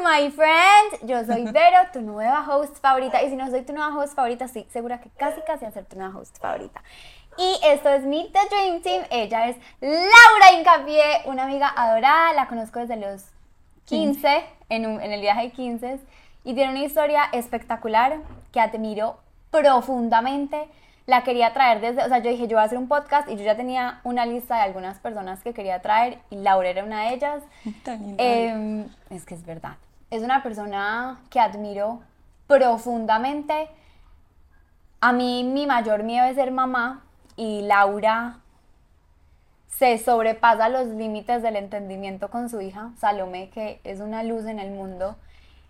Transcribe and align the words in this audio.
my 0.00 0.30
friend. 0.30 1.08
Yo 1.08 1.24
soy 1.24 1.44
Vero, 1.52 1.78
tu 1.92 2.00
nueva 2.00 2.44
host 2.48 2.78
favorita. 2.80 3.22
Y 3.22 3.30
si 3.30 3.36
no 3.36 3.48
soy 3.50 3.62
tu 3.62 3.72
nueva 3.72 3.96
host 3.96 4.14
favorita, 4.14 4.48
sí, 4.48 4.66
segura 4.70 5.00
que 5.00 5.10
casi 5.10 5.40
casi 5.42 5.64
a 5.64 5.70
ser 5.70 5.84
tu 5.84 5.96
nueva 5.96 6.18
host 6.18 6.38
favorita. 6.38 6.82
Y 7.36 7.58
esto 7.64 7.88
es 7.88 8.04
Meet 8.04 8.32
the 8.32 8.38
Dream 8.50 8.82
Team. 8.82 9.04
Ella 9.10 9.48
es 9.48 9.56
Laura 9.80 10.58
Incapié, 10.58 11.22
una 11.26 11.44
amiga 11.44 11.72
adorada. 11.76 12.32
La 12.32 12.48
conozco 12.48 12.80
desde 12.80 12.96
los 12.96 13.24
15, 13.86 14.44
en, 14.68 14.84
en 14.84 15.12
el 15.12 15.20
viaje 15.20 15.42
de 15.42 15.50
15. 15.52 16.00
Y 16.44 16.54
tiene 16.54 16.70
una 16.70 16.84
historia 16.84 17.24
espectacular 17.32 18.18
que 18.52 18.60
admiro 18.60 19.18
profundamente 19.50 20.68
la 21.06 21.24
quería 21.24 21.52
traer 21.52 21.80
desde, 21.80 22.04
o 22.04 22.08
sea, 22.08 22.18
yo 22.18 22.30
dije, 22.30 22.46
yo 22.46 22.56
voy 22.56 22.62
a 22.62 22.66
hacer 22.66 22.78
un 22.78 22.88
podcast 22.88 23.28
y 23.28 23.36
yo 23.36 23.42
ya 23.42 23.56
tenía 23.56 24.00
una 24.04 24.24
lista 24.26 24.56
de 24.56 24.62
algunas 24.62 24.98
personas 25.00 25.42
que 25.42 25.52
quería 25.52 25.82
traer 25.82 26.18
y 26.30 26.36
Laura 26.36 26.68
era 26.68 26.84
una 26.84 27.02
de 27.02 27.14
ellas. 27.14 27.42
Eh, 28.18 28.86
es 29.10 29.24
que 29.26 29.34
es 29.34 29.44
verdad. 29.44 29.76
Es 30.10 30.22
una 30.22 30.42
persona 30.42 31.20
que 31.30 31.40
admiro 31.40 32.00
profundamente. 32.46 33.68
A 35.00 35.12
mí 35.12 35.44
mi 35.44 35.66
mayor 35.66 36.02
miedo 36.02 36.26
es 36.26 36.34
ser 36.34 36.50
mamá 36.50 37.02
y 37.36 37.62
Laura 37.62 38.40
se 39.68 39.96
sobrepasa 39.98 40.68
los 40.68 40.88
límites 40.88 41.42
del 41.42 41.56
entendimiento 41.56 42.28
con 42.28 42.50
su 42.50 42.60
hija, 42.60 42.90
Salomé, 42.98 43.48
que 43.50 43.80
es 43.84 44.00
una 44.00 44.22
luz 44.22 44.44
en 44.44 44.58
el 44.58 44.72
mundo. 44.72 45.16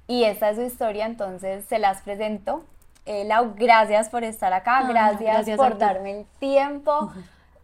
Y 0.09 0.25
esta 0.25 0.51
es 0.51 0.57
su 0.57 0.63
historia, 0.63 1.07
entonces 1.07 1.65
se 1.67 1.79
las 1.79 2.03
presento. 2.03 2.65
Eh, 3.07 3.25
Lau, 3.25 3.55
gracias 3.57 4.09
por 4.09 4.25
estar 4.25 4.53
acá, 4.53 4.83
gracias, 4.89 5.57
por 5.57 5.79
darme 5.79 6.21
el 6.21 6.27
tiempo, 6.41 7.13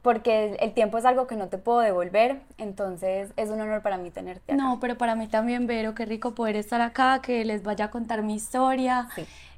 porque 0.06 0.56
el, 0.60 0.72
tiempo 0.72 0.98
es 0.98 1.04
algo 1.04 1.26
que 1.26 1.34
no 1.34 1.48
te 1.48 1.58
puedo 1.58 1.80
devolver, 1.80 2.38
entonces 2.58 3.32
es 3.36 3.50
un 3.50 3.60
honor 3.60 3.82
para 3.82 3.98
mí 3.98 4.12
tenerte 4.12 4.52
acá. 4.52 4.62
No, 4.62 4.78
pero 4.78 4.96
para 4.96 5.16
mí 5.16 5.26
también, 5.26 5.66
Vero, 5.66 5.96
qué 5.96 6.06
rico 6.06 6.32
poder 6.32 6.54
estar 6.54 6.80
acá, 6.80 7.20
que 7.20 7.44
les 7.44 7.64
vaya 7.64 7.86
a 7.86 7.90
contar 7.90 8.22
mi 8.22 8.36
historia, 8.36 9.08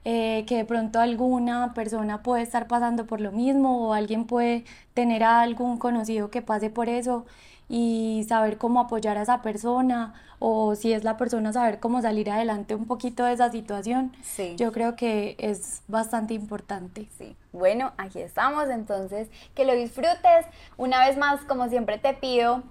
eh, 0.07 0.47
que 0.49 0.57
de 0.57 0.65
pronto 0.65 1.01
alguna 1.01 1.75
persona 1.75 2.23
puede 2.23 2.45
estar 2.45 2.67
pasando 2.67 3.05
por 3.05 3.21
lo 3.21 3.31
mismo 3.31 3.89
o 3.89 3.93
alguien 3.93 4.25
puede 4.25 4.65
tener 4.95 5.23
a 5.23 5.43
algún 5.43 5.77
conocido 5.77 6.31
que 6.31 6.41
pase 6.41 6.71
por 6.71 6.89
eso 6.89 7.27
y 7.69 8.25
saber 8.29 8.59
cómo 8.59 8.81
apoyar 8.81 9.19
a 9.19 9.23
esa 9.23 9.43
persona 9.43 10.15
o 10.39 10.75
si 10.75 10.93
es 10.93 11.05
la 11.05 11.17
persona 11.17 11.53
saber 11.53 11.81
cómo 11.81 12.01
salir 12.01 12.31
adelante 12.31 12.75
un 12.75 12.87
poquito 12.87 13.25
de 13.25 13.33
esa 13.33 13.51
situación. 13.51 14.17
Sí. 14.23 14.55
Yo 14.57 14.73
creo 14.73 14.97
que 14.97 15.37
es 15.39 15.83
bastante 15.89 16.35
importante. 16.35 17.09
Sí. 17.19 17.37
Bueno, 17.53 17.93
aquí 17.99 18.21
estamos, 18.21 18.69
entonces 18.69 19.29
que 19.55 19.65
lo 19.65 19.75
disfrutes. 19.75 20.47
Una 20.77 21.07
vez 21.07 21.17
más, 21.17 21.41
como 21.43 21.69
siempre 21.69 21.99
te 21.99 22.15
pido, 22.15 22.63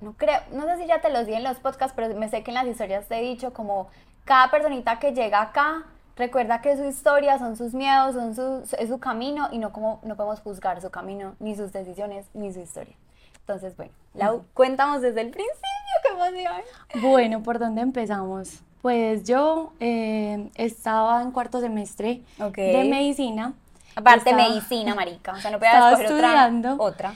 no 0.00 0.14
creo, 0.14 0.40
no 0.52 0.66
sé 0.66 0.78
si 0.78 0.86
ya 0.86 1.00
te 1.00 1.10
los 1.10 1.26
di 1.26 1.34
en 1.34 1.44
los 1.44 1.58
podcasts, 1.58 1.94
pero 1.94 2.14
me 2.16 2.28
sé 2.28 2.42
que 2.42 2.50
en 2.50 2.56
las 2.56 2.66
historias 2.66 3.08
te 3.08 3.18
he 3.18 3.22
dicho 3.22 3.52
como 3.52 3.88
cada 4.24 4.50
personita 4.50 4.98
que 4.98 5.12
llega 5.12 5.40
acá 5.40 5.86
Recuerda 6.16 6.60
que 6.60 6.76
su 6.76 6.84
historia 6.84 7.38
son 7.38 7.56
sus 7.56 7.72
miedos, 7.72 8.14
son 8.14 8.34
su, 8.34 8.76
es 8.78 8.88
su 8.88 8.98
camino 9.00 9.48
y 9.50 9.58
no, 9.58 9.72
como, 9.72 10.00
no 10.02 10.14
podemos 10.14 10.40
juzgar 10.40 10.80
su 10.82 10.90
camino, 10.90 11.34
ni 11.40 11.56
sus 11.56 11.72
decisiones, 11.72 12.26
ni 12.34 12.52
su 12.52 12.60
historia. 12.60 12.94
Entonces, 13.40 13.76
bueno, 13.76 13.92
Lau, 14.14 14.44
cuéntanos 14.54 15.00
desde 15.00 15.20
el 15.22 15.30
principio, 15.30 15.58
qué 16.02 16.12
emoción. 16.12 16.62
Bueno, 17.02 17.42
¿por 17.42 17.58
dónde 17.58 17.80
empezamos? 17.80 18.60
Pues 18.82 19.24
yo 19.24 19.72
eh, 19.80 20.50
estaba 20.54 21.22
en 21.22 21.30
cuarto 21.30 21.60
semestre 21.60 22.22
de 22.38 22.84
medicina. 22.84 23.54
Aparte 23.94 24.34
medicina, 24.34 24.94
marica, 24.94 25.32
o 25.32 25.36
sea, 25.36 25.50
no 25.50 25.58
podía 25.58 25.90
escoger 25.90 26.06
estudiando, 26.06 26.74
otra, 26.74 26.84
otra. 26.84 27.14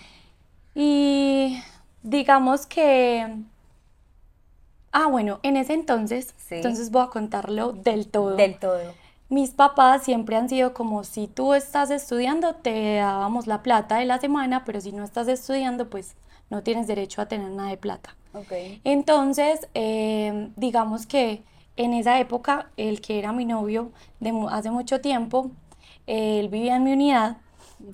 Y 0.75 1.63
digamos 2.03 2.67
que... 2.67 3.37
Ah, 4.93 5.07
bueno, 5.09 5.41
en 5.43 5.57
ese 5.57 5.75
entonces, 5.75 6.35
entonces 6.51 6.91
voy 6.91 7.03
a 7.03 7.07
contarlo 7.09 7.73
del 7.73 8.09
todo. 8.09 8.37
Del 8.37 8.59
todo 8.59 8.95
mis 9.29 9.51
papás 9.51 10.05
siempre 10.05 10.37
han 10.37 10.49
sido 10.49 10.73
como 10.73 11.03
si 11.05 11.27
tú 11.27 11.55
estás 11.55 11.91
estudiando, 11.91 12.55
te 12.55 12.97
dábamos 12.97 13.47
la 13.47 13.63
plata 13.63 13.97
de 13.97 14.05
la 14.05 14.21
semana, 14.21 14.65
pero 14.65 14.81
si 14.81 14.93
no 14.93 15.05
estás 15.05 15.27
estudiando, 15.29 15.91
pues 15.91 16.15
no 16.51 16.63
tienes 16.63 16.87
derecho 16.87 17.21
a 17.21 17.27
tener 17.27 17.51
nada 17.51 17.71
de 17.71 17.77
plata. 17.77 18.17
Okay. 18.33 18.81
Entonces, 18.85 19.69
eh, 19.75 20.51
digamos 20.57 21.07
que 21.07 21.43
en 21.77 21.93
esa 21.93 22.19
época, 22.21 22.71
el 22.77 23.01
que 23.01 23.19
era 23.19 23.33
mi 23.33 23.45
novio 23.45 23.93
de 24.21 24.33
hace 24.51 24.71
mucho 24.71 25.01
tiempo, 25.01 25.51
él 26.07 26.49
vivía 26.49 26.77
en 26.77 26.85
mi 26.85 26.93
unidad 26.93 27.39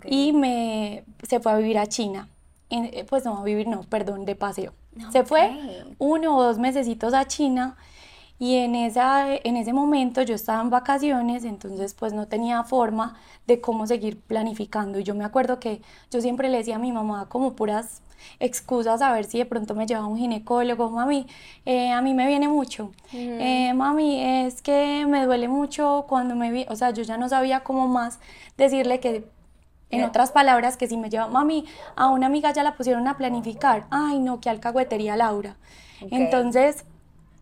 y 0.04 0.32
me, 0.32 1.04
se 1.28 1.40
fue 1.40 1.52
a 1.52 1.56
vivir 1.56 1.78
a 1.78 1.86
China. 1.86 2.28
Eh, 2.70 3.04
pues 3.08 3.24
no, 3.24 3.38
a 3.38 3.44
vivir 3.44 3.68
no, 3.68 3.82
perdón, 3.82 4.24
de 4.24 4.34
paseo. 4.34 4.72
Se 5.10 5.24
fue 5.24 5.84
uno 5.98 6.36
o 6.36 6.42
dos 6.42 6.58
mesecitos 6.58 7.14
a 7.14 7.26
China 7.26 7.76
y 8.42 8.56
en, 8.56 8.74
esa, 8.74 9.36
en 9.36 9.56
ese 9.56 9.72
momento 9.72 10.20
yo 10.22 10.34
estaba 10.34 10.60
en 10.62 10.68
vacaciones, 10.68 11.44
entonces 11.44 11.94
pues 11.94 12.12
no 12.12 12.26
tenía 12.26 12.64
forma 12.64 13.14
de 13.46 13.60
cómo 13.60 13.86
seguir 13.86 14.18
planificando. 14.18 14.98
Y 14.98 15.04
yo 15.04 15.14
me 15.14 15.24
acuerdo 15.24 15.60
que 15.60 15.80
yo 16.10 16.20
siempre 16.20 16.48
le 16.48 16.58
decía 16.58 16.74
a 16.74 16.80
mi 16.80 16.90
mamá 16.90 17.28
como 17.28 17.52
puras 17.52 18.02
excusas 18.40 19.00
a 19.00 19.12
ver 19.12 19.26
si 19.26 19.38
de 19.38 19.46
pronto 19.46 19.76
me 19.76 19.86
llevaba 19.86 20.08
un 20.08 20.18
ginecólogo, 20.18 20.90
mami, 20.90 21.28
eh, 21.66 21.92
a 21.92 22.02
mí 22.02 22.14
me 22.14 22.26
viene 22.26 22.48
mucho, 22.48 22.90
eh, 23.12 23.72
mami, 23.74 24.20
es 24.20 24.60
que 24.60 25.06
me 25.06 25.24
duele 25.24 25.46
mucho 25.46 26.06
cuando 26.08 26.34
me 26.34 26.50
vi, 26.50 26.66
o 26.68 26.74
sea, 26.74 26.90
yo 26.90 27.04
ya 27.04 27.16
no 27.18 27.28
sabía 27.28 27.62
cómo 27.62 27.86
más 27.86 28.18
decirle 28.56 28.98
que, 28.98 29.24
en 29.90 30.02
otras 30.02 30.32
palabras, 30.32 30.76
que 30.76 30.88
si 30.88 30.96
me 30.96 31.10
lleva, 31.10 31.28
mami, 31.28 31.64
a 31.94 32.08
una 32.08 32.26
amiga 32.26 32.52
ya 32.52 32.64
la 32.64 32.74
pusieron 32.74 33.06
a 33.06 33.16
planificar, 33.16 33.86
ay 33.90 34.18
no, 34.18 34.40
qué 34.40 34.50
alcahuetería 34.50 35.14
Laura. 35.14 35.54
Entonces, 36.10 36.84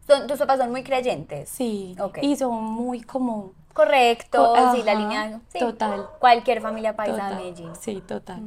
tus 0.06 0.38
papás 0.38 0.58
son 0.58 0.70
muy 0.70 0.82
creyentes. 0.82 1.48
Sí. 1.48 1.96
Y 2.22 2.36
son 2.36 2.64
muy 2.64 3.00
como... 3.02 3.52
Correcto, 3.72 4.54
sí, 4.74 4.82
la 4.82 4.94
línea. 4.94 5.40
total. 5.58 6.08
Cualquier 6.18 6.60
familia 6.60 6.96
paisa 6.96 7.30
de 7.30 7.36
Medellín. 7.36 7.70
Sí, 7.80 8.02
total. 8.06 8.42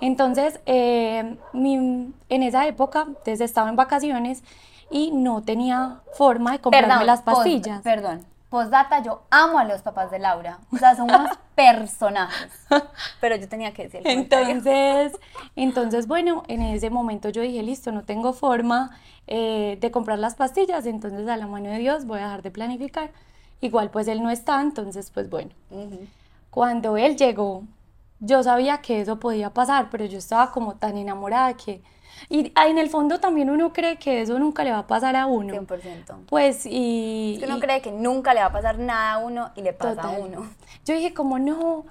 Entonces, 0.00 0.60
eh, 0.66 1.36
en 1.52 2.42
esa 2.42 2.66
época, 2.66 3.08
desde 3.24 3.44
estaba 3.44 3.68
en 3.68 3.76
vacaciones 3.76 4.44
y 4.90 5.10
no 5.10 5.42
tenía 5.42 6.00
forma 6.14 6.52
de 6.52 6.60
comprarme 6.60 7.04
las 7.04 7.22
pastillas. 7.22 7.82
perdón. 7.82 8.24
Postdata, 8.48 9.02
yo 9.02 9.24
amo 9.30 9.58
a 9.58 9.64
los 9.64 9.82
papás 9.82 10.10
de 10.10 10.18
Laura. 10.18 10.58
O 10.72 10.78
sea, 10.78 10.96
son 10.96 11.10
unos 11.10 11.36
personajes. 11.54 12.50
Pero 13.20 13.36
yo 13.36 13.46
tenía 13.46 13.74
que 13.74 13.88
decir. 13.88 14.00
entonces, 14.04 15.12
entonces, 15.54 16.06
bueno, 16.06 16.44
en 16.48 16.62
ese 16.62 16.88
momento 16.88 17.28
yo 17.28 17.42
dije, 17.42 17.62
listo, 17.62 17.92
no 17.92 18.04
tengo 18.04 18.32
forma 18.32 18.98
eh, 19.28 19.78
de 19.80 19.90
comprar 19.90 20.18
las 20.18 20.34
pastillas, 20.34 20.86
entonces 20.86 21.28
a 21.28 21.36
la 21.36 21.46
mano 21.46 21.70
de 21.70 21.78
Dios 21.78 22.04
voy 22.06 22.18
a 22.18 22.24
dejar 22.24 22.42
de 22.42 22.50
planificar. 22.50 23.10
Igual 23.60 23.90
pues 23.90 24.08
él 24.08 24.22
no 24.22 24.30
está, 24.30 24.60
entonces 24.60 25.10
pues 25.10 25.28
bueno. 25.30 25.50
Cuando 26.50 26.96
él 26.96 27.16
llegó, 27.16 27.64
yo 28.20 28.42
sabía 28.42 28.78
que 28.78 29.00
eso 29.00 29.20
podía 29.20 29.50
pasar, 29.50 29.88
pero 29.90 30.04
yo 30.04 30.18
estaba 30.18 30.50
como 30.50 30.76
tan 30.76 30.96
enamorada 30.96 31.54
que 31.56 31.82
y 32.28 32.52
en 32.56 32.78
el 32.78 32.90
fondo 32.90 33.20
también 33.20 33.50
uno 33.50 33.72
cree 33.72 33.96
que 33.96 34.22
eso 34.22 34.38
nunca 34.38 34.64
le 34.64 34.72
va 34.72 34.78
a 34.78 34.86
pasar 34.86 35.16
a 35.16 35.26
uno. 35.26 35.54
100%. 35.54 36.26
Pues 36.28 36.66
y... 36.66 37.34
Es 37.34 37.40
que 37.40 37.46
uno 37.46 37.60
cree 37.60 37.80
que 37.80 37.92
nunca 37.92 38.34
le 38.34 38.40
va 38.40 38.46
a 38.46 38.52
pasar 38.52 38.78
nada 38.78 39.14
a 39.14 39.18
uno 39.18 39.50
y 39.54 39.62
le 39.62 39.72
pasa 39.72 40.02
a 40.02 40.10
uno. 40.10 40.46
Yo 40.84 40.94
dije 40.94 41.14
como 41.14 41.38
no, 41.38 41.84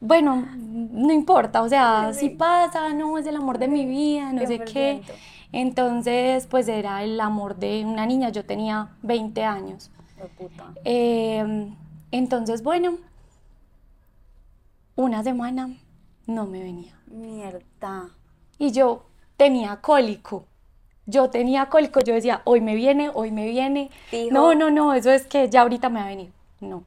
bueno, 0.00 0.46
no 0.56 1.12
importa, 1.12 1.62
o 1.62 1.68
sea, 1.68 2.12
si 2.12 2.30
pasa, 2.30 2.92
no, 2.92 3.18
es 3.18 3.26
el 3.26 3.36
amor 3.36 3.58
de 3.58 3.68
mi 3.68 3.84
vida, 3.84 4.32
no 4.32 4.46
sé 4.46 4.60
qué. 4.60 5.02
Entonces, 5.56 6.48
pues 6.48 6.66
era 6.66 7.04
el 7.04 7.20
amor 7.20 7.54
de 7.54 7.84
una 7.84 8.06
niña, 8.06 8.30
yo 8.30 8.44
tenía 8.44 8.88
20 9.02 9.44
años. 9.44 9.88
puta. 10.36 10.72
Em, 10.82 11.76
entonces, 12.10 12.64
bueno, 12.64 12.98
una 14.96 15.22
semana 15.22 15.70
no 16.26 16.46
me 16.46 16.60
venía. 16.60 16.98
Mierda. 17.06 18.10
Y 18.58 18.72
yo, 18.72 19.04
tenía 19.36 19.80
cólico. 19.80 20.46
Yo 21.06 21.30
tenía 21.30 21.66
cólico, 21.66 22.00
yo 22.00 22.14
decía, 22.14 22.42
hoy 22.44 22.60
me 22.60 22.74
viene, 22.74 23.12
hoy 23.14 23.30
me 23.30 23.46
viene. 23.46 23.92
No, 24.32 24.56
no, 24.56 24.70
no, 24.70 24.92
eso 24.92 25.12
es 25.12 25.24
que 25.24 25.48
ya 25.48 25.62
ahorita 25.62 25.88
me 25.88 26.00
va 26.00 26.06
a 26.06 26.08
venir. 26.08 26.32
No. 26.58 26.82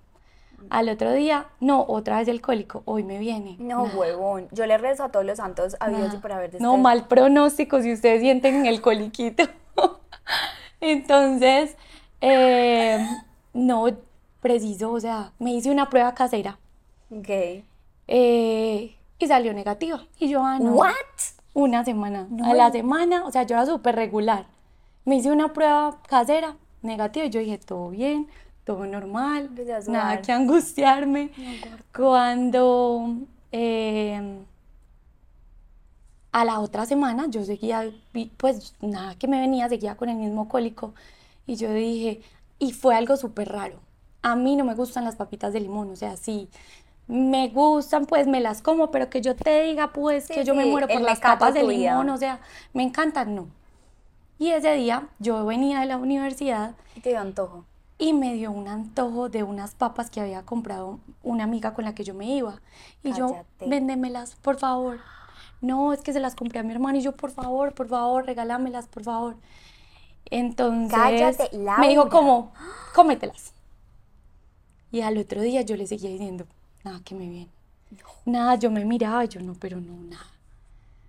Al 0.70 0.90
otro 0.90 1.14
día, 1.14 1.48
no, 1.60 1.86
otra 1.88 2.18
vez 2.18 2.28
el 2.28 2.42
cólico, 2.42 2.84
hoy 2.86 3.04
me 3.04 3.20
viene. 3.20 3.56
No, 3.60 3.84
huevón. 3.84 4.48
Yo 4.52 4.66
le 4.66 4.78
rezo 4.78 5.04
a 5.04 5.12
todos 5.12 5.26
los 5.26 5.38
santos 5.38 5.76
a 5.80 5.90
Dios 5.90 6.14
y 6.14 6.18
por 6.18 6.32
haber 6.32 6.60
No, 6.62 6.78
mal 6.78 7.08
pronóstico 7.08 7.82
si 7.82 7.94
ustedes 7.94 8.22
sienten 8.22 8.66
el 8.66 8.82
coliquito. 8.82 9.44
Entonces, 10.82 11.76
eh, 12.22 13.06
no, 13.54 13.86
preciso, 14.42 14.92
o 14.92 15.00
sea, 15.00 15.32
me 15.40 15.54
hice 15.54 15.72
una 15.72 15.90
prueba 15.90 16.14
casera. 16.14 16.60
Ok. 17.10 17.30
Eh, 18.08 18.96
y 19.20 19.28
salió 19.28 19.54
negativa. 19.54 20.06
Y 20.20 20.30
yo, 20.30 20.44
ah, 20.44 20.60
no. 20.60 20.74
¿What? 20.74 20.94
una 21.58 21.84
semana. 21.84 22.28
A 22.44 22.54
la 22.54 22.72
semana, 22.72 23.26
o 23.26 23.32
sea, 23.32 23.42
yo 23.42 23.56
era 23.56 23.66
súper 23.66 23.96
regular. 23.96 24.46
Me 25.06 25.16
hice 25.16 25.32
una 25.32 25.54
prueba 25.54 25.98
casera 26.08 26.56
negativa 26.84 27.26
y 27.26 27.32
yo 27.32 27.40
dije, 27.40 27.58
todo 27.58 27.90
bien, 27.90 28.28
todo 28.68 28.86
normal, 28.86 29.50
nada 29.88 30.22
que 30.22 30.34
angustiarme. 30.34 31.32
Cuando 31.96 33.16
em, 33.54 34.40
a 36.34 36.44
la 36.44 36.60
otra 36.60 36.86
semana 36.86 37.28
yo 37.30 37.46
seguía, 37.46 37.90
pues 38.36 38.76
nada 38.82 39.16
que 39.16 39.30
me 39.30 39.40
venía, 39.40 39.70
seguía 39.70 39.96
con 39.96 40.10
el 40.10 40.18
mismo 40.18 40.50
cólico. 40.50 40.94
Y 41.46 41.56
yo 41.56 41.72
dije, 41.72 42.22
y 42.60 42.74
fue 42.74 42.94
algo 42.94 43.16
súper 43.16 43.48
raro. 43.48 43.80
A 44.22 44.36
mí 44.36 44.58
no 44.58 44.66
me 44.66 44.76
gustan 44.76 45.06
las 45.06 45.16
papitas 45.16 45.54
de 45.54 45.62
limón, 45.62 45.90
o 45.90 45.96
sea, 45.96 46.18
sí, 46.18 46.50
me 47.08 47.48
gustan, 47.48 48.06
pues 48.06 48.28
me 48.28 48.42
las 48.42 48.62
como, 48.62 48.92
pero 48.92 49.10
que 49.10 49.22
yo 49.22 49.34
te 49.34 49.64
diga, 49.64 49.94
pues, 49.94 50.28
que 50.28 50.44
yo 50.44 50.54
me 50.54 50.66
muero 50.66 50.90
por 50.90 51.00
las 51.00 51.22
papas 51.22 51.54
de 51.54 51.64
limón, 51.64 52.10
o 52.10 52.18
sea, 52.18 52.42
me 52.74 52.84
encantan, 52.84 53.34
no. 53.34 53.48
Y 54.38 54.50
ese 54.50 54.74
día 54.74 55.08
yo 55.20 55.46
venía 55.46 55.80
de 55.80 55.86
la 55.86 55.96
universidad. 55.96 56.76
Y 56.98 57.00
te 57.00 57.12
dio 57.12 57.22
antojo. 57.22 57.64
Y 58.00 58.14
me 58.14 58.36
dio 58.36 58.52
un 58.52 58.68
antojo 58.68 59.30
de 59.30 59.44
unas 59.44 59.74
papas 59.74 60.10
que 60.10 60.22
había 60.22 60.44
comprado 60.44 61.00
una 61.24 61.44
amiga 61.46 61.74
con 61.74 61.84
la 61.84 61.96
que 61.96 62.04
yo 62.04 62.14
me 62.14 62.28
iba. 62.28 62.62
Y 63.04 63.14
yo, 63.14 63.46
véndemelas, 63.60 64.36
por 64.36 64.58
favor. 64.58 65.00
No, 65.62 65.94
es 65.94 66.02
que 66.02 66.14
se 66.14 66.20
las 66.20 66.36
compré 66.36 66.60
a 66.60 66.64
mi 66.64 66.72
hermano 66.72 67.00
y 67.00 67.02
yo, 67.02 67.14
por 67.14 67.32
favor, 67.32 67.74
por 67.74 67.88
favor, 67.88 68.26
regálamelas, 68.26 68.88
por 68.88 69.04
favor. 69.04 69.36
Entonces 70.26 71.38
me 71.80 71.90
dijo 71.90 72.10
como, 72.10 72.54
cómetelas. 72.94 73.54
Y 74.92 75.02
al 75.02 75.18
otro 75.18 75.42
día 75.42 75.62
yo 75.62 75.76
le 75.76 75.88
seguía 75.88 76.10
diciendo, 76.10 76.46
nada 76.84 77.00
que 77.04 77.16
me 77.16 77.28
viene. 77.28 77.50
Nada, 78.26 78.56
yo 78.56 78.70
me 78.70 78.86
miraba, 78.86 79.26
yo 79.26 79.42
no, 79.42 79.54
pero 79.56 79.80
no, 79.80 79.94
nada. 80.04 80.28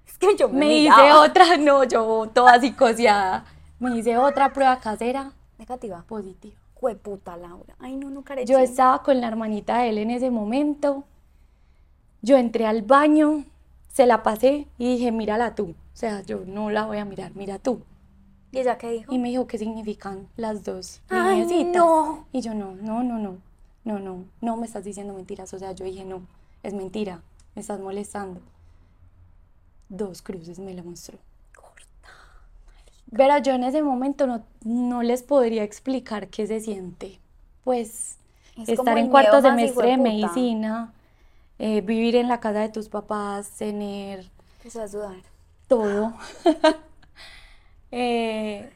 Es 0.07 0.17
que 0.17 0.37
yo 0.37 0.49
me, 0.49 0.61
me 0.61 0.79
hice 0.79 1.13
otra, 1.13 1.57
no, 1.59 1.85
yo 1.85 2.31
toda 2.33 2.59
psicoseada. 2.61 3.45
Me 3.79 3.97
hice 3.97 4.17
otra 4.17 4.53
prueba 4.53 4.79
casera. 4.79 5.33
Negativa. 5.59 6.05
Positiva. 6.09 6.57
Puta 6.81 7.37
Laura. 7.37 7.75
Ay, 7.79 7.97
no, 7.97 8.11
no, 8.11 8.25
Yo 8.45 8.59
estaba 8.59 9.03
con 9.03 9.21
la 9.21 9.29
hermanita 9.29 9.79
de 9.79 9.91
él 9.91 9.99
en 9.99 10.11
ese 10.11 10.31
momento. 10.31 11.05
Yo 12.23 12.37
entré 12.37 12.67
al 12.67 12.83
baño, 12.83 13.45
se 13.89 14.07
la 14.07 14.23
pasé 14.23 14.67
y 14.79 14.95
dije, 14.95 15.13
mírala 15.13 15.55
tú. 15.55 15.71
O 15.71 15.97
sea, 15.97 16.23
yo 16.23 16.45
no 16.47 16.71
la 16.71 16.87
voy 16.87 16.99
a 16.99 17.05
mirar, 17.05 17.33
mira 17.35 17.59
tú. 17.59 17.81
¿Y 18.53 18.61
ella 18.61 18.79
qué 18.79 18.91
dijo? 18.91 19.13
Y 19.13 19.19
me 19.19 19.29
dijo, 19.29 19.47
¿qué 19.47 19.59
significan 19.59 20.29
las 20.37 20.65
dos 20.65 21.01
Ay, 21.09 21.65
no. 21.65 22.27
Y 22.33 22.41
yo, 22.41 22.55
no, 22.55 22.75
no, 22.77 23.03
no, 23.03 23.19
no, 23.19 23.37
no, 23.85 23.99
no, 23.99 24.25
no 24.41 24.57
me 24.57 24.67
estás 24.67 24.85
diciendo 24.85 25.15
mentiras. 25.15 25.53
O 25.53 25.59
sea, 25.59 25.73
yo 25.73 25.85
dije, 25.85 26.05
no, 26.05 26.23
es 26.63 26.75
mentira, 26.75 27.23
me 27.55 27.61
estás 27.61 27.81
molestando. 27.81 28.41
Dos 29.89 30.23
cruces 30.23 30.59
me 30.59 30.75
la 30.75 30.83
mostró. 30.83 31.19
Pero 33.15 33.39
yo 33.39 33.53
en 33.55 33.65
ese 33.65 33.83
momento 33.83 34.27
no, 34.27 34.45
no 34.65 35.03
les 35.03 35.23
podría 35.23 35.63
explicar 35.63 36.29
qué 36.29 36.47
se 36.47 36.61
siente. 36.61 37.19
Pues 37.65 38.19
estar 38.67 38.99
en 38.99 39.09
cuarto 39.09 39.41
semestre 39.41 39.91
de 39.91 39.97
medicina, 39.97 40.93
eh, 41.59 41.81
vivir 41.81 42.17
en 42.17 42.29
la 42.29 42.41
casa 42.41 42.61
de 42.61 42.69
tus 42.69 42.89
papás, 42.89 43.51
tener... 43.51 44.31
Eso 44.65 44.83
a 44.83 44.89
sudar. 44.89 45.17
Todo. 45.67 46.15
Eh, 47.91 48.71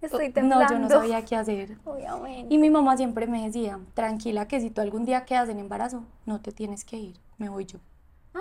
Estoy 0.00 0.30
temblando. 0.30 0.64
No, 0.64 0.70
yo 0.70 0.78
no 0.78 0.88
sabía 0.88 1.24
qué 1.24 1.34
hacer. 1.34 1.76
Y 2.48 2.58
mi 2.58 2.70
mamá 2.70 2.96
siempre 2.96 3.26
me 3.26 3.44
decía, 3.44 3.80
tranquila 3.94 4.46
que 4.46 4.60
si 4.60 4.70
tú 4.70 4.80
algún 4.80 5.04
día 5.04 5.24
quedas 5.24 5.48
en 5.48 5.58
embarazo, 5.58 6.04
no 6.24 6.40
te 6.40 6.52
tienes 6.52 6.84
que 6.84 6.96
ir, 6.96 7.16
me 7.36 7.48
voy 7.48 7.64
yo. 7.66 7.80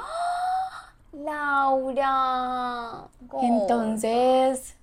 Laura. 1.13 3.07
Entonces, 3.41 4.75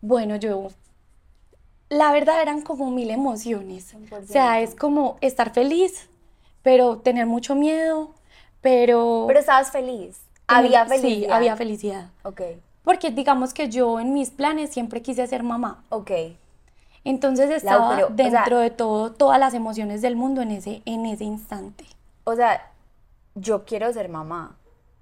bueno, 0.00 0.36
yo, 0.36 0.68
la 1.88 2.12
verdad 2.12 2.40
eran 2.40 2.62
como 2.62 2.90
mil 2.90 3.10
emociones. 3.10 3.94
O 4.10 4.26
sea, 4.26 4.60
es 4.60 4.74
como 4.74 5.18
estar 5.20 5.52
feliz, 5.52 6.08
pero 6.62 6.98
tener 6.98 7.26
mucho 7.26 7.54
miedo, 7.54 8.14
pero... 8.60 9.24
Pero 9.26 9.40
estabas 9.40 9.70
feliz. 9.70 10.20
Había 10.46 10.86
felicidad. 10.86 11.28
Sí, 11.28 11.32
había 11.32 11.56
felicidad. 11.56 12.10
Ok. 12.22 12.42
Porque 12.82 13.10
digamos 13.10 13.54
que 13.54 13.68
yo 13.68 14.00
en 14.00 14.14
mis 14.14 14.30
planes 14.30 14.70
siempre 14.70 15.02
quise 15.02 15.26
ser 15.26 15.42
mamá. 15.42 15.84
Ok. 15.90 16.10
Entonces 17.04 17.50
estaba 17.50 18.08
dentro 18.10 18.58
de 18.58 18.70
todo, 18.70 19.12
todas 19.12 19.38
las 19.38 19.54
emociones 19.54 20.02
del 20.02 20.16
mundo 20.16 20.42
en 20.42 20.50
ese, 20.50 20.82
en 20.84 21.06
ese 21.06 21.24
instante. 21.24 21.84
O 22.24 22.34
sea, 22.34 22.70
yo 23.34 23.64
quiero 23.64 23.92
ser 23.92 24.08
mamá, 24.08 24.56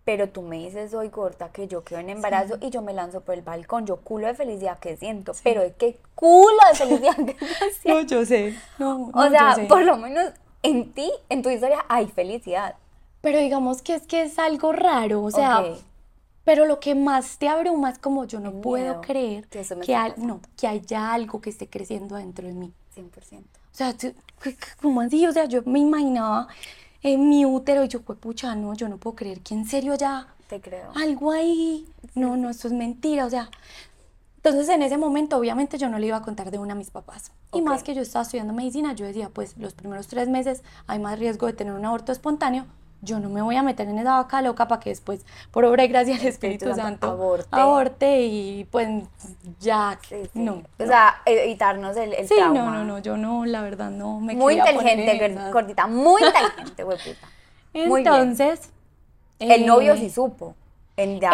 pero 0.09 0.31
tú 0.31 0.41
me 0.41 0.57
dices 0.57 0.95
hoy, 0.95 1.11
corta, 1.11 1.51
que 1.53 1.69
yo 1.69 1.85
quedo 1.85 1.99
en 1.99 2.09
embarazo 2.09 2.57
y 2.63 2.71
yo 2.71 2.81
me 2.81 2.95
lanzo 2.95 3.21
por 3.21 3.35
el 3.35 3.43
balcón. 3.43 3.85
Yo 3.85 3.99
culo 3.99 4.27
de 4.27 4.33
felicidad 4.33 4.79
que 4.79 4.97
siento, 4.97 5.33
pero 5.43 5.61
es 5.61 5.75
que 5.75 5.99
culo 6.15 6.57
de 6.71 6.79
felicidad 6.79 7.15
que 7.15 7.37
siento. 7.83 8.01
No, 8.01 8.09
yo 8.09 8.25
sé. 8.25 8.55
No, 8.79 9.11
o 9.13 9.29
sea, 9.29 9.55
por 9.69 9.85
lo 9.85 9.99
menos 9.99 10.33
en 10.63 10.95
ti, 10.95 11.13
en 11.29 11.43
tu 11.43 11.51
historia, 11.51 11.85
hay 11.91 12.07
felicidad. 12.07 12.77
Pero 13.21 13.39
digamos 13.39 13.83
que 13.83 13.97
es 13.97 14.07
que 14.07 14.23
es 14.23 14.39
algo 14.39 14.73
raro, 14.73 15.23
o 15.23 15.31
sea, 15.31 15.63
pero 16.43 16.65
lo 16.65 16.81
que 16.81 16.95
más 16.95 17.37
te 17.37 17.47
abruma 17.47 17.91
es 17.91 17.99
como 17.99 18.25
yo 18.25 18.41
no 18.41 18.63
puedo 18.63 19.03
creer 19.03 19.47
que, 19.49 19.63
no, 20.17 20.41
que 20.57 20.67
haya 20.67 21.13
algo 21.13 21.43
que 21.43 21.51
esté 21.51 21.69
creciendo 21.69 22.17
dentro 22.17 22.47
de 22.47 22.55
mí. 22.55 22.73
100%. 22.97 23.11
O 23.11 23.45
sea, 23.73 23.95
¿cómo 24.81 25.03
así? 25.03 25.27
O 25.27 25.33
sea, 25.33 25.45
yo 25.45 25.61
me 25.67 25.81
imaginaba 25.81 26.49
en 27.03 27.29
mi 27.29 27.45
útero 27.45 27.85
y 27.85 27.89
yo, 27.89 28.03
pues 28.03 28.19
pucha, 28.19 28.55
no, 28.55 28.75
yo 28.75 28.89
no 28.89 28.99
puedo 28.99 29.17
creer 29.17 29.41
que 29.41 29.55
en 29.55 29.65
serio 29.65 29.95
ya... 29.95 30.29
Te 30.49 30.61
creo. 30.61 30.93
Algo 30.95 31.31
ahí. 31.31 31.87
No, 32.15 32.37
no, 32.37 32.49
esto 32.49 32.69
es 32.69 32.75
mentira. 32.75 33.27
O 33.27 33.31
sea, 33.31 33.51
entonces 34.37 34.69
en 34.71 34.83
ese 34.83 34.97
momento 34.97 35.37
obviamente 35.37 35.77
yo 35.77 35.91
no 35.91 35.99
le 35.99 36.07
iba 36.07 36.17
a 36.17 36.23
contar 36.23 36.51
de 36.51 36.59
una 36.59 36.73
a 36.73 36.77
mis 36.77 36.91
papás. 36.91 37.33
Y 37.53 37.61
más 37.61 37.83
que 37.83 37.95
yo 37.95 38.01
estaba 38.01 38.23
estudiando 38.23 38.55
medicina, 38.55 38.95
yo 38.95 39.05
decía, 39.05 39.29
pues 39.29 39.59
los 39.59 39.75
primeros 39.75 40.07
tres 40.09 40.29
meses 40.29 40.63
hay 40.87 40.99
más 40.99 41.19
riesgo 41.19 41.47
de 41.47 41.53
tener 41.53 41.75
un 41.75 41.85
aborto 41.85 42.13
espontáneo 42.13 42.65
yo 43.01 43.21
no 43.21 43.29
me 43.29 43.43
voy 43.43 43.57
a 43.57 43.63
meter 43.63 43.89
en 43.89 43.99
esa 43.99 44.17
vaca 44.17 44.43
loca 44.43 44.67
para 44.69 44.81
que 44.81 44.91
después, 44.91 45.25
por 45.51 45.65
obra 45.65 45.85
y 45.85 45.89
gracia 45.89 46.17
del 46.17 46.27
Espíritu, 46.27 46.75
Santo, 46.75 47.09
aborte. 47.51 48.23
y 48.23 48.65
pues 48.71 48.89
ya, 49.61 49.99
no. 50.35 50.63
O 50.79 50.87
sea, 50.87 51.23
evitarnos 51.25 51.97
el, 51.97 52.13
el 52.15 52.29
sí, 52.29 52.35
no, 52.39 52.53
no, 52.53 52.85
no, 52.85 52.99
yo 52.99 53.17
no, 53.17 53.47
la 53.47 53.63
verdad 53.63 53.91
no 53.91 54.21
me 54.21 54.35
Muy 54.35 54.55
inteligente, 54.59 55.51
gordita, 55.53 55.87
muy 55.87 56.23
inteligente, 56.23 56.85
hueputa. 56.85 57.29
Entonces... 57.73 58.71
el 59.39 59.67
novio 59.67 59.97
sí 59.97 60.11
supo. 60.11 60.55
Él 60.99 61.21
ya, 61.21 61.31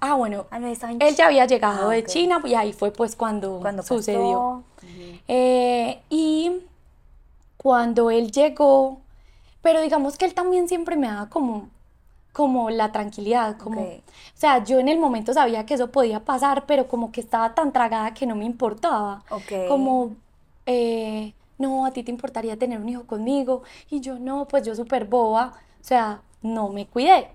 ah 0.00 0.14
bueno, 0.14 0.46
ah, 0.50 0.58
él 0.58 1.14
ya 1.14 1.26
había 1.26 1.44
llegado 1.44 1.90
ah, 1.90 1.92
de 1.92 2.04
China 2.04 2.40
y 2.42 2.54
ahí 2.54 2.72
fue 2.72 2.90
pues 2.90 3.16
cuando, 3.16 3.58
cuando 3.60 3.82
sucedió. 3.82 4.64
Eh, 5.28 6.00
y 6.08 6.62
cuando 7.58 8.10
él 8.10 8.30
llegó, 8.30 9.02
pero 9.62 9.80
digamos 9.80 10.16
que 10.16 10.24
él 10.24 10.34
también 10.34 10.68
siempre 10.68 10.96
me 10.96 11.08
daba 11.08 11.28
como, 11.28 11.68
como 12.32 12.70
la 12.70 12.92
tranquilidad, 12.92 13.56
como, 13.56 13.82
o 13.82 14.02
sea, 14.34 14.62
yo 14.64 14.78
en 14.78 14.88
el 14.88 14.98
momento 14.98 15.32
sabía 15.32 15.66
que 15.66 15.74
eso 15.74 15.90
podía 15.90 16.20
pasar, 16.24 16.66
pero 16.66 16.86
como 16.86 17.10
que 17.10 17.20
estaba 17.20 17.54
tan 17.54 17.72
tragada 17.72 18.14
que 18.14 18.26
no 18.26 18.36
me 18.36 18.44
importaba. 18.44 19.24
Como, 19.68 20.12
eh, 20.66 21.32
no, 21.58 21.84
a 21.84 21.90
ti 21.90 22.02
te 22.02 22.10
importaría 22.10 22.56
tener 22.56 22.80
un 22.80 22.88
hijo 22.88 23.04
conmigo, 23.04 23.62
y 23.90 24.00
yo 24.00 24.18
no, 24.18 24.46
pues 24.46 24.64
yo 24.64 24.74
súper 24.74 25.06
boba, 25.06 25.54
o 25.80 25.84
sea, 25.84 26.22
no 26.42 26.68
me 26.68 26.86
cuidé. 26.86 27.28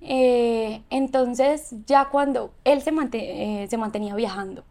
Eh, 0.00 0.82
entonces, 0.90 1.74
ya 1.86 2.06
cuando 2.06 2.50
él 2.64 2.82
se, 2.82 2.90
eh, 3.12 3.66
se 3.68 3.76
mantenía 3.76 4.14
viajando, 4.14 4.64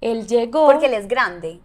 él 0.00 0.26
llegó... 0.26 0.66
Porque 0.66 0.86
él 0.86 0.94
es 0.94 1.08
grande. 1.08 1.60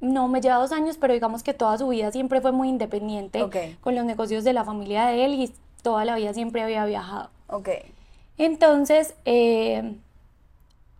No, 0.00 0.28
me 0.28 0.40
lleva 0.40 0.56
dos 0.56 0.72
años, 0.72 0.96
pero 0.98 1.12
digamos 1.12 1.42
que 1.42 1.52
toda 1.52 1.76
su 1.76 1.88
vida 1.88 2.10
siempre 2.10 2.40
fue 2.40 2.52
muy 2.52 2.68
independiente 2.68 3.44
con 3.80 3.94
los 3.94 4.04
negocios 4.04 4.44
de 4.44 4.52
la 4.52 4.64
familia 4.64 5.06
de 5.06 5.24
él 5.24 5.34
y 5.34 5.52
toda 5.82 6.04
la 6.04 6.16
vida 6.16 6.32
siempre 6.32 6.62
había 6.62 6.84
viajado. 6.86 7.30
Ok. 7.48 7.68
Entonces, 8.38 9.14
eh, 9.26 9.96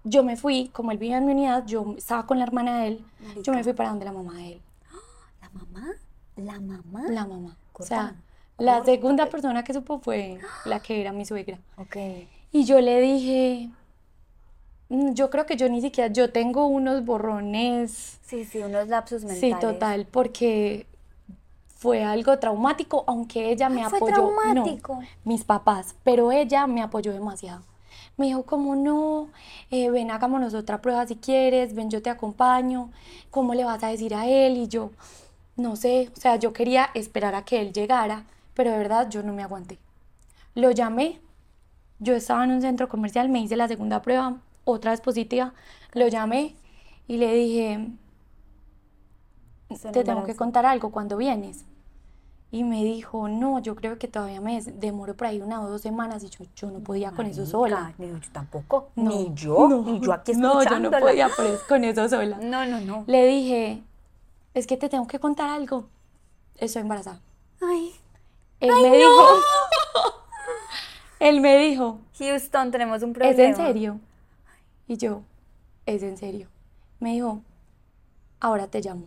yo 0.04 0.22
me 0.22 0.36
fui, 0.36 0.68
como 0.68 0.92
él 0.92 0.98
vivía 0.98 1.18
en 1.18 1.26
mi 1.26 1.32
unidad, 1.32 1.64
yo 1.66 1.94
estaba 1.96 2.26
con 2.26 2.38
la 2.38 2.44
hermana 2.44 2.80
de 2.80 2.88
él, 2.88 3.04
yo 3.42 3.52
me 3.52 3.64
fui 3.64 3.72
para 3.72 3.90
donde 3.90 4.04
la 4.04 4.12
mamá 4.12 4.34
de 4.34 4.52
él. 4.52 4.60
¿La 5.40 5.50
mamá? 5.50 5.88
¿La 6.36 6.60
mamá? 6.60 7.02
La 7.08 7.26
mamá. 7.26 7.56
O 7.72 7.82
sea, 7.82 8.14
la 8.58 8.84
segunda 8.84 9.26
persona 9.26 9.64
que 9.64 9.72
supo 9.72 9.98
fue 10.00 10.38
la 10.66 10.80
que 10.80 11.00
era 11.00 11.12
mi 11.12 11.24
suegra. 11.24 11.58
Ok. 11.78 11.96
Y 12.52 12.64
yo 12.64 12.80
le 12.80 13.00
dije, 13.00 13.70
yo 14.90 15.30
creo 15.30 15.46
que 15.46 15.56
yo 15.56 15.68
ni 15.68 15.80
siquiera, 15.80 16.12
yo 16.12 16.30
tengo 16.30 16.66
unos 16.66 17.04
borrones. 17.04 18.18
Sí, 18.26 18.44
sí, 18.44 18.58
unos 18.58 18.88
lapsus 18.88 19.22
mentales. 19.22 19.40
Sí, 19.40 19.54
total, 19.60 20.06
porque 20.10 20.86
fue 21.76 22.04
algo 22.04 22.38
traumático, 22.38 23.04
aunque 23.06 23.50
ella 23.52 23.68
me 23.68 23.84
apoyó. 23.84 23.98
¿Fue 24.00 24.12
traumático? 24.12 24.94
No, 24.96 25.08
mis 25.24 25.44
papás, 25.44 25.94
pero 26.02 26.32
ella 26.32 26.66
me 26.66 26.82
apoyó 26.82 27.12
demasiado. 27.12 27.62
Me 28.16 28.26
dijo 28.26 28.42
como 28.42 28.74
no, 28.74 29.28
eh, 29.70 29.90
ven, 29.90 30.10
hagámonos 30.10 30.52
otra 30.54 30.82
prueba 30.82 31.06
si 31.06 31.16
quieres, 31.16 31.74
ven, 31.74 31.88
yo 31.88 32.02
te 32.02 32.10
acompaño, 32.10 32.90
¿cómo 33.30 33.54
le 33.54 33.64
vas 33.64 33.82
a 33.82 33.88
decir 33.88 34.14
a 34.14 34.26
él? 34.26 34.58
Y 34.58 34.68
yo, 34.68 34.90
no 35.56 35.76
sé, 35.76 36.10
o 36.14 36.20
sea, 36.20 36.36
yo 36.36 36.52
quería 36.52 36.90
esperar 36.94 37.34
a 37.34 37.44
que 37.44 37.60
él 37.60 37.72
llegara, 37.72 38.24
pero 38.54 38.72
de 38.72 38.78
verdad 38.78 39.08
yo 39.08 39.22
no 39.22 39.32
me 39.32 39.42
aguanté. 39.42 39.78
Lo 40.54 40.70
llamé, 40.72 41.20
yo 41.98 42.14
estaba 42.14 42.44
en 42.44 42.50
un 42.50 42.60
centro 42.60 42.88
comercial, 42.88 43.28
me 43.28 43.40
hice 43.40 43.56
la 43.56 43.68
segunda 43.68 44.02
prueba, 44.02 44.36
otra 44.70 44.90
vez 44.90 45.00
positiva, 45.00 45.54
lo 45.92 46.08
llamé 46.08 46.56
y 47.06 47.16
le 47.16 47.34
dije, 47.34 47.88
te 49.92 50.04
tengo 50.04 50.24
que 50.24 50.34
contar 50.34 50.66
algo 50.66 50.90
cuando 50.90 51.16
vienes. 51.16 51.64
Y 52.52 52.64
me 52.64 52.82
dijo, 52.82 53.28
no, 53.28 53.60
yo 53.60 53.76
creo 53.76 53.96
que 53.98 54.08
todavía 54.08 54.40
me 54.40 54.60
demoro 54.60 55.16
por 55.16 55.28
ahí 55.28 55.40
una 55.40 55.62
o 55.62 55.68
dos 55.68 55.82
semanas. 55.82 56.24
Y 56.24 56.30
yo, 56.30 56.44
yo 56.56 56.70
no 56.70 56.80
podía 56.80 57.12
con 57.12 57.26
eso 57.26 57.46
sola. 57.46 57.94
Ni 57.96 58.08
yo 58.08 58.18
tampoco. 58.32 58.90
ni 58.96 59.32
yo. 59.34 59.68
ni 59.86 60.00
yo 60.00 60.12
aquí 60.12 60.32
No, 60.32 60.62
yo 60.64 60.80
no 60.80 60.90
podía 60.90 61.30
con 61.68 61.84
eso 61.84 62.08
sola. 62.08 62.38
No, 62.42 62.66
no, 62.66 62.80
no. 62.80 63.04
Le 63.06 63.24
dije, 63.26 63.84
es 64.54 64.66
que 64.66 64.76
te 64.76 64.88
tengo 64.88 65.06
que 65.06 65.20
contar 65.20 65.48
algo. 65.48 65.86
Estoy 66.56 66.82
embarazada. 66.82 67.20
Ay. 67.60 67.94
Él 68.58 68.72
me 68.82 68.96
dijo. 68.96 69.26
él 71.20 71.40
me 71.40 71.56
dijo. 71.58 71.98
Houston, 72.18 72.72
tenemos 72.72 73.02
un 73.02 73.12
problema. 73.12 73.32
¿Es 73.32 73.38
en 73.38 73.54
serio? 73.54 74.00
Y 74.90 74.96
yo, 74.96 75.22
es 75.86 76.02
en 76.02 76.16
serio. 76.16 76.48
Me 76.98 77.12
dijo, 77.12 77.42
ahora 78.40 78.66
te 78.66 78.80
llamo. 78.80 79.06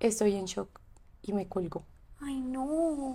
Estoy 0.00 0.34
en 0.34 0.46
shock. 0.46 0.80
Y 1.22 1.32
me 1.32 1.46
colgó. 1.46 1.84
Ay, 2.20 2.40
no. 2.40 3.14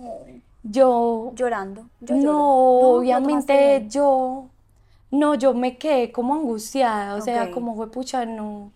Yo. 0.62 1.32
Llorando. 1.34 1.90
no, 2.00 2.96
obviamente 2.96 3.86
yo. 3.90 4.46
No, 5.10 5.34
yo 5.34 5.52
me 5.52 5.76
quedé 5.76 6.10
como 6.12 6.32
angustiada. 6.32 7.14
O 7.14 7.20
sea, 7.20 7.50
como 7.50 7.76
fue 7.76 7.90
pucha, 7.90 8.24
no. 8.24 8.72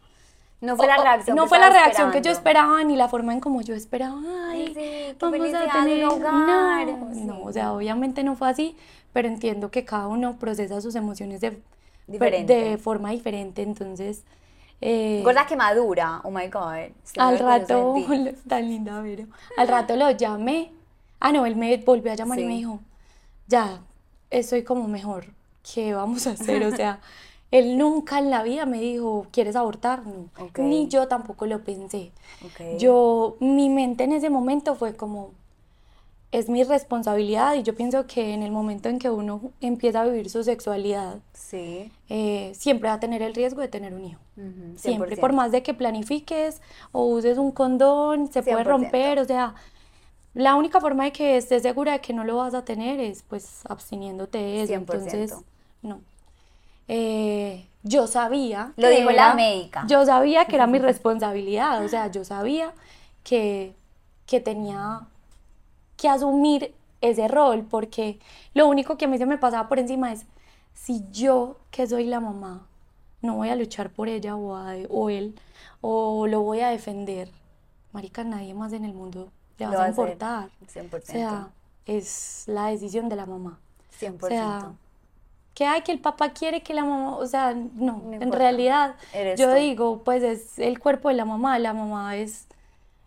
No 0.61 0.77
fue 0.77 0.87
la 0.87 0.99
reacción. 0.99 1.37
No 1.39 1.47
fue 1.47 1.59
la 1.59 1.71
reacción 1.71 2.11
que 2.11 2.21
yo 2.21 2.31
esperaba 2.31 2.85
ni 2.85 2.97
la 2.97 3.09
forma 3.09 3.33
en 3.33 3.41
como 3.41 3.63
yo 3.63 3.75
esperaba. 3.75 4.21
Ay, 4.51 4.75
sí, 4.75 5.17
vamos 5.19 5.55
a 5.55 5.73
tener 5.73 6.07
un 6.07 6.13
hogar. 6.13 6.87
No, 7.15 7.45
o 7.45 7.51
sea, 7.51 7.73
obviamente 7.73 8.23
no 8.25 8.37
fue 8.37 8.51
así, 8.51 8.77
pero 9.15 9.27
entiendo 9.27 9.71
que 9.71 9.87
cada 9.87 10.07
uno 10.07 10.37
procesa 10.37 10.83
sus 10.83 10.95
emociones 10.97 11.41
de, 11.41 11.63
de 12.07 12.79
forma 12.83 13.11
diferente. 13.11 13.63
Entonces, 13.63 14.25
eh, 14.81 15.23
Gorda 15.25 15.47
que 15.47 15.57
madura, 15.57 16.21
oh 16.25 16.31
my 16.31 16.49
god. 16.49 16.91
Al 17.17 17.39
rato, 17.39 17.95
tan 18.47 18.69
linda, 18.69 19.01
Vero. 19.01 19.27
Al 19.57 19.69
rato 19.69 19.97
lo 19.97 20.11
llamé. 20.11 20.73
Ah, 21.19 21.33
no, 21.33 21.47
él 21.47 21.57
me 21.57 21.77
volvió 21.79 22.13
a 22.13 22.15
llamar 22.15 22.39
y 22.39 22.45
me 22.45 22.55
dijo, 22.57 22.81
ya, 23.47 23.81
estoy 24.31 24.65
como 24.65 24.87
mejor. 24.87 25.27
¿Qué 25.75 25.95
vamos 25.95 26.27
a 26.27 26.33
hacer? 26.33 26.65
O 26.65 26.77
sea, 26.77 27.01
él 27.51 27.79
nunca 27.79 28.19
en 28.19 28.31
la 28.31 28.43
vida 28.43 28.67
me 28.67 28.79
dijo, 28.79 29.27
¿quieres 29.33 29.57
abortar? 29.57 30.03
Ni 30.59 30.89
yo 30.89 31.09
tampoco 31.09 31.47
lo 31.47 31.65
pensé. 31.65 32.13
Yo, 32.79 33.37
mi 33.41 33.71
mente 33.71 34.05
en 34.05 34.13
ese 34.13 34.29
momento 34.29 34.75
fue 34.75 34.95
como, 34.95 35.31
es 36.33 36.49
mi 36.49 36.65
responsabilidad 36.65 37.55
y 37.55 37.63
yo 37.63 37.75
pienso 37.75 38.07
que 38.07 38.35
en 38.35 38.43
el 38.43 38.51
momento 38.51 38.89
en 38.89 38.99
que 38.99 39.11
uno 39.11 39.41
empieza 39.61 40.03
a 40.03 40.05
vivir 40.05 40.29
su 40.29 40.43
sexualidad, 40.43 41.19
sí. 41.33 41.91
Eh, 42.09 42.53
siempre 42.55 42.89
va 42.89 42.97
a 42.97 43.01
tener 43.01 43.23
el 43.23 43.35
riesgo 43.35 43.61
de 43.61 43.69
tener 43.69 43.95
un 43.95 44.05
hijo. 44.05 44.21
siempre, 44.77 45.17
por 45.17 45.33
más 45.33 45.53
de 45.53 45.63
que 45.63 45.73
planifiques 45.73 46.61
o 46.93 47.07
uses 47.07 47.39
un 47.39 47.53
condón, 47.53 48.31
se 48.33 48.43
puede 48.43 48.65
romper, 48.65 49.19
o 49.19 49.25
sea, 49.25 49.55
la 50.35 50.55
única 50.55 50.81
forma 50.81 51.05
de 51.05 51.13
que 51.13 51.37
estés 51.39 51.63
segura 51.63 51.93
de 51.93 52.01
que 52.01 52.13
no 52.13 52.23
lo 52.25 52.37
vas 52.37 52.53
a 52.53 52.65
tener 52.65 53.01
es 53.01 53.23
pues 53.23 53.63
absteniéndote 53.67 54.37
de 54.37 54.63
eso. 54.63 54.75
Entonces, 54.75 55.35
no. 55.81 56.01
Eh, 56.89 57.67
yo 57.83 58.07
sabía. 58.07 58.73
Lo 58.77 58.91
dijo 58.91 59.11
la 59.11 59.33
médica. 59.33 59.85
Yo 59.89 60.05
sabía 60.05 60.45
que 60.45 60.57
era 60.57 60.67
mi 60.67 60.79
responsabilidad, 60.91 61.83
o 61.85 61.89
sea, 61.89 62.11
yo 62.11 62.25
sabía 62.25 62.73
que, 63.23 63.75
que 64.27 64.41
tenía 64.41 65.07
que 65.97 66.09
asumir 66.09 66.75
ese 67.01 67.29
rol, 67.29 67.65
porque 67.69 68.19
lo 68.55 68.69
único 68.69 68.97
que 68.97 69.05
a 69.05 69.09
mí 69.09 69.19
se 69.19 69.27
me 69.27 69.39
pasaba 69.39 69.69
por 69.69 69.79
encima 69.79 70.13
es, 70.13 70.27
si 70.75 71.05
yo, 71.11 71.57
que 71.71 71.87
soy 71.87 72.05
la 72.05 72.21
mamá, 72.21 72.67
no 73.23 73.37
voy 73.37 73.49
a 73.49 73.57
luchar 73.57 73.91
por 73.91 74.09
ella 74.09 74.37
o, 74.37 74.57
o 74.91 75.11
él, 75.11 75.35
o 75.81 76.27
lo 76.27 76.43
voy 76.43 76.61
a 76.61 76.69
defender, 76.69 77.31
marica, 77.93 78.25
nadie 78.25 78.55
más 78.55 78.73
en 78.73 78.85
el 78.85 78.93
mundo 78.93 79.31
le 79.59 79.67
va 79.67 79.85
a 79.85 79.89
importar. 79.89 80.51
100%. 80.73 80.99
O 80.99 81.07
sea, 81.07 81.49
es 81.87 82.45
la 82.47 82.67
decisión 82.69 83.09
de 83.09 83.17
la 83.17 83.27
mamá. 83.27 83.59
100%. 84.01 84.23
O 84.23 84.29
sea, 84.29 84.73
que 85.55 85.65
hay 85.65 85.81
que 85.81 85.93
el 85.93 86.01
papá 86.01 86.31
quiere 86.31 86.63
que 86.63 86.75
la 86.75 86.85
mamá, 86.85 87.17
o 87.17 87.27
sea, 87.27 87.55
no, 87.55 88.03
en 88.13 88.31
realidad 88.31 88.97
yo 89.39 89.55
digo, 89.55 90.03
pues 90.05 90.23
es 90.23 90.59
el 90.59 90.79
cuerpo 90.79 91.09
de 91.09 91.15
la 91.15 91.25
mamá, 91.25 91.59
la 91.59 91.73
mamá 91.73 92.17
es 92.17 92.47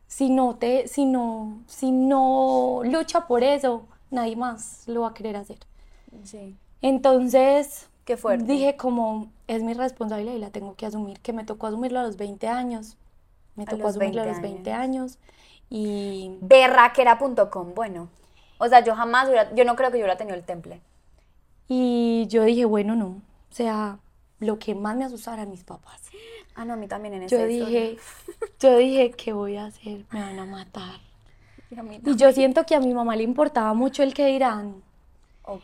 si 0.10 0.32
no 0.32 0.56
te, 0.56 0.88
si 0.88 1.06
no, 1.06 1.62
si 1.68 1.92
no 1.92 2.82
lucha 2.84 3.28
por 3.28 3.44
eso, 3.44 3.86
nadie 4.10 4.36
más 4.36 4.84
lo 4.88 5.02
va 5.02 5.10
a 5.10 5.14
querer 5.14 5.38
hacer. 5.38 5.60
Sí. 6.24 6.58
Entonces, 6.82 7.88
Qué 8.06 8.18
fuerte. 8.18 8.44
dije 8.44 8.76
como, 8.76 9.32
es 9.48 9.62
mi 9.62 9.76
responsabilidad 9.76 10.34
y 10.34 10.40
la 10.40 10.50
tengo 10.50 10.76
que 10.76 10.88
asumir, 10.88 11.20
que 11.20 11.32
me 11.32 11.46
tocó 11.46 11.68
asumirlo 11.68 12.00
a 12.00 12.04
los 12.04 12.18
20 12.18 12.48
años. 12.48 12.98
Me 13.56 13.66
tocó 13.66 13.88
asumirlo 13.88 14.24
a 14.24 14.26
los 14.26 14.42
20 14.42 14.74
años. 14.74 15.20
y... 15.70 16.38
Berraquera.com, 16.42 17.76
bueno. 17.76 18.10
O 18.58 18.68
sea, 18.68 18.84
yo 18.84 18.96
jamás, 18.96 19.30
yo 19.56 19.64
no 19.64 19.76
creo 19.76 19.92
que 19.92 20.00
yo 20.00 20.06
hubiera 20.06 20.18
tenido 20.18 20.36
el 20.36 20.44
temple. 20.44 20.82
Y 21.68 22.26
yo 22.30 22.44
dije, 22.46 22.66
bueno, 22.66 22.96
no. 22.96 23.08
O 23.52 23.54
sea, 23.54 24.00
lo 24.40 24.58
que 24.58 24.74
más 24.74 24.98
me 24.98 25.06
asustaba 25.06 25.38
eran 25.38 25.52
mis 25.52 25.64
papás. 25.64 26.02
Ah, 26.56 26.66
no, 26.66 26.74
a 26.74 26.78
mí 26.78 26.88
también 26.88 27.14
en 27.14 27.24
ese 27.24 27.38
Yo 27.38 27.46
dije, 27.46 27.98
yo 28.60 28.78
dije, 28.78 29.12
¿qué 29.12 29.34
voy 29.34 29.58
a 29.58 29.66
hacer? 29.66 30.06
Me 30.12 30.20
van 30.22 30.40
a 30.40 30.46
matar. 30.46 31.00
Y, 32.06 32.16
yo 32.16 32.32
siento 32.32 32.66
que 32.66 32.76
a 32.76 32.80
mi 32.80 32.94
mamá 32.94 33.16
le 33.16 33.24
importaba 33.24 33.74
mucho 33.74 34.04
el 34.04 34.14
que 34.14 34.28
dirán. 34.28 34.82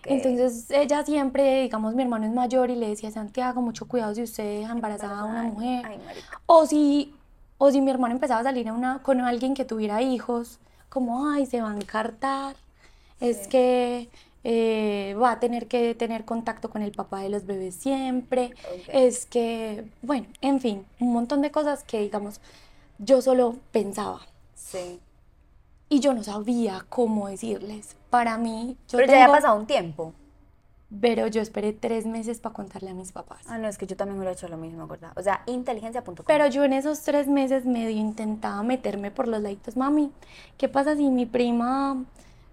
Entonces 0.05 0.69
ella 0.71 1.03
siempre, 1.03 1.63
digamos, 1.63 1.93
mi 1.93 2.01
hermano 2.01 2.25
es 2.25 2.33
mayor 2.33 2.69
y 2.71 2.75
le 2.75 2.89
decía, 2.89 3.11
Santiago, 3.11 3.61
mucho 3.61 3.87
cuidado 3.87 4.15
si 4.15 4.23
usted 4.23 4.61
deja 4.61 4.71
embarazada 4.71 5.19
a 5.19 5.25
una 5.25 5.43
mujer. 5.43 5.99
o 6.45 6.65
si, 6.65 7.13
o 7.57 7.69
si 7.71 7.81
mi 7.81 7.91
hermano 7.91 8.15
empezaba 8.15 8.41
a 8.41 8.43
salir 8.43 8.67
a 8.69 8.73
una, 8.73 9.03
con 9.03 9.21
alguien 9.21 9.53
que 9.53 9.65
tuviera 9.65 10.01
hijos, 10.01 10.59
como, 10.89 11.29
ay, 11.29 11.45
se 11.45 11.61
va 11.61 11.71
a 11.71 11.75
encartar. 11.75 12.55
Es 13.19 13.47
que 13.47 14.09
eh, 14.43 15.15
va 15.21 15.31
a 15.31 15.39
tener 15.39 15.67
que 15.67 15.95
tener 15.95 16.25
contacto 16.25 16.69
con 16.69 16.81
el 16.81 16.91
papá 16.91 17.21
de 17.21 17.29
los 17.29 17.45
bebés 17.45 17.75
siempre, 17.75 18.53
es 18.87 19.25
que, 19.25 19.85
bueno, 20.01 20.27
en 20.41 20.59
fin, 20.59 20.85
un 20.99 21.13
montón 21.13 21.41
de 21.41 21.49
cosas 21.49 21.83
que, 21.83 21.99
digamos, 22.01 22.39
yo 22.97 23.21
solo 23.21 23.55
pensaba. 23.71 24.21
Sí. 24.55 24.99
Y 25.89 25.99
yo 25.99 26.13
no 26.13 26.23
sabía 26.23 26.85
cómo 26.89 27.27
decirles. 27.27 27.95
Para 28.09 28.37
mí, 28.37 28.77
yo 28.89 28.97
Pero 28.97 29.11
ya 29.11 29.23
había 29.23 29.35
pasado 29.35 29.59
un 29.59 29.67
tiempo. 29.67 30.13
Pero 31.01 31.27
yo 31.27 31.41
esperé 31.41 31.73
tres 31.73 32.05
meses 32.05 32.39
para 32.39 32.53
contarle 32.53 32.91
a 32.91 32.93
mis 32.93 33.11
papás. 33.11 33.39
Ah, 33.47 33.57
no, 33.57 33.67
es 33.67 33.77
que 33.77 33.87
yo 33.87 33.95
también 33.95 34.17
hubiera 34.17 34.33
hecho 34.33 34.47
lo 34.47 34.57
mismo, 34.57 34.87
¿verdad? 34.87 35.11
O 35.15 35.21
sea, 35.21 35.41
inteligencia.com. 35.47 36.25
Pero 36.25 36.47
yo 36.47 36.63
en 36.63 36.73
esos 36.73 37.01
tres 37.01 37.27
meses 37.27 37.65
medio 37.65 37.89
intentaba 37.89 38.61
meterme 38.63 39.11
por 39.11 39.27
los 39.27 39.41
laditos, 39.41 39.75
mami, 39.75 40.11
¿qué 40.57 40.69
pasa 40.69 40.95
si 40.95 41.09
mi 41.09 41.25
prima 41.25 42.05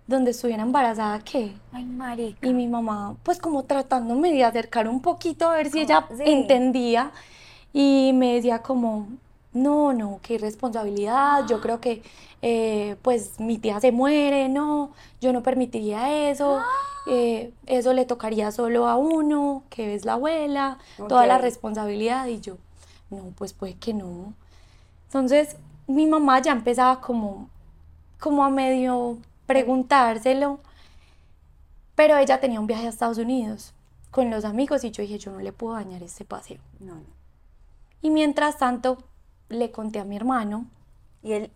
donde 0.07 0.33
estuviera 0.33 0.63
embarazada, 0.63 1.21
¿qué? 1.21 1.53
Ay, 1.73 1.85
marica. 1.85 2.47
Y 2.47 2.53
mi 2.53 2.67
mamá, 2.67 3.17
pues 3.23 3.39
como 3.39 3.65
tratándome 3.65 4.33
de 4.33 4.45
acercar 4.45 4.89
un 4.89 5.01
poquito 5.01 5.49
a 5.49 5.57
ver 5.57 5.71
si 5.71 5.81
ella 5.81 6.07
entendía 6.21 7.13
y 7.73 8.13
me 8.15 8.35
decía 8.35 8.61
como, 8.61 9.09
no, 9.53 9.93
no, 9.93 10.21
qué 10.23 10.35
irresponsabilidad, 10.35 11.47
yo 11.47 11.61
creo 11.61 11.81
que 11.81 12.03
eh, 12.41 12.97
pues 13.03 13.39
mi 13.39 13.59
tía 13.59 13.81
se 13.81 13.93
muere, 13.93 14.49
no, 14.49 14.93
yo 15.21 15.33
no 15.33 15.43
permitiría 15.43 16.31
eso, 16.31 16.61
eh, 17.07 17.53
eso 17.67 17.93
le 17.93 18.05
tocaría 18.05 18.51
solo 18.51 18.89
a 18.89 18.97
uno, 18.97 19.65
que 19.71 19.95
es 19.95 20.05
la 20.05 20.15
abuela, 20.15 20.79
toda 20.97 21.27
la 21.27 21.39
responsabilidad 21.39 22.27
y 22.27 22.41
yo, 22.41 22.57
no, 23.11 23.33
pues 23.37 23.53
puede 23.53 23.75
que 23.75 23.95
no. 23.95 24.35
Entonces 25.07 25.57
mi 25.87 26.07
mamá 26.07 26.41
ya 26.41 26.53
empezaba 26.53 27.01
como, 27.01 27.49
como 28.19 28.45
a 28.45 28.51
medio 28.51 29.19
preguntárselo. 29.47 30.61
Pero 31.95 32.17
ella 32.17 32.41
tenía 32.41 32.61
un 32.61 32.67
viaje 32.67 32.87
a 32.87 32.91
Estados 32.91 33.19
Unidos 33.19 33.75
con 34.11 34.31
los 34.31 34.45
amigos 34.45 34.85
y 34.85 34.91
yo 34.91 35.03
dije, 35.03 35.19
yo 35.19 35.33
no 35.33 35.41
le 35.41 35.53
puedo 35.53 35.75
dañar 35.75 36.03
este 36.03 36.25
paseo. 36.25 36.59
No, 36.81 36.95
Y 38.01 38.11
mientras 38.11 38.59
tanto, 38.59 38.99
le 39.55 39.71
conté 39.71 39.99
a 39.99 40.05
mi 40.05 40.17
hermano. 40.17 40.67
Y 41.23 41.33
él 41.33 41.51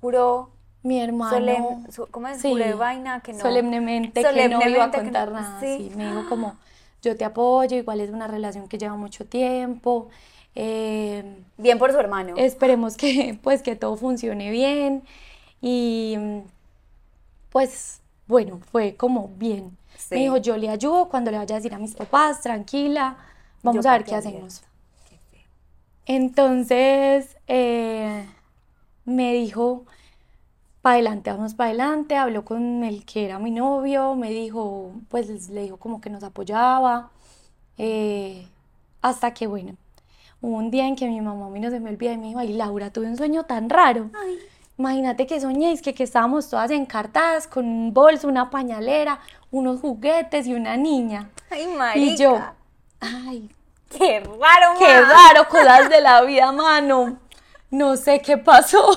juró. 0.00 0.50
Mi 0.82 1.00
hermano. 1.00 1.82
¿Cómo 2.10 2.28
es? 2.28 2.40
Sí, 2.40 2.54
vaina 2.78 3.20
que 3.20 3.32
no. 3.32 3.40
Solemnemente, 3.40 4.22
que 4.22 4.48
no 4.48 4.62
iba 4.66 4.84
a 4.84 4.90
contar 4.90 5.32
nada. 5.32 5.58
Sí. 5.60 5.90
me 5.96 6.06
dijo 6.06 6.28
como, 6.28 6.56
yo 7.02 7.16
te 7.16 7.24
apoyo, 7.24 7.76
igual 7.76 8.00
es 8.00 8.10
una 8.10 8.28
relación 8.28 8.68
que 8.68 8.78
lleva 8.78 8.96
mucho 8.96 9.26
tiempo. 9.26 10.08
Eh, 10.54 11.42
bien 11.56 11.78
por 11.78 11.92
su 11.92 11.98
hermano. 11.98 12.34
Esperemos 12.36 12.96
que, 12.96 13.38
pues, 13.42 13.62
que 13.62 13.76
todo 13.76 13.96
funcione 13.96 14.50
bien. 14.50 15.02
Y 15.60 16.16
pues 17.50 18.00
bueno, 18.26 18.60
fue 18.70 18.94
como 18.94 19.28
bien. 19.36 19.76
Me 20.10 20.18
dijo, 20.18 20.36
yo 20.36 20.56
le 20.56 20.68
ayudo 20.68 21.08
cuando 21.08 21.30
le 21.30 21.38
vaya 21.38 21.56
a 21.56 21.58
decir 21.58 21.74
a 21.74 21.78
mis 21.78 21.94
papás, 21.94 22.40
tranquila, 22.40 23.16
vamos 23.62 23.84
a 23.84 23.92
ver 23.92 24.04
qué 24.04 24.14
hacemos. 24.14 24.62
Entonces 26.08 27.36
eh, 27.48 28.26
me 29.04 29.34
dijo, 29.34 29.84
para 30.80 30.94
adelante, 30.94 31.30
vamos 31.30 31.52
para 31.52 31.68
adelante, 31.68 32.16
habló 32.16 32.46
con 32.46 32.82
el 32.82 33.04
que 33.04 33.26
era 33.26 33.38
mi 33.38 33.50
novio, 33.50 34.14
me 34.14 34.30
dijo, 34.30 34.92
pues 35.10 35.50
le 35.50 35.64
dijo 35.64 35.76
como 35.76 36.00
que 36.00 36.08
nos 36.08 36.22
apoyaba, 36.22 37.10
eh, 37.76 38.48
hasta 39.02 39.34
que 39.34 39.46
bueno, 39.46 39.76
hubo 40.40 40.56
un 40.56 40.70
día 40.70 40.86
en 40.86 40.96
que 40.96 41.06
mi 41.06 41.20
mamá 41.20 41.44
a 41.44 41.50
mí 41.50 41.60
no 41.60 41.68
se 41.68 41.78
me 41.78 41.90
olvida 41.90 42.12
y 42.12 42.18
me 42.18 42.28
dijo, 42.28 42.38
ay 42.38 42.54
Laura, 42.54 42.90
tuve 42.90 43.06
un 43.06 43.18
sueño 43.18 43.44
tan 43.44 43.68
raro. 43.68 44.10
imagínate 44.78 45.26
que 45.26 45.38
soñé, 45.42 45.72
es 45.72 45.82
que, 45.82 45.92
que 45.92 46.04
estábamos 46.04 46.48
todas 46.48 46.70
encartadas 46.70 47.46
con 47.46 47.66
un 47.66 47.92
bolso, 47.92 48.28
una 48.28 48.48
pañalera, 48.48 49.20
unos 49.50 49.80
juguetes 49.80 50.46
y 50.46 50.54
una 50.54 50.78
niña. 50.78 51.28
Ay, 51.50 51.66
marica. 51.66 51.98
Y 51.98 52.16
yo, 52.16 52.40
ay, 53.00 53.50
qué 53.98 54.20
raro, 54.20 54.78
Qué 54.78 55.00
raro, 55.00 55.48
cosas 55.48 55.88
de 55.88 56.00
la 56.00 56.22
vida, 56.22 56.52
mano. 56.52 57.18
No 57.70 57.96
sé 57.96 58.20
qué 58.20 58.38
pasó. 58.38 58.90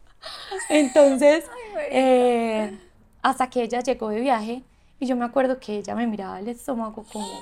Entonces, 0.68 1.44
eh, 1.90 2.78
hasta 3.22 3.50
que 3.50 3.62
ella 3.62 3.80
llegó 3.80 4.10
de 4.10 4.20
viaje 4.20 4.62
y 4.98 5.06
yo 5.06 5.16
me 5.16 5.24
acuerdo 5.24 5.58
que 5.58 5.78
ella 5.78 5.94
me 5.94 6.06
miraba 6.06 6.38
el 6.38 6.48
estómago 6.48 7.04
como 7.12 7.40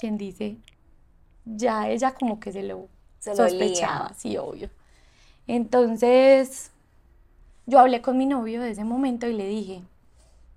quien 0.00 0.16
dice, 0.16 0.56
ya 1.44 1.88
ella 1.88 2.14
como 2.14 2.38
que 2.38 2.52
se 2.52 2.62
lo 2.62 2.88
sospechaba, 3.20 4.12
sí, 4.14 4.36
obvio. 4.36 4.70
Entonces, 5.46 6.70
yo 7.66 7.80
hablé 7.80 8.02
con 8.02 8.16
mi 8.16 8.26
novio 8.26 8.60
de 8.60 8.70
ese 8.70 8.84
momento 8.84 9.26
y 9.26 9.32
le 9.32 9.46
dije, 9.46 9.82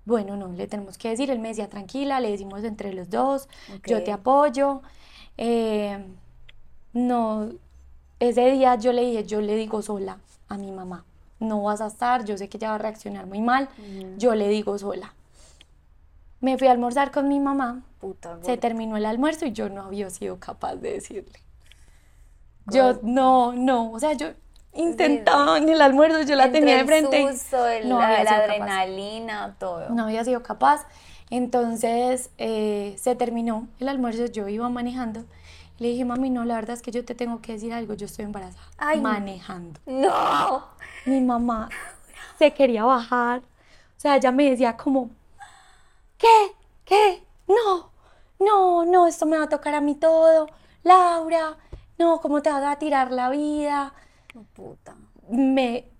bueno, 0.04 0.36
no, 0.36 0.48
le 0.48 0.66
tenemos 0.66 0.98
que 0.98 1.08
decir, 1.08 1.30
él 1.30 1.38
me 1.38 1.48
decía, 1.48 1.68
tranquila, 1.68 2.20
le 2.20 2.30
decimos 2.30 2.62
entre 2.64 2.92
los 2.92 3.10
dos, 3.10 3.48
yo 3.86 4.02
te 4.04 4.12
apoyo. 4.12 4.82
Eh, 5.36 6.04
no, 6.92 7.50
ese 8.20 8.50
día 8.50 8.76
yo 8.76 8.92
le 8.92 9.02
dije, 9.02 9.24
yo 9.24 9.40
le 9.40 9.56
digo 9.56 9.82
sola 9.82 10.18
a 10.48 10.56
mi 10.56 10.70
mamá, 10.70 11.04
no 11.40 11.62
vas 11.62 11.80
a 11.80 11.86
estar, 11.86 12.24
yo 12.24 12.36
sé 12.38 12.48
que 12.48 12.56
ella 12.56 12.70
va 12.70 12.74
a 12.76 12.78
reaccionar 12.78 13.26
muy 13.26 13.40
mal, 13.40 13.68
yo 14.16 14.34
le 14.34 14.48
digo 14.48 14.78
sola. 14.78 15.14
Me 16.40 16.58
fui 16.58 16.68
a 16.68 16.72
almorzar 16.72 17.10
con 17.10 17.28
mi 17.28 17.40
mamá, 17.40 17.82
se 18.42 18.56
terminó 18.56 18.96
el 18.96 19.06
almuerzo 19.06 19.46
y 19.46 19.52
yo 19.52 19.68
no 19.68 19.82
había 19.82 20.10
sido 20.10 20.38
capaz 20.38 20.76
de 20.76 20.92
decirle. 20.92 21.40
Yo 22.66 22.98
no, 23.02 23.52
no, 23.52 23.92
o 23.92 23.98
sea, 23.98 24.14
yo 24.14 24.28
intentaba 24.72 25.58
en 25.58 25.68
el 25.68 25.80
almuerzo, 25.80 26.22
yo 26.22 26.34
la 26.34 26.50
tenía 26.50 26.78
de 26.78 26.84
frente. 26.84 27.24
no 27.84 27.98
la, 27.98 28.20
adrenalina, 28.20 29.56
todo. 29.58 29.88
No 29.90 30.04
había 30.04 30.24
sido 30.24 30.42
capaz. 30.42 30.86
Entonces 31.30 32.30
eh, 32.38 32.94
se 32.98 33.14
terminó 33.14 33.68
el 33.80 33.88
almuerzo, 33.88 34.26
yo 34.26 34.48
iba 34.48 34.68
manejando. 34.68 35.24
Le 35.78 35.88
dije, 35.88 36.04
mami, 36.04 36.30
no, 36.30 36.44
la 36.44 36.54
verdad 36.54 36.76
es 36.76 36.82
que 36.82 36.92
yo 36.92 37.04
te 37.04 37.14
tengo 37.14 37.40
que 37.40 37.52
decir 37.52 37.72
algo, 37.72 37.94
yo 37.94 38.06
estoy 38.06 38.24
embarazada. 38.24 38.64
manejando. 39.00 39.80
No. 39.86 40.64
Mi 41.06 41.20
mamá 41.20 41.68
se 42.38 42.52
quería 42.52 42.84
bajar. 42.84 43.40
O 43.40 44.00
sea, 44.00 44.16
ella 44.16 44.30
me 44.30 44.50
decía 44.50 44.76
como, 44.76 45.10
¿qué? 46.18 46.52
¿Qué? 46.84 47.24
No, 47.48 47.90
no, 48.38 48.84
no, 48.84 49.06
esto 49.06 49.26
me 49.26 49.38
va 49.38 49.44
a 49.44 49.48
tocar 49.48 49.74
a 49.74 49.80
mí 49.80 49.94
todo. 49.94 50.48
Laura, 50.82 51.56
no, 51.98 52.20
¿cómo 52.20 52.42
te 52.42 52.50
vas 52.50 52.64
a 52.64 52.78
tirar 52.78 53.10
la 53.10 53.30
vida? 53.30 53.94
puta. 54.54 54.96
Me... 55.28 55.93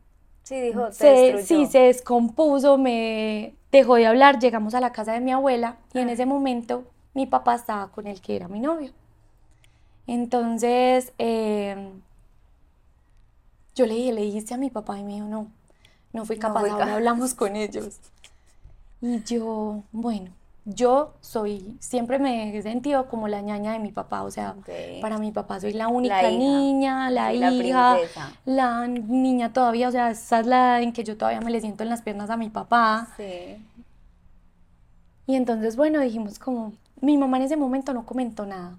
Sí, 0.45 0.61
dijo, 0.61 0.93
se, 0.93 1.43
sí, 1.43 1.67
se 1.67 1.79
descompuso, 1.81 2.77
me 2.77 3.55
dejó 3.73 3.95
de 3.97 4.07
hablar, 4.07 4.39
llegamos 4.39 4.75
a 4.75 4.81
la 4.81 4.93
casa 4.93 5.13
de 5.13 5.21
mi 5.21 5.33
abuela 5.33 5.79
y 5.95 6.01
en 6.01 6.11
ese 6.11 6.27
momento 6.27 6.85
mi 7.15 7.27
papá 7.27 7.55
estaba 7.55 7.89
con 7.89 8.07
el 8.07 8.21
que 8.21 8.37
era 8.37 8.47
mi 8.47 8.61
novio. 8.61 8.93
Entonces, 10.07 11.15
em, 11.17 12.03
yo 13.75 13.87
le 13.87 13.95
dije, 13.95 14.13
le 14.13 14.21
dijiste 14.21 14.53
a 14.53 14.59
mi 14.59 14.69
papá 14.69 14.99
y 14.99 15.03
me 15.03 15.15
dijo, 15.15 15.27
no, 15.27 15.51
no 16.13 16.27
fui 16.27 16.37
capaz, 16.37 16.69
ahora 16.69 16.95
hablamos 16.95 17.35
con 17.35 17.57
ellos. 17.57 17.99
Y 19.01 19.23
yo, 19.25 19.83
bueno, 19.93 20.31
yo 20.67 21.15
soy, 21.21 21.77
siempre 21.79 22.19
me 22.19 22.57
he 22.57 22.63
sentido 22.63 23.07
como 23.09 23.29
la 23.29 23.43
ñaña 23.43 23.73
de 23.73 23.79
mi 23.79 23.93
papá, 23.93 24.23
o 24.23 24.31
sea, 24.31 24.55
para 25.03 25.19
mi 25.19 25.31
papá 25.31 25.61
soy 25.61 25.75
la 25.75 25.89
única 25.89 26.31
niña, 26.31 27.11
la 27.11 27.35
hija, 27.35 27.99
la, 28.47 28.87
niña 28.87 29.53
todavía, 29.53 29.89
o 29.89 29.93
sea, 29.93 30.11
esa 30.11 30.41
es 30.41 30.47
la 30.47 30.81
en 30.81 30.93
que 30.93 31.05
yo 31.05 31.19
todavía 31.19 31.41
me 31.41 31.51
le 31.51 31.61
siento 31.61 31.83
en 31.83 31.91
las 31.91 32.01
piernas 32.01 32.31
a 32.31 32.39
mi 32.39 32.49
papá. 32.49 33.09
Sí. 33.17 33.63
Y 35.27 35.37
entonces, 35.37 35.77
bueno, 35.77 36.01
dijimos 36.01 36.39
como, 36.39 36.73
mi 37.01 37.19
mamá 37.19 37.37
en 37.37 37.45
ese 37.45 37.57
momento 37.57 37.93
no 37.93 38.07
comentó 38.07 38.47
nada. 38.47 38.79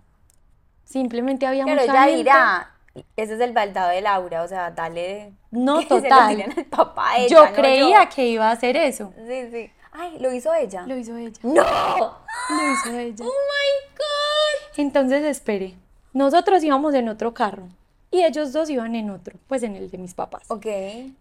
Simplemente 0.86 1.46
había 1.46 1.66
Pero 1.66 1.82
ella 1.82 2.06
dirá, 2.08 2.72
ese 3.16 3.36
es 3.36 3.40
el 3.40 3.54
baldado 3.54 3.90
de 3.90 4.02
Laura, 4.02 4.44
o 4.44 4.48
sea, 4.48 4.72
dale. 4.72 5.34
No, 5.52 5.82
total. 5.88 6.66
papá 6.70 7.26
yo 7.30 7.44
creía 7.54 8.08
que 8.10 8.28
iba 8.28 8.50
a 8.50 8.52
hacer 8.52 8.76
eso. 8.76 9.14
Sí, 9.28 9.50
sí. 9.52 9.72
Ay, 9.98 10.18
¿lo 10.20 10.34
hizo 10.34 10.54
ella? 10.54 10.86
Lo 10.86 10.98
hizo 10.98 11.16
ella. 11.16 11.40
¡No! 11.44 11.54
Lo 11.54 12.74
hizo 12.74 13.00
ella. 13.00 13.26
¡Oh, 13.26 13.28
my 13.28 13.96
God! 13.98 14.80
Entonces, 14.80 15.24
espere. 15.24 15.76
Nosotros 16.14 16.64
íbamos 16.64 16.94
en 16.94 17.10
otro 17.10 17.34
carro 17.34 17.68
y 18.12 18.24
ellos 18.24 18.54
dos 18.54 18.70
iban 18.70 18.96
en 18.96 19.10
otro, 19.10 19.38
pues 19.48 19.64
en 19.64 19.76
el 19.76 19.90
de 19.90 19.98
mis 19.98 20.14
papás. 20.14 20.44
Ok. 20.50 20.66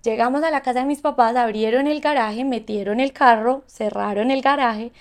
Llegamos 0.03 0.43
a 0.45 0.51
la 0.51 0.63
casa 0.63 0.81
de 0.81 0.87
mis 0.87 1.01
papás, 1.01 1.35
abrieron 1.35 1.87
el 1.87 2.01
garaje, 2.01 2.45
metieron 2.45 3.01
el 3.01 3.13
carro, 3.13 3.65
cerraron 3.67 4.31
el 4.31 4.43
garaje 4.43 4.93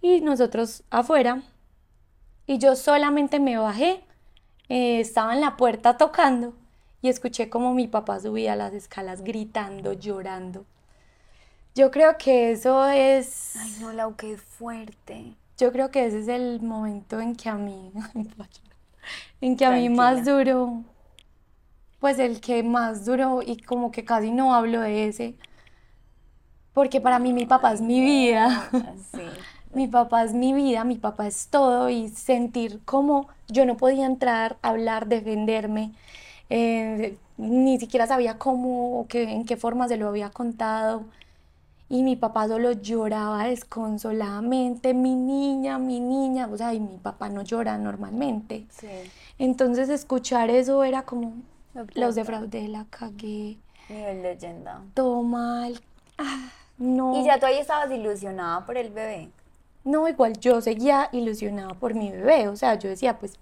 y 0.00 0.20
nosotros 0.20 0.84
afuera. 0.90 1.42
Y 2.46 2.58
yo 2.58 2.76
solamente 2.76 3.40
me 3.40 3.58
bajé, 3.58 4.00
eh, 4.68 5.00
estaba 5.00 5.34
en 5.34 5.40
la 5.40 5.56
puerta 5.56 5.96
tocando 5.96 6.54
y 7.02 7.08
escuché 7.08 7.48
como 7.48 7.74
mi 7.74 7.88
papá 7.88 8.20
subía 8.20 8.54
las 8.56 8.72
escalas 8.72 9.22
gritando, 9.22 9.92
llorando. 9.92 10.64
Yo 11.74 11.90
creo 11.90 12.18
que 12.18 12.52
eso 12.52 12.86
es... 12.88 13.56
Ay, 13.56 13.76
no, 13.80 13.92
Lau, 13.92 14.16
qué 14.16 14.36
fuerte. 14.36 15.34
Yo 15.56 15.72
creo 15.72 15.90
que 15.90 16.06
ese 16.06 16.20
es 16.20 16.28
el 16.28 16.60
momento 16.60 17.20
en 17.20 17.36
que 17.36 17.48
a 17.48 17.54
mí, 17.54 17.92
en 19.40 19.56
que 19.56 19.64
a 19.66 19.70
mí 19.70 19.88
más 19.88 20.24
duro, 20.24 20.82
pues 22.00 22.18
el 22.18 22.40
que 22.40 22.62
más 22.62 23.04
duro 23.04 23.40
y 23.44 23.58
como 23.58 23.92
que 23.92 24.04
casi 24.04 24.30
no 24.30 24.54
hablo 24.54 24.80
de 24.80 25.06
ese, 25.06 25.34
porque 26.72 27.00
para 27.00 27.18
mí 27.18 27.32
mi 27.32 27.46
papá 27.46 27.72
es 27.72 27.80
mi 27.80 28.00
vida. 28.00 28.68
Sí. 29.12 29.22
mi 29.74 29.86
papá 29.88 30.24
es 30.24 30.32
mi 30.32 30.52
vida, 30.52 30.84
mi 30.84 30.96
papá 30.96 31.26
es 31.26 31.48
todo 31.48 31.90
y 31.90 32.08
sentir 32.08 32.80
como 32.84 33.28
yo 33.48 33.66
no 33.66 33.76
podía 33.76 34.06
entrar, 34.06 34.56
hablar, 34.62 35.08
defenderme, 35.08 35.92
eh, 36.48 37.16
ni 37.36 37.78
siquiera 37.78 38.06
sabía 38.06 38.38
cómo 38.38 39.00
o 39.00 39.06
qué, 39.08 39.24
en 39.24 39.44
qué 39.44 39.56
forma 39.56 39.88
se 39.88 39.96
lo 39.96 40.08
había 40.08 40.30
contado 40.30 41.04
y 41.90 42.04
mi 42.04 42.14
papá 42.14 42.46
solo 42.46 42.70
lloraba 42.70 43.46
desconsoladamente, 43.46 44.94
mi 44.94 45.16
niña, 45.16 45.76
mi 45.76 45.98
niña, 45.98 46.46
o 46.46 46.56
sea, 46.56 46.72
y 46.72 46.78
mi 46.78 46.96
papá 46.98 47.28
no 47.28 47.42
llora 47.42 47.76
normalmente. 47.78 48.64
Sí. 48.70 48.86
Entonces 49.40 49.88
escuchar 49.88 50.50
eso 50.50 50.84
era 50.84 51.02
como, 51.02 51.34
los 51.94 52.14
defraudé, 52.14 52.68
la 52.68 52.86
cagué. 52.88 53.58
Nivel 53.88 54.22
leyenda. 54.22 54.82
Todo 54.94 55.24
mal. 55.24 55.80
Ah, 56.16 56.50
no. 56.78 57.20
¿Y 57.20 57.24
ya 57.24 57.40
tú 57.40 57.46
ahí 57.46 57.58
estabas 57.58 57.90
ilusionada 57.90 58.64
por 58.64 58.76
el 58.76 58.90
bebé? 58.90 59.28
No, 59.82 60.06
igual 60.08 60.38
yo 60.38 60.60
seguía 60.60 61.08
ilusionada 61.10 61.74
por 61.74 61.94
mi 61.94 62.12
bebé, 62.12 62.46
o 62.46 62.54
sea, 62.54 62.76
yo 62.76 62.88
decía, 62.88 63.18
pues 63.18 63.36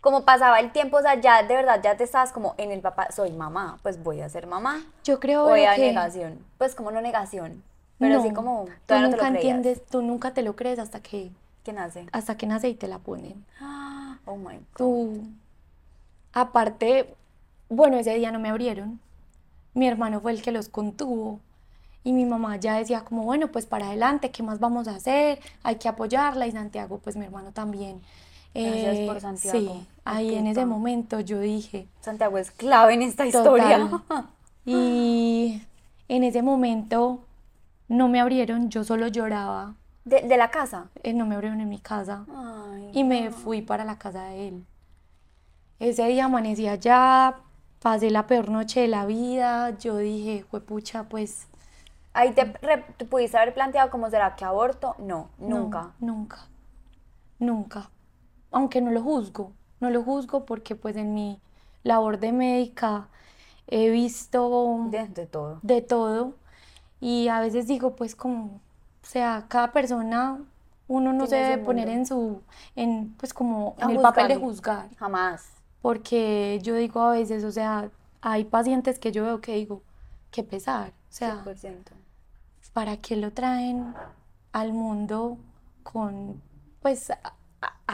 como 0.00 0.24
pasaba 0.24 0.60
el 0.60 0.72
tiempo, 0.72 0.96
o 0.96 1.02
sea, 1.02 1.20
ya 1.20 1.42
de 1.42 1.54
verdad 1.54 1.80
ya 1.82 1.96
te 1.96 2.04
estabas 2.04 2.32
como 2.32 2.54
en 2.58 2.70
el 2.70 2.80
papá, 2.80 3.08
soy 3.12 3.32
mamá, 3.32 3.78
pues 3.82 4.02
voy 4.02 4.20
a 4.20 4.28
ser 4.28 4.46
mamá. 4.46 4.82
Yo 5.04 5.20
creo 5.20 5.52
que... 5.52 5.66
a 5.66 5.76
negación. 5.76 6.44
Pues 6.58 6.74
como 6.74 6.90
no 6.90 7.00
negación, 7.00 7.62
pero 7.98 8.20
así 8.20 8.32
como 8.32 8.66
tú 8.86 8.98
nunca 8.98 9.28
entiendes, 9.28 9.84
tú 9.86 10.02
nunca 10.02 10.32
te 10.32 10.42
lo 10.42 10.56
crees 10.56 10.78
hasta 10.78 11.00
que... 11.00 11.30
Que 11.64 11.74
nace. 11.74 12.06
Hasta 12.12 12.38
que 12.38 12.46
nace 12.46 12.70
y 12.70 12.74
te 12.74 12.88
la 12.88 12.98
ponen. 12.98 13.44
Oh 14.26 14.36
my 14.36 14.56
God. 14.56 14.76
Tú, 14.76 15.22
aparte, 16.34 17.14
bueno, 17.70 17.96
ese 17.96 18.14
día 18.14 18.30
no 18.30 18.38
me 18.38 18.50
abrieron. 18.50 19.00
Mi 19.72 19.88
hermano 19.88 20.20
fue 20.20 20.32
el 20.32 20.42
que 20.42 20.52
los 20.52 20.68
contuvo. 20.68 21.40
Y 22.04 22.12
mi 22.12 22.26
mamá 22.26 22.56
ya 22.56 22.76
decía 22.76 23.00
como, 23.02 23.24
bueno, 23.24 23.48
pues 23.48 23.64
para 23.64 23.86
adelante, 23.86 24.30
¿qué 24.30 24.42
más 24.42 24.60
vamos 24.60 24.88
a 24.88 24.96
hacer? 24.96 25.40
Hay 25.62 25.76
que 25.76 25.88
apoyarla. 25.88 26.46
Y 26.46 26.52
Santiago, 26.52 26.98
pues 26.98 27.16
mi 27.16 27.24
hermano 27.24 27.52
también 27.52 28.02
Gracias 28.54 29.06
por 29.06 29.16
eh, 29.16 29.20
Santiago. 29.20 29.58
Sí, 29.58 29.86
ahí 30.04 30.34
en 30.34 30.46
ese 30.46 30.66
momento 30.66 31.20
yo 31.20 31.38
dije. 31.40 31.88
Santiago 32.00 32.38
es 32.38 32.50
clave 32.50 32.94
en 32.94 33.02
esta 33.02 33.26
historia. 33.26 33.88
Y 34.64 35.62
en 36.08 36.22
ese 36.22 36.42
momento 36.42 37.24
no 37.88 38.08
me 38.08 38.20
abrieron, 38.20 38.68
yo 38.68 38.84
solo 38.84 39.08
lloraba. 39.08 39.74
¿De, 40.04 40.36
la 40.36 40.50
casa? 40.50 40.90
Eh, 41.02 41.14
no 41.14 41.26
me 41.26 41.34
abrieron 41.34 41.60
en 41.60 41.68
mi 41.68 41.78
casa. 41.78 42.26
y 42.92 43.04
me 43.04 43.30
fui 43.30 43.62
para 43.62 43.84
la 43.84 43.98
casa 43.98 44.24
de 44.24 44.48
él. 44.48 44.66
Ese 45.78 46.06
día 46.08 46.26
amanecí 46.26 46.68
allá, 46.68 47.36
pasé 47.80 48.10
la 48.10 48.26
peor 48.26 48.50
noche 48.50 48.80
de 48.80 48.88
la 48.88 49.06
vida. 49.06 49.70
Yo 49.78 49.96
dije, 49.96 50.44
pucha, 50.66 51.04
pues. 51.04 51.46
¿Ahí 52.12 52.32
te, 52.32 52.44
te, 52.44 53.04
pudiste 53.06 53.38
haber 53.38 53.54
planteado 53.54 53.88
cómo 53.88 54.10
será 54.10 54.36
que 54.36 54.44
aborto? 54.44 54.96
No, 54.98 55.30
nunca. 55.38 55.92
nunca. 56.00 56.46
Nunca 57.38 57.88
aunque 58.50 58.80
no 58.80 58.90
lo 58.90 59.02
juzgo, 59.02 59.52
no 59.80 59.90
lo 59.90 60.02
juzgo 60.02 60.44
porque 60.44 60.76
pues 60.76 60.96
en 60.96 61.14
mi 61.14 61.40
labor 61.82 62.18
de 62.18 62.32
médica 62.32 63.08
he 63.66 63.90
visto 63.90 64.88
de, 64.90 65.26
todo. 65.26 65.60
De 65.62 65.80
todo. 65.80 66.34
Y 67.00 67.28
a 67.28 67.40
veces 67.40 67.66
digo, 67.66 67.96
pues 67.96 68.14
como, 68.14 68.60
o 69.02 69.06
sea, 69.06 69.46
cada 69.48 69.72
persona, 69.72 70.38
uno 70.88 71.12
no 71.12 71.26
se 71.26 71.36
debe 71.36 71.62
poner 71.62 71.88
en 71.88 72.04
su, 72.04 72.42
en, 72.76 73.14
pues 73.16 73.32
como 73.32 73.76
en 73.78 73.90
el 73.90 74.00
papel 74.00 74.28
de 74.28 74.36
juzgar. 74.36 74.94
Jamás. 74.96 75.50
Porque 75.80 76.58
yo 76.62 76.74
digo 76.74 77.00
a 77.00 77.12
veces, 77.12 77.44
o 77.44 77.52
sea, 77.52 77.90
hay 78.20 78.44
pacientes 78.44 78.98
que 78.98 79.12
yo 79.12 79.24
veo 79.24 79.40
que 79.40 79.54
digo, 79.54 79.82
que 80.30 80.42
pesar. 80.42 80.88
O 80.88 81.12
sea, 81.12 81.42
¿para 82.72 82.96
qué 82.98 83.16
lo 83.16 83.32
traen 83.32 83.94
al 84.52 84.72
mundo 84.72 85.38
con, 85.82 86.42
pues, 86.82 87.10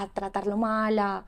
a, 0.03 0.09
tratarlo 0.09 0.57
mal, 0.57 0.99
a, 0.99 1.25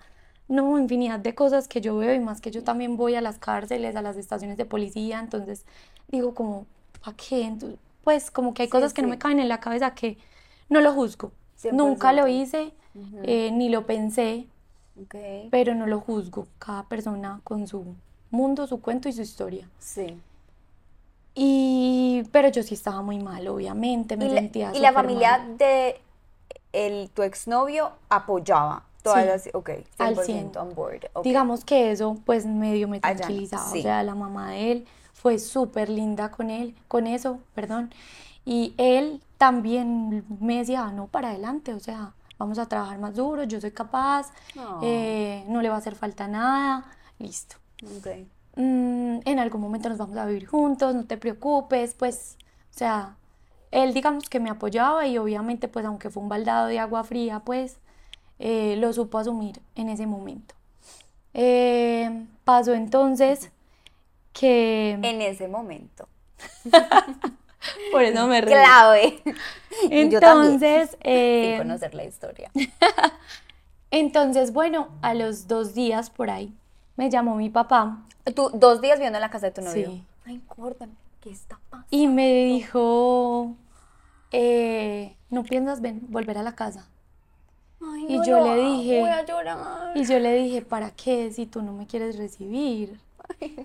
no, 0.48 0.78
infinidad 0.78 1.20
de 1.20 1.34
cosas 1.34 1.68
que 1.68 1.80
yo 1.80 1.96
veo 1.96 2.14
y 2.14 2.20
más 2.20 2.40
que 2.40 2.50
yo 2.50 2.64
también 2.64 2.96
voy 2.96 3.14
a 3.14 3.20
las 3.20 3.38
cárceles, 3.38 3.96
a 3.96 4.02
las 4.02 4.16
estaciones 4.16 4.56
de 4.56 4.64
policía, 4.64 5.20
entonces 5.20 5.64
digo 6.08 6.34
como, 6.34 6.66
¿para 7.02 7.16
qué? 7.16 7.52
pues 8.02 8.30
como 8.30 8.54
que 8.54 8.62
hay 8.62 8.68
cosas 8.68 8.94
que 8.94 9.02
no 9.02 9.08
me 9.08 9.18
caen 9.18 9.38
en 9.38 9.48
la 9.48 9.60
cabeza 9.60 9.94
que 9.94 10.16
no 10.70 10.80
lo 10.80 10.94
juzgo. 10.94 11.32
Nunca 11.72 12.12
lo 12.12 12.26
hice, 12.28 12.72
eh, 13.24 13.50
ni 13.52 13.68
lo 13.68 13.84
pensé, 13.84 14.46
pero 15.50 15.74
no 15.74 15.86
lo 15.86 16.00
juzgo. 16.00 16.46
Cada 16.58 16.84
persona 16.84 17.40
con 17.44 17.66
su 17.66 17.94
mundo, 18.30 18.66
su 18.66 18.80
cuento 18.80 19.08
y 19.08 19.12
su 19.12 19.22
historia. 19.22 19.68
Sí. 19.78 20.18
Y, 21.34 22.22
pero 22.32 22.48
yo 22.48 22.62
sí 22.62 22.74
estaba 22.74 23.02
muy 23.02 23.18
mal, 23.18 23.46
obviamente, 23.48 24.16
me 24.16 24.26
¿Y 24.26 24.30
sentía 24.30 24.72
¿Y 24.74 24.80
la 24.80 24.92
familia 24.92 25.46
de 25.58 26.00
el, 26.72 27.10
tu 27.10 27.22
exnovio 27.22 27.92
apoyaba? 28.08 28.84
Todas 29.02 29.42
sí, 29.42 29.50
ok, 29.54 29.68
100%, 29.68 29.84
al 29.98 30.16
100. 30.16 30.56
on 30.56 30.74
board. 30.74 31.08
Digamos 31.22 31.64
que 31.64 31.92
eso, 31.92 32.16
pues, 32.24 32.46
medio 32.46 32.88
me 32.88 33.00
tranquilizaba. 33.00 33.70
O 33.70 33.82
sea, 33.82 34.02
la 34.02 34.14
mamá 34.14 34.50
de 34.50 34.72
él 34.72 34.86
fue 35.12 35.38
súper 35.38 35.88
linda 35.88 36.30
con 36.30 36.50
él, 36.50 36.74
con 36.88 37.06
eso, 37.06 37.40
perdón. 37.54 37.90
Y 38.44 38.74
él 38.76 39.22
también 39.36 40.24
me 40.40 40.58
decía, 40.58 40.84
ah, 40.84 40.92
no, 40.92 41.06
para 41.06 41.30
adelante, 41.30 41.74
o 41.74 41.80
sea, 41.80 42.14
vamos 42.38 42.58
a 42.58 42.66
trabajar 42.66 42.98
más 42.98 43.14
duro, 43.14 43.44
yo 43.44 43.60
soy 43.60 43.72
capaz, 43.72 44.32
eh, 44.82 45.44
no 45.48 45.60
le 45.60 45.68
va 45.68 45.76
a 45.76 45.78
hacer 45.78 45.94
falta 45.96 46.28
nada, 46.28 46.84
listo. 47.18 47.56
Okay. 47.98 48.28
Mm, 48.56 49.20
en 49.24 49.38
algún 49.38 49.60
momento 49.60 49.88
nos 49.88 49.98
vamos 49.98 50.16
a 50.16 50.26
vivir 50.26 50.46
juntos, 50.46 50.94
no 50.94 51.04
te 51.04 51.16
preocupes, 51.16 51.94
pues, 51.94 52.36
o 52.74 52.78
sea, 52.78 53.16
él 53.70 53.94
digamos 53.94 54.28
que 54.28 54.40
me 54.40 54.50
apoyaba 54.50 55.06
y 55.06 55.18
obviamente 55.18 55.68
pues 55.68 55.84
aunque 55.84 56.10
fue 56.10 56.22
un 56.22 56.28
baldado 56.28 56.66
de 56.66 56.78
agua 56.78 57.04
fría, 57.04 57.40
pues 57.40 57.78
eh, 58.38 58.76
lo 58.76 58.92
supo 58.92 59.18
asumir 59.18 59.60
en 59.74 59.88
ese 59.88 60.06
momento. 60.06 60.54
Eh, 61.34 62.26
pasó 62.44 62.74
entonces 62.74 63.50
que... 64.32 64.98
En 65.02 65.22
ese 65.22 65.48
momento. 65.48 66.08
Por 67.92 68.02
eso 68.02 68.26
me 68.26 68.40
reí. 68.40 68.54
Clave. 68.54 69.22
Entonces... 69.90 70.96
Eh, 71.04 71.56
Sin 71.56 71.58
conocer 71.58 71.94
la 71.94 72.04
historia. 72.04 72.50
Entonces, 73.90 74.52
bueno, 74.52 74.88
a 75.00 75.14
los 75.14 75.48
dos 75.48 75.74
días 75.74 76.10
por 76.10 76.30
ahí 76.30 76.52
me 76.96 77.08
llamó 77.08 77.36
mi 77.36 77.48
papá 77.48 78.02
Tú 78.34 78.50
dos 78.52 78.80
días 78.80 78.98
viviendo 78.98 79.18
en 79.18 79.22
la 79.22 79.30
casa 79.30 79.46
de 79.46 79.52
tu 79.52 79.62
novio. 79.62 79.86
Sí. 79.86 80.04
Ay, 80.26 80.40
córtame, 80.46 80.92
¿qué 81.20 81.30
está 81.30 81.60
pasando? 81.70 81.88
Y 81.90 82.08
me 82.08 82.44
dijo, 82.44 83.56
eh, 84.32 85.16
¿no 85.30 85.42
piensas 85.44 85.80
ven, 85.80 86.06
volver 86.08 86.38
a 86.38 86.42
la 86.42 86.54
casa? 86.54 86.88
Ay, 87.80 88.06
y 88.08 88.26
yo 88.26 88.44
le 88.44 88.62
dije, 88.62 89.00
voy 89.00 89.10
a 89.10 89.24
llorar. 89.24 89.96
Y 89.96 90.04
yo 90.04 90.18
le 90.18 90.34
dije, 90.34 90.62
¿para 90.62 90.90
qué 90.90 91.30
si 91.32 91.46
tú 91.46 91.62
no 91.62 91.72
me 91.72 91.86
quieres 91.86 92.16
recibir? 92.18 93.00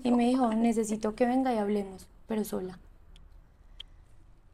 Y 0.03 0.11
me 0.11 0.27
dijo, 0.27 0.53
necesito 0.53 1.15
que 1.15 1.25
venga 1.25 1.53
y 1.53 1.57
hablemos, 1.57 2.07
pero 2.27 2.43
sola. 2.43 2.79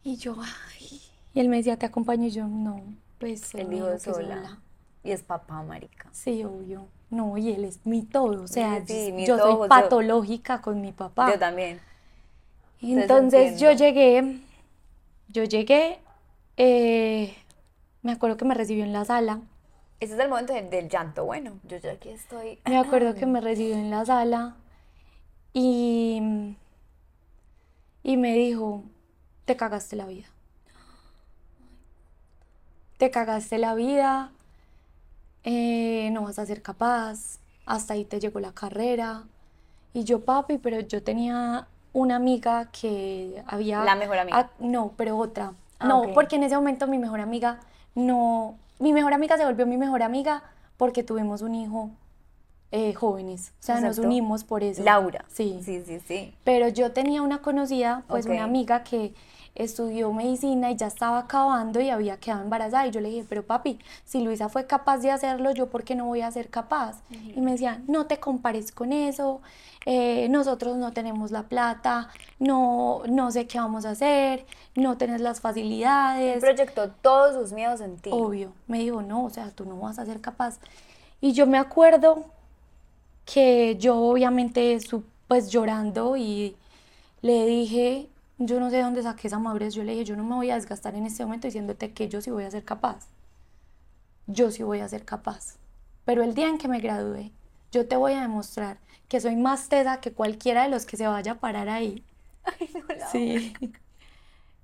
Y 0.04 0.16
yo, 0.18 0.36
ay. 0.40 1.02
Y 1.34 1.40
él 1.40 1.50
me 1.50 1.58
decía, 1.58 1.78
¿te 1.78 1.86
acompaño? 1.86 2.26
Y 2.28 2.32
yo, 2.32 2.48
no, 2.48 2.82
pues. 3.20 3.54
Él 3.56 3.70
dijo 3.70 3.98
sola. 4.00 4.60
Y 5.04 5.12
es 5.12 5.24
papá, 5.24 5.62
marica. 5.64 6.10
Sí, 6.12 6.44
obvio. 6.44 6.88
No, 7.10 7.38
y 7.38 7.52
él 7.52 7.66
es 7.66 7.86
mi 7.86 8.04
todo, 8.04 8.44
o 8.44 8.48
sea, 8.48 8.84
yo 8.86 9.38
soy 9.38 9.68
patológica 9.68 10.62
con 10.62 10.80
mi 10.80 10.92
papá. 10.92 11.32
Yo 11.32 11.40
también. 11.40 11.80
Entonces 12.82 13.60
yo 13.60 13.72
llegué, 13.72 14.40
yo 15.28 15.44
llegué, 15.44 16.00
eh, 16.58 17.36
me 18.02 18.14
acuerdo 18.14 18.38
que 18.38 18.46
me 18.46 18.56
recibió 18.56 18.84
en 18.84 18.94
la 18.94 19.06
sala. 19.06 19.42
Ese 20.00 20.14
es 20.14 20.20
el 20.20 20.30
momento 20.30 20.54
del, 20.54 20.88
llanto, 20.88 21.26
bueno, 21.26 21.60
yo 21.68 21.78
ya 21.78 21.92
aquí 21.92 22.10
estoy. 22.10 22.60
Me 22.66 22.78
acuerdo 22.78 23.16
que 23.16 23.26
me 23.26 23.42
recibió 23.42 23.76
en 23.76 23.90
la 23.90 24.06
sala 24.06 24.56
y, 25.52 26.56
y 28.04 28.18
me 28.18 28.34
dijo, 28.34 28.84
te 29.44 29.58
cagaste 29.58 29.98
la 29.98 30.06
vida. 30.06 30.28
Te 32.98 33.12
cagaste 33.12 33.58
la 33.58 33.76
vida, 33.76 34.32
eh, 35.44 36.10
no 36.12 36.24
vas 36.24 36.40
a 36.40 36.46
ser 36.46 36.62
capaz, 36.62 37.40
hasta 37.66 37.94
ahí 37.94 38.06
te 38.06 38.22
llegó 38.22 38.40
la 38.40 38.54
carrera. 38.54 39.24
Y 39.94 40.06
yo, 40.06 40.24
papi, 40.24 40.60
pero 40.60 40.80
yo 40.80 41.04
tenía 41.04 41.68
una 42.02 42.16
amiga 42.16 42.70
que 42.72 43.44
había... 43.48 43.84
La 43.84 43.96
mejor 43.96 44.20
amiga. 44.20 44.50
no, 44.60 44.94
pero 44.98 45.18
otra. 45.18 45.54
Ah, 45.80 45.88
no, 45.88 46.14
porque 46.14 46.36
en 46.36 46.44
ese 46.44 46.56
momento 46.56 46.88
mi 46.88 46.98
mejor 46.98 47.22
amiga 47.22 47.60
no... 47.96 48.56
Mi 48.80 48.94
mejor 48.94 49.14
amiga 49.14 49.38
se 49.38 49.46
volvió 49.46 49.66
mi 49.66 49.78
mejor 49.78 50.04
amiga 50.04 50.44
porque 50.78 51.04
tuvimos 51.04 51.42
un 51.42 51.56
hijo 51.56 51.90
eh, 52.72 52.94
jóvenes. 52.94 53.54
O 53.60 53.64
sea, 53.64 53.82
nos 53.82 53.98
unimos 53.98 54.44
por 54.44 54.64
eso. 54.64 54.84
Laura. 54.84 55.26
Sí. 55.28 55.60
Sí, 55.64 55.84
sí, 55.86 56.00
sí. 56.08 56.34
Pero 56.44 56.68
yo 56.68 56.92
tenía 56.92 57.22
una 57.22 57.42
conocida, 57.42 58.04
pues 58.08 58.26
una 58.26 58.44
amiga 58.44 58.84
que 58.84 59.14
estudió 59.56 60.14
medicina 60.14 60.72
y 60.72 60.78
ya 60.78 60.88
estaba 60.88 61.20
acabando 61.20 61.82
y 61.82 61.90
había 61.90 62.18
quedado 62.18 62.44
embarazada. 62.44 62.88
Y 62.88 62.92
yo 62.92 63.02
le 63.02 63.10
dije, 63.10 63.26
pero 63.28 63.44
papi, 63.44 63.80
si 64.06 64.22
Luisa 64.22 64.50
fue 64.50 64.66
capaz 64.66 65.00
de 65.00 65.12
hacerlo, 65.12 65.52
¿yo 65.52 65.68
por 65.68 65.84
qué 65.84 65.96
no 65.96 66.06
voy 66.06 66.22
a 66.22 66.32
ser 66.32 66.50
capaz? 66.50 67.02
Y 67.10 67.42
me 67.42 67.52
decía, 67.52 67.82
no 67.88 68.06
te 68.06 68.20
compares 68.20 68.72
con 68.72 68.94
eso, 68.94 69.42
eh, 69.86 70.30
nosotros 70.30 70.78
no 70.78 70.94
tenemos 70.94 71.32
la 71.32 71.44
plata, 71.44 72.10
no, 72.40 73.02
no 73.10 73.32
sé 73.32 73.48
qué 73.48 73.60
vamos 73.60 73.86
a 73.86 73.92
hacer, 73.92 74.46
no 74.76 74.98
tenés 74.98 75.22
las 75.22 75.42
facilidades. 75.42 76.40
Proyectó 76.40 76.90
todos 76.90 77.36
sus 77.36 77.52
miedos 77.52 77.82
en 77.82 77.98
ti. 77.98 78.12
Obvio, 78.14 78.54
me 78.68 78.80
dijo, 78.80 79.02
no, 79.02 79.26
o 79.26 79.30
sea, 79.30 79.52
tú 79.52 79.66
no 79.66 79.78
vas 79.78 80.00
a 80.00 80.06
ser 80.06 80.22
capaz. 80.22 80.60
Y 81.20 81.34
yo 81.34 81.48
me 81.48 81.58
acuerdo 81.58 82.24
que 83.32 83.78
yo 83.78 83.96
obviamente, 83.96 84.80
pues 85.28 85.52
llorando 85.52 86.18
y 86.18 86.56
le 87.22 87.46
dije, 87.46 88.10
yo 88.40 88.60
no 88.60 88.72
sé 88.72 88.78
de 88.78 88.84
dónde 88.84 89.04
saqué 89.04 89.28
esa 89.28 89.38
madurez. 89.38 89.76
Yo 89.76 89.84
le 89.84 89.92
dije, 89.92 90.06
yo 90.06 90.16
no 90.16 90.24
me 90.24 90.36
voy 90.36 90.50
a 90.50 90.56
desgastar 90.56 90.96
en 90.96 91.06
este 91.06 91.24
momento 91.24 91.46
diciéndote 91.46 91.94
que 91.94 92.10
yo 92.10 92.22
sí 92.22 92.32
voy 92.32 92.46
a 92.46 92.52
ser 92.52 92.66
capaz. 92.66 93.08
Yo 94.26 94.50
sí 94.50 94.64
voy 94.64 94.80
a 94.80 94.88
ser 94.88 95.06
capaz. 95.06 95.58
Pero 96.06 96.24
el 96.24 96.34
día 96.34 96.48
en 96.48 96.58
que 96.58 96.68
me 96.68 96.80
gradúe, 96.80 97.32
yo 97.72 97.88
te 97.88 97.96
voy 97.96 98.14
a 98.14 98.22
demostrar 98.22 98.80
que 99.08 99.20
soy 99.20 99.36
más 99.36 99.70
tesa 99.70 100.00
que 100.02 100.12
cualquiera 100.12 100.64
de 100.64 100.70
los 100.70 100.86
que 100.86 100.98
se 100.98 101.06
vaya 101.06 101.34
a 101.34 101.40
parar 101.40 101.70
ahí. 101.70 102.04
Ay, 102.44 102.70
no, 102.74 103.06
sí. 103.12 103.54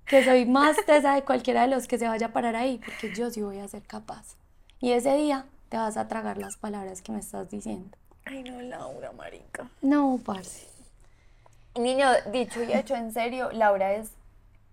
Que 0.05 0.23
soy 0.23 0.45
más 0.45 0.77
tesa 0.85 1.15
de 1.15 1.23
cualquiera 1.23 1.63
de 1.63 1.67
los 1.67 1.87
que 1.87 1.97
se 1.97 2.07
vaya 2.07 2.27
a 2.27 2.31
parar 2.31 2.55
ahí, 2.55 2.79
porque 2.85 3.11
yo 3.15 3.31
sí 3.31 3.41
voy 3.41 3.57
a 3.57 3.67
ser 3.67 3.81
capaz. 3.81 4.35
Y 4.79 4.91
ese 4.91 5.17
día 5.17 5.47
te 5.69 5.77
vas 5.77 5.97
a 5.97 6.07
tragar 6.07 6.37
las 6.37 6.57
palabras 6.57 7.01
que 7.01 7.11
me 7.11 7.17
estás 7.17 7.49
diciendo. 7.49 7.97
Ay, 8.25 8.43
no, 8.43 8.61
Laura, 8.61 9.11
marica. 9.11 9.69
No, 9.81 10.19
parce. 10.25 10.67
Niño, 11.75 12.07
dicho 12.31 12.63
y 12.63 12.73
hecho 12.73 12.95
en 12.95 13.11
serio, 13.11 13.51
Laura 13.51 13.93
es 13.93 14.11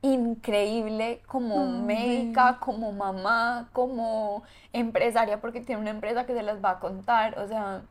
increíble 0.02 1.22
como 1.26 1.66
médica, 1.66 2.58
como 2.60 2.92
mamá, 2.92 3.68
como 3.72 4.42
empresaria, 4.72 5.40
porque 5.40 5.60
tiene 5.60 5.80
una 5.80 5.90
empresa 5.90 6.26
que 6.26 6.34
se 6.34 6.42
las 6.42 6.62
va 6.62 6.72
a 6.72 6.80
contar, 6.80 7.38
o 7.38 7.46
sea, 7.46 7.82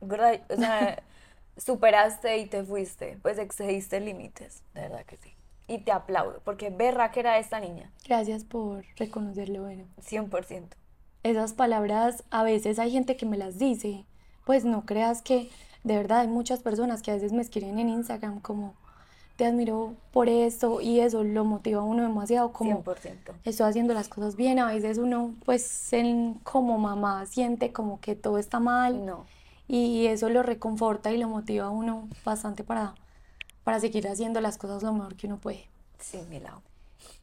o 0.00 0.56
sea, 0.56 1.02
superaste 1.56 2.38
y 2.38 2.46
te 2.46 2.64
fuiste, 2.64 3.18
pues 3.22 3.38
excediste 3.38 4.00
límites, 4.00 4.62
de 4.74 4.82
verdad 4.82 5.04
que 5.04 5.16
sí. 5.18 5.34
Y 5.68 5.78
te 5.78 5.92
aplaudo, 5.92 6.40
porque 6.44 6.70
berra 6.70 7.10
que 7.10 7.20
era 7.20 7.38
esta 7.38 7.60
niña. 7.60 7.90
Gracias 8.06 8.42
por 8.44 8.84
reconocerlo, 8.96 9.62
bueno. 9.62 9.84
100%. 10.00 10.68
Esas 11.28 11.52
palabras 11.52 12.24
a 12.30 12.42
veces 12.42 12.78
hay 12.78 12.90
gente 12.90 13.18
que 13.18 13.26
me 13.26 13.36
las 13.36 13.58
dice, 13.58 14.06
pues 14.46 14.64
no 14.64 14.86
creas 14.86 15.20
que 15.20 15.50
de 15.84 15.94
verdad 15.94 16.20
hay 16.20 16.28
muchas 16.28 16.60
personas 16.60 17.02
que 17.02 17.10
a 17.10 17.14
veces 17.14 17.32
me 17.32 17.42
escriben 17.42 17.78
en 17.78 17.90
Instagram 17.90 18.40
como 18.40 18.72
te 19.36 19.44
admiro 19.44 19.92
por 20.10 20.30
esto 20.30 20.80
y 20.80 21.00
eso 21.00 21.24
lo 21.24 21.44
motiva 21.44 21.82
a 21.82 21.84
uno 21.84 22.02
demasiado 22.02 22.50
como 22.50 22.82
100%. 22.82 23.34
estoy 23.44 23.68
haciendo 23.68 23.92
las 23.92 24.08
cosas 24.08 24.36
bien, 24.36 24.58
a 24.58 24.72
veces 24.72 24.96
uno 24.96 25.34
pues 25.44 25.92
en, 25.92 26.40
como 26.44 26.78
mamá 26.78 27.26
siente 27.26 27.72
como 27.72 28.00
que 28.00 28.16
todo 28.16 28.38
está 28.38 28.58
mal 28.58 29.04
no. 29.04 29.26
y 29.68 30.06
eso 30.06 30.30
lo 30.30 30.42
reconforta 30.42 31.12
y 31.12 31.18
lo 31.18 31.28
motiva 31.28 31.66
a 31.66 31.70
uno 31.70 32.08
bastante 32.24 32.64
para, 32.64 32.94
para 33.64 33.80
seguir 33.80 34.08
haciendo 34.08 34.40
las 34.40 34.56
cosas 34.56 34.82
lo 34.82 34.94
mejor 34.94 35.14
que 35.14 35.26
uno 35.26 35.36
puede. 35.36 35.68
Sí, 35.98 36.20
mi 36.30 36.40
lado. 36.40 36.62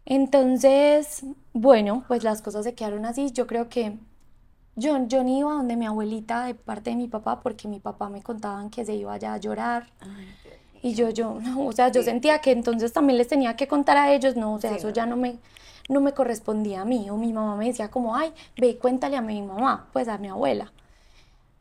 Entonces, 0.05 1.23
bueno, 1.53 2.03
pues 2.07 2.23
las 2.23 2.41
cosas 2.41 2.63
se 2.63 2.75
quedaron 2.75 3.05
así. 3.05 3.31
Yo 3.31 3.47
creo 3.47 3.69
que 3.69 3.97
yo, 4.75 5.07
yo 5.07 5.23
ni 5.23 5.39
iba 5.39 5.53
donde 5.53 5.77
mi 5.77 5.85
abuelita 5.85 6.45
de 6.45 6.53
parte 6.53 6.89
de 6.89 6.95
mi 6.97 7.07
papá 7.07 7.39
porque 7.39 7.67
mi 7.67 7.79
papá 7.79 8.09
me 8.09 8.21
contaban 8.21 8.69
que 8.69 8.85
se 8.85 8.93
iba 8.95 9.13
allá 9.13 9.33
a 9.33 9.37
llorar. 9.37 9.87
y 10.83 10.93
yo, 10.93 11.09
yo, 11.09 11.39
no, 11.41 11.65
o 11.65 11.71
sea, 11.71 11.91
yo 11.91 12.03
sentía 12.03 12.39
que 12.39 12.51
entonces 12.51 12.93
también 12.93 13.17
les 13.17 13.27
tenía 13.27 13.55
que 13.55 13.67
contar 13.67 13.97
a 13.97 14.13
ellos, 14.13 14.35
no, 14.35 14.53
o 14.53 14.59
sea, 14.59 14.75
eso 14.75 14.89
ya 14.89 15.05
no 15.05 15.15
me, 15.15 15.39
no 15.89 16.01
me 16.01 16.13
correspondía 16.13 16.81
a 16.81 16.85
mí. 16.85 17.09
O 17.09 17.17
mi 17.17 17.33
mamá 17.33 17.55
me 17.55 17.67
decía 17.67 17.89
como, 17.89 18.15
ay, 18.15 18.33
ve, 18.57 18.77
cuéntale 18.77 19.17
a 19.17 19.21
mi 19.21 19.41
mamá, 19.41 19.87
pues 19.93 20.07
a 20.07 20.17
mi 20.17 20.27
abuela. 20.27 20.71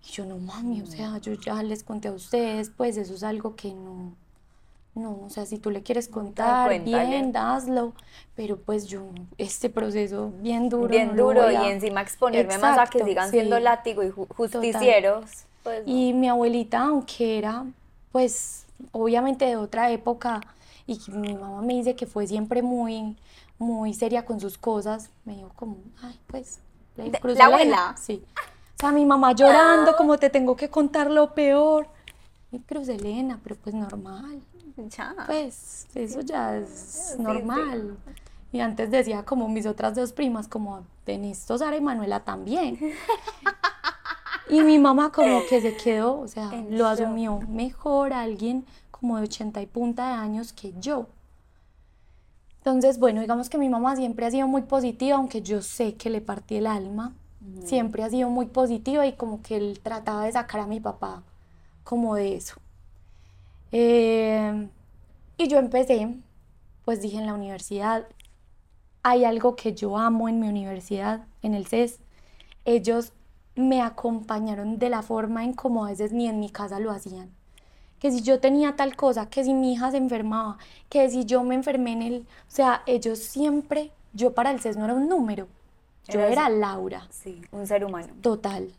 Y 0.07 0.13
yo, 0.13 0.27
no 0.27 0.37
mami, 0.39 0.83
o 0.83 0.87
sea, 0.87 1.19
yo 1.19 1.33
ya 1.35 1.63
les 1.63 1.85
conté 1.85 2.09
a 2.09 2.13
ustedes, 2.13 2.71
pues 2.71 2.97
eso 2.97 3.15
es 3.15 3.23
algo 3.23 3.57
que 3.57 3.73
no, 3.73 4.15
no, 4.95 5.23
o 5.25 5.31
sea, 5.31 5.45
si 5.45 5.59
tú 5.59 5.71
le 5.71 5.83
quieres 5.83 6.07
contar, 6.07 6.81
bien, 6.81 7.37
hazlo, 7.37 7.95
pero 8.37 8.59
pues 8.59 8.87
yo, 8.87 9.03
este 9.39 9.69
proceso 9.69 10.33
bien 10.39 10.69
duro. 10.69 10.89
Bien 10.89 11.17
duro 11.17 11.51
y 11.51 11.57
encima 11.57 12.01
exponerme 12.01 12.59
más 12.59 12.79
a 12.79 12.87
que 12.87 13.03
sigan 13.03 13.31
siendo 13.31 13.59
látigo 13.59 14.05
y 14.05 14.11
justicieros. 14.11 15.25
Pues, 15.65 15.83
y 15.87 16.13
mi 16.13 16.29
abuelita, 16.29 16.83
aunque 16.83 17.39
era, 17.39 17.65
pues, 18.13 18.67
obviamente 18.93 19.47
de 19.47 19.57
otra 19.57 19.91
época, 19.91 20.41
y 20.87 21.01
mi 21.09 21.35
mamá 21.35 21.61
me 21.63 21.75
dice 21.75 21.97
que 21.97 22.07
fue 22.07 22.27
siempre 22.27 22.63
muy, 22.63 23.17
muy 23.59 23.95
seria 23.95 24.25
con 24.25 24.39
sus 24.39 24.59
cosas, 24.59 25.11
me 25.25 25.35
dijo 25.35 25.51
como, 25.57 25.79
ay, 26.03 26.19
pues, 26.29 26.61
la, 26.97 27.47
abuela. 27.47 27.97
Sí. 28.01 28.23
O 28.77 28.81
sea, 28.81 28.93
mi 28.93 29.05
mamá 29.05 29.33
llorando, 29.33 29.97
como 29.97 30.19
te 30.19 30.31
tengo 30.31 30.55
que 30.55 30.69
contar 30.69 31.11
lo 31.11 31.35
peor. 31.35 31.89
Y 32.53 32.61
Cruz 32.61 32.89
Elena, 32.89 33.41
pero 33.43 33.57
pues 33.57 33.75
normal. 33.75 34.41
Ya. 34.97 35.15
Pues 35.27 35.87
eso 35.95 36.21
ya 36.21 36.57
es 36.57 37.17
normal. 37.19 37.97
Y 38.53 38.61
antes 38.61 38.91
decía 38.91 39.25
como 39.25 39.49
mis 39.49 39.67
otras 39.67 39.95
dos 39.95 40.13
primas, 40.13 40.49
como 40.49 40.85
Denistos, 41.07 41.61
Sara 41.61 41.77
y 41.77 41.81
Manuela 41.81 42.21
también. 42.21 42.79
y 44.49 44.63
mi 44.63 44.79
mamá 44.79 45.11
como 45.11 45.45
que 45.49 45.61
se 45.61 45.77
quedó, 45.77 46.21
o 46.21 46.29
sea, 46.29 46.51
lo 46.71 46.87
asumió 46.87 47.41
mejor 47.49 48.13
alguien 48.13 48.65
como 48.91 49.17
de 49.17 49.25
80 49.25 49.61
y 49.61 49.67
punta 49.67 50.09
de 50.09 50.15
años 50.15 50.53
que 50.53 50.73
yo. 50.81 51.07
Entonces, 52.59 52.99
bueno, 52.99 53.21
digamos 53.21 53.51
que 53.51 53.59
mi 53.59 53.69
mamá 53.69 53.97
siempre 53.97 54.25
ha 54.25 54.31
sido 54.31 54.47
muy 54.47 54.63
positiva, 54.63 55.17
aunque 55.17 55.43
yo 55.43 55.61
sé 55.61 55.95
que 55.95 56.09
le 56.09 56.21
partí 56.21 56.57
el 56.57 56.67
alma. 56.67 57.13
Siempre 57.65 58.03
ha 58.03 58.09
sido 58.09 58.31
muy 58.31 58.47
positiva 58.47 59.07
y 59.07 59.13
como 59.13 59.43
que 59.43 59.57
él 59.57 59.81
trataba 59.83 60.25
de 60.25 60.33
sacar 60.33 60.63
a 60.63 60.67
mi 60.67 60.81
papá 60.81 61.23
como 61.83 62.15
de 62.15 62.37
eso. 62.37 62.55
Eh, 63.77 64.69
y 65.37 65.49
yo 65.49 65.59
empecé, 65.59 66.15
pues 66.85 67.03
dije 67.03 67.19
en 67.19 67.27
la 67.27 67.35
universidad, 67.35 68.07
hay 69.03 69.25
algo 69.25 69.57
que 69.57 69.75
yo 69.75 69.99
amo 69.99 70.29
en 70.29 70.39
mi 70.39 70.49
universidad, 70.49 71.27
en 71.43 71.55
el 71.55 71.67
CES. 71.67 71.99
Ellos 72.65 73.13
me 73.57 73.83
acompañaron 73.83 74.79
de 74.79 74.91
la 74.91 75.03
forma 75.03 75.45
en 75.45 75.55
como 75.55 75.85
a 75.85 75.89
veces 75.89 76.13
ni 76.13 76.29
en 76.29 76.39
mi 76.39 76.51
casa 76.51 76.79
lo 76.79 76.91
hacían 76.91 77.31
que 78.05 78.11
si 78.11 78.21
yo 78.21 78.39
tenía 78.39 78.77
tal 78.77 78.97
cosa, 78.97 79.31
que 79.31 79.43
si 79.45 79.55
mi 79.55 79.73
hija 79.73 79.91
se 79.91 79.97
enfermaba, 79.97 80.59
que 80.91 81.09
si 81.09 81.25
yo 81.25 81.43
me 81.43 81.55
enfermé 81.55 81.93
en 81.93 82.03
el... 82.03 82.27
O 82.47 82.51
sea, 82.51 82.83
ellos 82.85 83.19
siempre, 83.19 83.93
yo 84.13 84.35
para 84.35 84.51
el 84.51 84.61
CES 84.61 84.77
no 84.77 84.85
era 84.85 84.93
un 84.93 85.09
número, 85.09 85.49
yo 86.09 86.21
era, 86.21 86.51
Laura. 86.51 87.07
Sí, 87.09 87.41
un 87.51 87.67
ser 87.67 87.83
humano. 87.83 88.13
Total. 88.21 88.71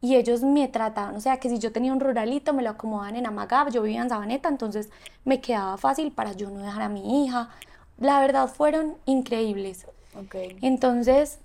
Y 0.00 0.16
ellos 0.16 0.42
me 0.42 0.66
trataban, 0.68 1.14
o 1.16 1.20
sea, 1.20 1.38
que 1.38 1.50
si 1.50 1.58
yo 1.58 1.72
tenía 1.72 1.92
un 1.92 2.00
ruralito, 2.00 2.54
me 2.54 2.62
lo 2.62 2.70
acomodaban 2.70 3.16
en 3.16 3.26
Amagab, 3.26 3.70
yo 3.70 3.82
vivía 3.82 4.00
en 4.00 4.08
Sabaneta, 4.08 4.48
entonces 4.48 4.88
me 5.24 5.40
quedaba 5.40 5.76
fácil 5.76 6.10
para 6.10 6.32
yo 6.32 6.50
no 6.50 6.60
dejar 6.60 6.82
a 6.82 6.88
mi 6.88 7.24
hija. 7.24 7.50
La 7.98 8.20
verdad 8.20 8.48
fueron 8.48 8.96
increíbles. 9.04 9.86
Okay. 10.26 10.56
Entonces, 10.62 11.38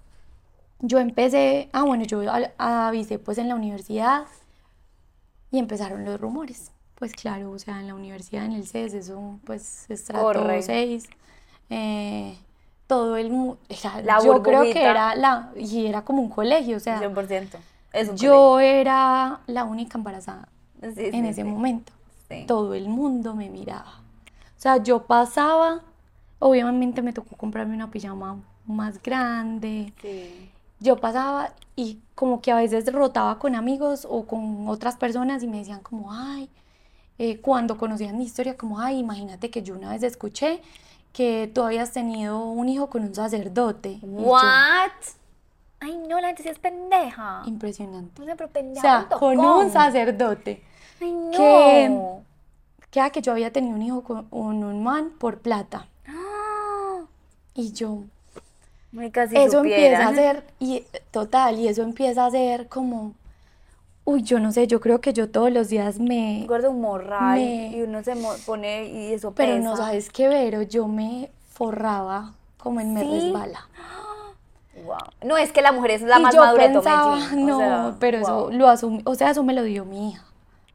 yo 0.80 1.00
empecé, 1.00 1.70
ah, 1.74 1.84
bueno, 1.84 2.06
yo 2.06 2.22
avisé 2.58 3.20
pues 3.20 3.38
en 3.38 3.50
la 3.50 3.56
universidad 3.56 4.26
y 5.52 5.60
empezaron 5.60 6.06
los 6.06 6.20
rumores 6.20 6.72
pues 6.96 7.12
claro, 7.12 7.52
o 7.52 7.60
sea, 7.60 7.80
en 7.80 7.88
la 7.88 7.96
universidad, 7.96 8.46
en 8.46 8.54
el 8.54 8.66
CES, 8.66 8.94
eso 8.94 9.40
pues 9.44 9.86
estrato 9.90 10.34
6, 10.62 11.08
eh, 11.70 12.38
todo 12.88 13.18
el 13.18 13.30
mundo, 13.30 13.58
yo 14.24 14.42
creo 14.42 14.64
que 14.64 14.82
era 14.82 15.16
la, 15.16 15.52
y 15.58 15.88
era 15.88 16.04
como 16.04 16.22
un 16.22 16.30
colegio, 16.30 16.78
o 16.78 16.80
sea, 16.80 17.02
100%. 17.02 17.50
Yo 18.16 18.60
era 18.60 19.42
la 19.48 19.64
única 19.64 19.98
embarazada 19.98 20.48
en 20.82 21.26
ese 21.26 21.44
momento, 21.44 21.94
todo 22.48 22.74
el 22.74 22.90
mundo 22.90 23.36
me 23.36 23.50
miraba, 23.50 24.02
o 24.58 24.60
sea, 24.60 24.78
yo 24.78 25.04
pasaba, 25.04 25.82
obviamente 26.40 27.02
me 27.02 27.14
tocó 27.14 27.36
comprarme 27.36 27.76
una 27.76 27.92
pijama 27.92 28.42
más 28.66 29.02
grande, 29.02 29.94
yo 30.80 30.98
pasaba 30.98 31.54
y 31.76 32.00
como 32.16 32.42
que 32.42 32.52
a 32.52 32.56
veces 32.56 32.92
rotaba 32.92 33.40
con 33.40 33.56
amigos 33.56 34.08
o 34.10 34.26
con 34.26 34.68
otras 34.68 34.96
personas 34.96 35.44
y 35.44 35.48
me 35.48 35.60
decían 35.60 35.82
como, 35.82 36.12
ay, 36.12 36.50
eh, 37.18 37.40
cuando 37.40 37.78
conocían 37.78 38.18
mi 38.18 38.26
historia, 38.26 38.58
como, 38.58 38.80
ay, 38.80 39.00
imagínate 39.00 39.50
que 39.50 39.64
yo 39.64 39.76
una 39.76 39.90
vez 39.90 40.04
escuché 40.04 40.62
que 41.14 41.50
tú 41.54 41.64
habías 41.64 41.94
tenido 41.94 42.46
un 42.46 42.68
hijo 42.68 42.90
con 42.90 43.04
un 43.04 43.16
sacerdote. 43.16 44.00
¿What? 44.02 44.92
Ay, 45.80 45.98
no, 46.08 46.20
la 46.20 46.28
gente 46.28 46.44
sí 46.44 46.50
es 46.50 46.60
pendeja. 46.60 47.44
Impresionante. 47.46 48.24
No 48.24 48.36
pero 48.36 48.50
pendeja. 48.50 49.06
O 49.06 49.08
sea, 49.08 49.18
con 49.18 49.40
un 49.40 49.72
sacerdote. 49.72 50.64
Ay, 51.02 51.12
no. 51.12 51.32
Que, 51.32 52.90
que, 52.92 53.02
ah, 53.02 53.10
que 53.10 53.22
yo 53.22 53.32
había 53.32 53.52
tenido 53.52 53.76
un 53.76 53.82
hijo 53.82 54.04
con, 54.04 54.28
un 54.32 54.84
man 54.84 55.12
por 55.18 55.40
plata. 55.40 55.88
Y 57.58 57.72
yo, 57.72 58.04
casi 59.14 59.38
eso 59.38 59.60
empieza 59.60 60.10
a 60.10 60.14
ser, 60.14 60.44
y 60.60 60.84
total, 61.12 61.58
y 61.58 61.70
eso 61.70 61.84
empieza 61.84 62.26
a 62.26 62.32
ser 62.32 62.68
como, 62.68 63.14
Uy, 64.08 64.22
yo 64.22 64.40
no 64.40 64.52
sé, 64.52 64.68
yo 64.68 64.80
creo 64.80 65.02
que 65.02 65.14
yo 65.14 65.32
todos 65.32 65.52
los 65.52 65.68
días 65.70 66.00
me... 66.00 66.40
Recuerdo 66.42 66.70
un 66.70 66.80
morral 66.80 67.40
y 67.40 67.82
uno 67.82 68.04
se 68.04 68.16
pone 68.46 68.86
y 68.86 69.14
eso 69.14 69.34
Pero 69.34 69.58
no 69.58 69.76
sabes 69.76 70.12
qué, 70.12 70.28
Vero, 70.28 70.62
yo 70.62 70.88
me 70.88 71.32
forraba 71.52 72.34
como 72.58 72.82
en 72.82 72.94
me 72.94 73.04
resbala. 73.04 73.68
Wow. 74.86 74.98
No, 75.24 75.38
es 75.38 75.52
que 75.52 75.62
la 75.62 75.72
mujer 75.72 75.92
es 75.92 76.02
la 76.02 76.20
más 76.20 76.36
madura 76.36 76.64
pensaba, 76.64 77.18
No, 77.36 77.96
pero 78.00 78.20
eso 78.20 78.50
lo 78.52 78.68
asumí, 78.68 79.02
o 79.06 79.16
sea, 79.16 79.32
eso 79.32 79.44
me 79.44 79.54
lo 79.54 79.64
dio 79.64 79.86
mi 79.86 80.12
hija. 80.12 80.24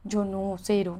Yo 0.03 0.25
no, 0.25 0.55
cero. 0.61 0.99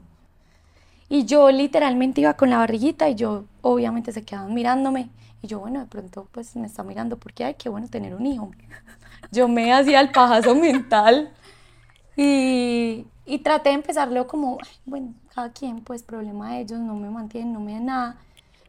Y 1.09 1.25
yo 1.25 1.51
literalmente 1.51 2.21
iba 2.21 2.35
con 2.35 2.49
la 2.49 2.57
barriguita 2.57 3.09
y 3.09 3.15
yo 3.15 3.43
obviamente 3.61 4.11
se 4.13 4.23
quedaban 4.23 4.53
mirándome. 4.53 5.09
Y 5.41 5.47
yo, 5.47 5.59
bueno, 5.59 5.79
de 5.79 5.87
pronto 5.87 6.27
pues 6.31 6.55
me 6.55 6.67
está 6.67 6.83
mirando 6.83 7.17
porque, 7.17 7.43
ay, 7.43 7.55
qué 7.55 7.67
bueno 7.67 7.87
tener 7.89 8.15
un 8.15 8.25
hijo. 8.25 8.51
Yo 9.31 9.47
me 9.47 9.73
hacía 9.73 10.01
el 10.01 10.11
pajazo 10.11 10.55
mental 10.55 11.31
y, 12.15 13.05
y 13.25 13.39
traté 13.39 13.69
de 13.69 13.75
empezarlo 13.75 14.27
como, 14.27 14.57
bueno, 14.85 15.13
cada 15.33 15.51
quien, 15.51 15.81
pues 15.81 16.03
problema 16.03 16.51
de 16.51 16.61
ellos, 16.61 16.79
no 16.79 16.95
me 16.95 17.09
mantienen, 17.09 17.53
no 17.53 17.59
me 17.59 17.73
dan 17.73 17.85
nada. 17.85 18.17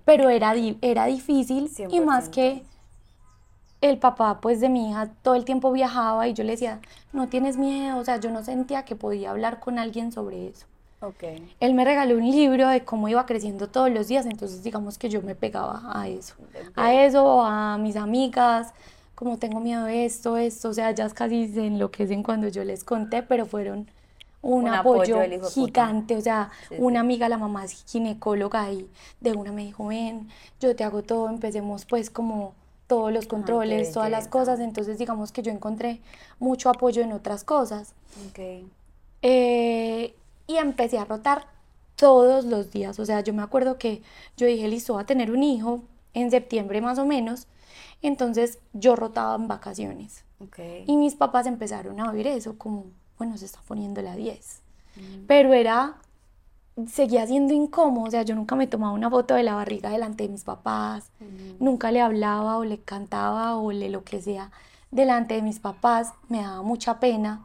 Pero 0.05 0.31
era, 0.31 0.55
era 0.81 1.07
difícil 1.07 1.71
y 1.91 2.01
más 2.01 2.29
que 2.29 2.65
el 3.83 3.99
papá 3.99 4.41
pues 4.41 4.61
de 4.61 4.69
mi 4.69 4.91
hija 4.91 5.11
todo 5.23 5.35
el 5.35 5.45
tiempo 5.45 5.73
viajaba 5.73 6.29
y 6.29 6.35
yo 6.35 6.45
le 6.45 6.53
decía, 6.53 6.81
no 7.13 7.29
tienes 7.29 7.59
miedo, 7.59 7.99
o 7.99 8.05
sea, 8.05 8.19
yo 8.19 8.31
no 8.31 8.43
sentía 8.43 8.85
que 8.85 8.97
podía 8.97 9.31
hablar 9.31 9.61
con 9.61 9.79
alguien 9.79 10.13
sobre 10.13 10.49
eso. 10.49 10.67
Okay. 11.01 11.53
Él 11.59 11.75
me 11.75 11.85
regaló 11.85 12.17
un 12.17 12.31
libro 12.31 12.69
de 12.69 12.85
cómo 12.85 13.09
iba 13.09 13.27
creciendo 13.27 13.69
todos 13.69 13.91
los 13.91 14.07
días, 14.07 14.25
entonces 14.25 14.63
digamos 14.63 14.99
que 14.99 15.09
yo 15.09 15.21
me 15.21 15.35
pegaba 15.35 15.83
a 15.93 16.07
eso, 16.07 16.37
a 16.77 16.95
eso, 16.95 17.43
a 17.43 17.77
mis 17.77 17.97
amigas, 17.97 18.73
como 19.17 19.37
tengo 19.37 19.59
miedo 19.59 19.85
de 19.85 20.05
esto, 20.05 20.37
esto, 20.37 20.69
o 20.69 20.73
sea, 20.73 20.91
ellas 20.91 21.13
casi 21.13 21.49
se 21.49 21.67
enloquecen 21.67 22.23
cuando 22.23 22.47
yo 22.47 22.63
les 22.63 22.85
conté, 22.85 23.25
pero 23.25 23.47
fueron 23.47 23.91
un, 24.43 24.69
apoyo, 24.69 25.19
gigante, 25.53 26.17
o 26.17 26.21
sea, 26.21 26.53
una 26.79 27.01
amiga, 27.01 27.29
la 27.29 27.39
mamá 27.39 27.65
es 27.65 27.85
ginecóloga 27.85 28.71
y 28.71 28.89
de 29.21 29.33
una 29.33 29.51
me 29.51 29.65
dijo, 29.65 29.89
ven, 29.89 30.29
yo 30.61 30.77
te 30.77 30.85
hago 30.85 31.03
todo, 31.03 31.29
empecemos 31.29 31.85
pues 31.85 32.11
como 32.11 32.55
todos 32.93 33.11
los 33.11 33.27
controles, 33.27 33.91
todas 33.91 34.11
las 34.11 34.29
cosas, 34.29 34.61
entonces 34.61 34.99
digamos 34.99 35.33
que 35.33 35.41
yo 35.41 35.51
encontré 35.51 36.03
mucho 36.39 36.69
apoyo 36.69 37.01
en 37.01 37.13
otras 37.13 37.43
cosas. 37.43 37.95
Okay. 38.29 38.69
Eh, 39.23 40.15
y 40.47 40.57
empecé 40.59 40.99
a 40.99 41.07
rotar 41.07 41.47
todos 41.97 42.45
los 42.45 42.71
días, 42.71 43.01
o 43.01 43.07
sea, 43.07 43.23
yo 43.23 43.33
me 43.33 43.41
acuerdo 43.41 43.79
que 43.79 44.03
yo 44.37 44.47
dije, 44.47 44.69
listo, 44.69 44.93
voy 44.93 45.05
a 45.05 45.07
tener 45.07 45.31
un 45.31 45.43
hijo 45.43 45.85
en 46.13 46.31
septiembre 46.31 46.83
más 46.83 46.99
o 46.99 47.07
menos, 47.07 47.47
entonces 48.03 48.59
yo 48.75 48.95
rotaba 48.95 49.37
en 49.37 49.49
vacaciones. 49.49 50.27
Y 50.87 50.99
mis 50.99 51.15
papás 51.15 51.47
empezaron 51.47 51.99
a 51.99 52.11
oír 52.11 52.27
eso 52.27 52.59
como, 52.59 52.91
bueno, 53.17 53.39
se 53.39 53.47
está 53.47 53.61
poniendo 53.67 54.03
la 54.03 54.17
10. 54.17 54.61
Mm. 54.97 55.01
Pero 55.27 55.55
era, 55.55 55.97
seguía 56.87 57.27
siendo 57.27 57.53
incómodo, 57.53 58.09
o 58.09 58.11
sea, 58.11 58.23
yo 58.23 58.35
nunca 58.35 58.57
me 58.57 58.67
tomaba 58.67 58.93
una 58.93 59.11
foto 59.11 59.35
de 59.35 59.43
la 59.43 59.55
barriga 59.55 59.91
delante 59.91 60.25
de 60.25 60.31
mis 60.31 60.45
papás, 60.45 61.11
nunca 61.61 61.91
le 61.91 62.01
hablaba 62.01 62.59
o 62.59 62.65
le 62.65 62.79
cantaba 62.79 63.57
o 63.57 63.73
le 63.73 63.89
lo 63.91 64.05
que 64.05 64.23
sea 64.23 64.51
delante 64.91 65.35
de 65.35 65.43
mis 65.43 65.59
papás, 65.59 66.13
me 66.29 66.43
daba 66.43 66.63
mucha 66.63 67.01
pena. 67.01 67.45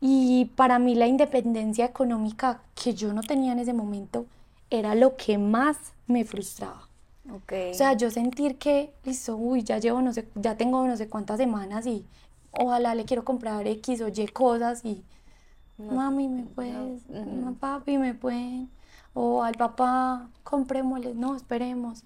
Y 0.00 0.46
para 0.56 0.78
mí 0.80 0.94
la 0.96 1.06
independencia 1.06 1.84
económica 1.84 2.60
que 2.74 2.92
yo 2.92 3.12
no 3.12 3.22
tenía 3.22 3.52
en 3.52 3.60
ese 3.60 3.72
momento 3.72 4.26
era 4.68 4.94
lo 4.94 5.16
que 5.16 5.38
más 5.38 5.76
me 6.08 6.24
frustraba. 6.24 6.88
O 7.70 7.74
sea, 7.74 7.92
yo 7.92 8.10
sentir 8.10 8.58
que, 8.58 8.92
listo, 9.04 9.36
uy, 9.36 9.62
ya 9.62 9.78
llevo 9.78 10.02
no 10.02 10.12
sé, 10.12 10.26
ya 10.34 10.56
tengo 10.56 10.84
no 10.86 10.96
sé 10.96 11.08
cuántas 11.08 11.38
semanas 11.38 11.86
y 11.86 12.04
ojalá 12.50 12.94
le 12.96 13.04
quiero 13.04 13.24
comprar 13.24 13.66
X 13.66 14.00
o 14.00 14.08
Y 14.08 14.26
cosas 14.28 14.84
y 14.84 15.02
mami, 15.90 16.28
me 16.28 16.44
puedes, 16.44 17.08
no, 17.08 17.54
papi, 17.54 17.98
me 17.98 18.14
pueden, 18.14 18.70
o 19.14 19.42
al 19.42 19.54
papá, 19.54 20.28
comprémosle, 20.44 21.14
no, 21.14 21.34
esperemos. 21.36 22.04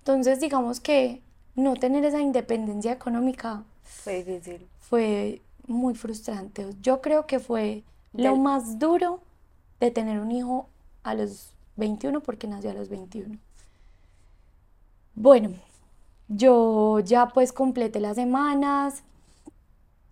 Entonces, 0.00 0.40
digamos 0.40 0.80
que 0.80 1.22
no 1.54 1.74
tener 1.74 2.04
esa 2.04 2.20
independencia 2.20 2.92
económica 2.92 3.64
fue 3.82 4.22
difícil. 4.22 4.68
Fue 4.80 5.42
muy 5.66 5.94
frustrante. 5.94 6.66
Yo 6.80 7.00
creo 7.00 7.26
que 7.26 7.38
fue 7.38 7.84
lo 8.12 8.36
más 8.36 8.78
duro 8.78 9.20
de 9.80 9.90
tener 9.90 10.20
un 10.20 10.30
hijo 10.30 10.68
a 11.02 11.14
los 11.14 11.52
21 11.76 12.20
porque 12.20 12.46
nació 12.46 12.70
a 12.70 12.74
los 12.74 12.88
21. 12.88 13.38
Bueno, 15.14 15.50
yo 16.28 17.00
ya 17.00 17.28
pues 17.28 17.52
completé 17.52 18.00
las 18.00 18.16
semanas, 18.16 19.02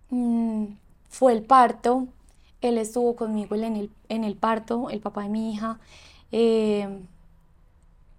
mm, 0.09 0.65
fue 1.09 1.33
el 1.33 1.43
parto, 1.43 2.07
él 2.61 2.77
estuvo 2.77 3.15
conmigo 3.15 3.55
en 3.55 3.75
el, 3.75 3.91
en 4.09 4.23
el 4.23 4.35
parto, 4.35 4.89
el 4.89 4.99
papá 4.99 5.23
de 5.23 5.29
mi 5.29 5.53
hija. 5.53 5.79
Eh, 6.31 6.87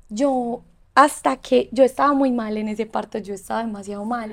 yo 0.08 0.62
hasta 0.94 1.36
que 1.36 1.68
yo 1.70 1.84
estaba 1.84 2.12
muy 2.12 2.32
mal 2.32 2.56
en 2.56 2.68
ese 2.68 2.86
parto, 2.86 3.18
yo 3.18 3.34
estaba 3.34 3.60
demasiado 3.60 4.04
mal. 4.04 4.32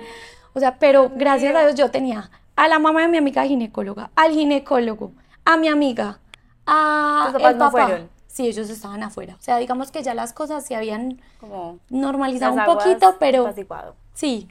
O 0.54 0.60
sea, 0.60 0.80
pero 0.80 1.12
gracias 1.16 1.56
a 1.56 1.62
Dios 1.62 1.76
yo 1.76 1.92
tenía 1.92 2.32
a 2.56 2.68
la 2.68 2.80
mamá 2.80 3.02
de 3.02 3.08
mi 3.08 3.18
amiga 3.18 3.44
ginecóloga, 3.46 4.10
al 4.16 4.32
ginecólogo, 4.32 5.12
a 5.44 5.58
mi 5.58 5.68
amiga, 5.68 6.20
a 6.66 7.34
el 7.40 7.58
papá. 7.58 8.00
Sí, 8.28 8.48
ellos 8.48 8.70
estaban 8.70 9.02
afuera. 9.04 9.36
O 9.40 9.42
sea, 9.42 9.58
digamos 9.58 9.92
que 9.92 10.04
ya 10.04 10.14
las 10.14 10.34
cosas 10.34 10.66
se 10.66 10.76
habían 10.76 11.22
Como 11.40 11.80
normalizado 11.90 12.54
un 12.54 12.66
poquito, 12.66 13.16
pero 13.20 13.54
sí. 14.14 14.48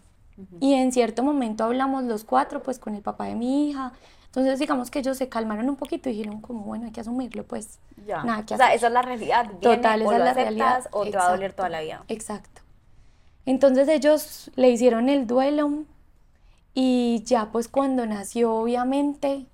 Y 0.61 0.75
en 0.75 0.91
cierto 0.91 1.23
momento 1.23 1.65
hablamos 1.65 2.05
los 2.05 2.25
cuatro, 2.25 2.63
pues 2.63 2.79
con 2.79 2.95
el 2.95 3.03
papá 3.03 3.27
de 3.27 3.35
mi 3.35 3.69
hija. 3.71 3.93
Entonces, 4.37 4.59
digamos 4.59 4.91
que 4.91 4.99
ellos 4.99 5.17
se 5.17 5.29
calmaron 5.29 5.69
un 5.69 5.77
poquito 5.77 6.09
y 6.09 6.13
dijeron 6.13 6.41
como, 6.41 6.65
bueno, 6.65 6.87
hay 6.87 6.91
que 6.91 7.01
asumirlo, 7.01 7.45
pues. 7.45 7.79
Ya. 8.05 8.25
Nada 8.25 8.45
que 8.45 8.55
o 8.55 8.57
sea, 8.57 8.75
esa 8.75 8.89
es 8.89 8.93
la 8.93 9.03
realidad. 9.03 9.49
Total, 9.61 10.03
esa 10.03 10.13
es 10.17 10.19
la 10.19 10.35
realidad. 10.35 10.85
O 10.91 11.05
te 11.05 11.17
va 11.17 11.29
a 11.29 11.31
doler 11.31 11.53
toda 11.53 11.69
la 11.69 11.81
vida. 11.83 12.03
Exacto. 12.09 12.63
Entonces 13.47 13.87
ellos 13.87 14.51
le 14.57 14.71
hicieron 14.71 15.09
el 15.09 15.29
duelo 15.29 15.85
y 16.73 17.23
ya 17.25 17.53
pues 17.53 17.69
cuando 17.69 18.07
nació, 18.07 18.53
obviamente, 18.55 19.47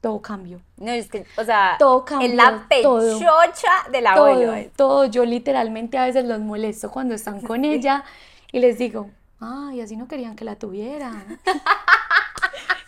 todo 0.00 0.22
cambió. 0.22 0.62
No, 0.78 0.92
es 0.92 1.10
que, 1.10 1.26
o 1.36 1.44
sea, 1.44 1.76
todo 1.78 2.06
cambió, 2.06 2.30
en 2.30 2.36
la 2.38 2.66
pechocha 2.68 3.90
del 3.92 4.06
abuelo. 4.06 4.52
Todo, 4.52 4.70
todo, 4.76 5.04
yo 5.04 5.26
literalmente 5.26 5.98
a 5.98 6.06
veces 6.06 6.24
los 6.24 6.40
molesto 6.40 6.90
cuando 6.90 7.14
están 7.14 7.42
con 7.42 7.64
ella 7.66 8.02
y 8.50 8.60
les 8.60 8.78
digo, 8.78 9.10
ay, 9.40 9.80
así 9.80 9.96
no 9.96 10.08
querían 10.08 10.36
que 10.36 10.44
la 10.44 10.56
tuvieran. 10.56 11.40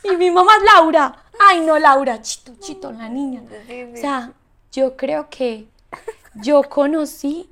y 0.04 0.16
mi 0.16 0.30
mamá 0.30 0.52
es 0.58 0.64
Laura. 0.74 1.24
Ay, 1.40 1.60
no, 1.60 1.78
Laura, 1.78 2.20
chito, 2.20 2.54
chito, 2.60 2.92
la 2.92 3.08
niña. 3.08 3.42
O 3.42 3.96
sea, 3.96 4.32
yo 4.72 4.96
creo 4.96 5.28
que 5.30 5.68
yo 6.34 6.62
conocí 6.64 7.48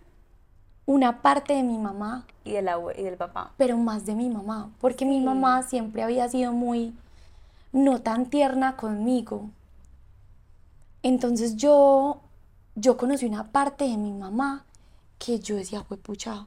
una 0.86 1.20
parte 1.22 1.54
de 1.54 1.62
mi 1.62 1.78
mamá. 1.78 2.26
Y 2.44 2.52
del, 2.52 2.68
y 2.96 3.02
del 3.02 3.16
papá. 3.16 3.52
Pero 3.56 3.76
más 3.76 4.06
de 4.06 4.14
mi 4.14 4.28
mamá, 4.28 4.70
porque 4.80 5.04
mi 5.04 5.20
mamá 5.20 5.62
siempre 5.64 6.02
había 6.02 6.28
sido 6.28 6.52
muy, 6.52 6.94
no 7.72 8.00
tan 8.00 8.26
tierna 8.26 8.76
conmigo. 8.76 9.50
Entonces 11.02 11.56
yo, 11.56 12.20
yo 12.76 12.96
conocí 12.96 13.26
una 13.26 13.44
parte 13.50 13.84
de 13.84 13.96
mi 13.96 14.12
mamá 14.12 14.64
que 15.18 15.40
yo 15.40 15.56
decía, 15.56 15.82
fue 15.82 15.96
pucha. 15.96 16.46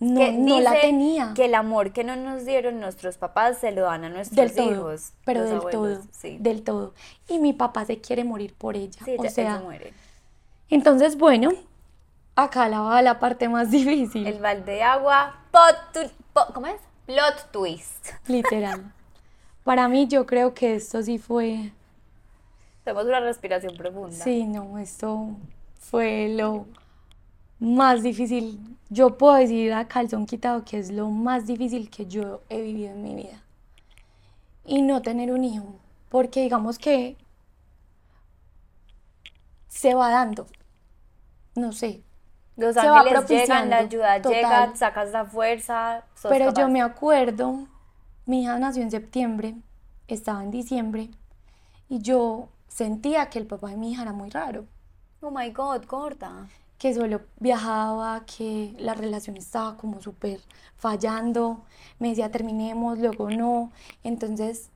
No, 0.00 0.32
no 0.32 0.60
la 0.60 0.80
tenía. 0.80 1.34
Que 1.34 1.44
el 1.44 1.54
amor 1.54 1.92
que 1.92 2.04
no 2.04 2.16
nos 2.16 2.46
dieron 2.46 2.80
nuestros 2.80 3.18
papás 3.18 3.58
se 3.58 3.70
lo 3.70 3.82
dan 3.82 4.04
a 4.04 4.08
nuestros 4.08 4.54
del 4.54 4.72
hijos. 4.72 5.12
pero 5.26 5.44
del 5.44 5.60
todo, 5.70 6.00
del 6.38 6.62
todo. 6.62 6.94
Y 7.28 7.38
mi 7.38 7.52
papá 7.52 7.84
se 7.84 8.00
quiere 8.00 8.24
morir 8.24 8.54
por 8.54 8.76
ella. 8.76 8.98
o 9.18 9.28
sea, 9.28 9.58
muere. 9.60 9.92
Entonces, 10.70 11.18
bueno, 11.18 11.50
acá 12.34 12.68
la 12.68 12.80
va 12.80 13.02
la 13.02 13.18
parte 13.18 13.48
más 13.50 13.70
difícil. 13.70 14.26
El 14.26 14.40
balde 14.40 14.72
de 14.72 14.82
agua, 14.82 15.36
pot, 15.50 16.10
¿cómo 16.54 16.66
es? 16.66 16.80
Plot 17.04 17.50
twist. 17.52 18.08
Literal. 18.26 18.92
Para 19.64 19.86
mí 19.88 20.08
yo 20.08 20.24
creo 20.24 20.54
que 20.54 20.76
esto 20.76 21.02
sí 21.02 21.18
fue... 21.18 21.72
Tenemos 22.84 23.04
una 23.04 23.20
respiración 23.20 23.76
profunda. 23.76 24.16
Sí, 24.24 24.44
no, 24.44 24.78
esto 24.78 25.28
fue 25.78 26.28
lo 26.30 26.66
más 27.60 28.02
difícil. 28.02 28.76
Yo 28.88 29.16
puedo 29.16 29.34
decir 29.34 29.72
a 29.72 29.86
calzón 29.86 30.26
quitado 30.26 30.64
que 30.64 30.78
es 30.78 30.90
lo 30.90 31.10
más 31.10 31.46
difícil 31.46 31.88
que 31.90 32.06
yo 32.06 32.42
he 32.48 32.60
vivido 32.60 32.92
en 32.92 33.02
mi 33.02 33.14
vida. 33.14 33.42
Y 34.64 34.82
no 34.82 35.00
tener 35.02 35.30
un 35.30 35.44
hijo. 35.44 35.76
Porque 36.08 36.42
digamos 36.42 36.78
que 36.78 37.16
se 39.68 39.94
va 39.94 40.10
dando. 40.10 40.46
No 41.54 41.72
sé, 41.72 42.02
los 42.56 42.76
ángeles 42.76 43.26
llegan, 43.28 43.70
la 43.70 43.78
ayuda 43.78 44.18
llega, 44.18 44.74
sacas 44.76 45.10
la 45.12 45.24
fuerza. 45.24 46.04
Pero 46.28 46.52
yo 46.52 46.68
me 46.68 46.82
acuerdo, 46.82 47.66
mi 48.26 48.42
hija 48.42 48.58
nació 48.58 48.82
en 48.82 48.90
septiembre, 48.90 49.56
estaba 50.08 50.42
en 50.42 50.50
diciembre, 50.50 51.10
y 51.88 52.00
yo 52.00 52.48
sentía 52.68 53.30
que 53.30 53.38
el 53.38 53.46
papá 53.46 53.68
de 53.70 53.76
mi 53.76 53.92
hija 53.92 54.02
era 54.02 54.12
muy 54.12 54.30
raro. 54.30 54.66
Oh 55.20 55.30
my 55.30 55.50
God, 55.50 55.84
corta. 55.84 56.48
Que 56.80 56.94
solo 56.94 57.20
viajaba, 57.38 58.24
que 58.24 58.74
la 58.78 58.94
relación 58.94 59.36
estaba 59.36 59.76
como 59.76 60.00
súper 60.00 60.40
fallando. 60.76 61.62
Me 61.98 62.08
decía, 62.08 62.30
terminemos, 62.30 62.98
luego 62.98 63.30
no. 63.30 63.70
Entonces, 64.02 64.70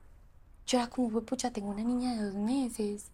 yo 0.67 0.77
era 0.77 0.87
como, 0.87 1.09
pucha, 1.21 1.49
tengo 1.49 1.71
una 1.71 1.83
niña 1.83 2.13
de 2.13 2.25
dos 2.25 2.35
meses. 2.35 3.07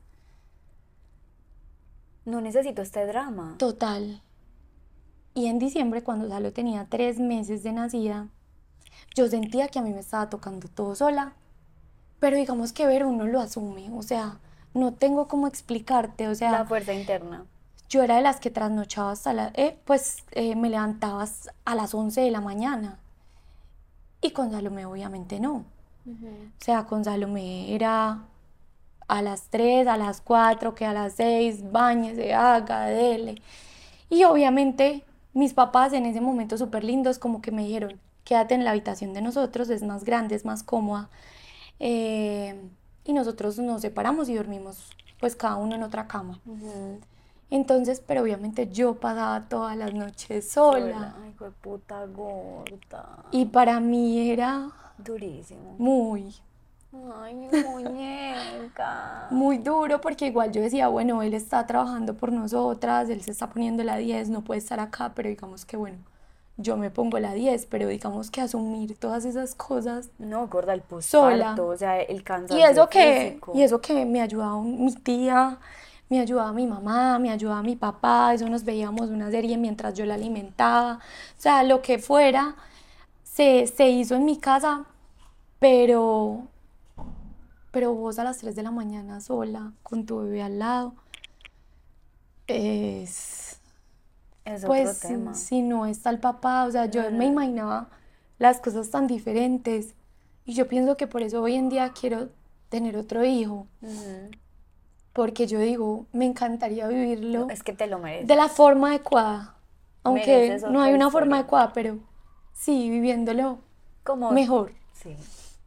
No 2.26 2.42
necesito 2.42 2.82
este 2.82 3.06
drama. 3.06 3.56
Total. 3.58 4.22
Y 5.34 5.46
en 5.46 5.58
diciembre, 5.58 6.04
cuando 6.04 6.28
Salo 6.28 6.52
tenía 6.52 6.86
tres 6.90 7.18
meses 7.18 7.64
de 7.64 7.72
nacida, 7.72 8.28
yo 9.16 9.30
sentía 9.30 9.70
que 9.70 9.80
a 9.80 9.82
mí 9.82 9.94
me 9.94 10.02
estaba 10.02 10.30
tocando 10.30 10.68
todo 10.68 10.96
sola. 10.96 11.34
Pero 12.20 12.36
digamos 12.36 12.74
que 12.74 12.86
ver 12.86 13.06
uno 13.06 13.26
lo 13.26 13.40
asume, 13.40 13.90
o 13.94 14.04
sea, 14.04 14.38
no 14.74 14.94
tengo 14.94 15.30
cómo 15.30 15.48
explicarte, 15.48 16.28
o 16.28 16.36
sea... 16.36 16.52
La 16.52 16.66
fuerza 16.66 16.94
interna. 16.94 17.46
Yo 17.92 18.02
era 18.04 18.16
de 18.16 18.22
las 18.22 18.40
que 18.40 18.50
trasnochaba 18.50 19.12
hasta 19.12 19.34
la... 19.34 19.52
Eh, 19.54 19.78
pues 19.84 20.24
eh, 20.32 20.56
me 20.56 20.70
levantaba 20.70 21.26
a 21.66 21.76
las 21.76 21.94
11 21.94 22.22
de 22.22 22.32
la 22.32 22.40
mañana. 22.40 23.00
Y 24.22 24.32
con 24.32 24.50
Salomé 24.50 24.86
obviamente 24.86 25.42
no. 25.42 25.66
O 26.06 26.64
sea, 26.64 26.86
con 26.86 27.04
Salomé 27.04 27.76
era 27.76 28.24
a 29.10 29.22
las 29.22 29.50
3, 29.50 29.88
a 29.88 29.98
las 29.98 30.22
4, 30.22 30.74
que 30.74 30.86
a 30.86 30.94
las 30.94 31.16
6, 31.16 31.70
bañese, 31.70 32.34
haga, 32.34 32.86
dele. 32.86 33.42
Y 34.10 34.24
obviamente 34.24 35.04
mis 35.34 35.54
papás 35.54 35.92
en 35.92 36.06
ese 36.06 36.22
momento 36.22 36.58
súper 36.58 36.86
lindos 36.86 37.20
como 37.20 37.42
que 37.42 37.52
me 37.52 37.66
dijeron, 37.66 38.00
quédate 38.24 38.56
en 38.56 38.64
la 38.64 38.72
habitación 38.72 39.14
de 39.14 39.22
nosotros, 39.22 39.70
es 39.70 39.84
más 39.84 40.06
grande, 40.06 40.36
es 40.36 40.46
más 40.46 40.64
cómoda. 40.64 41.10
Eh, 41.80 42.56
y 43.04 43.12
nosotros 43.12 43.60
nos 43.60 43.82
separamos 43.82 44.30
y 44.30 44.36
dormimos 44.36 44.92
pues 45.20 45.36
cada 45.36 45.58
uno 45.58 45.76
en 45.76 45.84
otra 45.84 46.08
cama. 46.08 46.40
Entonces, 47.52 48.02
pero 48.06 48.24
obviamente 48.24 48.68
yo 48.68 48.96
pasaba 48.96 49.48
todas 49.48 49.78
las 49.78 49.94
noches 49.94 50.50
sola. 50.50 51.16
Ay, 51.24 51.36
qué 51.38 51.46
puta 51.62 52.06
gorda. 52.06 53.26
Y 53.32 53.46
para 53.46 53.80
mí 53.80 54.32
era... 54.32 54.72
Durísimo. 54.98 55.76
Muy, 55.78 56.34
Ay, 57.22 57.36
mi 57.36 57.48
muñeca. 57.48 59.28
Muy 59.32 59.58
duro 59.60 60.02
porque 60.02 60.28
igual 60.28 60.52
yo 60.52 60.62
decía, 60.62 60.90
bueno, 60.90 61.22
él 61.24 61.34
está 61.34 61.66
trabajando 61.66 62.16
por 62.16 62.34
nosotras, 62.34 63.10
él 63.10 63.22
se 63.22 63.32
está 63.32 63.50
poniendo 63.50 63.84
la 63.84 63.96
10, 63.96 64.30
no 64.30 64.42
puede 64.42 64.58
estar 64.60 64.80
acá, 64.82 65.14
pero 65.16 65.30
digamos 65.30 65.66
que 65.66 65.78
bueno, 65.78 66.00
yo 66.58 66.76
me 66.76 66.92
pongo 66.92 67.18
la 67.20 67.34
10, 67.34 67.66
pero 67.68 67.88
digamos 67.88 68.30
que 68.30 68.42
asumir 68.42 68.98
todas 68.98 69.24
esas 69.24 69.56
cosas. 69.56 70.10
No, 70.20 70.48
gorda, 70.48 70.74
el 70.74 70.82
posparto, 70.82 71.68
o 71.68 71.78
sea, 71.78 72.02
el 72.02 72.24
cansancio 72.24 72.58
y 72.58 72.70
eso 72.70 72.90
que 72.90 73.40
Y 73.54 73.62
eso 73.62 73.80
que 73.80 74.06
me 74.06 74.22
ayudaba 74.22 74.62
mi 74.62 74.94
tía, 74.94 75.60
me 76.12 76.20
ayudaba 76.20 76.52
mi 76.54 76.68
mamá, 76.68 77.18
me 77.18 77.32
ayudaba 77.32 77.64
mi 77.64 77.76
papá, 77.76 78.34
eso 78.34 78.48
nos 78.50 78.64
veíamos 78.64 79.10
una 79.10 79.32
serie 79.32 79.58
mientras 79.58 79.96
yo 79.96 80.06
la 80.06 80.16
alimentaba, 80.16 81.00
o 81.38 81.42
sea, 81.42 81.64
lo 81.64 81.82
que 81.82 81.98
fuera, 82.00 82.56
se, 83.24 83.66
se 83.66 83.90
hizo 83.90 84.16
en 84.16 84.26
mi 84.26 84.38
casa, 84.38 84.86
pero 85.58 86.44
pero 87.72 87.94
vos 87.94 88.20
a 88.20 88.26
las 88.26 88.38
3 88.40 88.54
de 88.56 88.64
la 88.64 88.72
mañana 88.72 89.22
sola, 89.22 89.72
con 89.82 90.06
tu 90.06 90.20
bebé 90.20 90.44
al 90.44 90.60
lado, 90.60 90.94
es... 92.48 93.58
Es 94.44 94.66
pues, 94.66 94.98
otro 94.98 95.10
tema. 95.10 95.34
Si, 95.34 95.62
no 95.62 95.86
está 95.86 96.10
el 96.10 96.20
papá, 96.20 96.66
o 96.66 96.72
sea, 96.72 96.88
yo 96.88 97.10
me 97.12 97.28
imaginaba 97.28 97.90
las 98.40 98.60
cosas 98.60 98.90
tan 98.90 99.08
diferentes. 99.08 99.94
Y 100.46 100.54
yo 100.54 100.68
pienso 100.68 100.98
que 100.98 101.08
por 101.08 101.22
eso 101.22 101.42
hoy 101.42 101.54
en 101.54 101.70
día 101.70 101.94
quiero 101.98 102.30
tener 102.68 102.98
otro 102.98 103.24
hijo. 103.24 103.68
Porque 105.14 105.48
yo 105.48 105.60
digo, 105.60 106.06
me 106.14 106.26
encantaría 106.26 106.88
vivirlo. 106.88 107.50
es 107.50 107.64
que 107.64 107.74
te 107.74 107.88
lo 107.88 108.00
mereces. 108.00 108.28
De 108.28 108.36
la 108.36 108.48
forma 108.48 108.90
adecuada. 108.90 109.56
Aunque 110.04 110.60
no 110.70 110.82
hay 110.82 110.94
una 110.94 111.12
forma 111.12 111.38
adecuada, 111.38 111.74
pero 111.74 112.00
sí, 112.54 112.90
viviéndolo 112.90 113.60
Como, 114.04 114.32
mejor. 114.32 114.74
Sí 114.94 115.16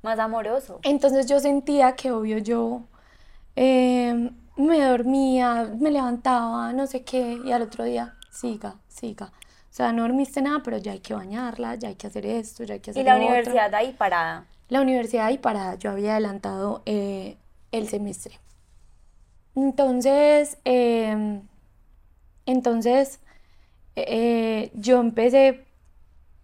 más 0.05 0.19
amoroso. 0.21 0.79
Entonces 0.85 1.27
yo 1.27 1.41
sentía 1.41 1.97
que 1.97 2.13
obvio 2.13 2.39
yo 2.39 2.83
em, 3.57 4.31
me 4.57 4.81
dormía, 4.81 5.69
me 5.81 5.91
levantaba, 5.91 6.73
no 6.73 6.87
sé 6.87 7.03
qué, 7.03 7.41
y 7.45 7.51
al 7.51 7.63
otro 7.63 7.83
día, 7.85 8.15
siga, 8.31 8.77
siga. 8.87 9.33
O 9.71 9.77
sea, 9.77 9.93
no 9.93 10.03
dormiste 10.03 10.41
nada, 10.41 10.61
pero 10.63 10.77
ya 10.77 10.93
hay 10.93 11.01
que 11.01 11.15
bañarla, 11.15 11.75
ya 11.75 11.89
hay 11.89 11.97
que 11.97 12.07
hacer 12.07 12.27
esto, 12.27 12.63
ya 12.63 12.75
hay 12.75 12.81
que 12.81 12.93
hacer 12.93 13.03
¿Y 13.03 13.05
la 13.05 13.17
universidad 13.17 13.75
ahí 13.75 13.93
parada? 13.93 14.47
La 14.69 14.83
universidad 14.83 15.27
ahí 15.27 15.39
parada, 15.39 15.75
yo 15.77 15.91
había 15.91 16.13
adelantado 16.13 16.83
eh, 16.87 17.39
el 17.73 17.89
semestre. 17.89 18.39
Entonces, 19.55 20.59
em, 20.65 21.43
Entonces, 22.47 23.21
eh, 23.97 24.71
yo 24.75 25.01
empecé, 25.01 25.67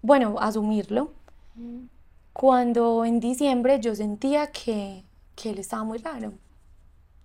bueno, 0.02 0.36
a 0.40 0.48
asumirlo. 0.48 1.12
Cuando 2.32 3.04
en 3.04 3.20
diciembre 3.20 3.80
yo 3.80 3.94
sentía 3.94 4.48
que, 4.50 5.04
que 5.36 5.50
él 5.50 5.58
estaba 5.58 5.84
muy 5.84 5.98
raro. 5.98 6.32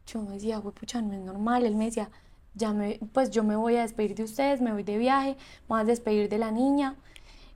Yo 0.08 0.22
me 0.22 0.34
decía, 0.36 0.58
güey, 0.60 0.74
pucha, 0.74 1.02
no 1.02 1.14
es 1.14 1.22
normal. 1.22 1.66
Él 1.66 1.76
me 1.76 1.86
decía, 1.86 2.10
ya 2.54 2.74
me, 2.74 3.00
pues 3.14 3.32
yo 3.32 3.44
me 3.44 3.56
voy 3.56 3.76
a 3.78 3.82
despedir 3.82 4.16
de 4.16 4.24
ustedes, 4.24 4.62
me 4.62 4.72
voy 4.74 4.84
de 4.84 4.98
viaje, 4.98 5.32
me 5.32 5.68
voy 5.70 5.82
a 5.82 5.84
despedir 5.86 6.30
de 6.30 6.38
la 6.40 6.52
niña. 6.52 6.96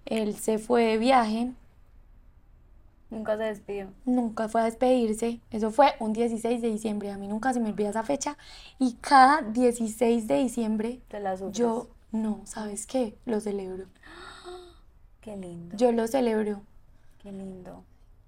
Él 0.05 0.35
se 0.37 0.59
fue 0.59 0.83
de 0.85 0.97
viaje. 0.97 1.53
Nunca 3.09 3.37
se 3.37 3.43
despidió. 3.43 3.87
Nunca 4.05 4.49
fue 4.49 4.61
a 4.61 4.65
despedirse. 4.65 5.39
Eso 5.49 5.71
fue 5.71 5.93
un 5.99 6.13
16 6.13 6.61
de 6.61 6.69
diciembre. 6.69 7.11
A 7.11 7.17
mí 7.17 7.27
nunca 7.27 7.53
se 7.53 7.59
me 7.59 7.69
olvida 7.69 7.89
esa 7.89 8.03
fecha. 8.03 8.37
Y 8.77 8.93
cada 9.01 9.41
16 9.41 10.27
de 10.27 10.35
diciembre 10.35 11.01
¿Te 11.07 11.19
la 11.19 11.35
yo, 11.51 11.87
no, 12.11 12.41
¿sabes 12.45 12.85
qué? 12.85 13.17
Lo 13.25 13.39
celebro. 13.39 13.85
Qué 15.21 15.35
lindo. 15.35 15.75
Yo 15.75 15.91
lo 15.91 16.07
celebro. 16.07 16.61
Qué 17.21 17.31
lindo. 17.31 17.83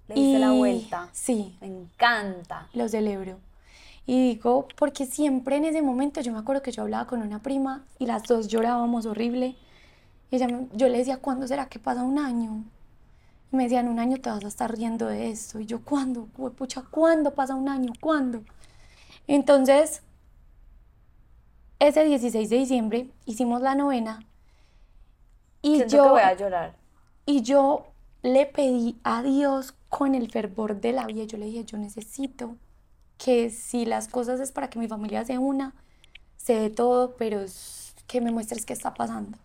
Le 0.07 0.15
diste 0.15 0.39
la 0.39 0.51
vuelta. 0.51 1.09
Sí. 1.13 1.55
Me 1.61 1.67
encanta. 1.67 2.67
Lo 2.73 2.89
celebro. 2.89 3.37
Y 4.05 4.33
digo, 4.33 4.67
porque 4.75 5.05
siempre 5.05 5.57
en 5.57 5.65
ese 5.65 5.81
momento 5.81 6.21
yo 6.21 6.33
me 6.33 6.39
acuerdo 6.39 6.63
que 6.63 6.71
yo 6.71 6.81
hablaba 6.81 7.05
con 7.05 7.21
una 7.21 7.41
prima 7.41 7.85
y 7.99 8.07
las 8.07 8.23
dos 8.23 8.47
llorábamos 8.47 9.05
horrible. 9.05 9.55
Y 10.31 10.35
ella, 10.35 10.47
yo 10.73 10.89
le 10.89 10.97
decía, 10.97 11.17
¿cuándo 11.17 11.47
será 11.47 11.67
que 11.67 11.79
pasa 11.79 12.03
un 12.03 12.17
año? 12.17 12.63
Y 13.51 13.55
me 13.55 13.63
decían, 13.63 13.87
un 13.87 13.99
año 13.99 14.17
te 14.17 14.29
vas 14.29 14.43
a 14.43 14.47
estar 14.47 14.71
riendo 14.71 15.07
de 15.07 15.29
esto. 15.29 15.59
Y 15.59 15.65
yo, 15.65 15.83
¿cuándo? 15.83 16.25
Pucha, 16.25 16.83
¿cuándo 16.89 17.33
pasa 17.33 17.55
un 17.55 17.67
año? 17.67 17.91
¿Cuándo? 17.99 18.43
Entonces, 19.27 20.01
ese 21.79 22.03
16 22.05 22.49
de 22.49 22.57
diciembre 22.57 23.09
hicimos 23.25 23.61
la 23.61 23.75
novena. 23.75 24.25
Y 25.61 25.85
yo 25.87 26.09
voy 26.09 26.21
a 26.21 26.35
llorar. 26.35 26.75
Y 27.25 27.41
yo 27.41 27.87
le 28.23 28.45
pedí 28.45 28.99
a 29.03 29.23
Dios 29.23 29.73
con 29.89 30.15
el 30.15 30.31
fervor 30.31 30.79
de 30.79 30.93
la 30.93 31.05
vida. 31.05 31.23
Yo 31.25 31.37
le 31.37 31.47
dije, 31.47 31.65
yo 31.65 31.77
necesito 31.77 32.55
que 33.17 33.49
si 33.49 33.85
las 33.85 34.07
cosas 34.07 34.39
es 34.39 34.51
para 34.51 34.69
que 34.69 34.79
mi 34.79 34.87
familia 34.87 35.25
se 35.25 35.37
una, 35.37 35.75
sé 36.37 36.55
de 36.55 36.69
todo, 36.69 37.15
pero 37.17 37.41
que 38.07 38.21
me 38.21 38.31
muestres 38.31 38.65
qué 38.65 38.73
está 38.73 38.93
pasando. 38.93 39.37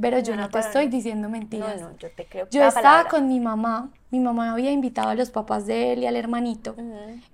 Pero 0.00 0.18
yo 0.20 0.36
no, 0.36 0.48
te 0.48 0.58
estoy 0.58 0.88
diciendo 0.88 1.28
mentiras. 1.28 1.80
No, 1.80 1.90
no, 1.90 1.96
yo 1.96 2.08
te 2.10 2.26
creo. 2.26 2.48
Yo 2.50 2.64
estaba 2.64 3.08
con 3.08 3.28
mi 3.28 3.40
mamá. 3.40 3.90
Mi 4.10 4.20
mamá 4.20 4.52
había 4.52 4.70
invitado 4.70 5.08
a 5.08 5.14
los 5.14 5.30
papás 5.30 5.66
de 5.66 5.92
él 5.92 6.00
y 6.00 6.06
al 6.06 6.16
hermanito. 6.16 6.74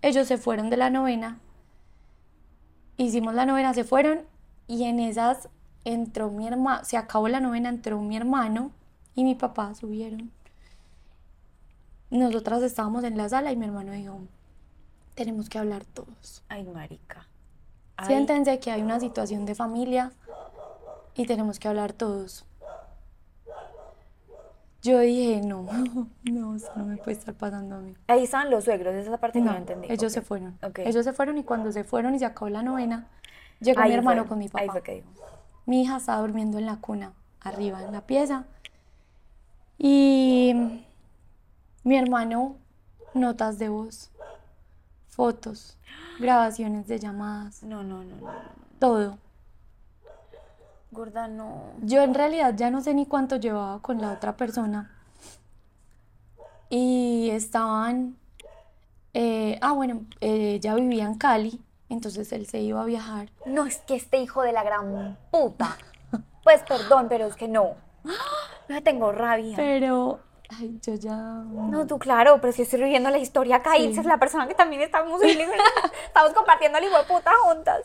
Ellos 0.00 0.26
se 0.26 0.38
fueron 0.38 0.70
de 0.70 0.76
la 0.76 0.90
novena. 0.90 1.38
Hicimos 2.96 3.34
la 3.34 3.46
novena, 3.46 3.74
se 3.74 3.84
fueron 3.84 4.22
y 4.66 4.84
en 4.84 5.00
esas 5.00 5.48
entró 5.84 6.30
mi 6.30 6.46
hermano, 6.46 6.84
se 6.84 6.96
acabó 6.96 7.28
la 7.28 7.40
novena, 7.40 7.68
entró 7.68 8.00
mi 8.00 8.16
hermano 8.16 8.70
y 9.14 9.24
mi 9.24 9.34
papá 9.34 9.74
subieron. 9.74 10.30
Nosotras 12.10 12.62
estábamos 12.62 13.04
en 13.04 13.16
la 13.16 13.28
sala 13.28 13.52
y 13.52 13.56
mi 13.56 13.66
hermano 13.66 13.92
dijo, 13.92 14.20
tenemos 15.14 15.48
que 15.48 15.58
hablar 15.58 15.84
todos. 15.84 16.42
Ay, 16.48 16.64
marica. 16.64 17.26
Siéntense 18.06 18.58
que 18.58 18.70
hay 18.70 18.82
una 18.82 19.00
situación 19.00 19.46
de 19.46 19.54
familia 19.54 20.12
y 21.14 21.26
tenemos 21.26 21.58
que 21.58 21.68
hablar 21.68 21.92
todos. 21.92 22.44
Yo 24.82 24.98
dije, 24.98 25.40
no, 25.42 25.68
no, 26.24 26.56
eso 26.56 26.72
no 26.74 26.84
me 26.84 26.96
puede 26.96 27.12
estar 27.12 27.34
pasando 27.34 27.76
a 27.76 27.78
mí. 27.78 27.94
Ahí 28.08 28.24
estaban 28.24 28.50
los 28.50 28.64
suegros, 28.64 28.94
esa 28.94 29.16
parte 29.18 29.40
no, 29.40 29.52
no 29.52 29.58
entendí. 29.58 29.86
Ellos 29.90 30.12
se 30.12 30.22
fueron. 30.22 30.58
Ellos 30.76 31.04
se 31.04 31.12
fueron 31.12 31.38
y 31.38 31.44
cuando 31.44 31.70
se 31.70 31.84
fueron 31.84 32.14
y 32.14 32.18
se 32.18 32.24
acabó 32.24 32.48
la 32.48 32.62
novena, 32.62 33.08
llegó 33.60 33.82
mi 33.82 33.92
hermano 33.92 34.26
con 34.26 34.38
mi 34.38 34.48
papá. 34.48 34.62
Ahí 34.62 34.68
fue 34.68 34.82
que 34.82 34.94
dijo. 34.96 35.08
Mi 35.66 35.82
hija 35.82 35.98
estaba 35.98 36.20
durmiendo 36.20 36.58
en 36.58 36.66
la 36.66 36.76
cuna, 36.78 37.12
arriba 37.40 37.80
en 37.84 37.92
la 37.92 38.00
pieza. 38.00 38.46
Y 39.78 40.82
mi 41.84 41.96
hermano, 41.96 42.56
notas 43.14 43.60
de 43.60 43.68
voz, 43.68 44.10
fotos, 45.06 45.78
grabaciones 46.18 46.88
de 46.88 46.98
llamadas. 46.98 47.62
No, 47.62 47.84
no, 47.84 48.02
no, 48.02 48.16
no. 48.16 48.32
Todo. 48.80 49.18
Gorda, 50.92 51.26
no. 51.26 51.72
Yo 51.80 52.02
en 52.02 52.12
realidad 52.12 52.52
ya 52.54 52.70
no 52.70 52.82
sé 52.82 52.92
ni 52.92 53.06
cuánto 53.06 53.36
llevaba 53.36 53.80
con 53.80 54.00
la 54.00 54.12
otra 54.12 54.36
persona. 54.36 54.90
Y 56.68 57.30
estaban. 57.30 58.16
Eh, 59.14 59.58
ah, 59.62 59.72
bueno, 59.72 60.04
ella 60.20 60.74
vivía 60.74 61.04
en 61.04 61.16
Cali, 61.16 61.60
entonces 61.88 62.30
él 62.32 62.46
se 62.46 62.60
iba 62.60 62.82
a 62.82 62.84
viajar. 62.84 63.30
No, 63.46 63.66
es 63.66 63.78
que 63.78 63.96
este 63.96 64.18
hijo 64.18 64.42
de 64.42 64.52
la 64.52 64.62
gran 64.62 65.16
puta. 65.30 65.78
pues 66.44 66.62
perdón, 66.68 67.06
pero 67.08 67.26
es 67.26 67.36
que 67.36 67.48
no. 67.48 67.74
No 68.68 68.82
tengo 68.82 69.12
rabia. 69.12 69.56
Pero 69.56 70.20
Ay, 70.58 70.78
yo 70.82 70.94
ya. 70.94 71.14
No, 71.14 71.86
tú, 71.86 71.98
claro, 71.98 72.38
pero 72.40 72.52
si 72.52 72.62
estoy 72.62 72.82
viviendo 72.82 73.08
la 73.08 73.18
historia 73.18 73.56
acá, 73.56 73.72
sí. 73.76 73.86
es 73.86 74.04
la 74.04 74.18
persona 74.18 74.46
que 74.46 74.54
también 74.54 74.82
estamos, 74.82 75.22
estamos 76.06 76.32
compartiendo 76.34 76.78
el 76.78 76.84
hijo 76.84 76.98
de 76.98 77.04
puta 77.04 77.30
juntas. 77.42 77.82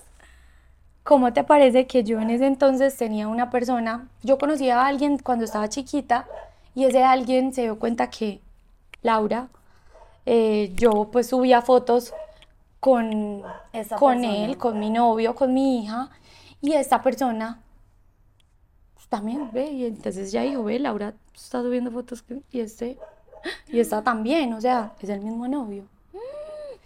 ¿Cómo 1.07 1.31
te 1.31 1.45
parece 1.45 1.87
que 1.87 2.03
yo 2.03 2.19
en 2.19 2.31
ese 2.31 2.47
entonces 2.47 2.97
tenía 2.97 3.29
una 3.29 3.49
persona, 3.49 4.09
yo 4.23 4.37
conocía 4.37 4.81
a 4.81 4.87
alguien 4.87 5.17
cuando 5.17 5.45
estaba 5.45 5.69
chiquita 5.69 6.27
y 6.75 6.83
ese 6.83 7.01
alguien 7.01 7.53
se 7.53 7.61
dio 7.61 7.79
cuenta 7.79 8.09
que 8.09 8.41
Laura, 9.03 9.47
eh, 10.25 10.73
yo 10.75 11.07
pues 11.09 11.27
subía 11.27 11.61
fotos 11.61 12.13
con, 12.81 13.41
con 13.97 14.25
él, 14.25 14.57
con 14.57 14.79
mi 14.79 14.89
novio, 14.89 15.33
con 15.33 15.53
mi 15.53 15.81
hija 15.85 16.09
y 16.59 16.73
esta 16.73 17.01
persona 17.01 17.61
también 19.07 19.49
ve 19.53 19.71
y 19.71 19.85
entonces 19.85 20.33
ya 20.33 20.41
dijo, 20.41 20.65
ve, 20.65 20.77
Laura 20.77 21.13
está 21.33 21.61
subiendo 21.61 21.89
fotos 21.89 22.25
y 22.51 22.59
este, 22.59 22.97
y 23.69 23.79
está 23.79 24.03
también, 24.03 24.51
o 24.51 24.59
sea, 24.59 24.91
es 24.99 25.07
el 25.07 25.21
mismo 25.21 25.47
novio. 25.47 25.85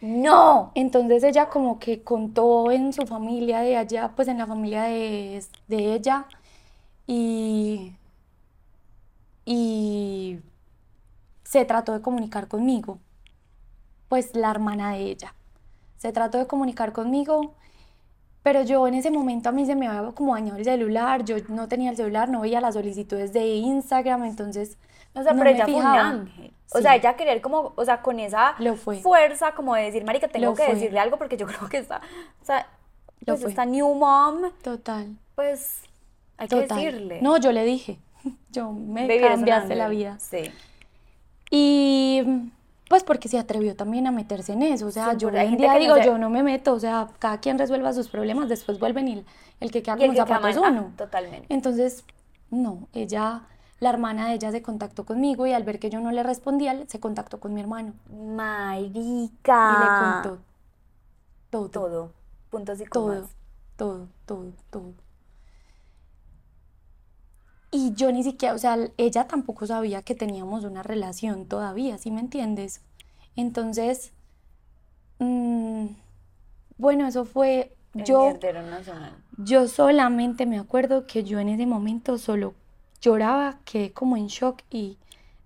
No. 0.01 0.71
Entonces 0.75 1.23
ella 1.23 1.49
como 1.49 1.79
que 1.79 2.03
contó 2.03 2.71
en 2.71 2.93
su 2.93 3.05
familia 3.05 3.59
de 3.61 3.77
allá, 3.77 4.13
pues 4.15 4.27
en 4.27 4.37
la 4.37 4.47
familia 4.47 4.83
de, 4.83 5.43
de 5.67 5.93
ella 5.93 6.27
y, 7.07 7.93
y 9.45 10.39
se 11.43 11.65
trató 11.65 11.93
de 11.93 12.01
comunicar 12.01 12.47
conmigo, 12.47 12.99
pues 14.09 14.35
la 14.35 14.51
hermana 14.51 14.93
de 14.93 14.99
ella. 15.03 15.35
Se 15.97 16.11
trató 16.13 16.37
de 16.39 16.47
comunicar 16.47 16.93
conmigo, 16.93 17.55
pero 18.43 18.63
yo 18.63 18.87
en 18.87 18.95
ese 18.95 19.11
momento 19.11 19.49
a 19.49 19.51
mí 19.51 19.65
se 19.65 19.75
me 19.75 19.87
había 19.87 20.11
como 20.11 20.33
dañado 20.33 20.57
el 20.57 20.65
celular, 20.65 21.23
yo 21.23 21.37
no 21.49 21.67
tenía 21.67 21.91
el 21.91 21.97
celular, 21.97 22.29
no 22.29 22.41
veía 22.41 22.61
las 22.61 22.73
solicitudes 22.75 23.33
de 23.33 23.45
Instagram, 23.45 24.25
entonces 24.25 24.77
o 25.13 25.23
sea, 25.23 25.33
pero 25.33 25.49
ella 25.49 25.65
fue 25.65 25.75
un 25.75 25.85
ángel. 25.85 26.53
O 26.73 26.79
sea, 26.79 26.95
ella 26.95 27.15
querer 27.15 27.41
como, 27.41 27.73
o 27.75 27.85
sea, 27.85 28.01
con 28.01 28.19
esa 28.19 28.55
fuerza 29.01 29.53
como 29.53 29.75
de 29.75 29.83
decir, 29.83 30.05
marica, 30.05 30.27
tengo 30.27 30.53
que 30.53 30.67
decirle 30.67 30.99
algo 30.99 31.17
porque 31.17 31.37
yo 31.37 31.45
creo 31.47 31.67
que 31.67 31.77
está, 31.77 32.01
o 32.41 32.45
sea, 32.45 32.67
pues 33.25 33.43
esta 33.43 33.65
new 33.65 33.93
mom. 33.93 34.51
Total. 34.63 35.15
Pues 35.35 35.81
hay 36.37 36.47
que 36.47 36.61
decirle. 36.61 37.21
No, 37.21 37.37
yo 37.37 37.51
le 37.51 37.65
dije, 37.65 37.99
yo 38.51 38.71
me 38.71 39.19
cambiaste 39.19 39.75
la 39.75 39.89
vida. 39.89 40.17
Sí. 40.19 40.51
Y 41.49 42.23
pues 42.91 43.05
porque 43.05 43.29
se 43.29 43.39
atrevió 43.39 43.73
también 43.73 44.05
a 44.05 44.11
meterse 44.11 44.51
en 44.51 44.63
eso. 44.63 44.85
O 44.85 44.91
sea, 44.91 45.13
yo 45.13 45.29
hoy 45.29 45.37
en 45.37 45.55
día 45.55 45.75
digo, 45.75 45.95
yo 46.03 46.17
no 46.17 46.29
me 46.29 46.43
meto, 46.43 46.73
o 46.73 46.79
sea, 46.79 47.07
cada 47.19 47.39
quien 47.39 47.57
resuelva 47.57 47.93
sus 47.93 48.09
problemas, 48.09 48.49
después 48.49 48.79
vuelven 48.79 49.07
y 49.07 49.25
el, 49.61 49.71
que 49.71 49.81
queda 49.81 49.95
con 49.95 50.07
los 50.07 50.17
zapatos 50.17 50.49
es 50.49 50.57
uno. 50.57 50.91
totalmente. 50.97 51.45
Entonces, 51.47 52.03
no, 52.49 52.89
ella 52.91 53.43
la 53.79 53.91
hermana 53.91 54.27
de 54.27 54.33
ella 54.33 54.51
se 54.51 54.61
contactó 54.61 55.05
conmigo 55.05 55.47
y 55.47 55.53
al 55.53 55.63
ver 55.63 55.79
que 55.79 55.89
yo 55.89 56.01
no 56.01 56.11
le 56.11 56.21
respondía, 56.21 56.83
se 56.85 56.99
contactó 56.99 57.39
con 57.39 57.53
mi 57.53 57.61
hermano. 57.61 57.93
Marica. 58.09 59.71
Y 59.71 59.79
le 59.79 60.31
contó 60.33 60.43
todo. 61.49 61.69
Todo. 61.69 62.11
Puntos 62.49 62.81
y 62.81 62.85
comas. 62.87 63.29
Todo, 63.77 64.09
todo, 64.25 64.51
todo, 64.51 64.53
todo. 64.69 64.93
Y 67.71 67.93
yo 67.93 68.11
ni 68.11 68.23
siquiera, 68.23 68.53
o 68.53 68.57
sea, 68.57 68.77
ella 68.97 69.27
tampoco 69.27 69.65
sabía 69.65 70.01
que 70.01 70.13
teníamos 70.13 70.65
una 70.65 70.83
relación 70.83 71.45
todavía, 71.45 71.97
¿sí 71.97 72.11
me 72.11 72.19
entiendes? 72.19 72.81
Entonces, 73.37 74.11
mm, 75.19 75.85
bueno, 76.77 77.07
eso 77.07 77.23
fue... 77.23 77.75
yo, 77.93 78.37
yo 79.37 79.67
solamente 79.69 80.45
me 80.45 80.59
acuerdo 80.59 81.07
que 81.07 81.23
yo 81.23 81.39
en 81.39 81.47
ese 81.47 81.65
momento 81.65 82.17
solo 82.17 82.53
lloraba, 83.01 83.59
quedé 83.63 83.93
como 83.93 84.17
en 84.17 84.27
shock 84.27 84.61
y 84.69 84.97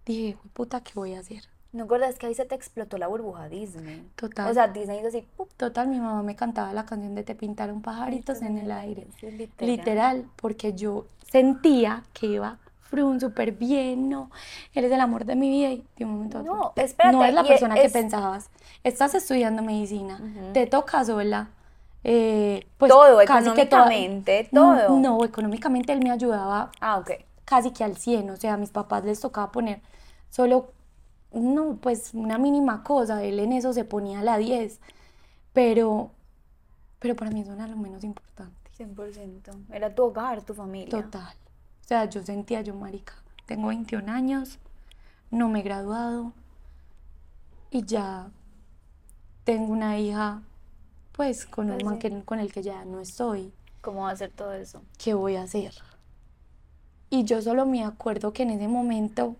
dije, 0.05 0.37
puta, 0.53 0.81
¿qué 0.81 0.93
voy 0.95 1.13
a 1.13 1.19
hacer? 1.19 1.43
¿No 1.75 1.83
acuerdas 1.83 2.17
que 2.17 2.27
ahí 2.27 2.33
se 2.33 2.45
te 2.45 2.55
explotó 2.55 2.97
la 2.97 3.07
burbuja 3.07 3.49
Disney? 3.49 4.07
Total. 4.15 4.49
O 4.49 4.53
sea, 4.53 4.69
Disney 4.69 4.99
hizo 4.99 5.09
así. 5.09 5.25
Total, 5.57 5.89
mi 5.89 5.99
mamá 5.99 6.23
me 6.23 6.35
cantaba 6.35 6.71
la 6.71 6.85
canción 6.85 7.15
de 7.15 7.23
Te 7.23 7.35
pintaron 7.35 7.81
pajaritos 7.81 8.41
en 8.41 8.57
el 8.57 8.71
aire. 8.71 9.07
literal. 9.59 10.25
porque 10.37 10.73
yo 10.73 11.05
sentía 11.35 12.01
que 12.13 12.27
iba 12.27 12.57
frun 12.79 13.19
súper 13.19 13.51
bien, 13.51 14.09
no, 14.09 14.31
eres 14.73 14.89
el 14.89 15.01
amor 15.01 15.25
de 15.25 15.35
mi 15.35 15.49
vida 15.49 15.69
y 15.71 15.83
de 15.97 16.05
un 16.05 16.11
momento 16.11 16.37
a 16.37 16.41
otro. 16.41 16.53
No, 16.53 16.73
espérate. 16.77 17.17
No 17.17 17.25
es 17.25 17.33
la 17.33 17.43
persona 17.43 17.75
que 17.75 17.89
pensabas. 17.89 18.49
Estás 18.85 19.15
estudiando 19.15 19.61
medicina, 19.61 20.17
te 20.53 20.65
toca 20.65 21.03
sola, 21.03 21.49
Eh, 22.05 22.67
pues 22.77 22.89
todo, 22.89 23.19
económicamente, 23.19 24.47
todo. 24.53 24.97
No, 24.97 25.25
económicamente 25.25 25.91
él 25.91 25.99
me 26.03 26.11
ayudaba. 26.11 26.71
Ah, 26.79 26.99
ok. 26.99 27.11
Casi 27.43 27.71
que 27.71 27.83
al 27.83 27.97
100, 27.97 28.29
o 28.29 28.37
sea, 28.37 28.53
a 28.53 28.57
mis 28.57 28.69
papás 28.69 29.03
les 29.03 29.19
tocaba 29.19 29.51
poner 29.51 29.81
solo, 30.29 30.71
no, 31.33 31.77
pues 31.81 32.11
una 32.13 32.37
mínima 32.37 32.81
cosa, 32.83 33.23
él 33.23 33.39
en 33.39 33.51
eso 33.51 33.73
se 33.73 33.83
ponía 33.83 34.19
a 34.19 34.23
la 34.23 34.37
10, 34.37 34.79
pero, 35.51 36.11
pero 36.99 37.15
para 37.15 37.31
mí 37.31 37.41
eso 37.41 37.53
era 37.53 37.67
lo 37.67 37.75
menos 37.75 38.03
importante. 38.05 38.64
100%, 38.77 39.55
era 39.71 39.93
tu 39.93 40.03
hogar, 40.03 40.41
tu 40.43 40.53
familia. 40.53 40.89
Total, 40.89 41.33
o 41.33 41.87
sea, 41.87 42.05
yo 42.05 42.23
sentía 42.23 42.61
yo, 42.61 42.75
marica, 42.75 43.13
tengo 43.45 43.67
21 43.67 44.11
años, 44.11 44.59
no 45.31 45.49
me 45.49 45.59
he 45.59 45.63
graduado 45.63 46.33
y 47.71 47.83
ya 47.85 48.29
tengo 49.43 49.71
una 49.71 49.99
hija 49.99 50.41
pues 51.11 51.45
con 51.45 51.71
un 51.71 51.77
pues 51.77 51.85
man 51.85 52.21
con 52.23 52.39
el 52.39 52.51
que 52.51 52.61
ya 52.61 52.83
no 52.85 52.99
estoy. 52.99 53.53
¿Cómo 53.81 54.01
va 54.01 54.09
a 54.09 54.13
hacer 54.13 54.31
todo 54.31 54.53
eso? 54.53 54.81
¿Qué 54.97 55.13
voy 55.13 55.35
a 55.35 55.43
hacer? 55.43 55.73
Y 57.09 57.23
yo 57.23 57.41
solo 57.41 57.65
me 57.65 57.83
acuerdo 57.83 58.33
que 58.33 58.43
en 58.43 58.49
ese 58.49 58.67
momento, 58.67 59.35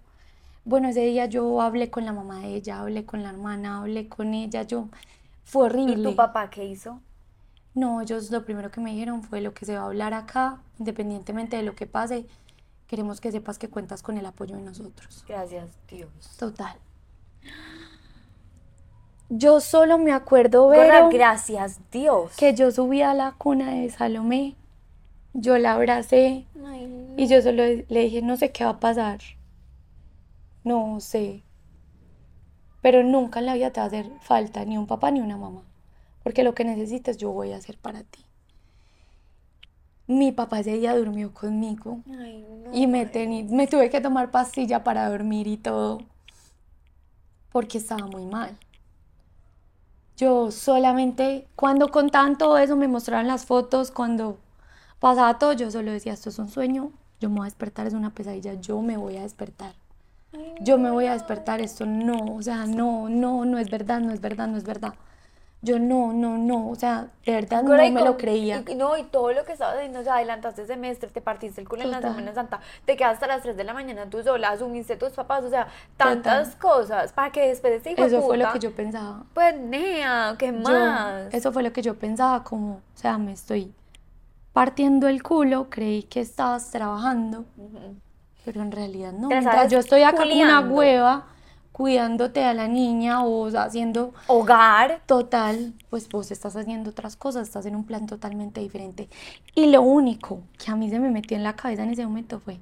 bueno, 0.64 0.88
ese 0.88 1.02
día 1.02 1.26
yo 1.26 1.62
hablé 1.62 1.90
con 1.90 2.06
la 2.06 2.14
mamá 2.14 2.40
de 2.42 2.56
ella, 2.56 2.80
hablé 2.80 3.06
con 3.06 3.24
la 3.24 3.32
hermana, 3.32 3.80
hablé 3.80 4.08
con 4.08 4.34
ella, 4.34 4.62
yo, 4.64 4.88
fue 5.44 5.66
horrible. 5.66 6.00
¿Y 6.00 6.04
tu 6.04 6.16
papá 6.16 6.50
qué 6.50 6.64
hizo? 6.66 7.02
No, 7.76 8.02
ellos 8.02 8.32
lo 8.32 8.46
primero 8.46 8.72
que 8.72 8.80
me 8.80 8.92
dijeron 8.92 9.22
fue 9.22 9.42
lo 9.42 9.54
que 9.54 9.66
se 9.66 9.76
va 9.76 9.82
a 9.82 9.86
hablar 9.86 10.14
acá, 10.14 10.62
independientemente 10.80 11.58
de 11.58 11.64
lo 11.64 11.76
que 11.76 11.86
pase, 11.86 12.26
queremos 12.88 13.20
que 13.20 13.32
sepas 13.32 13.60
que 13.60 13.70
cuentas 13.70 14.02
con 14.02 14.18
el 14.18 14.26
apoyo 14.26 14.56
de 14.56 14.62
nosotros. 14.62 15.26
Gracias, 15.28 15.70
Dios. 15.90 16.10
Total. 16.40 16.78
Yo 19.30 19.60
solo 19.60 19.98
me 19.98 20.14
acuerdo 20.14 20.70
ver. 20.70 21.10
gracias, 21.12 21.80
Dios. 21.92 22.34
Que 22.38 22.54
yo 22.54 22.72
subí 22.72 23.02
a 23.02 23.14
la 23.14 23.34
cuna 23.34 23.72
de 23.72 23.90
Salomé, 23.90 24.56
yo 25.34 25.58
la 25.58 25.74
abracé 25.74 26.46
y 27.18 27.28
yo 27.28 27.42
solo 27.42 27.64
le 27.66 28.00
dije, 28.00 28.22
no 28.22 28.38
sé 28.38 28.52
qué 28.52 28.64
va 28.64 28.72
a 28.72 28.80
pasar. 28.80 29.20
No 30.64 31.00
sé. 31.02 31.44
Pero 32.82 33.04
nunca 33.04 33.40
en 33.40 33.48
la 33.48 33.56
vida 33.56 33.72
te 33.72 33.82
va 33.82 33.86
a 33.86 33.88
hacer 33.88 34.10
falta 34.22 34.64
ni 34.64 34.78
un 34.78 34.88
papá 34.88 35.12
ni 35.12 35.20
una 35.20 35.36
mamá. 35.38 35.64
Porque 36.26 36.44
lo 36.44 36.56
que 36.56 36.66
necesites 36.66 37.18
yo 37.18 37.32
voy 37.32 37.52
a 37.52 37.58
hacer 37.58 37.78
para 37.78 38.02
ti. 38.02 38.26
Mi 40.08 40.32
papá 40.32 40.62
ese 40.62 40.76
día 40.76 40.98
durmió 40.98 41.32
conmigo. 41.32 42.00
y 42.74 42.88
me, 42.88 43.06
me 43.52 43.68
tuve 43.68 43.92
que 43.92 44.02
tomar 44.02 44.32
pastilla 44.32 44.84
para 44.84 45.08
dormir 45.08 45.46
y 45.46 45.58
todo. 45.58 46.00
Porque 47.52 47.78
estaba 47.78 48.08
muy 48.08 48.26
mal. 48.26 48.58
Yo 50.18 50.50
solamente, 50.50 51.48
cuando 51.56 51.90
contaban 51.90 52.40
todo 52.40 52.58
eso, 52.58 52.76
me 52.76 52.88
mostraban 52.88 53.28
las 53.28 53.46
fotos, 53.46 53.92
cuando 53.92 54.40
pasaba 55.00 55.38
todo, 55.38 55.54
yo 55.54 55.70
solo 55.70 55.92
decía, 55.92 56.14
esto 56.14 56.30
es 56.30 56.40
un 56.40 56.50
sueño, 56.50 56.92
yo 57.20 57.30
me 57.30 57.36
voy 57.36 57.44
a 57.44 57.52
despertar, 57.52 57.86
es 57.86 57.94
una 57.94 58.16
pesadilla, 58.16 58.56
yo 58.56 58.82
me 58.82 58.98
voy 58.98 59.18
a 59.18 59.22
despertar. 59.22 59.76
Yo 60.60 60.80
me 60.80 60.90
voy 60.90 61.06
a 61.06 61.14
despertar, 61.14 61.62
esto 61.62 61.86
no, 61.86 62.34
o 62.34 62.42
sea, 62.42 62.66
no, 62.66 63.10
no, 63.10 63.46
no 63.46 63.60
es 63.60 63.70
verdad, 63.70 64.00
no 64.00 64.12
es 64.12 64.22
verdad, 64.22 64.48
no 64.48 64.58
es 64.58 64.64
verdad. 64.64 64.96
Yo 65.66 65.80
no, 65.80 66.14
no, 66.14 66.38
no, 66.38 66.70
o 66.70 66.76
sea, 66.76 67.08
de 67.26 67.32
verdad 67.32 67.64
no 67.64 67.76
me 67.76 68.04
lo 68.04 68.18
creía. 68.18 68.64
Y, 68.68 68.76
no, 68.76 68.96
y 68.98 69.04
todo 69.04 69.34
lo 69.34 69.44
que 69.46 69.54
estabas 69.54 69.78
haciendo, 69.78 70.02
o 70.02 70.04
sea, 70.04 70.18
adelantaste 70.18 70.68
semestre, 70.68 71.10
te 71.10 71.22
partiste 71.22 71.60
el 71.60 71.68
culo 71.68 71.82
en 71.82 71.92
la 71.92 72.02
Semana 72.02 72.36
Santa, 72.36 72.60
te 72.86 72.96
quedaste 72.96 73.26
hasta 73.26 73.28
las 73.28 73.42
3 73.42 73.58
de 73.58 73.64
la 73.64 73.74
mañana 73.74 74.08
tú 74.08 74.22
sola, 74.22 74.50
asumiste 74.50 74.94
a 74.94 75.00
tus 75.00 75.14
papás, 75.14 75.44
o 75.44 75.50
sea, 75.50 75.68
tantas 75.98 76.56
cosas 76.56 77.14
para 77.14 77.32
que 77.32 77.48
después 77.48 77.84
de 77.84 77.94
Eso 77.94 78.22
fue 78.22 78.38
lo 78.38 78.54
que 78.54 78.60
yo 78.60 78.76
pensaba. 78.76 79.24
Pues, 79.34 79.58
nea, 79.60 80.36
¿qué 80.38 80.52
más? 80.52 81.34
eso 81.34 81.52
fue 81.52 81.64
lo 81.64 81.74
que 81.74 81.82
yo 81.82 81.96
pensaba, 81.96 82.44
como, 82.44 82.74
o 82.76 82.82
sea, 82.94 83.18
me 83.18 83.32
estoy 83.32 83.74
partiendo 84.54 85.08
el 85.08 85.24
culo, 85.24 85.68
creí 85.72 86.04
que 86.04 86.22
estabas 86.22 86.70
trabajando, 86.70 87.46
pero 88.46 88.62
en 88.62 88.72
realidad 88.72 89.14
no. 89.14 89.30
yo 89.68 89.80
estoy 89.80 90.04
acá 90.04 90.18
con 90.18 90.32
una 90.32 90.60
hueva 90.60 91.26
cuidándote 91.76 92.42
a 92.42 92.54
la 92.54 92.70
niña 92.70 93.26
o 93.26 93.48
haciendo 93.48 94.14
hogar. 94.28 95.02
Total, 95.08 95.74
pues 95.90 96.08
vos 96.08 96.32
estás 96.32 96.56
haciendo 96.56 96.92
otras 96.92 97.18
cosas, 97.18 97.50
estás 97.50 97.66
en 97.66 97.76
un 97.76 97.84
plan 97.84 98.08
totalmente 98.08 98.62
diferente. 98.62 99.10
Y 99.56 99.66
lo 99.66 99.82
único 99.82 100.40
que 100.58 100.72
a 100.72 100.78
mí 100.78 100.90
se 100.90 101.00
me 101.00 101.12
metió 101.12 101.36
en 101.36 101.44
la 101.44 101.58
cabeza 101.58 101.84
en 101.84 101.90
ese 101.90 102.06
momento 102.06 102.40
fue, 102.40 102.62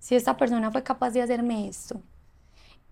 si 0.00 0.16
esta 0.16 0.36
persona 0.36 0.72
fue 0.72 0.82
capaz 0.82 1.10
de 1.10 1.22
hacerme 1.22 1.68
esto, 1.68 2.00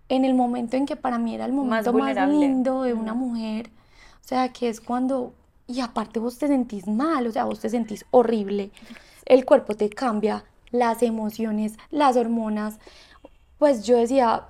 en 0.07 0.23
el 0.23 0.33
momento 0.33 0.77
en 0.77 0.85
que 0.85 0.95
para 0.95 1.17
mí 1.17 1.35
era 1.35 1.43
el 1.43 1.51
momento 1.51 1.91
más, 1.91 2.15
lindo 2.29 2.83
de 2.83 2.93
una 2.93 3.13
mujer, 3.13 3.69
o 4.23 4.27
sea, 4.29 4.53
que 4.53 4.69
es 4.69 4.79
cuando, 4.79 5.33
y 5.67 5.81
aparte 5.81 6.21
vos 6.21 6.37
te 6.37 6.47
sentís 6.47 6.87
mal, 6.87 7.27
o 7.27 7.31
sea, 7.33 7.43
vos 7.43 7.59
te 7.59 7.69
sentís 7.69 8.05
horrible, 8.11 8.71
el 9.25 9.43
cuerpo 9.43 9.75
te 9.75 9.89
cambia, 9.89 10.45
las 10.71 11.03
emociones, 11.03 11.77
las 11.91 12.15
hormonas, 12.15 12.79
pues 13.57 13.85
yo 13.85 13.97
decía, 13.97 14.45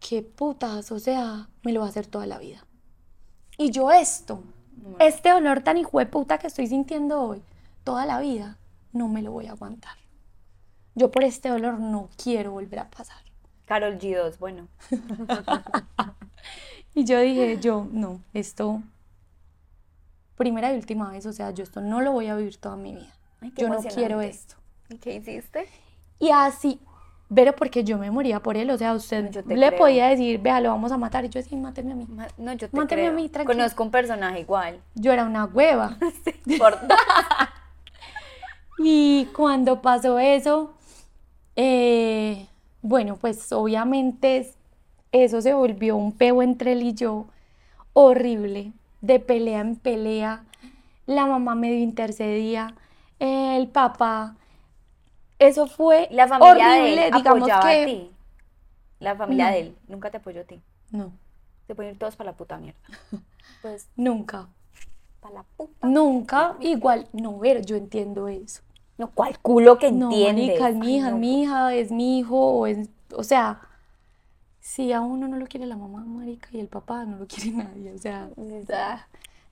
qué 0.00 0.22
putas, 0.22 0.90
o 0.90 0.98
sea, 0.98 1.48
me 1.62 1.72
lo 1.72 1.80
va 1.80 1.86
a 1.86 1.90
hacer 1.90 2.06
toda 2.06 2.26
la 2.26 2.38
vida. 2.38 2.66
Y 3.56 3.70
yo 3.70 3.92
esto, 3.92 4.42
este 4.98 5.32
olor 5.32 5.62
tan 5.62 5.76
hijo 5.76 5.98
de 5.98 6.06
puta 6.06 6.38
que 6.38 6.46
estoy 6.46 6.66
sintiendo 6.66 7.22
hoy, 7.22 7.42
toda 7.84 8.06
la 8.06 8.18
vida, 8.18 8.56
no 8.92 9.08
me 9.08 9.22
lo 9.22 9.30
voy 9.30 9.46
a 9.46 9.52
aguantar. 9.52 9.96
Yo 10.94 11.10
por 11.10 11.22
este 11.22 11.52
olor 11.52 11.78
no 11.78 12.08
quiero 12.22 12.52
volver 12.52 12.80
a 12.80 12.90
pasar. 12.90 13.22
Carol 13.66 13.98
G2, 13.98 14.38
bueno. 14.38 14.66
y 16.94 17.04
yo 17.04 17.20
dije, 17.20 17.58
yo, 17.60 17.86
no, 17.92 18.20
esto, 18.34 18.82
primera 20.36 20.72
y 20.72 20.76
última 20.76 21.10
vez, 21.10 21.26
o 21.26 21.32
sea, 21.32 21.50
yo 21.50 21.62
esto 21.62 21.80
no 21.80 22.00
lo 22.00 22.12
voy 22.12 22.26
a 22.26 22.34
vivir 22.34 22.56
toda 22.56 22.76
mi 22.76 22.94
vida. 22.94 23.14
yo 23.56 23.68
no 23.68 23.80
quiero 23.82 24.20
esto. 24.22 24.56
¿Y 24.88 24.96
qué 24.96 25.16
hiciste? 25.16 25.68
Y 26.18 26.30
así, 26.30 26.80
pero 27.32 27.54
porque 27.54 27.84
yo 27.84 27.96
me 27.96 28.10
moría 28.10 28.40
por 28.40 28.56
él, 28.56 28.70
o 28.70 28.78
sea, 28.78 28.92
usted 28.92 29.30
le 29.46 29.72
podía 29.72 30.08
decir, 30.08 30.40
vea, 30.40 30.60
lo 30.60 30.70
vamos 30.70 30.90
a 30.90 30.98
matar, 30.98 31.24
y 31.24 31.28
yo 31.28 31.40
decía, 31.40 31.56
máteme 31.56 31.92
a 31.92 31.94
mí. 31.94 32.06
no, 32.38 32.52
yo 32.54 32.68
te 32.68 32.76
máteme 32.76 33.06
a 33.06 33.12
mí, 33.12 33.28
tranquilo. 33.28 33.56
Conozco 33.56 33.84
un 33.84 33.90
personaje 33.92 34.40
igual. 34.40 34.80
Yo 34.96 35.12
era 35.12 35.24
una 35.24 35.44
hueva. 35.44 35.96
y 38.78 39.26
cuando 39.36 39.80
pasó 39.80 40.18
eso, 40.18 40.74
eh, 41.54 42.48
bueno, 42.82 43.16
pues 43.16 43.52
obviamente 43.52 44.52
eso 45.12 45.40
se 45.40 45.54
volvió 45.54 45.96
un 45.96 46.12
peo 46.12 46.42
entre 46.42 46.72
él 46.72 46.82
y 46.82 46.94
yo 46.94 47.26
horrible, 47.92 48.72
de 49.02 49.20
pelea 49.20 49.60
en 49.60 49.76
pelea. 49.76 50.42
La 51.06 51.26
mamá 51.26 51.54
medio 51.54 51.78
intercedía, 51.78 52.74
el 53.20 53.68
papá 53.68 54.34
eso 55.40 55.66
fue 55.66 56.06
la 56.12 56.28
familia 56.28 56.68
de 56.68 56.92
él 56.92 57.12
digamos 57.14 57.48
que... 57.48 57.52
a 57.52 57.86
ti. 57.86 58.10
La 59.00 59.16
familia 59.16 59.48
de 59.48 59.60
él 59.60 59.76
nunca 59.88 60.10
te 60.10 60.18
apoyó 60.18 60.42
a 60.42 60.44
ti. 60.44 60.60
No. 60.90 61.12
Se 61.66 61.74
pueden 61.74 61.92
ir 61.92 61.98
todos 61.98 62.14
para 62.14 62.30
la 62.30 62.36
puta 62.36 62.58
mierda. 62.58 62.78
Pues 63.62 63.88
nunca. 63.94 64.48
Para 65.20 65.34
la 65.34 65.42
puta. 65.42 65.86
Nunca, 65.86 66.56
igual, 66.60 67.08
no, 67.12 67.38
ver, 67.38 67.66
yo 67.66 67.76
entiendo 67.76 68.26
eso. 68.28 68.62
No, 68.96 69.10
¿cuál 69.10 69.38
culo 69.38 69.78
que 69.78 69.88
entiendes? 69.88 70.58
No, 70.58 70.66
es 70.66 70.74
mi 70.76 70.96
hija, 70.96 71.10
es 71.10 71.14
mi 71.14 71.42
hija, 71.42 71.74
es 71.74 71.90
mi 71.90 72.18
hijo, 72.18 72.36
o, 72.38 72.66
es, 72.66 72.88
o 73.14 73.22
sea, 73.22 73.60
si 74.60 74.92
a 74.92 75.00
uno 75.00 75.28
no 75.28 75.36
lo 75.36 75.46
quiere 75.46 75.66
la 75.66 75.76
mamá, 75.76 76.04
marica, 76.04 76.48
y 76.52 76.60
el 76.60 76.68
papá 76.68 77.04
no 77.04 77.18
lo 77.18 77.26
quiere 77.26 77.50
nadie, 77.64 77.92
o 77.92 77.98
sea, 77.98 78.30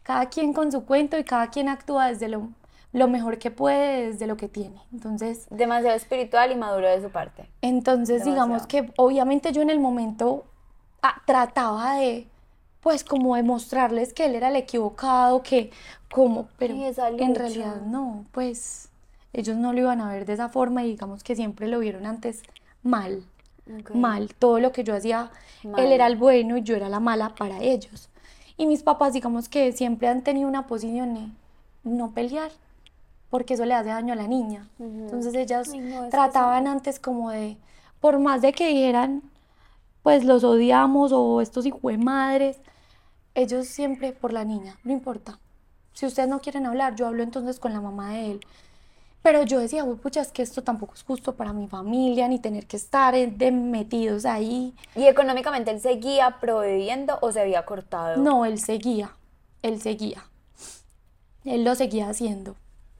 cada 0.02 0.26
quien 0.26 0.52
con 0.52 0.72
su 0.72 0.84
cuento 0.84 1.18
y 1.18 1.24
cada 1.24 1.48
quien 1.50 1.68
actúa 1.68 2.08
desde 2.08 2.28
lo 2.28 2.48
lo 2.92 3.08
mejor 3.08 3.38
que 3.38 3.50
puede 3.50 4.06
desde 4.06 4.26
lo 4.26 4.36
que 4.36 4.48
tiene. 4.48 4.80
Entonces... 4.92 5.46
Demasiado 5.50 5.96
espiritual 5.96 6.50
y 6.52 6.56
maduro 6.56 6.88
de 6.88 7.02
su 7.02 7.10
parte. 7.10 7.48
Entonces, 7.60 8.24
digamos 8.24 8.66
que 8.66 8.92
obviamente 8.96 9.52
yo 9.52 9.62
en 9.62 9.70
el 9.70 9.80
momento 9.80 10.46
ah, 11.02 11.22
trataba 11.26 11.96
de, 11.96 12.26
pues 12.80 13.04
como 13.04 13.36
demostrarles 13.36 14.14
que 14.14 14.24
él 14.24 14.34
era 14.34 14.48
el 14.48 14.56
equivocado, 14.56 15.42
que 15.42 15.70
como, 16.10 16.48
pero 16.58 16.74
en 16.74 17.34
realidad 17.34 17.82
no, 17.82 18.24
pues 18.32 18.88
ellos 19.32 19.56
no 19.56 19.72
lo 19.72 19.80
iban 19.80 20.00
a 20.00 20.10
ver 20.10 20.24
de 20.24 20.32
esa 20.32 20.48
forma 20.48 20.84
y 20.84 20.88
digamos 20.88 21.22
que 21.22 21.36
siempre 21.36 21.68
lo 21.68 21.78
vieron 21.80 22.06
antes 22.06 22.42
mal. 22.82 23.22
Mal, 23.92 24.34
todo 24.34 24.60
lo 24.60 24.72
que 24.72 24.82
yo 24.82 24.94
hacía, 24.94 25.30
él 25.62 25.92
era 25.92 26.06
el 26.06 26.16
bueno 26.16 26.56
y 26.56 26.62
yo 26.62 26.74
era 26.74 26.88
la 26.88 27.00
mala 27.00 27.34
para 27.34 27.60
ellos. 27.60 28.08
Y 28.56 28.66
mis 28.66 28.82
papás, 28.82 29.12
digamos 29.12 29.50
que 29.50 29.72
siempre 29.72 30.08
han 30.08 30.24
tenido 30.24 30.48
una 30.48 30.66
posición 30.66 31.14
de 31.14 31.28
no 31.84 32.12
pelear, 32.12 32.50
porque 33.30 33.54
eso 33.54 33.64
le 33.64 33.74
hace 33.74 33.90
daño 33.90 34.12
a 34.12 34.16
la 34.16 34.26
niña. 34.26 34.68
Entonces 34.78 35.34
ellas 35.34 35.70
trataban 36.10 36.66
antes 36.66 36.98
como 36.98 37.30
de, 37.30 37.58
por 38.00 38.18
más 38.18 38.42
de 38.42 38.52
que 38.52 38.68
dijeran, 38.68 39.22
pues 40.02 40.24
los 40.24 40.44
odiamos 40.44 41.12
o 41.12 41.40
estos 41.40 41.66
hijos 41.66 41.82
de 41.82 41.98
madres, 41.98 42.58
ellos 43.34 43.66
siempre 43.66 44.12
por 44.12 44.32
la 44.32 44.44
niña, 44.44 44.78
no 44.84 44.92
importa. 44.92 45.38
Si 45.92 46.06
ustedes 46.06 46.28
no 46.28 46.40
quieren 46.40 46.66
hablar, 46.66 46.94
yo 46.94 47.06
hablo 47.06 47.22
entonces 47.22 47.58
con 47.58 47.72
la 47.72 47.80
mamá 47.80 48.12
de 48.12 48.32
él. 48.32 48.40
Pero 49.22 49.42
yo 49.42 49.58
decía, 49.58 49.84
uy, 49.84 49.96
pucha, 49.96 50.20
es 50.20 50.30
que 50.30 50.42
esto 50.42 50.62
tampoco 50.62 50.94
es 50.94 51.02
justo 51.02 51.34
para 51.34 51.52
mi 51.52 51.66
familia, 51.66 52.28
ni 52.28 52.38
tener 52.38 52.66
que 52.66 52.76
estar 52.76 53.14
de 53.14 53.50
metidos 53.50 54.24
ahí. 54.24 54.74
¿Y 54.94 55.06
económicamente 55.06 55.70
él 55.72 55.80
seguía 55.80 56.38
proveyendo 56.40 57.18
o 57.20 57.32
se 57.32 57.40
había 57.40 57.64
cortado? 57.66 58.16
No, 58.22 58.44
él 58.44 58.60
seguía, 58.60 59.16
él 59.62 59.82
seguía. 59.82 60.24
él 61.44 61.64
lo 61.64 61.74
seguía 61.74 62.08
haciendo. 62.08 62.56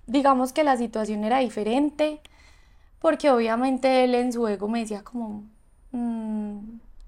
Digamos 0.09 0.53
que 0.53 0.65
la 0.65 0.77
situación 0.77 1.23
era 1.23 1.39
diferente, 1.39 2.21
porque 2.99 3.31
obviamente 3.31 4.05
él 4.05 4.15
en 4.15 4.33
su 4.33 4.49
ego 4.49 4.67
me 4.67 4.81
decía 4.81 5.05
como, 5.05 5.45
mm, 5.93 6.59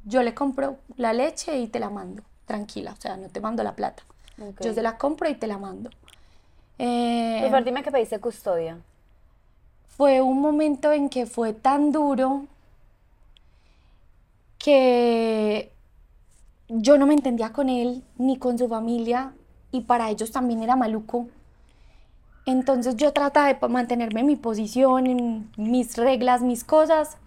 yo 0.04 0.22
le 0.22 0.34
compro 0.34 0.76
la 0.96 1.12
leche 1.12 1.58
y 1.58 1.66
te 1.66 1.80
la 1.80 1.90
mando, 1.90 2.22
tranquila, 2.44 2.92
o 2.92 3.00
sea, 3.00 3.16
no 3.16 3.28
te 3.28 3.40
mando 3.40 3.62
la 3.64 3.74
plata. 3.74 4.04
Yo 4.60 4.72
se 4.72 4.82
la 4.82 4.96
compro 4.96 5.28
y 5.28 5.34
te 5.34 5.46
la 5.46 5.58
mando. 5.58 5.90
Eh, 6.78 7.46
pues 7.50 7.64
dime 7.64 7.82
que 7.82 7.90
pediste 7.90 8.20
custodia. 8.20 8.78
Fue 9.88 10.20
un 10.20 10.40
momento 10.40 10.92
en 10.92 11.08
que 11.08 11.26
fue 11.26 11.52
tan 11.52 11.92
duro 11.92 12.46
que 14.58 15.72
yo 16.68 16.98
no 16.98 17.06
me 17.06 17.14
entendía 17.14 17.52
con 17.52 17.68
él 17.68 18.04
ni 18.18 18.38
con 18.38 18.58
su 18.58 18.68
familia 18.68 19.32
y 19.72 19.82
para 19.82 20.10
ellos 20.10 20.30
también 20.30 20.62
era 20.62 20.76
maluco. 20.76 21.28
Entonces 22.46 22.96
yo 22.96 23.12
trataba 23.12 23.52
de 23.52 23.68
mantenerme 23.68 24.20
en 24.20 24.26
mi 24.26 24.36
posición, 24.36 25.06
en 25.06 25.50
mis 25.56 25.96
reglas, 25.96 26.42
mis 26.42 26.64
cosas, 26.64 27.18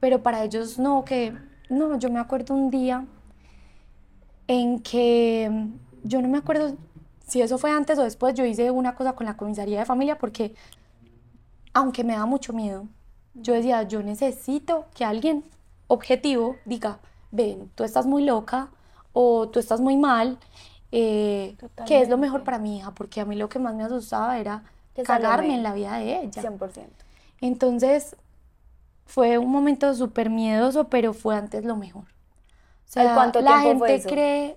pero 0.00 0.22
para 0.22 0.44
ellos 0.44 0.78
no, 0.78 1.04
que 1.04 1.36
no, 1.68 1.98
yo 1.98 2.10
me 2.10 2.20
acuerdo 2.20 2.54
un 2.54 2.70
día 2.70 3.06
en 4.46 4.80
que 4.80 5.68
yo 6.02 6.20
no 6.20 6.28
me 6.28 6.38
acuerdo 6.38 6.76
si 7.26 7.40
eso 7.40 7.58
fue 7.58 7.70
antes 7.70 7.98
o 7.98 8.02
después, 8.02 8.34
yo 8.34 8.44
hice 8.44 8.70
una 8.70 8.94
cosa 8.94 9.14
con 9.14 9.26
la 9.26 9.36
comisaría 9.36 9.80
de 9.80 9.86
familia 9.86 10.18
porque, 10.18 10.54
aunque 11.72 12.04
me 12.04 12.14
da 12.14 12.26
mucho 12.26 12.52
miedo, 12.52 12.86
yo 13.34 13.54
decía, 13.54 13.82
yo 13.84 14.02
necesito 14.02 14.86
que 14.94 15.04
alguien 15.04 15.44
objetivo 15.86 16.56
diga, 16.64 17.00
ven, 17.30 17.70
tú 17.74 17.84
estás 17.84 18.06
muy 18.06 18.24
loca 18.24 18.68
o 19.12 19.48
tú 19.48 19.58
estás 19.58 19.80
muy 19.80 19.96
mal, 19.96 20.38
eh, 20.96 21.56
¿qué 21.86 22.02
es 22.02 22.08
lo 22.08 22.16
mejor 22.18 22.44
para 22.44 22.60
mi 22.60 22.78
hija? 22.78 22.92
Porque 22.92 23.20
a 23.20 23.24
mí 23.24 23.34
lo 23.34 23.48
que 23.48 23.58
más 23.58 23.74
me 23.74 23.82
asustaba 23.82 24.38
era 24.38 24.62
cagarme 25.04 25.52
en 25.52 25.64
la 25.64 25.74
vida 25.74 25.98
de 25.98 26.20
ella. 26.20 26.40
100%. 26.40 26.86
Entonces, 27.40 28.14
fue 29.04 29.38
un 29.38 29.50
momento 29.50 29.92
súper 29.94 30.30
miedoso, 30.30 30.88
pero 30.88 31.12
fue 31.12 31.34
antes 31.34 31.64
lo 31.64 31.74
mejor. 31.74 32.04
O 32.04 32.92
sea, 32.94 33.12
¿Cuánto 33.14 33.40
la 33.40 33.58
gente 33.60 34.02
cree, 34.04 34.56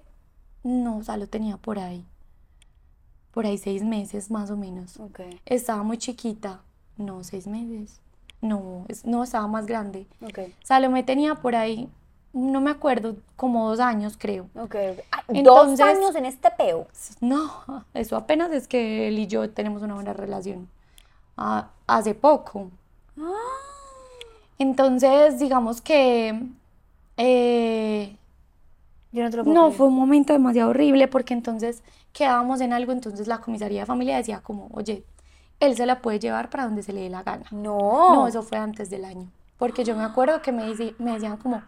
no, 0.62 0.98
o 0.98 1.04
sea, 1.04 1.18
lo 1.18 1.28
tenía 1.28 1.58
por 1.58 1.80
ahí. 1.80 2.06
Por 3.32 3.48
ahí 3.48 3.58
seis 3.58 3.84
meses 3.84 4.30
más 4.30 4.52
o 4.52 4.58
menos. 4.58 5.00
Estaba 5.44 5.82
muy 5.82 5.98
chiquita. 5.98 6.62
No, 6.98 7.24
seis 7.24 7.48
meses. 7.48 8.00
No, 8.42 8.86
no 9.06 9.24
estaba 9.24 9.48
más 9.48 9.66
grande. 9.66 10.06
Okay. 10.22 10.54
Salomé 10.64 11.02
tenía 11.02 11.34
por 11.34 11.56
ahí, 11.56 11.90
no 12.38 12.62
me 12.62 12.70
acuerdo, 12.70 13.16
como 13.36 13.70
dos 13.70 13.80
años 13.80 14.16
creo. 14.18 14.48
Okay, 14.56 15.00
ah, 15.12 15.24
¿Dos 15.44 15.80
años 15.80 16.16
en 16.16 16.26
este 16.26 16.50
peo? 16.52 16.88
No, 17.20 17.52
eso 17.94 18.16
apenas 18.16 18.52
es 18.52 18.68
que 18.68 19.08
él 19.08 19.18
y 19.18 19.28
yo 19.28 19.50
tenemos 19.50 19.82
una 19.82 19.96
buena 19.96 20.14
relación. 20.14 20.70
Ah, 21.36 21.70
hace 21.88 22.14
poco. 22.14 22.70
Ah. 23.20 23.32
Entonces, 24.60 25.40
digamos 25.40 25.82
que... 25.82 26.48
Eh, 27.18 28.16
no, 29.12 29.72
fue 29.72 29.88
un 29.88 29.96
momento 29.96 30.34
demasiado 30.34 30.70
horrible 30.70 31.08
porque 31.08 31.34
entonces 31.34 31.82
quedábamos 32.14 32.62
en 32.62 32.72
algo, 32.72 32.92
entonces 32.92 33.28
la 33.28 33.40
comisaría 33.40 33.80
de 33.80 33.86
familia 33.88 34.18
decía 34.18 34.42
como, 34.42 34.70
oye, 34.74 35.04
él 35.60 35.76
se 35.76 35.88
la 35.88 36.02
puede 36.02 36.20
llevar 36.20 36.52
para 36.52 36.66
donde 36.66 36.84
se 36.84 36.94
le 36.94 37.02
dé 37.02 37.10
la 37.10 37.24
gana. 37.24 37.46
No. 37.50 38.14
No, 38.14 38.28
eso 38.28 38.44
fue 38.44 38.60
antes 38.60 38.92
del 38.92 39.06
año. 39.06 39.28
Porque 39.58 39.84
yo 39.84 39.96
me 39.96 40.04
acuerdo 40.04 40.42
que 40.44 40.52
me, 40.52 40.66
me 41.00 41.14
decían 41.14 41.38
como, 41.38 41.64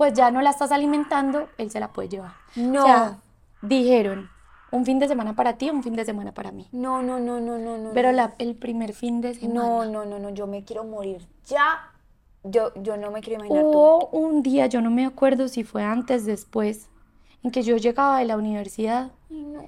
pues 0.00 0.14
ya 0.14 0.30
no 0.30 0.40
la 0.40 0.48
estás 0.48 0.72
alimentando, 0.72 1.50
él 1.58 1.70
se 1.70 1.78
la 1.78 1.92
puede 1.92 2.08
llevar. 2.08 2.32
No. 2.56 2.84
O 2.84 2.86
sea, 2.86 3.18
dijeron, 3.60 4.30
un 4.70 4.86
fin 4.86 4.98
de 4.98 5.06
semana 5.06 5.36
para 5.36 5.58
ti, 5.58 5.68
un 5.68 5.82
fin 5.82 5.94
de 5.94 6.06
semana 6.06 6.32
para 6.32 6.52
mí. 6.52 6.66
No, 6.72 7.02
no, 7.02 7.20
no, 7.20 7.38
no, 7.38 7.58
no, 7.58 7.76
no. 7.76 7.90
Pero 7.92 8.10
la, 8.10 8.32
el 8.38 8.54
primer 8.54 8.94
fin 8.94 9.20
de 9.20 9.34
semana. 9.34 9.60
No, 9.60 9.84
no, 9.84 10.06
no, 10.06 10.18
no, 10.18 10.30
yo 10.30 10.46
me 10.46 10.64
quiero 10.64 10.84
morir. 10.84 11.28
Ya, 11.44 11.92
yo, 12.44 12.72
yo 12.76 12.96
no 12.96 13.10
me 13.10 13.20
quiero 13.20 13.44
imaginar. 13.44 13.62
Hubo 13.62 14.06
un 14.06 14.42
día, 14.42 14.68
yo 14.68 14.80
no 14.80 14.90
me 14.90 15.04
acuerdo 15.04 15.48
si 15.48 15.64
fue 15.64 15.84
antes, 15.84 16.24
después, 16.24 16.88
en 17.42 17.50
que 17.50 17.62
yo 17.62 17.76
llegaba 17.76 18.20
de 18.20 18.24
la 18.24 18.38
universidad. 18.38 19.10
Ay, 19.30 19.42
no. 19.42 19.66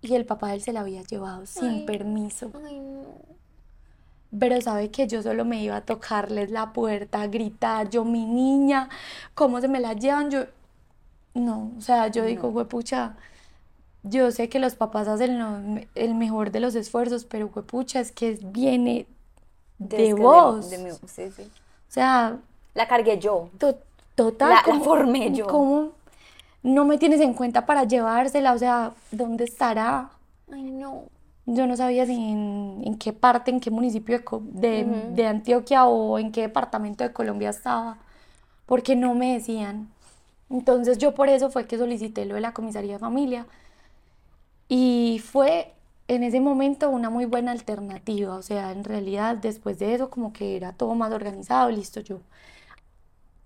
Y 0.00 0.14
el 0.16 0.26
papá 0.26 0.48
de 0.48 0.54
él 0.54 0.62
se 0.62 0.72
la 0.72 0.80
había 0.80 1.02
llevado 1.04 1.46
sin 1.46 1.86
permiso. 1.86 2.50
Ay, 2.66 2.80
no. 2.80 3.29
Pero 4.38 4.60
sabe 4.60 4.90
que 4.90 5.08
yo 5.08 5.22
solo 5.22 5.44
me 5.44 5.62
iba 5.62 5.76
a 5.76 5.80
tocarles 5.80 6.50
la 6.50 6.72
puerta, 6.72 7.22
a 7.22 7.26
gritar, 7.26 7.90
yo, 7.90 8.04
mi 8.04 8.24
niña, 8.24 8.88
¿cómo 9.34 9.60
se 9.60 9.68
me 9.68 9.80
la 9.80 9.94
llevan? 9.94 10.30
Yo, 10.30 10.44
no, 11.34 11.72
o 11.76 11.80
sea, 11.80 12.08
yo 12.08 12.24
digo, 12.24 12.52
pucha, 12.68 13.16
yo 14.02 14.30
sé 14.30 14.48
que 14.48 14.60
los 14.60 14.76
papás 14.76 15.08
hacen 15.08 15.88
el 15.94 16.14
mejor 16.14 16.52
de 16.52 16.60
los 16.60 16.74
esfuerzos, 16.74 17.24
pero 17.24 17.48
pucha, 17.48 18.00
es 18.00 18.12
que 18.12 18.38
viene 18.40 19.06
de, 19.78 20.14
vos. 20.14 20.70
De, 20.70 20.92
sí, 21.06 21.30
sí. 21.30 21.42
O 21.42 21.92
sea... 21.92 22.38
La 22.74 22.86
cargué 22.86 23.18
yo. 23.18 23.48
total. 24.14 24.50
La, 24.50 24.62
la 24.66 24.80
formé 24.80 25.32
yo. 25.32 25.46
¿Cómo 25.48 25.92
no 26.62 26.84
me 26.84 26.98
tienes 26.98 27.20
en 27.20 27.34
cuenta 27.34 27.66
para 27.66 27.84
llevársela? 27.84 28.52
O 28.52 28.58
sea, 28.58 28.92
¿dónde 29.10 29.44
estará? 29.44 30.10
Ay, 30.52 30.62
no. 30.62 31.04
Yo 31.52 31.66
no 31.66 31.76
sabía 31.76 32.06
si 32.06 32.14
en, 32.14 32.96
qué 32.98 33.12
parte, 33.12 33.50
en 33.50 33.58
qué 33.58 33.70
municipio 33.72 34.22
de, 34.42 34.84
de, 35.12 35.26
Antioquia 35.26 35.86
o 35.86 36.18
en 36.18 36.30
qué 36.30 36.42
departamento 36.42 37.02
de 37.02 37.12
Colombia 37.12 37.50
estaba, 37.50 37.98
porque 38.66 38.94
no 38.94 39.14
me 39.14 39.34
decían. 39.34 39.88
Entonces 40.48 40.98
yo 40.98 41.14
por 41.14 41.28
eso 41.28 41.50
fue 41.50 41.66
que 41.66 41.76
solicité 41.78 42.24
lo 42.24 42.36
de 42.36 42.40
la 42.42 42.54
comisaría 42.54 42.94
de 42.94 42.98
familia. 43.00 43.46
Y 44.68 45.20
fue 45.24 45.74
en 46.08 46.22
ese 46.24 46.40
momento 46.40 46.90
una 46.90 47.10
muy 47.10 47.24
buena 47.26 47.52
alternativa, 47.52 48.36
o 48.36 48.42
sea, 48.42 48.72
en 48.72 48.84
realidad 48.84 49.36
después 49.36 49.78
de 49.80 49.94
eso 49.94 50.10
como 50.10 50.32
que 50.32 50.56
era 50.56 50.72
todo 50.72 50.94
más 50.94 51.12
organizado, 51.12 51.70
listo, 51.70 52.00
yo. 52.00 52.20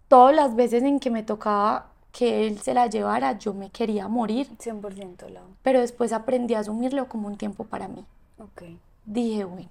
Todas 0.08 0.34
las 0.36 0.54
veces 0.56 0.82
en 0.82 1.00
que 1.00 1.10
me 1.10 1.22
tocaba 1.22 1.93
que 2.14 2.46
él 2.46 2.60
se 2.60 2.74
la 2.74 2.86
llevara, 2.86 3.36
yo 3.38 3.52
me 3.52 3.70
quería 3.70 4.06
morir. 4.06 4.48
100% 4.58 5.26
Pero 5.62 5.80
después 5.80 6.12
aprendí 6.12 6.54
a 6.54 6.60
asumirlo 6.60 7.08
como 7.08 7.26
un 7.26 7.36
tiempo 7.36 7.64
para 7.64 7.88
mí. 7.88 8.04
Ok. 8.38 8.62
Dije, 9.04 9.44
bueno, 9.44 9.68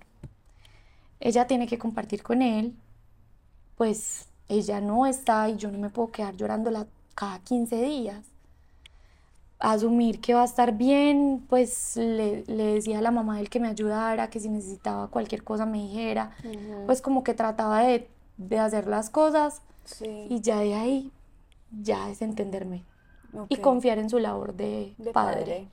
ella 1.21 1.47
tiene 1.47 1.67
que 1.67 1.77
compartir 1.77 2.21
con 2.21 2.41
él, 2.41 2.75
pues 3.77 4.27
ella 4.49 4.81
no 4.81 5.05
está 5.05 5.47
y 5.47 5.55
yo 5.55 5.71
no 5.71 5.77
me 5.77 5.89
puedo 5.89 6.11
quedar 6.11 6.35
llorándola 6.35 6.85
cada 7.15 7.39
15 7.39 7.81
días. 7.81 8.25
Asumir 9.59 10.19
que 10.19 10.33
va 10.33 10.41
a 10.41 10.45
estar 10.45 10.73
bien, 10.73 11.45
pues 11.47 11.95
le, 11.95 12.43
decía 12.43 12.99
a 12.99 13.01
la 13.01 13.11
mamá 13.11 13.37
del 13.37 13.49
que 13.49 13.61
me 13.61 13.69
ayudara, 13.69 14.29
que 14.29 14.41
si 14.41 14.49
necesitaba 14.49 15.07
cualquier 15.07 15.45
cosa 15.45 15.65
me 15.65 15.77
dijera, 15.77 16.35
pues 16.87 17.01
como 17.01 17.23
que 17.23 17.33
trataba 17.33 17.83
de, 17.83 18.09
de 18.35 18.59
hacer 18.59 18.87
las 18.87 19.09
cosas 19.09 19.61
sí. 19.85 20.27
y 20.29 20.41
ya 20.41 20.59
de 20.59 20.73
ahí 20.73 21.11
ya 21.81 22.09
es 22.09 22.21
entenderme 22.21 22.83
y 23.49 23.57
confiar 23.57 23.97
en 23.97 24.09
su 24.09 24.19
labor 24.19 24.53
de, 24.53 24.95
padre. 25.13 25.67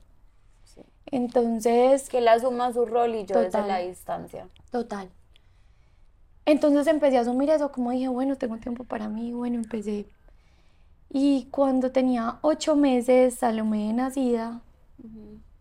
Entonces... 1.07 2.09
Que 2.09 2.19
él 2.19 2.27
asuma 2.27 2.71
su 2.73 2.85
rol 2.85 3.15
y 3.15 3.25
yo 3.25 3.39
desde 3.39 3.65
la 3.65 3.79
distancia. 3.79 4.47
Total. 4.71 5.09
Entonces 6.45 6.87
empecé 6.87 7.17
a 7.17 7.21
asumir 7.21 7.49
eso, 7.49 7.71
como 7.71 7.91
dije, 7.91 8.07
bueno, 8.07 8.35
tengo 8.35 8.57
tiempo 8.57 8.83
para 8.83 9.07
mí, 9.07 9.31
bueno, 9.31 9.57
empecé. 9.57 10.07
Y 11.09 11.47
cuando 11.51 11.91
tenía 11.91 12.39
ocho 12.41 12.75
meses, 12.75 13.35
Salomé 13.35 13.87
de 13.87 13.93
nacida, 13.93 14.61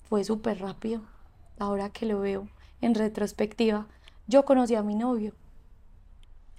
fue 0.08 0.24
súper 0.24 0.60
rápido, 0.60 1.02
ahora 1.58 1.90
que 1.90 2.06
lo 2.06 2.20
veo 2.20 2.48
en 2.80 2.94
retrospectiva. 2.94 3.86
Yo 4.26 4.44
conocí 4.44 4.74
a 4.74 4.82
mi 4.82 4.94
novio. 4.94 5.34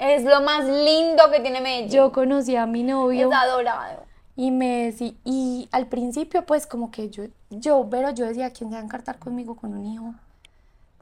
Es 0.01 0.23
lo 0.23 0.41
más 0.41 0.65
lindo 0.65 1.29
que 1.31 1.41
tiene 1.41 1.61
Medellín. 1.61 1.91
Yo 1.91 2.11
conocí 2.11 2.55
a 2.55 2.65
mi 2.65 2.81
novio. 2.81 3.29
Es 3.29 3.35
adorado. 3.35 4.03
Y 4.35 4.49
me 4.49 4.85
decía, 4.85 5.13
y 5.23 5.69
al 5.71 5.85
principio 5.85 6.43
pues 6.43 6.65
como 6.65 6.89
que 6.89 7.11
yo, 7.11 7.25
yo, 7.51 7.87
pero 7.87 8.09
yo 8.09 8.25
decía, 8.25 8.51
¿quién 8.51 8.71
se 8.71 8.77
va 8.77 8.81
a 8.81 8.83
encartar 8.83 9.19
conmigo 9.19 9.55
con 9.55 9.75
un 9.75 9.85
hijo? 9.85 10.15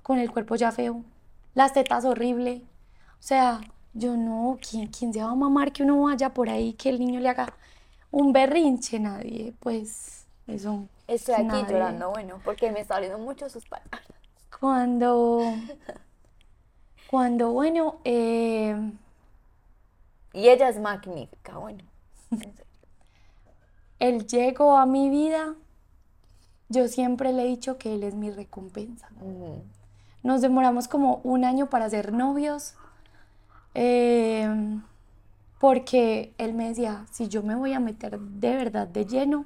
Con 0.04 0.20
el 0.20 0.30
cuerpo 0.30 0.58
ya 0.58 0.74
feo, 0.74 1.02
las 1.54 1.72
tetas 1.72 2.04
horrible. 2.04 2.62
O 3.14 3.22
sea, 3.24 3.62
yo 3.94 4.18
no, 4.18 4.58
¿quién, 4.70 4.88
¿quién 4.88 5.14
se 5.14 5.24
va 5.24 5.30
a 5.30 5.36
mamar 5.36 5.72
que 5.72 5.84
uno 5.84 6.02
vaya 6.02 6.34
por 6.34 6.50
ahí, 6.50 6.74
que 6.74 6.90
el 6.90 7.00
niño 7.00 7.22
le 7.22 7.30
haga 7.30 7.54
un 8.12 8.34
berrinche? 8.34 9.00
Nadie, 9.00 9.54
pues 9.62 10.26
eso. 10.46 10.90
Estoy 11.08 11.36
aquí 11.36 11.72
llorando, 11.72 12.10
bueno, 12.10 12.42
porque 12.44 12.70
me 12.70 12.82
está 12.82 12.96
abriendo 12.96 13.18
mucho 13.18 13.50
sus 13.50 13.64
palabras. 13.66 14.02
Cuando 14.60 15.54
cuando, 17.10 17.52
bueno... 17.52 17.96
Eh, 18.04 18.76
y 20.34 20.48
ella 20.48 20.70
es 20.70 20.80
magnífica, 20.80 21.58
bueno. 21.58 21.84
él 24.00 24.28
llegó 24.28 24.78
a 24.78 24.86
mi 24.86 25.10
vida, 25.10 25.56
yo 26.70 26.88
siempre 26.88 27.34
le 27.34 27.44
he 27.44 27.48
dicho 27.48 27.78
que 27.78 27.96
él 27.96 28.04
es 28.04 28.14
mi 28.14 28.30
recompensa. 28.30 29.10
Nos 30.22 30.42
demoramos 30.42 30.88
como 30.88 31.20
un 31.24 31.46
año 31.46 31.70
para 31.70 31.90
ser 31.90 32.14
novios, 32.14 32.76
em, 33.74 34.84
porque 35.60 36.34
él 36.38 36.54
me 36.54 36.70
decía, 36.70 37.06
si 37.12 37.28
yo 37.28 37.42
me 37.42 37.56
voy 37.56 37.74
a 37.74 37.80
meter 37.80 38.20
de 38.20 38.56
verdad 38.56 38.88
de 38.88 39.06
lleno, 39.06 39.46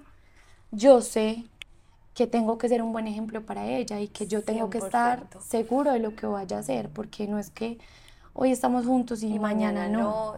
yo 0.72 1.01
sé 1.01 1.45
que 2.14 2.28
tengo 2.28 2.57
que 2.57 2.70
ser 2.70 2.82
un 2.82 2.93
buen 2.93 3.07
ejemplo 3.07 3.41
para 3.41 3.66
ella 3.66 3.99
y 3.99 4.07
que 4.07 4.28
yo 4.28 4.43
tengo 4.43 4.70
que 4.70 4.78
estar 4.78 5.28
seguro 5.39 5.91
de 5.91 5.99
lo 5.99 6.16
que 6.16 6.28
vaya 6.28 6.57
a 6.57 6.59
hacer, 6.59 6.89
porque 6.89 7.28
no 7.28 7.39
es 7.39 7.49
que 7.49 7.80
hoy 8.34 8.51
estamos 8.51 8.86
juntos 8.86 9.24
y, 9.24 9.39
mañana, 9.39 9.88
no. 9.88 10.36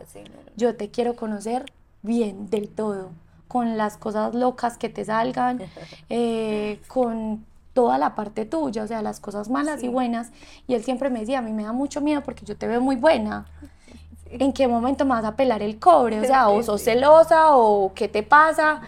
Yo 0.56 0.76
te 0.76 0.90
quiero 0.90 1.16
conocer 1.16 1.66
bien, 2.02 2.50
del 2.50 2.70
todo, 2.70 3.10
con 3.48 3.78
las 3.78 3.98
cosas 3.98 4.34
locas 4.34 4.78
que 4.78 4.90
te 4.90 5.04
salgan, 5.04 5.62
eh, 6.10 6.80
con 6.88 7.46
toda 7.74 7.98
la 7.98 8.16
parte 8.16 8.46
tuya, 8.46 8.84
o 8.84 8.88
sea, 8.88 9.02
las 9.02 9.20
cosas 9.20 9.50
malas 9.50 9.84
y 9.84 9.90
buenas. 9.90 10.32
Y 10.68 10.76
él 10.76 10.84
siempre 10.84 11.10
me 11.10 11.20
decía, 11.20 11.40
a 11.40 11.42
mí 11.42 11.52
me 11.52 11.64
da 11.64 11.74
mucho 11.74 12.00
miedo 12.00 12.22
porque 12.24 12.46
yo 12.46 12.56
te 12.56 12.68
veo 12.68 12.80
muy 12.80 12.96
buena. 12.96 13.48
¿En 14.30 14.54
qué 14.54 14.68
momento 14.70 15.04
me 15.04 15.12
vas 15.12 15.26
a 15.26 15.36
pelar 15.36 15.62
el 15.62 15.78
cobre? 15.78 16.22
O 16.22 16.24
sea, 16.24 16.48
o 16.48 16.64
sos 16.64 16.82
celosa 16.82 17.58
o 17.58 17.92
qué 17.94 18.08
te 18.08 18.24
pasa 18.24 18.82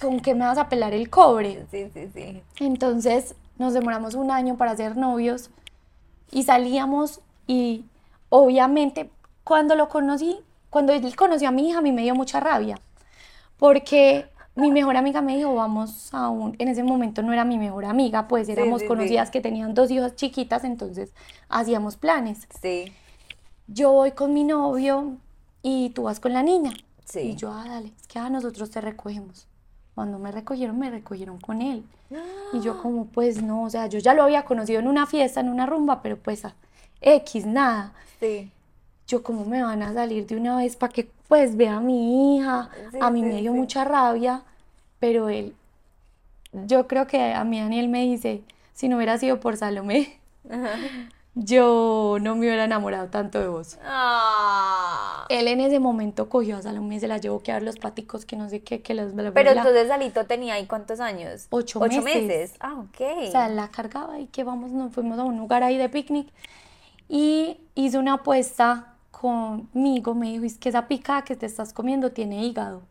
¿con 0.00 0.20
qué 0.20 0.34
me 0.34 0.44
vas 0.44 0.58
a 0.58 0.68
pelar 0.68 0.94
el 0.94 1.10
cobre? 1.10 1.66
Sí, 1.70 1.90
sí, 1.92 2.08
sí. 2.14 2.42
Entonces 2.60 3.34
nos 3.58 3.74
demoramos 3.74 4.14
un 4.14 4.30
año 4.30 4.56
para 4.56 4.76
ser 4.76 4.96
novios 4.96 5.50
y 6.30 6.44
salíamos 6.44 7.20
y 7.46 7.84
obviamente 8.28 9.10
cuando 9.44 9.74
lo 9.74 9.88
conocí, 9.88 10.38
cuando 10.70 10.92
él 10.92 11.16
conoció 11.16 11.48
a 11.48 11.52
mi 11.52 11.68
hija, 11.68 11.78
a 11.78 11.82
mí 11.82 11.92
me 11.92 12.02
dio 12.02 12.14
mucha 12.14 12.40
rabia 12.40 12.78
porque 13.58 14.28
mi 14.54 14.70
mejor 14.70 14.96
amiga 14.96 15.20
me 15.20 15.36
dijo, 15.36 15.54
vamos 15.54 16.12
a 16.12 16.28
un, 16.28 16.56
en 16.58 16.68
ese 16.68 16.82
momento 16.82 17.22
no 17.22 17.32
era 17.32 17.44
mi 17.44 17.58
mejor 17.58 17.84
amiga, 17.84 18.28
pues 18.28 18.48
éramos 18.48 18.82
conocidas 18.82 19.30
que 19.30 19.40
tenían 19.40 19.74
dos 19.74 19.90
hijas 19.90 20.16
chiquitas, 20.16 20.64
entonces 20.64 21.12
hacíamos 21.48 21.96
planes. 21.96 22.48
Sí. 22.60 22.92
Yo 23.66 23.92
voy 23.92 24.12
con 24.12 24.32
mi 24.32 24.44
novio 24.44 25.16
y 25.62 25.90
tú 25.90 26.04
vas 26.04 26.20
con 26.20 26.32
la 26.32 26.42
niña. 26.42 26.72
Sí. 27.04 27.20
Y 27.20 27.36
yo, 27.36 27.52
ah, 27.52 27.64
dale, 27.68 27.92
es 28.00 28.06
que 28.06 28.18
a 28.18 28.30
nosotros 28.30 28.70
te 28.70 28.80
recogemos. 28.80 29.46
Cuando 29.98 30.20
me 30.20 30.30
recogieron, 30.30 30.78
me 30.78 30.90
recogieron 30.90 31.40
con 31.40 31.60
él. 31.60 31.82
Y 32.52 32.60
yo 32.60 32.80
como, 32.80 33.06
pues 33.06 33.42
no, 33.42 33.64
o 33.64 33.68
sea, 33.68 33.88
yo 33.88 33.98
ya 33.98 34.14
lo 34.14 34.22
había 34.22 34.44
conocido 34.44 34.78
en 34.78 34.86
una 34.86 35.06
fiesta, 35.06 35.40
en 35.40 35.48
una 35.48 35.66
rumba, 35.66 36.02
pero 36.02 36.16
pues 36.16 36.44
a 36.44 36.54
X, 37.00 37.44
nada. 37.46 37.92
Sí. 38.20 38.48
Yo 39.08 39.24
como 39.24 39.44
me 39.44 39.60
van 39.60 39.82
a 39.82 39.92
salir 39.92 40.24
de 40.28 40.36
una 40.36 40.56
vez 40.58 40.76
para 40.76 40.92
que 40.92 41.10
pues 41.26 41.56
vea 41.56 41.78
a 41.78 41.80
mi 41.80 42.36
hija. 42.36 42.70
a 43.00 43.10
mí 43.10 43.22
me 43.22 43.40
dio 43.40 43.52
mucha 43.52 43.84
rabia, 43.84 44.42
pero 45.00 45.30
él, 45.30 45.56
yo 46.52 46.86
creo 46.86 47.08
que 47.08 47.34
a 47.34 47.42
mí 47.42 47.58
Daniel 47.58 47.88
me 47.88 48.04
dice, 48.04 48.42
si 48.74 48.88
no 48.88 48.98
hubiera 48.98 49.18
sido 49.18 49.40
por 49.40 49.56
Salomé, 49.56 50.20
yo 51.44 52.18
no 52.20 52.34
me 52.34 52.40
hubiera 52.40 52.64
enamorado 52.64 53.08
tanto 53.08 53.38
de 53.40 53.48
vos. 53.48 53.78
Ah. 53.84 55.26
Él 55.28 55.46
en 55.48 55.60
ese 55.60 55.78
momento 55.78 56.28
cogió 56.28 56.56
a 56.56 56.62
Salomé, 56.62 56.98
se 56.98 57.08
la 57.08 57.18
llevó 57.18 57.40
a 57.46 57.52
dar 57.52 57.62
los 57.62 57.78
paticos 57.78 58.24
que 58.24 58.36
no 58.36 58.48
sé 58.48 58.62
qué, 58.62 58.82
que 58.82 58.94
los... 58.94 59.12
Pero 59.12 59.50
entonces 59.50 59.88
Salito 59.88 60.26
tenía 60.26 60.54
ahí 60.54 60.66
cuántos 60.66 61.00
años? 61.00 61.46
Ocho, 61.50 61.78
Ocho 61.80 62.02
meses. 62.02 62.54
Ah, 62.60 62.74
ok. 62.78 63.28
O 63.28 63.30
sea, 63.30 63.48
la 63.48 63.68
cargaba 63.68 64.18
y 64.18 64.26
que 64.26 64.42
vamos, 64.44 64.72
nos 64.72 64.92
fuimos 64.92 65.18
a 65.18 65.24
un 65.24 65.36
lugar 65.36 65.62
ahí 65.62 65.76
de 65.76 65.88
picnic 65.88 66.28
y 67.08 67.58
hizo 67.74 67.98
una 67.98 68.14
apuesta 68.14 68.94
conmigo, 69.10 70.14
me 70.14 70.30
dijo, 70.30 70.44
es 70.44 70.58
que 70.58 70.68
esa 70.68 70.86
pica 70.88 71.22
que 71.22 71.36
te 71.36 71.46
estás 71.46 71.72
comiendo 71.72 72.12
tiene 72.12 72.44
hígado. 72.44 72.82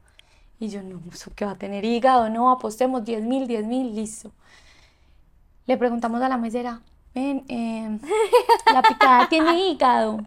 Y 0.60 0.70
yo, 0.70 0.82
no, 0.82 1.02
¿eso 1.14 1.32
qué 1.36 1.46
va 1.46 1.52
a 1.52 1.58
tener 1.58 1.86
hígado? 1.86 2.30
No, 2.30 2.52
apostemos 2.52 3.06
10 3.06 3.24
mil, 3.24 3.48
10 3.48 3.66
mil, 3.66 3.96
listo. 3.96 4.32
Le 5.68 5.78
preguntamos 5.78 6.22
a 6.22 6.30
la 6.30 6.38
mesera, 6.38 6.82
Em, 7.18 8.00
la 8.72 8.82
picada 8.84 9.28
tiene 9.30 9.60
hígado. 9.60 10.20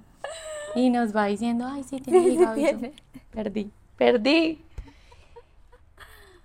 Y 0.75 0.91
nos 0.91 1.15
va 1.15 1.27
diciendo, 1.27 1.67
ay, 1.69 1.85
sí, 1.85 2.01
tiene 2.01 2.21
hígado. 2.21 2.57
perdí, 3.31 3.71
perdí. 3.97 4.65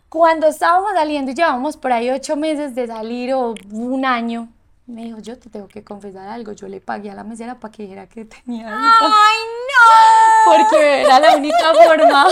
Cuando 0.10 0.48
estábamos 0.48 0.92
saliendo, 0.94 1.32
llevamos 1.32 1.78
por 1.78 1.92
ahí 1.92 2.10
ocho 2.10 2.36
meses 2.36 2.76
de 2.76 2.88
salir 2.88 3.34
o 3.34 3.56
un 3.72 4.06
año, 4.06 4.48
me 4.86 5.06
dijo, 5.06 5.20
yo 5.20 5.38
te 5.38 5.50
tengo 5.50 5.68
que 5.68 5.84
confesar 5.84 6.28
algo. 6.28 6.52
Yo 6.52 6.68
le 6.68 6.80
pagué 6.80 7.10
a 7.10 7.16
la 7.16 7.24
mesera 7.24 7.56
para 7.56 7.72
que 7.72 7.84
dijera 7.84 8.08
que 8.08 8.26
tenía 8.26 8.68
hígado. 8.68 8.82
¡Ay, 9.02 9.38
no! 9.72 10.46
Porque 10.58 11.02
era 11.02 11.20
la 11.20 11.36
única 11.36 11.74
forma 11.74 12.28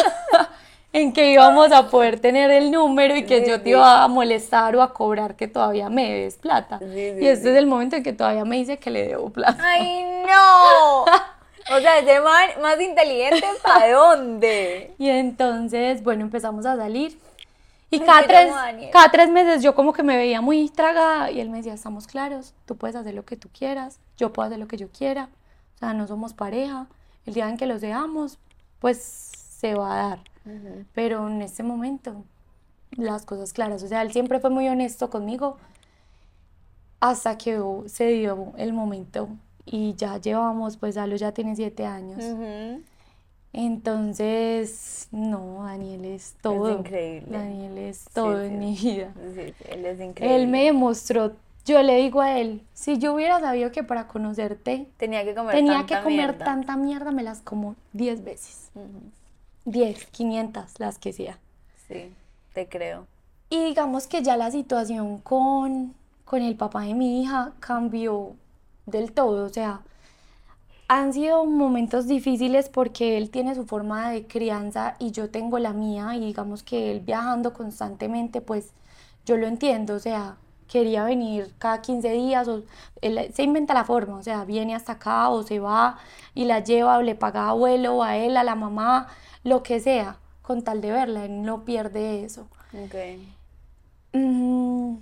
en 0.93 1.11
que 1.11 1.31
íbamos 1.31 1.71
a 1.71 1.89
poder 1.89 2.19
tener 2.19 2.51
el 2.51 2.71
número 2.71 3.15
y 3.15 3.25
que 3.25 3.47
yo 3.47 3.59
te 3.61 3.71
iba 3.71 4.03
a 4.03 4.07
molestar 4.07 4.75
o 4.75 4.81
a 4.83 4.93
cobrar 4.93 5.35
que 5.35 5.47
todavía 5.47 5.89
me 5.89 6.07
debes 6.07 6.35
plata. 6.35 6.79
y 6.81 7.25
este 7.25 7.51
es 7.51 7.57
el 7.57 7.65
momento 7.65 7.95
en 7.95 8.03
que 8.03 8.13
todavía 8.13 8.45
me 8.45 8.57
dice 8.57 8.77
que 8.77 8.91
le 8.91 9.07
debo 9.07 9.31
plata. 9.31 9.57
¡Ay, 9.59 10.05
no! 10.27 11.03
O 11.75 11.79
sea, 11.79 11.97
ese 11.97 12.19
man 12.19 12.49
más 12.61 12.79
inteligente, 12.79 13.45
¿para 13.63 13.91
dónde? 13.93 14.93
Y 14.99 15.09
entonces, 15.09 16.03
bueno, 16.03 16.21
empezamos 16.23 16.65
a 16.65 16.75
salir. 16.75 17.17
Y 17.89 17.99
cada 17.99 18.23
tres, 18.23 18.53
cada 18.91 19.09
tres 19.09 19.29
meses 19.29 19.63
yo 19.63 19.75
como 19.75 19.93
que 19.93 20.03
me 20.03 20.17
veía 20.17 20.41
muy 20.41 20.69
tragada 20.69 21.31
y 21.31 21.39
él 21.39 21.49
me 21.49 21.57
decía, 21.57 21.73
estamos 21.73 22.05
claros, 22.07 22.53
tú 22.65 22.75
puedes 22.75 22.95
hacer 22.95 23.13
lo 23.13 23.23
que 23.23 23.37
tú 23.37 23.49
quieras, 23.49 23.99
yo 24.17 24.33
puedo 24.33 24.47
hacer 24.47 24.59
lo 24.59 24.67
que 24.67 24.77
yo 24.77 24.89
quiera, 24.89 25.29
o 25.75 25.77
sea, 25.77 25.93
no 25.93 26.07
somos 26.07 26.33
pareja, 26.33 26.87
el 27.27 27.35
día 27.35 27.47
en 27.47 27.57
que 27.57 27.67
los 27.67 27.81
veamos, 27.81 28.39
pues 28.79 28.97
se 28.99 29.75
va 29.75 29.93
a 29.93 30.07
dar. 30.09 30.32
Pero 30.93 31.27
en 31.27 31.41
este 31.41 31.63
momento, 31.63 32.23
las 32.91 33.25
cosas 33.25 33.53
claras. 33.53 33.83
O 33.83 33.87
sea, 33.87 34.01
él 34.01 34.11
siempre 34.11 34.39
fue 34.39 34.49
muy 34.49 34.67
honesto 34.67 35.09
conmigo 35.09 35.57
hasta 36.99 37.37
que 37.37 37.61
se 37.87 38.07
dio 38.07 38.53
el 38.57 38.73
momento 38.73 39.29
y 39.65 39.93
ya 39.95 40.17
llevamos, 40.17 40.77
pues 40.77 40.97
Alo 40.97 41.15
ya 41.15 41.31
tiene 41.31 41.55
siete 41.55 41.85
años. 41.85 42.23
Entonces, 43.51 45.07
no, 45.11 45.63
Daniel 45.63 46.05
es 46.05 46.35
todo. 46.41 46.69
Es 46.69 46.79
increíble. 46.79 47.37
Daniel 47.37 47.77
es 47.77 48.05
todo 48.13 48.41
en 48.41 48.57
mi 48.57 48.75
vida. 48.75 49.13
él 49.69 49.85
es 49.85 49.99
increíble. 49.99 50.35
Él 50.35 50.47
me 50.47 50.63
demostró, 50.63 51.33
yo 51.65 51.81
le 51.83 51.97
digo 51.97 52.21
a 52.21 52.39
él, 52.39 52.63
si 52.73 52.97
yo 52.97 53.13
hubiera 53.13 53.39
sabido 53.39 53.71
que 53.71 53.83
para 53.83 54.07
conocerte 54.07 54.87
tenía 54.97 55.23
que 55.23 55.35
comer, 55.35 55.55
tenía 55.55 55.85
que 55.85 56.01
comer 56.01 56.37
tanta 56.37 56.75
mierda, 56.77 57.11
me 57.11 57.21
las 57.21 57.41
como 57.41 57.75
diez 57.93 58.23
veces. 58.23 58.69
10, 59.65 60.05
500, 60.07 60.79
las 60.79 60.99
que 60.99 61.13
sea. 61.13 61.39
Sí, 61.87 62.13
te 62.53 62.67
creo. 62.67 63.07
Y 63.49 63.63
digamos 63.63 64.07
que 64.07 64.23
ya 64.23 64.37
la 64.37 64.51
situación 64.51 65.19
con, 65.19 65.93
con 66.25 66.41
el 66.41 66.55
papá 66.55 66.81
de 66.81 66.93
mi 66.93 67.21
hija 67.21 67.53
cambió 67.59 68.35
del 68.85 69.11
todo, 69.11 69.45
o 69.45 69.49
sea, 69.49 69.81
han 70.87 71.13
sido 71.13 71.45
momentos 71.45 72.07
difíciles 72.07 72.69
porque 72.69 73.17
él 73.17 73.29
tiene 73.29 73.55
su 73.55 73.65
forma 73.65 74.09
de 74.09 74.27
crianza 74.27 74.95
y 74.99 75.11
yo 75.11 75.29
tengo 75.29 75.57
la 75.59 75.73
mía 75.73 76.15
y 76.15 76.19
digamos 76.19 76.63
que 76.63 76.91
él 76.91 76.99
viajando 76.99 77.53
constantemente, 77.53 78.41
pues 78.41 78.73
yo 79.25 79.37
lo 79.37 79.47
entiendo, 79.47 79.95
o 79.95 79.99
sea, 79.99 80.37
quería 80.67 81.03
venir 81.03 81.53
cada 81.57 81.81
15 81.81 82.11
días, 82.11 82.47
o 82.47 82.63
él 83.01 83.31
se 83.33 83.43
inventa 83.43 83.73
la 83.73 83.85
forma, 83.85 84.17
o 84.17 84.23
sea, 84.23 84.45
viene 84.45 84.75
hasta 84.75 84.93
acá 84.93 85.29
o 85.29 85.43
se 85.43 85.59
va 85.59 85.97
y 86.33 86.45
la 86.45 86.59
lleva 86.59 86.97
o 86.97 87.01
le 87.01 87.15
paga 87.15 87.49
abuelo 87.49 88.03
a 88.03 88.17
él, 88.17 88.37
a 88.37 88.43
la 88.43 88.55
mamá, 88.55 89.07
lo 89.43 89.63
que 89.63 89.79
sea, 89.79 90.17
con 90.41 90.63
tal 90.63 90.81
de 90.81 90.91
verla, 90.91 91.25
él 91.25 91.43
no 91.43 91.63
pierde 91.65 92.23
eso. 92.23 92.47
Mm, 94.13 94.95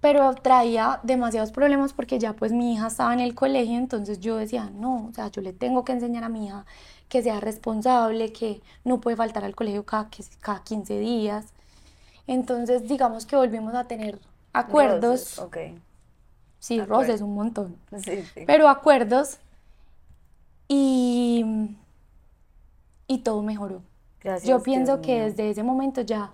pero 0.00 0.34
traía 0.34 1.00
demasiados 1.02 1.52
problemas 1.52 1.92
porque 1.92 2.18
ya 2.18 2.32
pues 2.34 2.52
mi 2.52 2.74
hija 2.74 2.88
estaba 2.88 3.12
en 3.12 3.20
el 3.20 3.34
colegio, 3.34 3.76
entonces 3.76 4.20
yo 4.20 4.36
decía, 4.36 4.70
no, 4.74 5.06
o 5.10 5.12
sea, 5.14 5.28
yo 5.28 5.42
le 5.42 5.52
tengo 5.52 5.84
que 5.84 5.92
enseñar 5.92 6.24
a 6.24 6.28
mi 6.28 6.46
hija 6.46 6.64
que 7.08 7.22
sea 7.22 7.40
responsable, 7.40 8.32
que 8.32 8.62
no 8.84 9.00
puede 9.00 9.16
faltar 9.16 9.44
al 9.44 9.54
colegio 9.54 9.84
cada, 9.84 10.08
cada 10.40 10.62
15 10.62 10.98
días. 11.00 11.46
Entonces, 12.26 12.88
digamos 12.88 13.26
que 13.26 13.36
volvimos 13.36 13.74
a 13.74 13.84
tener 13.84 14.20
acuerdos. 14.52 15.38
okay. 15.38 15.78
Sí, 16.58 16.80
roces 16.80 17.20
un 17.20 17.34
montón. 17.34 17.76
Pero 18.46 18.68
acuerdos. 18.68 19.38
Y 20.68 21.44
y 23.10 23.18
todo 23.18 23.42
mejoró. 23.42 23.82
Gracias, 24.20 24.48
Yo 24.48 24.62
pienso 24.62 25.00
que 25.00 25.22
desde 25.22 25.50
ese 25.50 25.64
momento 25.64 26.00
ya 26.02 26.30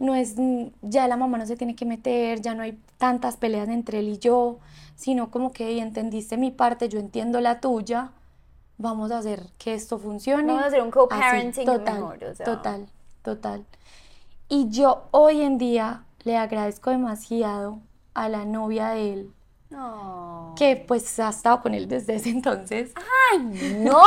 no 0.00 0.16
es, 0.16 0.34
ya 0.82 1.06
la 1.06 1.16
mamá 1.16 1.38
no 1.38 1.46
se 1.46 1.56
tiene 1.56 1.76
que 1.76 1.84
meter, 1.84 2.40
ya 2.40 2.54
no 2.54 2.62
hay 2.62 2.80
tantas 2.98 3.36
peleas 3.36 3.68
entre 3.68 4.00
él 4.00 4.08
y 4.08 4.18
yo, 4.18 4.58
sino 4.96 5.30
como 5.30 5.52
que 5.52 5.78
entendiste 5.78 6.36
mi 6.36 6.50
parte, 6.50 6.88
yo 6.88 6.98
entiendo 6.98 7.40
la 7.40 7.60
tuya, 7.60 8.10
vamos 8.76 9.12
a 9.12 9.18
hacer 9.18 9.46
que 9.56 9.74
esto 9.74 9.98
funcione. 9.98 10.48
Vamos 10.48 10.64
a 10.64 10.66
hacer 10.66 10.82
un 10.82 10.90
co-parenting 10.90 11.64
total, 11.64 11.94
mejor, 11.94 12.18
Total, 12.44 12.86
total. 13.22 13.64
Y 14.48 14.68
yo 14.68 15.04
hoy 15.12 15.42
en 15.42 15.58
día 15.58 16.02
le 16.26 16.36
agradezco 16.36 16.90
demasiado 16.90 17.78
a 18.12 18.28
la 18.28 18.44
novia 18.44 18.88
de 18.88 19.12
él, 19.12 19.32
que 20.56 20.74
pues 20.76 21.20
ha 21.20 21.28
estado 21.28 21.62
con 21.62 21.72
él 21.72 21.86
desde 21.86 22.16
ese 22.16 22.30
entonces. 22.30 22.92
¡Ay, 23.30 23.78
no! 23.78 24.02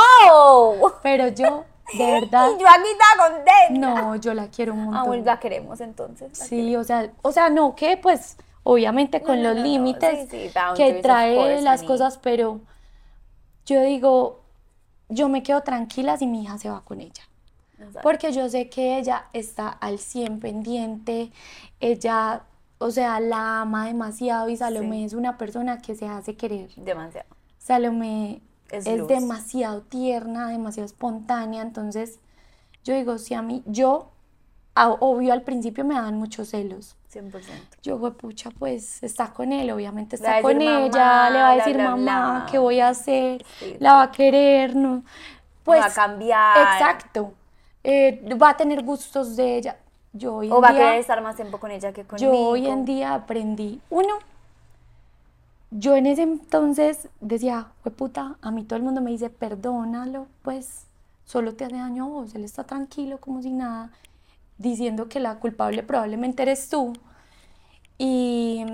Pero 1.02 1.28
yo 1.28 1.64
de 1.96 2.06
verdad. 2.20 2.50
yo 2.60 2.66
aquí 2.68 2.88
estaba 2.92 3.30
contenta. 3.30 4.02
No, 4.02 4.16
yo 4.16 4.34
la 4.34 4.48
quiero 4.48 4.74
un 4.74 4.84
montón. 4.84 5.14
Aún 5.14 5.24
la 5.24 5.40
queremos 5.40 5.80
entonces. 5.80 6.36
sí, 6.36 6.76
o 6.76 6.84
sea, 6.84 7.10
o 7.22 7.32
sea, 7.32 7.48
no, 7.48 7.74
que 7.74 7.96
pues 7.96 8.36
obviamente 8.64 9.22
con 9.22 9.42
los 9.42 9.56
límites 9.56 10.28
que 10.76 11.00
trae 11.02 11.62
las 11.62 11.82
cosas, 11.82 12.18
pero 12.18 12.60
yo 13.64 13.80
digo, 13.80 14.42
yo 15.08 15.30
me 15.30 15.42
quedo 15.42 15.62
tranquila 15.62 16.18
si 16.18 16.26
mi 16.26 16.42
hija 16.42 16.58
se 16.58 16.68
va 16.68 16.82
con 16.84 17.00
ella. 17.00 17.22
Porque 18.02 18.32
yo 18.32 18.48
sé 18.48 18.68
que 18.68 18.98
ella 18.98 19.26
está 19.32 19.68
al 19.68 19.98
100 19.98 20.40
pendiente, 20.40 21.32
ella 21.80 22.44
o 22.82 22.90
sea, 22.90 23.20
la 23.20 23.60
ama 23.60 23.86
demasiado 23.86 24.48
y 24.48 24.56
Salomé 24.56 25.04
es 25.04 25.12
una 25.12 25.36
persona 25.36 25.82
que 25.82 25.94
se 25.94 26.08
hace 26.08 26.34
querer. 26.34 26.70
Demasiado. 26.76 27.28
Salomé 27.58 28.40
es, 28.70 28.84
demasiado 29.06 29.82
tierna, 29.82 30.48
demasiado 30.48 30.86
espontánea, 30.86 31.60
entonces 31.60 32.20
yo 32.82 32.94
digo, 32.94 33.18
si 33.18 33.34
a 33.34 33.42
mí, 33.42 33.62
yo, 33.66 34.10
obvio 34.74 35.34
al 35.34 35.42
principio 35.42 35.84
me 35.84 35.94
daban 35.94 36.16
muchos 36.16 36.48
celos. 36.48 36.96
100%. 37.12 37.42
Yo, 37.82 38.00
pucha, 38.14 38.48
pues 38.50 39.02
está 39.02 39.34
con 39.34 39.52
él, 39.52 39.70
obviamente 39.70 40.16
está 40.16 40.40
con 40.40 40.62
ella, 40.62 41.28
le 41.28 41.38
va 41.38 41.50
a 41.50 41.56
decir 41.56 41.76
mamá, 41.76 42.46
¿qué 42.50 42.58
voy 42.58 42.80
a 42.80 42.88
hacer? 42.88 43.44
la 43.78 43.94
va 43.94 44.02
a 44.04 44.10
querer, 44.10 44.74
¿no? 44.74 45.04
Pues, 45.64 45.82
va 45.82 45.86
a 45.86 45.92
cambiar. 45.92 46.56
Exacto. 46.56 47.34
Eh, 47.82 48.36
va 48.40 48.50
a 48.50 48.56
tener 48.56 48.82
gustos 48.82 49.36
de 49.36 49.56
ella. 49.56 49.76
Yo 50.12 50.36
hoy 50.36 50.50
o 50.50 50.60
va 50.60 50.70
a 50.70 50.72
querer 50.72 50.98
estar 50.98 51.22
más 51.22 51.36
tiempo 51.36 51.58
con 51.58 51.70
ella 51.70 51.92
que 51.92 52.04
conmigo. 52.04 52.32
Yo 52.32 52.38
hoy 52.38 52.66
en 52.66 52.84
día 52.84 53.14
aprendí, 53.14 53.80
uno, 53.90 54.18
yo 55.70 55.94
en 55.94 56.06
ese 56.06 56.22
entonces 56.22 57.08
decía, 57.20 57.68
fue 57.82 57.92
puta, 57.92 58.36
a 58.42 58.50
mí 58.50 58.64
todo 58.64 58.76
el 58.76 58.82
mundo 58.82 59.00
me 59.00 59.12
dice, 59.12 59.30
perdónalo, 59.30 60.26
pues 60.42 60.86
solo 61.24 61.54
te 61.54 61.64
hace 61.64 61.76
daño 61.76 62.04
a 62.04 62.08
vos, 62.08 62.34
él 62.34 62.44
está 62.44 62.64
tranquilo 62.64 63.18
como 63.18 63.40
si 63.40 63.50
nada, 63.50 63.92
diciendo 64.58 65.08
que 65.08 65.20
la 65.20 65.36
culpable 65.36 65.84
probablemente 65.84 66.42
eres 66.42 66.68
tú. 66.68 66.92
Y, 67.98 68.64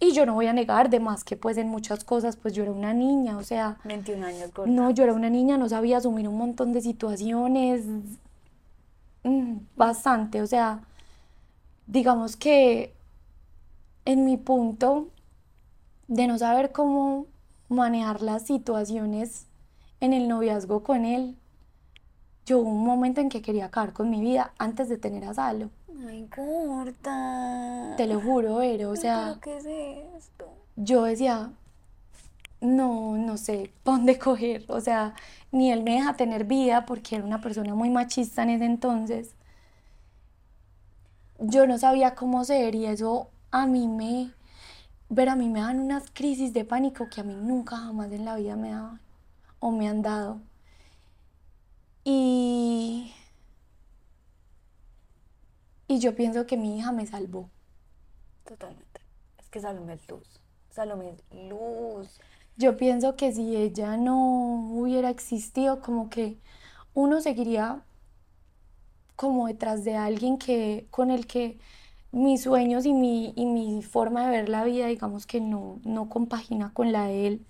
y 0.00 0.12
yo 0.12 0.24
no 0.24 0.34
voy 0.34 0.46
a 0.46 0.54
negar, 0.54 0.88
de 0.88 0.98
más 0.98 1.22
que 1.24 1.36
pues 1.36 1.58
en 1.58 1.68
muchas 1.68 2.04
cosas, 2.04 2.36
pues 2.36 2.54
yo 2.54 2.62
era 2.62 2.72
una 2.72 2.94
niña, 2.94 3.36
o 3.36 3.42
sea... 3.42 3.78
21 3.84 4.26
años, 4.26 4.50
No, 4.66 4.90
yo 4.90 5.04
era 5.04 5.12
una 5.12 5.28
niña, 5.28 5.58
no 5.58 5.68
sabía 5.68 5.98
asumir 5.98 6.26
un 6.26 6.38
montón 6.38 6.72
de 6.72 6.80
situaciones, 6.80 7.84
mm, 9.22 9.56
bastante, 9.76 10.40
o 10.40 10.46
sea, 10.46 10.80
digamos 11.86 12.36
que 12.36 12.94
en 14.06 14.24
mi 14.24 14.38
punto 14.38 15.08
de 16.08 16.26
no 16.26 16.38
saber 16.38 16.72
cómo 16.72 17.26
manejar 17.68 18.22
las 18.22 18.46
situaciones 18.46 19.46
en 20.00 20.14
el 20.14 20.28
noviazgo 20.28 20.82
con 20.82 21.04
él, 21.04 21.36
yo 22.46 22.58
hubo 22.58 22.70
un 22.70 22.84
momento 22.84 23.20
en 23.20 23.28
que 23.28 23.42
quería 23.42 23.66
acabar 23.66 23.92
con 23.92 24.08
mi 24.08 24.20
vida 24.20 24.54
antes 24.58 24.88
de 24.88 24.96
tener 24.96 25.24
a 25.24 25.34
Salo. 25.34 25.70
Ay, 26.06 26.26
corta. 26.28 27.94
Te 27.96 28.06
lo 28.06 28.20
juro, 28.20 28.62
Ero, 28.62 28.90
o 28.90 28.96
sea. 28.96 29.38
¿Qué 29.42 29.56
es 29.56 29.66
esto? 29.66 30.48
Yo 30.76 31.04
decía, 31.04 31.52
no, 32.60 33.16
no 33.16 33.36
sé 33.36 33.72
dónde 33.84 34.18
coger. 34.18 34.64
O 34.68 34.80
sea, 34.80 35.14
ni 35.52 35.72
él 35.72 35.82
me 35.82 35.92
deja 35.92 36.16
tener 36.16 36.44
vida 36.44 36.86
porque 36.86 37.16
era 37.16 37.24
una 37.24 37.40
persona 37.40 37.74
muy 37.74 37.90
machista 37.90 38.42
en 38.42 38.50
ese 38.50 38.64
entonces. 38.64 39.34
Yo 41.38 41.66
no 41.66 41.78
sabía 41.78 42.14
cómo 42.14 42.44
ser 42.44 42.74
y 42.74 42.86
eso 42.86 43.30
a 43.50 43.66
mí 43.66 43.88
me, 43.88 44.32
ver, 45.08 45.28
a 45.30 45.36
mí 45.36 45.48
me 45.48 45.60
dan 45.60 45.80
unas 45.80 46.10
crisis 46.12 46.52
de 46.52 46.64
pánico 46.64 47.08
que 47.08 47.20
a 47.22 47.24
mí 47.24 47.34
nunca 47.34 47.76
jamás 47.76 48.12
en 48.12 48.24
la 48.24 48.36
vida 48.36 48.56
me 48.56 48.70
daban 48.70 49.00
o 49.58 49.70
me 49.70 49.88
han 49.88 50.02
dado. 50.02 50.40
Y, 52.04 53.12
y 55.90 55.98
yo 55.98 56.14
pienso 56.14 56.46
que 56.46 56.56
mi 56.56 56.78
hija 56.78 56.92
me 56.92 57.04
salvó. 57.04 57.50
Totalmente. 58.44 59.00
Es 59.40 59.48
que 59.48 59.58
Salomé 59.58 59.94
es 59.94 60.08
luz. 60.08 60.40
Salomé 60.70 61.10
es 61.10 61.48
luz. 61.48 62.20
Yo 62.56 62.76
pienso 62.76 63.16
que 63.16 63.32
si 63.32 63.56
ella 63.56 63.96
no 63.96 64.70
hubiera 64.72 65.10
existido, 65.10 65.80
como 65.80 66.08
que 66.08 66.38
uno 66.94 67.20
seguiría 67.20 67.82
como 69.16 69.48
detrás 69.48 69.82
de 69.82 69.96
alguien 69.96 70.38
que 70.38 70.86
con 70.92 71.10
el 71.10 71.26
que 71.26 71.58
mis 72.12 72.44
sueños 72.44 72.86
y 72.86 72.92
mi, 72.92 73.32
y 73.34 73.46
mi 73.46 73.82
forma 73.82 74.26
de 74.26 74.30
ver 74.30 74.48
la 74.48 74.62
vida, 74.62 74.86
digamos 74.86 75.26
que 75.26 75.40
no, 75.40 75.80
no 75.82 76.08
compagina 76.08 76.72
con 76.72 76.92
la 76.92 77.06
de 77.06 77.26
él. 77.26 77.46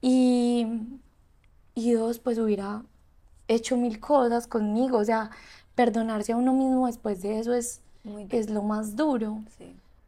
Y, 0.00 0.68
y 1.74 1.92
dos, 1.94 2.20
pues 2.20 2.38
hubiera 2.38 2.84
hecho 3.48 3.76
mil 3.76 3.98
cosas 3.98 4.46
conmigo, 4.46 4.98
o 4.98 5.04
sea, 5.04 5.30
perdonarse 5.80 6.32
a 6.32 6.36
uno 6.36 6.52
mismo 6.52 6.88
después 6.88 7.22
de 7.22 7.38
eso 7.40 7.54
es, 7.54 7.80
es 8.28 8.50
lo 8.50 8.60
más 8.60 8.96
duro. 8.96 9.38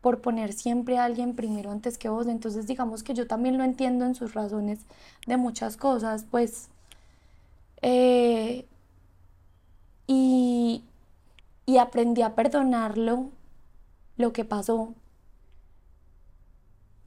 por 0.03 0.21
poner 0.21 0.53
siempre 0.53 0.99
a 0.99 1.05
alguien 1.05 1.35
primero 1.35 1.71
antes 1.71 1.97
que 1.97 2.11
vos. 2.11 2.27
Entonces 2.27 2.67
digamos 2.67 3.03
que 3.03 3.15
yo 3.15 3.27
también 3.27 3.57
lo 3.57 3.65
entiendo 3.65 4.05
en 4.05 4.15
sus 4.15 4.35
razones 4.35 4.81
de 5.27 5.39
muchas 5.39 5.79
cosas, 5.79 6.27
pues... 6.31 6.69
Eh, 7.81 8.67
y, 10.07 10.85
y 11.65 11.79
aprendí 11.79 12.21
a 12.21 12.35
perdonarlo 12.35 13.31
lo 14.19 14.35
que 14.35 14.45
pasó, 14.45 14.93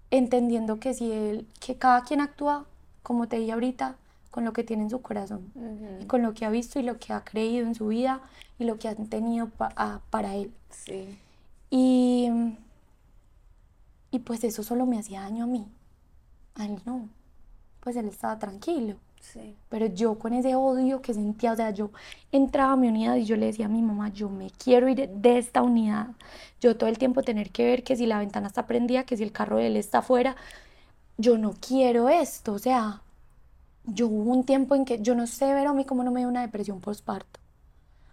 entendiendo 0.09 0.80
que 0.80 0.95
si 0.95 1.11
él, 1.11 1.47
que 1.59 1.76
cada 1.76 2.03
quien 2.03 2.20
actúa, 2.20 2.66
como 3.03 3.28
te 3.28 3.38
dije 3.38 3.51
ahorita, 3.51 3.95
con 4.36 4.44
lo 4.44 4.52
que 4.52 4.66
tiene 4.66 4.84
en 4.84 4.90
su 4.90 5.02
corazón, 5.02 5.50
con 6.08 6.22
lo 6.22 6.34
que 6.34 6.44
ha 6.44 6.50
visto 6.50 6.78
y 6.78 6.84
lo 6.84 7.00
que 7.00 7.14
ha 7.14 7.24
creído 7.24 7.66
en 7.66 7.74
su 7.74 7.88
vida 7.88 8.20
y 8.60 8.66
lo 8.66 8.78
que 8.78 8.90
han 8.90 9.08
tenido 9.08 9.48
para 9.48 10.36
él. 10.36 10.52
Sí. 10.72 11.18
Y, 11.70 12.30
y 14.12 14.20
pues 14.20 14.44
eso 14.44 14.62
solo 14.62 14.86
me 14.86 15.00
hacía 15.00 15.22
daño 15.22 15.46
a 15.46 15.48
mí. 15.48 15.66
A 16.56 16.66
él 16.66 16.82
no. 16.84 17.08
Pues 17.80 17.96
él 17.96 18.10
estaba 18.10 18.38
tranquilo. 18.38 18.98
Pero 19.70 19.86
yo 19.86 20.20
con 20.20 20.34
ese 20.34 20.54
odio 20.54 21.02
que 21.02 21.14
sentía, 21.14 21.54
o 21.54 21.56
sea, 21.56 21.70
yo 21.70 21.92
entraba 22.34 22.74
a 22.74 22.76
mi 22.76 22.90
unidad 22.90 23.16
y 23.16 23.24
yo 23.24 23.38
le 23.38 23.46
decía 23.46 23.68
a 23.68 23.70
mi 23.70 23.82
mamá, 23.82 24.10
yo 24.10 24.28
me 24.28 24.50
quiero 24.50 24.90
ir 24.90 25.08
de 25.08 25.38
esta 25.38 25.62
unidad. 25.62 26.10
Yo 26.60 26.76
todo 26.76 26.90
el 26.90 26.98
tiempo 26.98 27.24
tener 27.24 27.52
que 27.52 27.64
ver 27.64 27.86
que 27.86 27.96
si 27.96 28.06
la 28.06 28.20
ventana 28.20 28.48
está 28.48 28.68
prendida, 28.68 29.06
que 29.06 29.16
si 29.16 29.24
el 29.24 29.32
carro 29.32 29.60
de 29.60 29.68
él 29.68 29.78
está 29.78 30.00
afuera. 30.00 30.36
Yo 31.18 31.38
no 31.38 31.54
quiero 31.54 32.10
esto, 32.10 32.52
o 32.52 32.60
sea, 32.60 33.02
yo 33.88 34.08
hubo 34.08 34.32
un 34.32 34.44
tiempo 34.44 34.76
en 34.76 34.86
que 34.86 35.02
yo 35.02 35.16
no 35.16 35.28
sé 35.28 35.54
ver 35.54 35.68
a 35.68 35.74
mí 35.74 35.86
cómo 35.86 36.04
no 36.04 36.12
me 36.12 36.22
dio 36.22 36.30
una 36.30 36.42
depresión 36.42 36.82
postparto. 36.82 37.40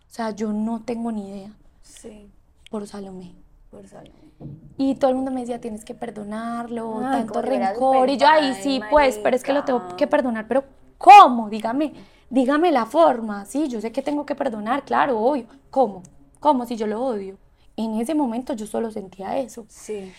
O 0.08 0.14
sea, 0.14 0.30
yo 0.30 0.52
no 0.52 0.82
tengo 0.82 1.10
ni 1.10 1.28
idea. 1.28 1.52
Sí. 1.82 2.30
Por 2.70 2.86
Salomé. 2.86 3.34
Por 3.70 3.88
Salomé. 3.88 4.32
Y 4.76 4.96
todo 4.96 5.10
el 5.10 5.16
mundo 5.16 5.30
me 5.30 5.40
decía, 5.40 5.60
tienes 5.60 5.84
que 5.84 5.94
perdonarlo, 5.94 7.00
tanto 7.00 7.40
rencor. 7.40 8.10
Y 8.10 8.16
yo, 8.16 8.26
ahí 8.26 8.54
sí, 8.54 8.80
pues, 8.90 9.18
pero 9.18 9.36
es 9.36 9.42
que 9.42 9.52
lo 9.52 9.64
tengo 9.64 9.96
que 9.96 10.06
perdonar, 10.06 10.46
pero 10.48 10.64
¿Cómo? 11.02 11.50
Dígame, 11.50 11.94
dígame 12.30 12.70
la 12.70 12.86
forma. 12.86 13.44
Sí, 13.44 13.66
yo 13.66 13.80
sé 13.80 13.90
que 13.90 14.02
tengo 14.02 14.24
que 14.24 14.36
perdonar, 14.36 14.84
claro, 14.84 15.18
obvio. 15.18 15.46
¿Cómo? 15.68 16.04
¿Cómo 16.38 16.64
si 16.64 16.76
yo 16.76 16.86
lo 16.86 17.04
odio? 17.04 17.38
En 17.76 18.00
ese 18.00 18.14
momento 18.14 18.52
yo 18.52 18.68
solo 18.68 18.92
sentía 18.92 19.36
eso. 19.36 19.66
Sí. 19.68 20.12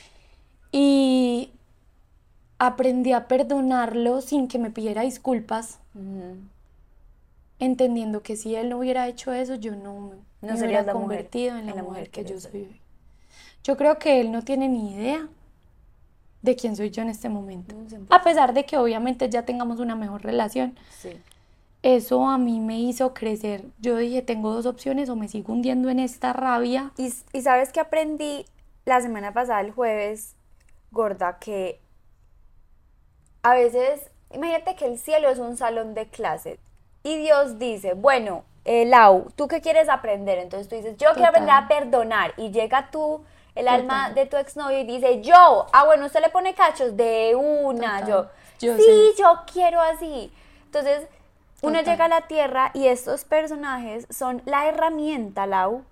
Y 0.74 1.54
aprendí 2.68 3.11
a 3.11 3.28
perdonarlo 3.28 4.22
sin 4.22 4.47
que 4.47 4.59
me 4.59 4.72
pidiera 4.72 5.01
disculpas. 5.01 5.80
Entendiendo 7.59 8.24
que 8.24 8.36
si 8.36 8.55
él 8.55 8.70
no 8.70 8.80
hubiera 8.80 9.07
hecho 9.07 9.34
eso, 9.34 9.55
yo 9.55 9.76
no, 9.76 10.14
me 10.41 10.53
hubiera 10.53 10.91
convertido 10.91 11.57
en 11.57 11.68
la, 11.68 11.84
mujer, 11.84 12.09
que, 12.09 12.24
yo 12.26 12.39
soy 12.39 12.80
Yo 13.64 13.78
creo 13.78 13.99
que 13.99 14.22
él 14.22 14.32
no 14.32 14.43
tiene 14.43 14.70
ni 14.70 14.93
idea 14.93 15.28
de 16.41 16.55
quién 16.55 16.76
soy 16.76 16.89
yo 16.89 17.01
en 17.01 17.09
este 17.09 17.30
momento. 17.30 17.76
A 18.09 18.22
pesar 18.24 18.53
de 18.53 18.66
que 18.66 18.78
obviamente 18.78 19.30
ya 19.30 19.43
tengamos 19.43 19.80
una 19.80 19.95
mejor 19.95 20.24
relación. 20.24 20.76
Eso 21.82 22.28
a 22.28 22.38
mí 22.38 22.61
me 22.61 22.80
hizo 22.80 23.14
crecer. 23.14 23.66
Yo 23.80 23.97
dije, 23.97 24.22
tengo 24.22 24.53
dos 24.53 24.66
opciones 24.66 25.09
o 25.09 25.18
me 25.18 25.28
sigo 25.28 25.51
hundiendo 25.51 25.89
en 25.89 25.99
esta 25.99 26.32
rabia. 26.32 26.91
Y, 26.97 27.14
y 27.34 27.41
sabes 27.41 27.74
que 27.74 27.82
aprendí 27.82 28.45
la 28.86 29.01
semana 29.01 29.34
pasada, 29.34 29.59
el 29.59 29.72
jueves, 29.72 30.36
gorda, 30.91 31.39
que 31.39 31.82
a 33.44 33.54
veces, 33.54 34.10
imagínate 34.32 34.76
que 34.76 34.86
el 34.86 34.98
cielo 34.98 35.30
es 35.30 35.38
un 35.38 35.58
salón 35.58 35.94
de 35.94 36.08
clase 36.08 36.60
y 37.04 37.18
Dios 37.18 37.60
dice, 37.60 37.94
bueno, 37.94 38.46
eh, 38.66 38.86
Lau, 38.86 39.28
¿tú 39.36 39.50
qué 39.50 39.60
quieres 39.60 39.89
aprender? 39.89 40.39
Entonces 40.39 40.70
tú 40.70 40.76
dices, 40.76 40.96
yo 40.98 41.12
quiero 41.14 41.30
aprender 41.30 41.54
a 41.54 41.68
perdonar 41.68 42.34
y 42.38 42.52
llega 42.52 42.89
tú 42.89 43.26
el 43.56 43.68
alma 43.68 44.12
de 44.12 44.26
tu 44.26 44.38
exnovio 44.38 44.80
y 44.80 44.86
dice, 44.86 45.22
yo, 45.22 45.68
ah, 45.74 45.84
bueno, 45.86 46.06
usted 46.06 46.22
le 46.22 46.30
pone 46.30 46.56
cachos 46.56 46.96
de 46.96 47.36
una, 47.36 48.08
yo, 48.08 48.30
sí, 48.58 49.14
yo 49.18 49.41
quiero 49.52 49.82
así. 49.82 50.32
Entonces, 50.66 51.08
uno 51.62 51.82
llega 51.82 52.06
a 52.06 52.10
la 52.10 52.22
Tierra 52.22 52.72
y 52.74 52.88
estos 52.88 53.26
personajes 53.26 54.08
son 54.10 54.41
la 54.46 54.68
herramienta, 54.68 55.46
Lau, 55.46 55.84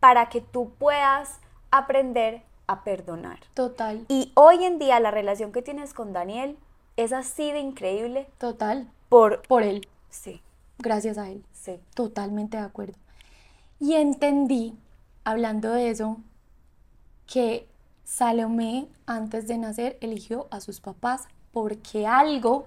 para 0.00 0.28
que 0.28 0.40
tú 0.40 0.72
puedas 0.78 1.38
aprender 1.70 2.42
a 2.66 2.82
perdonar. 2.82 3.38
Total. 3.52 4.04
Y 4.08 4.32
hoy 4.34 4.64
en 4.64 4.78
día 4.78 4.98
la 5.00 5.10
relación 5.10 5.52
que 5.52 5.62
tienes 5.62 5.92
con 5.92 6.12
Daniel 6.12 6.56
es 6.96 7.12
así 7.12 7.52
de 7.52 7.60
increíble. 7.60 8.28
Total. 8.38 8.90
Por, 9.08 9.42
por 9.42 9.62
él. 9.62 9.86
Sí. 10.10 10.40
Gracias 10.78 11.18
a 11.18 11.30
él. 11.30 11.44
Sí. 11.52 11.80
Totalmente 11.94 12.56
de 12.56 12.62
acuerdo. 12.62 12.94
Y 13.80 13.94
entendí, 13.94 14.74
hablando 15.24 15.72
de 15.72 15.90
eso, 15.90 16.18
que 17.26 17.66
Salomé 18.04 18.86
antes 19.06 19.46
de 19.46 19.58
nacer 19.58 19.98
eligió 20.00 20.46
a 20.50 20.60
sus 20.60 20.80
papás 20.80 21.26
porque 21.52 22.06
algo 22.06 22.66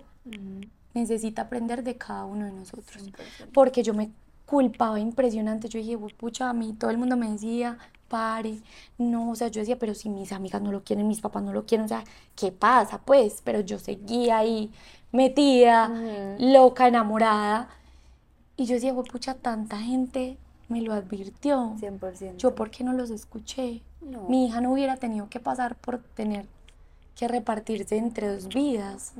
necesita 0.93 1.43
aprender 1.43 1.84
de 1.84 1.95
cada 1.95 2.25
uno 2.25 2.45
de 2.45 2.51
nosotros. 2.51 3.03
Porque 3.53 3.84
yo 3.84 3.93
me 3.93 4.11
culpaba 4.45 4.99
impresionante. 4.99 5.69
Yo 5.69 5.80
dije, 5.80 5.97
pucha, 6.17 6.49
a 6.49 6.53
mí 6.53 6.73
todo 6.73 6.89
el 6.89 6.97
mundo 6.97 7.15
me 7.15 7.32
decía 7.32 7.78
pare, 8.08 8.60
no, 8.97 9.32
o 9.32 9.36
sea, 9.36 9.47
yo 9.49 9.60
decía, 9.60 9.78
pero 9.78 9.93
si 9.93 10.10
mis 10.10 10.32
amigas 10.32 10.62
no 10.62 10.72
lo 10.72 10.84
quieren, 10.84 11.08
mis 11.08 11.22
papás 11.22 11.43
no 11.43 11.53
lo 11.53 11.66
quieren, 11.66 11.86
o 11.86 11.88
sea, 11.88 12.03
¿qué 12.36 12.51
pasa? 12.51 12.99
Pues, 12.99 13.41
pero 13.43 13.62
yo 13.62 13.80
seguía 13.80 14.39
ahí 14.39 14.72
metida, 15.12 16.38
loca, 16.39 16.88
enamorada. 16.88 17.70
Y 18.55 18.66
yo 18.66 18.76
decía, 18.76 18.93
pucha, 18.93 19.36
tanta 19.36 19.78
gente 19.78 20.38
me 20.70 20.82
lo 20.82 20.93
advirtió. 20.93 21.76
100%. 21.80 22.38
Yo, 22.38 22.55
¿por 22.55 22.72
qué 22.72 22.84
no 22.84 22.93
los 22.93 23.10
escuché? 23.10 23.82
Mi 24.28 24.47
hija 24.47 24.62
no 24.62 24.72
hubiera 24.72 24.97
tenido 24.97 25.30
que 25.30 25.39
pasar 25.39 25.76
por 25.76 25.99
tener 25.99 26.45
que 27.16 27.28
repartirse 27.28 27.97
entre 27.97 28.28
dos 28.28 28.47
vidas. 28.47 29.14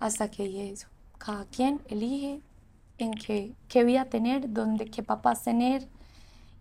Hasta 0.00 0.30
que 0.30 0.44
dije 0.44 0.70
eso. 0.70 0.88
Cada 1.18 1.44
quien 1.46 1.80
elige 1.88 2.40
en 2.98 3.12
qué, 3.12 3.52
qué 3.68 3.84
vida 3.84 4.04
tener, 4.06 4.52
dónde, 4.52 4.86
qué 4.86 5.02
papás 5.02 5.42
tener, 5.42 5.88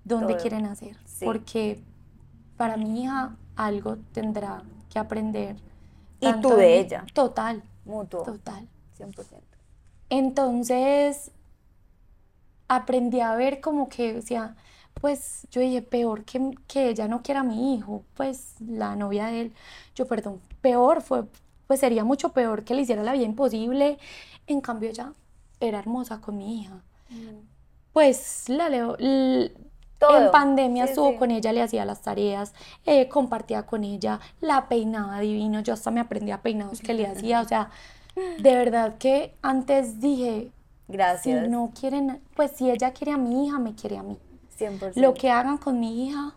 dónde 0.08 0.38
quieren 0.38 0.66
hacer. 0.66 0.98
Porque 1.24 1.82
para 2.56 2.78
mi 2.78 3.04
hija 3.04 3.36
algo 3.56 3.98
tendrá 4.12 4.64
que 4.90 5.00
aprender. 5.00 5.58
Y 6.20 6.32
tú 6.42 6.50
de 6.50 6.80
ella. 6.80 7.06
Total. 7.14 7.64
Mutuo. 7.86 8.24
Total. 8.24 8.68
100%. 8.98 9.42
Entonces, 10.10 11.32
aprendí 12.68 13.20
a 13.20 13.36
ver 13.36 13.62
como 13.62 13.90
que 13.90 14.14
decía, 14.14 14.56
pues 15.00 15.48
yo 15.52 15.62
dije, 15.62 15.82
peor 15.82 16.24
que, 16.24 16.56
que 16.68 16.90
ella 16.90 17.08
no 17.08 17.22
quiera 17.22 17.42
a 17.42 17.44
mi 17.44 17.76
hijo, 17.76 18.04
pues 18.16 18.56
la 18.60 18.96
novia 18.96 19.28
de 19.28 19.42
él, 19.42 19.54
yo 19.96 20.08
perdón, 20.08 20.42
peor 20.62 21.02
fue, 21.02 21.26
pues 21.68 21.80
sería 21.80 22.04
mucho 22.04 22.30
peor 22.34 22.64
que 22.64 22.74
le 22.74 22.82
hiciera 22.82 23.04
la 23.04 23.14
vida 23.14 23.26
imposible, 23.26 23.98
en 24.48 24.62
cambio 24.62 24.90
ella 24.90 25.14
era 25.60 25.80
hermosa 25.80 26.22
con 26.22 26.38
mi 26.38 26.62
hija. 26.62 26.82
Mm. 27.10 27.46
Pues 27.94 28.48
la 28.48 28.70
leo, 28.70 28.96
en 30.00 30.32
pandemia 30.32 30.86
estuvo 30.86 31.18
con 31.18 31.32
ella, 31.32 31.52
le 31.54 31.62
hacía 31.62 31.86
las 31.86 32.02
tareas, 32.02 32.54
eh, 32.86 33.08
compartía 33.08 33.64
con 33.64 33.84
ella, 33.84 34.20
la 34.42 34.68
peinaba 34.68 35.20
divino, 35.20 35.60
yo 35.62 35.74
hasta 35.74 35.92
me 35.92 36.00
aprendía 36.00 36.42
peinados 36.42 36.82
que 36.82 36.94
le 36.94 37.08
hacía, 37.08 37.42
o 37.42 37.46
sea, 37.46 37.70
de 38.16 38.56
verdad 38.56 38.98
que 38.98 39.36
antes 39.42 40.00
dije, 40.00 40.52
Gracias. 40.88 41.44
Si 41.44 41.50
no 41.50 41.72
quieren, 41.78 42.22
pues 42.36 42.52
si 42.52 42.70
ella 42.70 42.94
quiere 42.94 43.12
a 43.12 43.18
mi 43.18 43.46
hija, 43.46 43.60
me 43.60 43.76
quiere 43.76 43.98
a 43.98 44.04
mí. 44.04 44.18
100%. 44.58 44.94
Lo 44.96 45.14
que 45.14 45.30
hagan 45.30 45.58
con 45.58 45.80
mi 45.80 46.08
hija. 46.08 46.34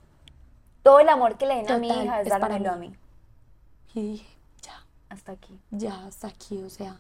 Todo 0.83 1.01
el 1.01 1.09
amor 1.09 1.37
que 1.37 1.47
le 1.47 1.57
den 1.57 1.71
a 1.71 1.79
mi 1.79 1.89
hija 1.89 2.23
es, 2.23 2.29
dármelo 2.29 2.73
a 2.73 2.77
mí. 2.77 2.95
Y 3.95 4.13
dije, 4.13 4.27
ya. 4.63 4.85
Hasta 5.09 5.33
aquí. 5.33 5.59
Ya, 5.71 6.07
hasta 6.07 6.29
aquí, 6.29 6.63
o 6.63 6.71
sea. 6.71 6.99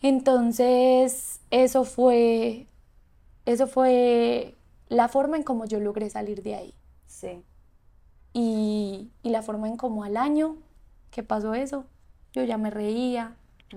Entonces, 0.00 1.40
eso 1.50 1.84
fue, 1.84 2.66
eso 3.44 3.66
fue 3.66 4.54
la 4.88 5.08
forma 5.08 5.36
en 5.36 5.42
cómo 5.42 5.64
yo 5.66 5.80
logré 5.80 6.10
salir 6.10 6.42
de 6.42 6.54
ahí. 6.54 6.74
Sí. 7.06 7.42
Y, 8.32 9.10
y 9.22 9.30
la 9.30 9.42
forma 9.42 9.68
en 9.68 9.76
cómo 9.76 10.04
al 10.04 10.16
año 10.16 10.56
que 11.10 11.22
pasó 11.22 11.54
eso, 11.54 11.86
yo 12.32 12.44
ya 12.44 12.58
me 12.58 12.70
reía 12.70 13.34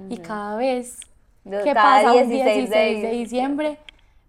y 0.09 0.17
cada 0.17 0.57
vez 0.57 0.99
que 1.43 1.73
pasa 1.73 2.11
16 2.11 2.23
un 2.23 2.29
16 2.29 3.01
de, 3.01 3.11
diciembre, 3.11 3.79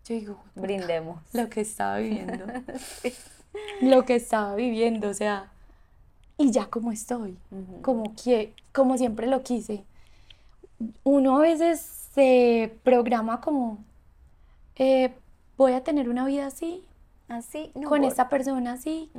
yo 0.06 0.14
digo, 0.14 0.40
brindemos. 0.54 1.20
Lo 1.32 1.50
que 1.50 1.60
estaba 1.60 1.98
viviendo. 1.98 2.44
Lo 3.80 4.04
que 4.04 4.14
estaba 4.14 4.54
viviendo, 4.54 5.08
o 5.08 5.14
sea, 5.14 5.50
y 6.38 6.52
ya 6.52 6.66
como 6.66 6.92
estoy, 6.92 7.36
como 7.82 8.14
que 8.14 8.54
como 8.72 8.96
siempre 8.96 9.26
lo 9.26 9.42
quise. 9.42 9.84
Uno 11.02 11.36
a 11.36 11.40
veces 11.40 11.80
se 12.14 12.72
programa 12.82 13.40
como 13.40 13.78
eh, 14.76 15.12
voy 15.60 15.74
a 15.74 15.84
tener 15.84 16.08
una 16.08 16.24
vida 16.24 16.46
así, 16.46 16.86
así, 17.28 17.70
con 17.86 18.04
esta 18.04 18.30
persona 18.30 18.72
así. 18.72 19.12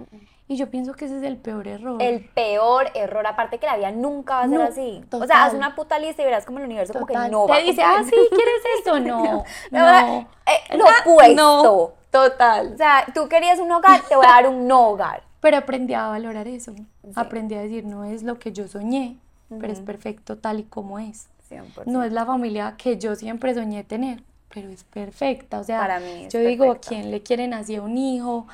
Y 0.48 0.58
yo 0.58 0.72
pienso 0.72 0.94
que 0.94 1.06
ese 1.06 1.18
es 1.18 1.24
el 1.24 1.38
peor 1.38 1.68
error. 1.68 2.02
El 2.02 2.26
peor 2.30 2.88
error, 2.96 3.26
aparte 3.28 3.60
que 3.60 3.68
la 3.68 3.78
vida 3.78 3.92
nunca 3.92 4.38
va 4.38 4.42
a 4.44 4.50
ser 4.50 4.62
así. 4.62 5.06
O 5.12 5.26
sea, 5.28 5.46
haz 5.46 5.54
una 5.54 5.76
puta 5.76 6.00
lista 6.00 6.24
y 6.24 6.26
verás 6.26 6.44
como 6.46 6.58
el 6.58 6.66
universo 6.66 6.94
como 6.94 7.06
que 7.06 7.14
no 7.30 7.48
va 7.48 7.58
Te 7.58 7.64
dice, 7.64 7.84
ah, 7.84 8.04
sí, 8.04 8.16
¿quieres 8.30 8.64
esto? 8.80 9.00
No, 9.00 9.44
no. 9.72 10.28
Eh, 10.48 10.78
lo 10.78 10.86
opuesto. 10.86 11.36
No, 11.36 11.92
total. 12.10 12.74
O 12.74 12.78
sea, 12.78 13.06
tú 13.14 13.30
querías 13.30 13.60
un 13.60 13.72
hogar, 13.72 14.02
te 14.02 14.16
voy 14.16 14.26
a 14.26 14.30
dar 14.30 14.48
un 14.48 14.68
no 14.68 14.90
hogar. 14.90 15.24
Pero 15.40 15.58
aprendí 15.58 15.94
a 15.94 16.08
valorar 16.08 16.48
eso. 16.48 16.74
Aprendí 17.16 17.54
a 17.54 17.62
decir, 17.62 17.86
no 17.86 18.04
es 18.04 18.24
lo 18.24 18.40
que 18.40 18.52
yo 18.52 18.68
soñé, 18.68 19.18
pero 19.48 19.72
es 19.72 19.80
perfecto 19.80 20.40
tal 20.40 20.60
y 20.60 20.64
como 20.64 20.98
es. 20.98 21.30
No 21.86 22.04
es 22.04 22.12
la 22.12 22.26
familia 22.26 22.76
que 22.78 22.98
yo 22.98 23.16
siempre 23.16 23.54
soñé 23.54 23.84
tener, 23.84 24.24
pero 24.54 24.70
es 24.70 24.84
perfecta. 24.84 25.60
O 25.60 25.64
sea, 25.64 26.00
yo 26.30 26.40
digo, 26.40 26.78
¿quién 26.86 27.12
le 27.12 27.22
quieren 27.22 27.54
así 27.54 27.76
a 27.76 27.82
un 27.82 27.98
hijo? 27.98 28.48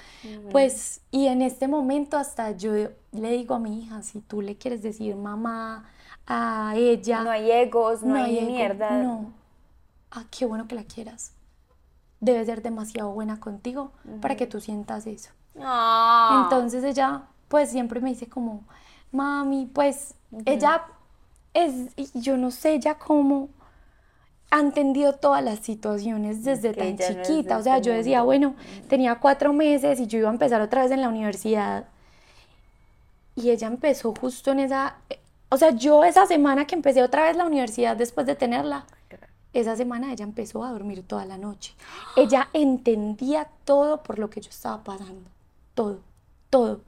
Pues, 0.51 1.01
y 1.11 1.27
en 1.27 1.41
este 1.41 1.67
momento 1.67 2.17
hasta 2.17 2.51
yo 2.51 2.73
le 2.73 3.31
digo 3.31 3.55
a 3.55 3.59
mi 3.59 3.81
hija, 3.81 4.01
si 4.03 4.21
tú 4.21 4.41
le 4.41 4.57
quieres 4.57 4.81
decir 4.81 5.15
mamá 5.15 5.89
a 6.25 6.73
ella. 6.75 7.23
No 7.23 7.31
hay 7.31 7.51
egos, 7.51 8.03
no, 8.03 8.15
hay, 8.15 8.41
mierda. 8.45 8.91
No. 9.03 9.31
Ah, 10.11 10.25
qué 10.29 10.45
bueno 10.45 10.67
que 10.67 10.75
la 10.75 10.83
quieras. 10.83 11.33
Debe 12.19 12.43
ser 12.45 12.61
demasiado 12.61 13.11
buena 13.11 13.39
contigo 13.39 13.91
para 14.21 14.35
que 14.35 14.47
tú 14.47 14.59
sientas 14.59 15.07
eso. 15.07 15.31
Ah. 15.59 16.43
Entonces 16.43 16.83
ella, 16.83 17.23
pues 17.47 17.69
siempre 17.69 18.01
me 18.01 18.09
dice 18.09 18.27
como, 18.27 18.63
mami, 19.11 19.69
pues 19.71 20.15
ella 20.45 20.83
es, 21.53 21.95
yo 22.13 22.37
no 22.37 22.51
sé 22.51 22.79
ya 22.79 22.97
cómo 22.97 23.49
ha 24.49 24.59
entendido 24.59 25.13
todas 25.13 25.43
las 25.43 25.59
situaciones 25.59 26.43
desde 26.43 26.73
tan 26.73 26.97
chiquita. 26.97 27.57
o 27.57 27.63
sea, 27.63 27.79
yo 27.79 27.93
decía, 27.93 28.21
bueno, 28.23 28.55
tenía 28.87 29.15
cuatro 29.19 29.51
meses 29.53 29.99
y 29.99 30.07
yo 30.07 30.19
iba 30.19 30.29
a 30.29 30.33
empezar 30.33 30.61
otra 30.61 30.83
vez 30.83 30.91
en 30.91 31.01
la 31.01 31.09
universidad. 31.09 31.85
Y 33.35 33.49
ella 33.49 33.67
empezó 33.67 34.13
justo 34.19 34.51
en 34.51 34.59
esa... 34.59 34.97
O 35.49 35.57
sea, 35.57 35.71
yo 35.71 36.03
esa 36.03 36.25
semana 36.25 36.65
que 36.65 36.75
empecé 36.75 37.03
otra 37.03 37.23
vez 37.23 37.37
la 37.37 37.45
universidad 37.45 37.95
después 37.95 38.25
de 38.25 38.35
tenerla, 38.35 38.85
esa 39.53 39.75
semana 39.75 40.11
ella 40.11 40.23
empezó 40.23 40.63
a 40.63 40.71
dormir 40.71 41.03
toda 41.05 41.25
la 41.25 41.37
noche. 41.37 41.73
Ella 42.15 42.49
entendía 42.53 43.49
todo 43.65 44.03
por 44.03 44.19
lo 44.19 44.29
que 44.29 44.41
yo 44.41 44.49
estaba 44.49 44.83
pasando. 44.83 45.29
Todo, 45.73 46.01
todo. 46.49 46.81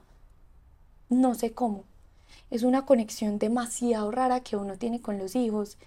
No 1.08 1.34
sé 1.34 1.52
cómo. 1.52 1.84
Es 2.50 2.62
una 2.62 2.84
conexión 2.84 3.38
demasiado 3.38 4.10
rara 4.10 4.40
que 4.40 4.56
uno 4.56 4.76
tiene 4.76 5.00
con 5.00 5.18
los 5.18 5.36
hijos 5.36 5.78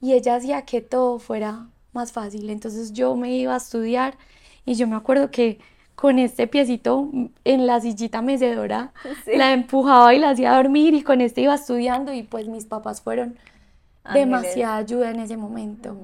y 0.00 0.12
ella 0.12 0.36
hacía 0.36 0.62
que 0.62 0.80
todo 0.80 1.18
fuera 1.18 1.68
más 1.92 2.12
fácil. 2.12 2.50
Entonces 2.50 2.92
yo 2.92 3.16
me 3.16 3.34
iba 3.34 3.54
a 3.54 3.58
estudiar 3.58 4.14
y 4.64 4.74
yo 4.74 4.86
me 4.86 4.96
acuerdo 4.96 5.30
que 5.30 5.58
con 5.94 6.18
este 6.18 6.46
piecito 6.46 7.10
en 7.44 7.66
la 7.66 7.80
sillita 7.80 8.22
mecedora 8.22 8.92
la 9.26 9.52
empujaba 9.52 10.14
y 10.14 10.18
la 10.18 10.30
hacía 10.30 10.54
dormir 10.54 10.94
y 10.94 11.02
con 11.02 11.20
este 11.20 11.40
iba 11.40 11.54
estudiando 11.54 12.12
y 12.12 12.22
pues 12.22 12.46
mis 12.46 12.66
papás 12.66 13.00
fueron 13.00 13.36
demasiada 14.12 14.76
ayuda 14.76 15.10
en 15.10 15.20
ese 15.20 15.36
momento. 15.36 15.96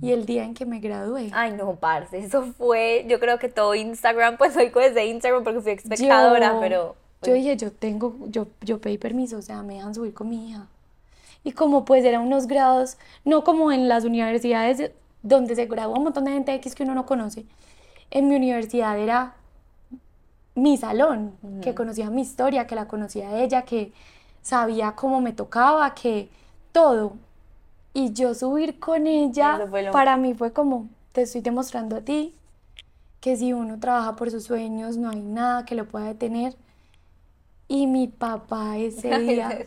Y 0.00 0.12
el 0.12 0.26
día 0.26 0.44
en 0.44 0.54
que 0.54 0.64
me 0.64 0.78
gradué. 0.78 1.30
Ay, 1.32 1.52
no, 1.52 1.74
parce, 1.74 2.18
eso 2.18 2.44
fue, 2.56 3.04
yo 3.08 3.18
creo 3.18 3.38
que 3.38 3.48
todo 3.48 3.74
Instagram, 3.74 4.36
pues 4.36 4.54
soy 4.54 4.70
desde 4.70 5.06
Instagram 5.06 5.44
porque 5.44 5.60
fui 5.60 5.72
espectadora, 5.72 6.58
pero... 6.60 6.96
Yo 7.22 7.32
dije, 7.32 7.56
yo 7.56 7.72
tengo, 7.72 8.16
yo, 8.28 8.46
yo 8.60 8.80
pedí 8.80 8.96
permiso, 8.96 9.38
o 9.38 9.42
sea, 9.42 9.62
me 9.62 9.74
dejan 9.74 9.94
subir 9.94 10.14
con 10.14 10.28
mi 10.28 10.50
hija 10.50 10.68
y 11.44 11.52
como 11.52 11.84
pues 11.84 12.04
eran 12.04 12.22
unos 12.22 12.46
grados, 12.46 12.98
no 13.24 13.44
como 13.44 13.72
en 13.72 13.88
las 13.88 14.04
universidades 14.04 14.92
donde 15.22 15.54
se 15.54 15.66
gradúa 15.66 15.96
un 15.96 16.04
montón 16.04 16.24
de 16.24 16.32
gente 16.32 16.54
X 16.54 16.74
que 16.74 16.82
uno 16.82 16.94
no 16.94 17.06
conoce. 17.06 17.44
En 18.10 18.28
mi 18.28 18.36
universidad 18.36 18.98
era 18.98 19.34
mi 20.54 20.76
salón, 20.76 21.32
que 21.62 21.74
conocía 21.74 22.10
mi 22.10 22.22
historia, 22.22 22.66
que 22.66 22.74
la 22.74 22.88
conocía 22.88 23.40
ella, 23.40 23.62
que 23.62 23.92
sabía 24.42 24.92
cómo 24.92 25.20
me 25.20 25.32
tocaba, 25.32 25.94
que 25.94 26.28
todo. 26.72 27.14
Y 27.94 28.12
yo 28.12 28.34
subir 28.34 28.78
con 28.78 29.06
ella, 29.06 29.60
para 29.92 30.16
mí 30.16 30.34
fue 30.34 30.52
como, 30.52 30.88
te 31.12 31.22
estoy 31.22 31.40
demostrando 31.40 31.96
a 31.96 32.00
ti 32.00 32.34
que 33.20 33.36
si 33.36 33.52
uno 33.52 33.80
trabaja 33.80 34.16
por 34.16 34.30
sus 34.30 34.44
sueños, 34.44 34.96
no 34.96 35.10
hay 35.10 35.20
nada 35.20 35.64
que 35.64 35.74
lo 35.74 35.86
pueda 35.86 36.06
detener. 36.06 36.54
Y 37.68 37.86
mi 37.86 38.08
papá 38.08 38.78
ese 38.78 39.18
día 39.20 39.64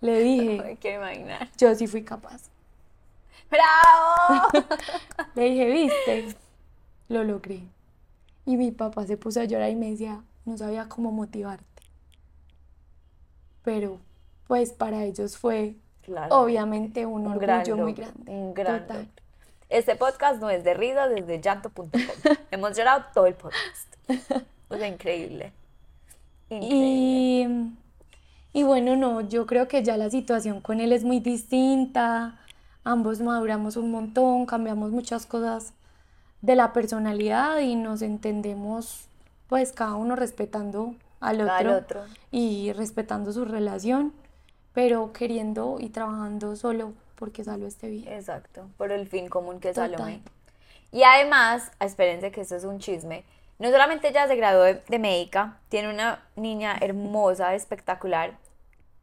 le 0.00 0.20
dije. 0.20 0.78
quiero 0.80 1.02
imaginar. 1.02 1.48
Yo 1.56 1.74
sí 1.74 1.86
fui 1.86 2.04
capaz. 2.04 2.50
¡Bravo! 3.50 4.48
le 5.34 5.42
dije, 5.42 5.70
viste, 5.70 6.36
lo 7.08 7.24
logré. 7.24 7.62
Y 8.44 8.56
mi 8.56 8.70
papá 8.70 9.06
se 9.06 9.16
puso 9.16 9.40
a 9.40 9.44
llorar 9.44 9.70
y 9.70 9.76
me 9.76 9.90
decía, 9.90 10.22
no 10.44 10.56
sabía 10.58 10.88
cómo 10.88 11.10
motivarte. 11.10 11.64
Pero, 13.62 13.98
pues 14.46 14.72
para 14.72 15.04
ellos 15.04 15.36
fue 15.36 15.74
obviamente 16.30 17.06
un, 17.06 17.26
orgullo 17.26 17.76
muy 17.76 17.92
grande. 17.92 18.30
Un 18.30 18.54
gran 18.54 18.86
Este 19.68 19.96
podcast 19.96 20.40
no 20.40 20.50
es 20.50 20.64
de 20.64 20.74
risa 20.74 21.08
desde 21.08 21.40
llanto.com. 21.40 21.90
Hemos 22.50 22.76
llorado 22.76 23.04
todo 23.12 23.26
el 23.26 23.34
podcast. 23.34 23.94
O 24.68 24.76
sea, 24.76 24.88
increíble. 24.88 25.52
Y 26.50 27.46
y 28.52 28.62
bueno, 28.62 28.96
no, 28.96 29.20
yo 29.20 29.46
creo 29.46 29.68
que 29.68 29.82
ya 29.82 29.96
la 29.96 30.10
situación 30.10 30.60
con 30.60 30.80
él 30.80 30.92
es 30.92 31.04
muy 31.04 31.20
distinta, 31.20 32.40
ambos 32.82 33.20
maduramos 33.20 33.76
un 33.76 33.90
montón, 33.90 34.46
cambiamos 34.46 34.90
muchas 34.90 35.26
cosas 35.26 35.74
de 36.40 36.56
la 36.56 36.72
personalidad 36.72 37.60
y 37.60 37.76
nos 37.76 38.02
entendemos 38.02 39.06
pues 39.48 39.72
cada 39.72 39.94
uno 39.94 40.16
respetando 40.16 40.94
al 41.20 41.42
otro, 41.42 41.76
otro. 41.76 42.00
y 42.30 42.72
respetando 42.72 43.32
su 43.32 43.44
relación, 43.44 44.12
pero 44.72 45.12
queriendo 45.12 45.76
y 45.78 45.90
trabajando 45.90 46.56
solo 46.56 46.94
porque 47.16 47.44
Salo 47.44 47.66
esté 47.66 47.88
bien. 47.88 48.08
Exacto, 48.08 48.68
por 48.76 48.92
el 48.92 49.06
fin 49.06 49.28
común 49.28 49.60
que 49.60 49.70
es. 49.70 49.78
Y 50.90 51.02
además, 51.02 51.70
espérense 51.80 52.32
que 52.32 52.40
esto 52.40 52.56
es 52.56 52.64
un 52.64 52.78
chisme, 52.78 53.24
no 53.58 53.70
solamente 53.70 54.08
ella 54.08 54.26
se 54.26 54.36
graduó 54.36 54.62
de, 54.62 54.98
médica, 54.98 55.58
tiene 55.68 55.88
una 55.88 56.22
niña 56.36 56.76
hermosa, 56.80 57.54
espectacular, 57.54 58.32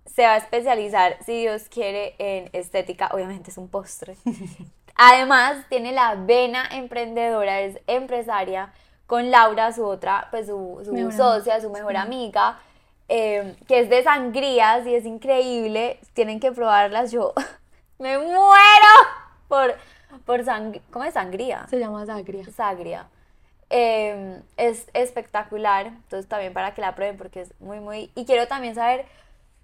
se 0.05 0.23
va 0.23 0.33
a 0.33 0.37
especializar, 0.37 1.17
si 1.25 1.41
Dios 1.41 1.63
quiere, 1.69 2.15
en 2.19 2.49
estética, 2.53 3.09
obviamente 3.11 3.51
es 3.51 3.57
un 3.57 3.67
postre. 3.67 4.15
Además, 4.95 5.65
tiene 5.67 5.91
la 5.91 6.15
vena 6.15 6.69
emprendedora, 6.71 7.61
es 7.61 7.79
empresaria, 7.87 8.71
con 9.07 9.29
Laura, 9.29 9.71
su 9.71 9.85
otra, 9.85 10.27
pues 10.31 10.47
su, 10.47 10.81
socia, 11.15 11.61
su 11.61 11.69
mejor 11.69 11.97
amiga, 11.97 12.59
eh, 13.07 13.55
que 13.67 13.81
es 13.81 13.89
de 13.89 14.03
sangrías 14.03 14.85
y 14.87 14.95
es 14.95 15.05
increíble. 15.05 15.99
Tienen 16.13 16.39
que 16.39 16.51
probarlas. 16.51 17.11
Yo 17.11 17.33
me 17.99 18.17
muero 18.17 18.95
por, 19.47 19.75
por 20.25 20.43
sangría. 20.43 20.81
¿Cómo 20.91 21.05
es 21.05 21.13
sangría? 21.13 21.67
Se 21.69 21.79
llama 21.79 22.05
sagria. 22.05 22.45
Sagria. 22.51 23.07
Em, 23.69 24.41
es 24.57 24.87
espectacular. 24.93 25.87
Entonces 25.87 26.27
también 26.27 26.53
para 26.53 26.73
que 26.73 26.81
la 26.81 26.95
prueben 26.95 27.17
porque 27.17 27.41
es 27.41 27.49
muy, 27.59 27.79
muy... 27.79 28.11
Y 28.15 28.25
quiero 28.25 28.47
también 28.47 28.75
saber, 28.75 29.05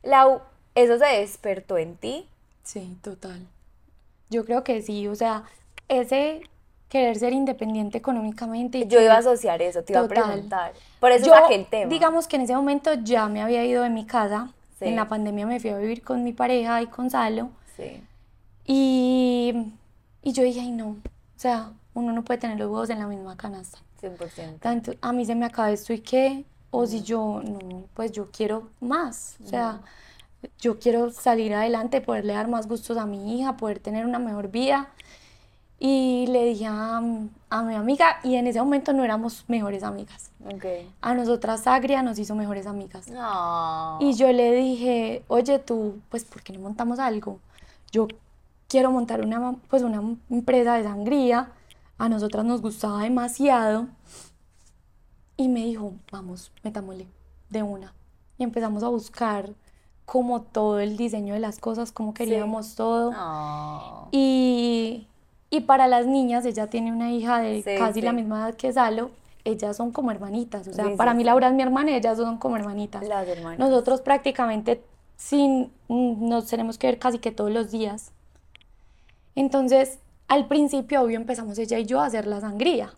Lau, 0.04 0.42
¿eso 0.76 0.98
se 0.98 1.06
despertó 1.06 1.78
en 1.78 1.96
ti? 1.96 2.28
Sí, 2.64 2.98
total. 3.02 3.46
Yo 4.30 4.46
creo 4.46 4.64
que 4.64 4.82
sí. 4.82 5.08
O 5.08 5.16
sea, 5.16 5.44
ese 5.88 6.42
querer 6.90 7.18
ser 7.18 7.32
independiente 7.32 7.98
económicamente. 7.98 8.86
Yo 8.88 9.02
iba 9.02 9.14
a 9.14 9.20
asociar 9.20 9.62
eso, 9.62 9.82
te 9.84 9.94
iba 9.94 10.02
a 10.02 10.08
preguntar. 10.08 10.74
Por 11.00 11.12
eso 11.12 11.26
saqué 11.26 11.56
el 11.56 11.66
tema. 11.66 11.90
Digamos 11.90 12.28
que 12.28 12.36
en 12.36 12.42
ese 12.44 12.54
momento 12.54 12.94
ya 12.96 13.28
me 13.30 13.42
había 13.42 13.64
ido 13.66 13.84
de 13.84 13.90
mi 13.90 14.06
casa. 14.06 14.50
En 14.82 14.96
la 14.96 15.08
pandemia 15.08 15.46
me 15.46 15.60
fui 15.60 15.70
a 15.70 15.78
vivir 15.78 16.02
con 16.02 16.24
mi 16.24 16.34
pareja 16.34 16.82
y 16.82 16.88
con 16.88 17.12
Salo. 17.12 17.52
Sí. 17.78 18.02
Y, 18.66 19.74
y 20.24 20.34
yo 20.34 20.44
dije, 20.44 20.60
ay 20.60 20.72
no, 20.72 20.90
o 20.90 21.40
sea, 21.40 21.72
uno 21.94 22.14
no 22.14 22.24
puede 22.24 22.40
tener 22.40 22.58
los 22.58 22.68
huevos 22.68 22.90
en 22.90 23.00
la 23.00 23.08
misma 23.08 23.38
canasta. 23.38 23.80
100%. 24.02 24.60
Tanto, 24.60 24.94
a 25.02 25.14
mí 25.14 25.26
se 25.26 25.36
me 25.36 25.46
acaba 25.46 25.72
esto 25.72 25.94
y 25.94 26.00
qué, 26.00 26.46
o 26.72 26.86
si 26.88 27.04
yo, 27.04 27.42
no, 27.44 27.86
pues 27.94 28.12
yo 28.12 28.30
quiero 28.32 28.70
más. 28.80 29.38
O 29.44 29.48
sea, 29.48 29.82
yo 30.60 30.80
quiero 30.80 31.12
salir 31.12 31.54
adelante, 31.54 32.02
poderle 32.02 32.34
dar 32.34 32.48
más 32.48 32.68
gustos 32.68 32.98
a 32.98 33.06
mi 33.06 33.40
hija, 33.40 33.58
poder 33.58 33.80
tener 33.80 34.06
una 34.06 34.20
mejor 34.20 34.50
vida. 34.50 34.90
Y 35.84 36.28
le 36.28 36.46
dije 36.46 36.68
a, 36.68 37.02
mi 37.02 37.76
amiga, 37.76 38.20
y 38.24 38.36
en 38.36 38.46
ese 38.46 38.60
momento 38.60 38.94
no 38.94 39.04
éramos 39.04 39.46
mejores 39.48 39.82
amigas. 39.82 40.30
Okay. 40.56 40.88
A 41.02 41.16
nosotras 41.16 41.66
Agria 41.66 42.04
nos 42.04 42.20
hizo 42.20 42.36
mejores 42.36 42.68
amigas. 42.68 43.08
Y 44.00 44.14
yo 44.14 44.32
le 44.32 44.54
dije, 44.54 45.24
oye 45.28 45.58
tú, 45.58 46.00
pues 46.10 46.24
¿por 46.24 46.44
qué 46.44 46.54
no 46.54 46.60
montamos 46.60 47.00
algo? 47.00 47.40
Yo 47.92 48.08
quiero 48.68 48.92
montar 48.92 49.22
una, 49.22 49.56
pues 49.70 49.82
una 49.82 50.02
empresa 50.30 50.76
de 50.76 50.84
sangría. 50.84 51.50
A 52.02 52.10
nosotras 52.10 52.46
nos 52.46 52.62
gustaba 52.62 53.04
demasiado. 53.04 53.88
Y 55.38 55.48
me 55.48 55.66
dijo, 55.66 55.94
vamos, 56.12 56.52
metámosle 56.64 57.08
de 57.50 57.64
una. 57.64 57.94
Y 58.38 58.44
empezamos 58.44 58.84
a 58.84 58.88
buscar 58.88 59.54
como 60.06 60.42
todo 60.42 60.80
el 60.80 60.98
diseño 60.98 61.34
de 61.34 61.40
las 61.40 61.60
cosas, 61.60 61.92
como 61.92 62.14
queríamos 62.14 62.76
todo. 62.76 63.14
Y 64.12 65.08
y 65.54 65.60
para 65.60 65.90
las 65.90 66.08
niñas, 66.08 66.46
ella 66.46 66.68
tiene 66.68 66.94
una 66.94 67.12
hija 67.12 67.40
de 67.40 67.76
casi 67.78 68.02
la 68.02 68.14
misma 68.14 68.40
edad 68.40 68.56
que 68.56 68.72
Salo, 68.72 69.12
ellas 69.44 69.76
son 69.76 69.92
como 69.92 70.10
hermanitas. 70.10 70.66
O 70.70 70.74
sea, 70.74 70.96
para 70.96 71.14
mí 71.14 71.26
Laura 71.26 71.50
es 71.50 71.54
mi 71.54 71.62
hermana 71.62 71.92
y 71.92 71.96
ellas 71.96 72.18
son 72.18 72.38
como 72.38 72.56
hermanitas. 72.56 73.06
Las 73.06 73.28
hermanas. 73.28 73.60
Nosotros 73.60 74.00
prácticamente 74.00 74.82
sin, 75.18 75.70
nos 75.90 76.48
tenemos 76.48 76.78
que 76.78 76.88
ver 76.88 77.00
casi 77.00 77.20
que 77.20 77.34
todos 77.34 77.52
los 77.52 77.70
días. 77.70 78.14
Entonces, 79.36 80.00
al 80.32 80.48
principio, 80.48 81.02
obvio, 81.02 81.18
empezamos 81.18 81.60
ella 81.60 81.78
y 81.78 81.86
yo 81.86 82.00
a 82.00 82.06
hacer 82.06 82.26
la 82.26 82.40
sangría. 82.40 82.94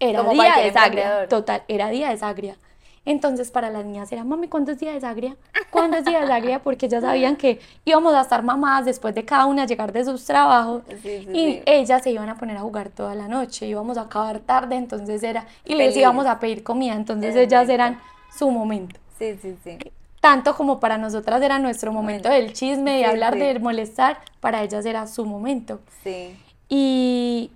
Era 0.00 0.22
día 0.22 0.54
de 0.56 0.72
sangría. 0.72 1.28
Total, 1.28 1.62
era 1.68 1.90
día 1.90 2.08
de 2.08 2.16
sangría. 2.16 2.56
Entonces 3.04 3.50
para 3.50 3.68
las 3.68 3.84
niñas 3.84 4.10
era, 4.10 4.24
mami, 4.24 4.48
¿cuándo 4.48 4.72
es 4.72 4.78
día 4.80 4.92
de 4.92 5.00
sagria? 5.02 5.36
¿Cuándo 5.68 5.98
es 5.98 6.06
día 6.06 6.22
de 6.22 6.28
sagria? 6.28 6.62
Porque 6.62 6.86
ellas 6.86 7.02
sabían 7.02 7.36
que 7.36 7.60
íbamos 7.84 8.14
a 8.14 8.22
estar 8.22 8.42
mamadas 8.42 8.86
después 8.86 9.14
de 9.14 9.26
cada 9.26 9.44
una 9.44 9.66
llegar 9.66 9.92
de 9.92 10.06
sus 10.06 10.24
trabajos 10.24 10.82
y 11.04 11.60
ellas 11.66 12.02
se 12.02 12.10
iban 12.10 12.30
a 12.30 12.38
poner 12.38 12.56
a 12.56 12.60
jugar 12.60 12.88
toda 12.88 13.14
la 13.14 13.28
noche, 13.28 13.66
íbamos 13.66 13.98
a 13.98 14.02
acabar 14.02 14.40
tarde, 14.40 14.76
entonces 14.76 15.22
era, 15.22 15.46
y 15.66 15.74
les 15.74 15.94
íbamos 15.94 16.24
a 16.24 16.40
pedir 16.40 16.62
comida, 16.62 16.94
entonces 16.94 17.36
ellas 17.36 17.68
eran 17.68 18.00
su 18.34 18.50
momento. 18.50 18.98
Sí, 19.18 19.38
sí, 19.42 19.58
sí. 19.62 19.76
Tanto 20.22 20.56
como 20.56 20.80
para 20.80 20.96
nosotras 20.96 21.42
era 21.42 21.58
nuestro 21.58 21.92
momento 21.92 22.30
del 22.30 22.54
chisme, 22.54 22.96
de 22.96 23.04
hablar, 23.04 23.36
de 23.36 23.58
molestar, 23.60 24.20
para 24.40 24.62
ellas 24.62 24.86
era 24.86 25.06
su 25.06 25.26
momento. 25.26 25.80
Sí. 26.02 26.34
Y, 26.68 27.50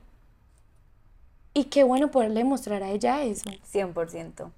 y 1.55 1.65
qué 1.65 1.85
bueno 1.85 2.11
poderle 2.11 2.45
mostrar 2.45 2.83
a 2.83 2.91
ella 2.91 3.23
eso. 3.23 3.51
100%. 3.73 4.51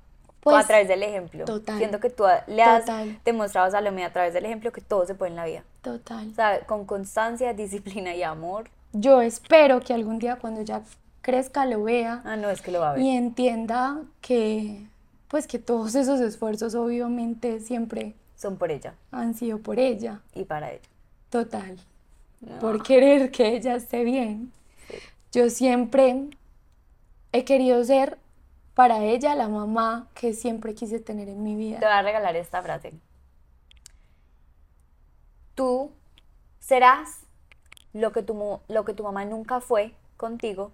Pues, 0.43 0.57
a 0.57 0.67
través 0.67 0.89
del 0.89 1.05
ejemplo. 1.05 1.45
Total. 1.45 1.79
Siento 1.79 2.01
que 2.01 2.11
tú 2.11 2.25
le 2.49 2.63
has 2.63 2.85
demostrado 3.25 3.69
a 3.69 3.71
Salomé 3.71 4.05
a 4.05 4.13
través 4.13 4.35
del 4.35 4.45
ejemplo 4.45 4.73
que 4.73 4.81
todo 4.81 5.07
se 5.07 5.15
puede 5.15 5.31
en 5.31 5.37
la 5.37 5.45
vida. 5.45 5.63
Total. 5.83 6.29
O 6.31 6.35
sea, 6.35 6.61
con 6.67 6.85
constancia, 6.85 7.53
disciplina 7.55 8.15
y 8.15 8.25
amor. 8.25 8.69
Yo 8.93 9.23
espero 9.23 9.81
que 9.81 9.95
algún 9.95 10.19
día 10.19 10.37
cuando 10.37 10.63
ya 10.63 10.83
crezca 11.21 11.65
lo 11.65 11.85
vea. 11.85 12.23
Ah, 12.25 12.37
no, 12.37 12.51
es 12.51 12.61
que 12.61 12.73
lo 12.73 12.81
va 12.81 12.91
a 12.91 12.93
ver. 12.95 13.03
Y 13.03 13.11
entienda 13.11 14.03
que, 14.21 14.85
pues 15.29 15.47
que 15.47 15.61
todos 15.61 15.95
esos 15.95 16.21
esfuerzos 16.21 16.75
obviamente 16.75 17.61
siempre... 17.61 18.15
Son 18.37 18.57
por 18.57 18.73
ella. 18.73 18.95
Han 19.13 19.35
sido 19.35 19.59
por 19.59 19.79
ella. 19.79 20.21
Y 20.35 20.45
para 20.45 20.73
ella. 20.73 20.83
Total. 21.31 21.79
Por 22.61 22.83
querer 22.83 23.31
que 23.31 23.57
ella 23.57 23.77
esté 23.77 24.05
bien. 24.05 24.53
Yo 25.33 25.49
siempre 25.49 26.29
he 27.33 27.45
querido 27.45 27.83
ser 27.85 28.19
para 28.75 29.05
ella 29.05 29.35
la 29.35 29.49
mamá 29.49 30.09
que 30.15 30.35
siempre 30.35 30.75
quise 30.75 30.99
tener 30.99 31.29
en 31.29 31.43
mi 31.43 31.57
vida. 31.57 31.79
Te 31.79 31.87
voy 31.87 31.95
a 31.95 32.03
regalar 32.03 32.37
esta 32.37 32.63
frase. 32.63 32.93
Tú 35.55 35.91
serás 36.59 37.21
lo 37.93 38.13
que 38.13 38.23
tu, 38.23 38.61
lo 38.69 38.85
que 38.85 38.95
tu 38.95 39.03
mamá 39.03 39.25
nunca 39.25 39.61
fue 39.61 39.95
contigo 40.17 40.73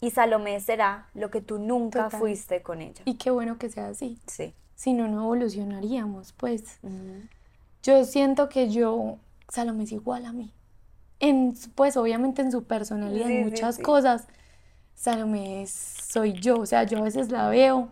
y 0.00 0.10
Salomé 0.10 0.60
será 0.60 1.08
lo 1.14 1.30
que 1.30 1.40
tú 1.40 1.58
nunca 1.58 2.10
fuiste 2.10 2.62
con 2.62 2.80
ella. 2.80 3.02
Y 3.04 3.14
qué 3.14 3.30
bueno 3.30 3.58
que 3.58 3.70
sea 3.70 3.88
así. 3.88 4.18
Sí. 4.26 4.54
Si 4.74 4.92
no, 4.92 5.08
no 5.08 5.22
evolucionaríamos, 5.22 6.32
pues. 6.32 6.78
Yo 7.82 8.04
siento 8.04 8.48
que 8.48 8.70
yo, 8.70 9.18
Salomé 9.48 9.84
es 9.84 9.92
igual 9.92 10.24
a 10.24 10.32
mí. 10.32 10.52
En, 11.20 11.54
pues 11.74 11.96
obviamente 11.96 12.42
en 12.42 12.52
su 12.52 12.64
personalidad, 12.64 13.30
en 13.30 13.44
muchas 13.44 13.78
cosas, 13.78 14.28
Salomé 14.94 15.66
soy 15.66 16.32
yo, 16.32 16.58
o 16.58 16.66
sea, 16.66 16.84
yo 16.84 16.98
a 16.98 17.02
veces 17.02 17.30
la 17.30 17.48
veo 17.48 17.88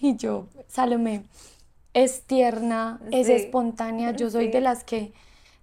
y 0.00 0.16
yo, 0.16 0.46
Salomé 0.66 1.24
es 1.94 2.22
tierna, 2.22 3.00
es 3.10 3.28
espontánea, 3.28 4.12
yo 4.12 4.30
soy 4.30 4.48
de 4.48 4.60
las 4.60 4.84
que 4.84 5.12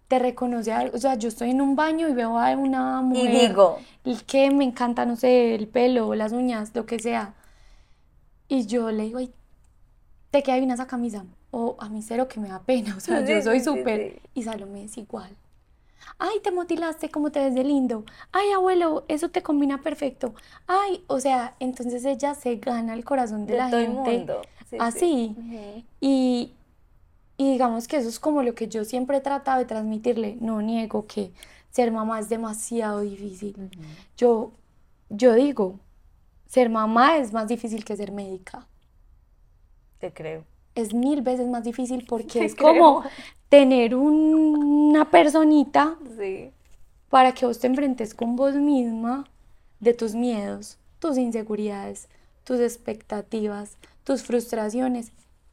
te 0.08 0.20
reconoce 0.20 0.72
o 0.94 0.98
sea, 0.98 1.16
yo 1.16 1.30
estoy 1.30 1.52
en 1.52 1.62
un 1.62 1.76
baño 1.76 2.08
y 2.08 2.14
veo 2.14 2.38
a 2.38 2.52
una 2.56 3.02
mujer 3.02 3.34
y 3.34 3.48
digo, 3.48 3.80
que 4.28 4.52
me 4.52 4.64
encanta, 4.66 5.06
no 5.06 5.16
sé, 5.16 5.56
el 5.56 5.68
pelo, 5.68 6.14
las 6.14 6.32
uñas, 6.32 6.72
lo 6.76 6.86
que 6.86 7.00
sea, 7.00 7.34
y 8.48 8.66
yo 8.68 8.92
le 8.92 9.04
digo, 9.04 9.20
ay, 9.20 9.34
te 10.32 10.44
queda 10.44 10.58
bien 10.58 10.72
esa 10.72 10.88
camisa, 10.88 11.26
o 11.52 11.76
a 11.80 11.90
mí 11.90 12.02
cero 12.02 12.28
que 12.28 12.40
me 12.40 12.50
da 12.50 12.62
pena, 12.62 12.96
o 12.98 13.00
sea, 13.00 13.26
yo 13.26 13.42
soy 13.42 13.62
súper, 13.62 14.22
y 14.34 14.44
Salomé 14.44 14.84
es 14.84 14.98
igual, 14.98 15.36
ay, 16.18 16.40
te 16.44 16.52
motilaste, 16.52 17.10
cómo 17.10 17.32
te 17.32 17.40
ves 17.40 17.56
de 17.56 17.64
lindo, 17.64 18.06
ay, 18.32 18.52
abuelo, 18.52 19.06
eso 19.08 19.30
te 19.30 19.44
combina 19.44 19.82
perfecto, 19.82 20.34
ay, 20.68 21.04
o 21.08 21.20
sea, 21.20 21.56
entonces 21.60 22.06
ella 22.06 22.36
se 22.36 22.56
gana 22.58 22.94
el 22.94 23.04
corazón 23.04 23.46
de, 23.46 23.58
la 23.58 23.70
gente 23.70 24.26
así. 24.80 25.36
y, 26.00 26.54
digamos 27.38 27.88
que 27.88 27.98
eso 27.98 28.10
es 28.10 28.20
como 28.20 28.44
lo 28.44 28.56
que 28.56 28.68
yo 28.68 28.86
siempre 28.86 29.18
he 29.18 29.22
tratado 29.22 29.60
de 29.60 29.66
transmitirle, 29.66 30.38
no 30.40 30.62
niego 30.62 31.06
que 31.06 31.32
ser 31.72 31.92
mamá 31.92 32.20
es 32.20 32.30
demasiado 32.30 33.02
difícil. 33.02 33.70
Yo, 34.16 34.52
yo 35.10 35.34
digo, 35.34 35.80
ser 36.48 36.70
mamá 36.70 37.18
es 37.18 37.34
más 37.34 37.50
difícil 37.50 37.84
que 37.84 37.98
ser 37.98 38.14
médica. 38.14 38.66
Te 40.00 40.14
creo 40.14 40.55
es 40.76 40.94
mil 40.94 41.22
veces 41.22 41.48
más 41.48 41.64
difícil 41.64 42.06
porque 42.08 42.46
es 42.46 42.56
como 42.56 43.04
tener 43.50 43.96
una 43.96 45.10
personita 45.10 45.98
para 47.10 47.32
que 47.34 47.46
vos 47.46 47.60
te 47.60 47.68
enfrentes 47.68 48.14
con 48.14 48.36
vos 48.36 48.56
misma 48.56 49.26
de 49.80 49.94
tus 49.94 50.14
miedos, 50.16 50.78
tus 51.00 51.18
inseguridades, 51.18 52.10
tus 52.44 52.60
expectativas, 52.60 53.78
tus 54.04 54.24
frustraciones. 54.24 55.12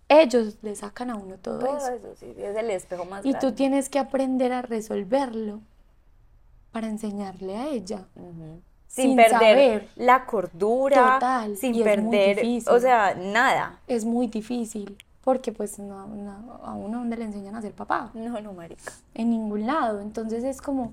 Ellos 0.08 0.58
le 0.62 0.74
sacan 0.74 1.10
a 1.10 1.16
uno 1.16 1.36
todo, 1.36 1.60
todo 1.60 1.76
eso. 1.76 2.14
sí, 2.18 2.34
es 2.36 2.56
el 2.56 2.70
espejo 2.70 3.04
más 3.04 3.24
Y 3.24 3.34
tú 3.34 3.52
tienes 3.52 3.88
que 3.88 3.98
aprender 3.98 4.52
a 4.52 4.62
resolverlo 4.62 5.60
para 6.70 6.88
enseñarle 6.88 7.56
a 7.56 7.68
ella. 7.68 8.06
sin, 8.88 9.16
perder 9.16 9.88
la 9.96 10.26
cordura, 10.26 11.14
Total, 11.14 11.56
sin 11.56 11.82
perder, 11.82 12.40
o 12.66 12.78
sea, 12.78 13.14
nada. 13.14 13.80
Es 13.86 14.04
muy 14.04 14.26
difícil, 14.26 14.98
porque 15.22 15.52
pues 15.52 15.78
no, 15.78 15.98
a 15.98 16.74
uno 16.74 16.98
donde 16.98 17.16
le 17.16 17.24
enseñan 17.24 17.54
a 17.54 17.62
ser 17.62 17.72
papá. 17.72 18.10
No, 18.14 18.40
no, 18.40 18.52
marica. 18.52 18.92
En 19.14 19.30
ningún 19.30 19.66
lado, 19.66 20.00
entonces 20.00 20.44
es 20.44 20.60
como 20.60 20.92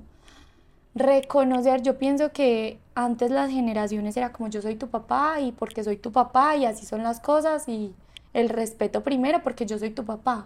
reconocer, 0.96 1.82
yo 1.82 1.98
pienso 1.98 2.32
que 2.32 2.80
antes 2.96 3.32
las 3.32 3.50
generaciones 3.52 4.18
era 4.18 4.32
como 4.32 4.50
yo 4.50 4.62
soy 4.62 4.76
tu 4.76 4.90
papá 4.90 5.40
y 5.40 5.52
porque 5.52 5.84
soy 5.84 5.98
tu 5.98 6.12
papá 6.12 6.56
y 6.56 6.66
así 6.66 6.86
son 6.86 7.04
las 7.04 7.20
cosas 7.20 7.68
y 7.68 7.94
el 8.34 8.50
respeto 8.50 9.04
primero 9.04 9.42
porque 9.44 9.66
yo 9.66 9.78
soy 9.80 9.92
tu 9.92 10.06
papá. 10.06 10.46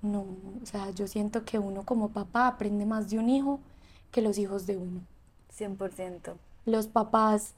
No, 0.00 0.20
o 0.62 0.66
sea, 0.66 0.90
yo 0.90 1.06
siento 1.06 1.44
que 1.44 1.58
uno 1.58 1.84
como 1.84 2.08
papá 2.08 2.48
aprende 2.48 2.86
más 2.86 3.10
de 3.10 3.18
un 3.18 3.28
hijo 3.28 3.60
que 4.10 4.22
los 4.22 4.38
hijos 4.38 4.66
de 4.66 4.76
uno. 4.76 5.00
100% 5.56 6.34
los 6.64 6.86
papás, 6.86 7.54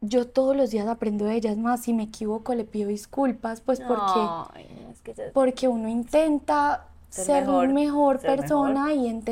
yo 0.00 0.26
todos 0.26 0.56
los 0.56 0.70
días 0.70 0.86
aprendo 0.86 1.24
de 1.24 1.34
ellas 1.34 1.56
más, 1.56 1.82
si 1.82 1.92
me 1.92 2.04
equivoco 2.04 2.54
le 2.54 2.64
pido 2.64 2.88
disculpas, 2.88 3.60
pues 3.60 3.80
porque, 3.80 5.20
porque 5.32 5.68
uno 5.68 5.88
intenta 5.88 6.86
ser, 7.08 7.46
mejor, 7.46 7.68
mejor 7.68 8.20
persona 8.20 8.92
Y, 8.92 9.22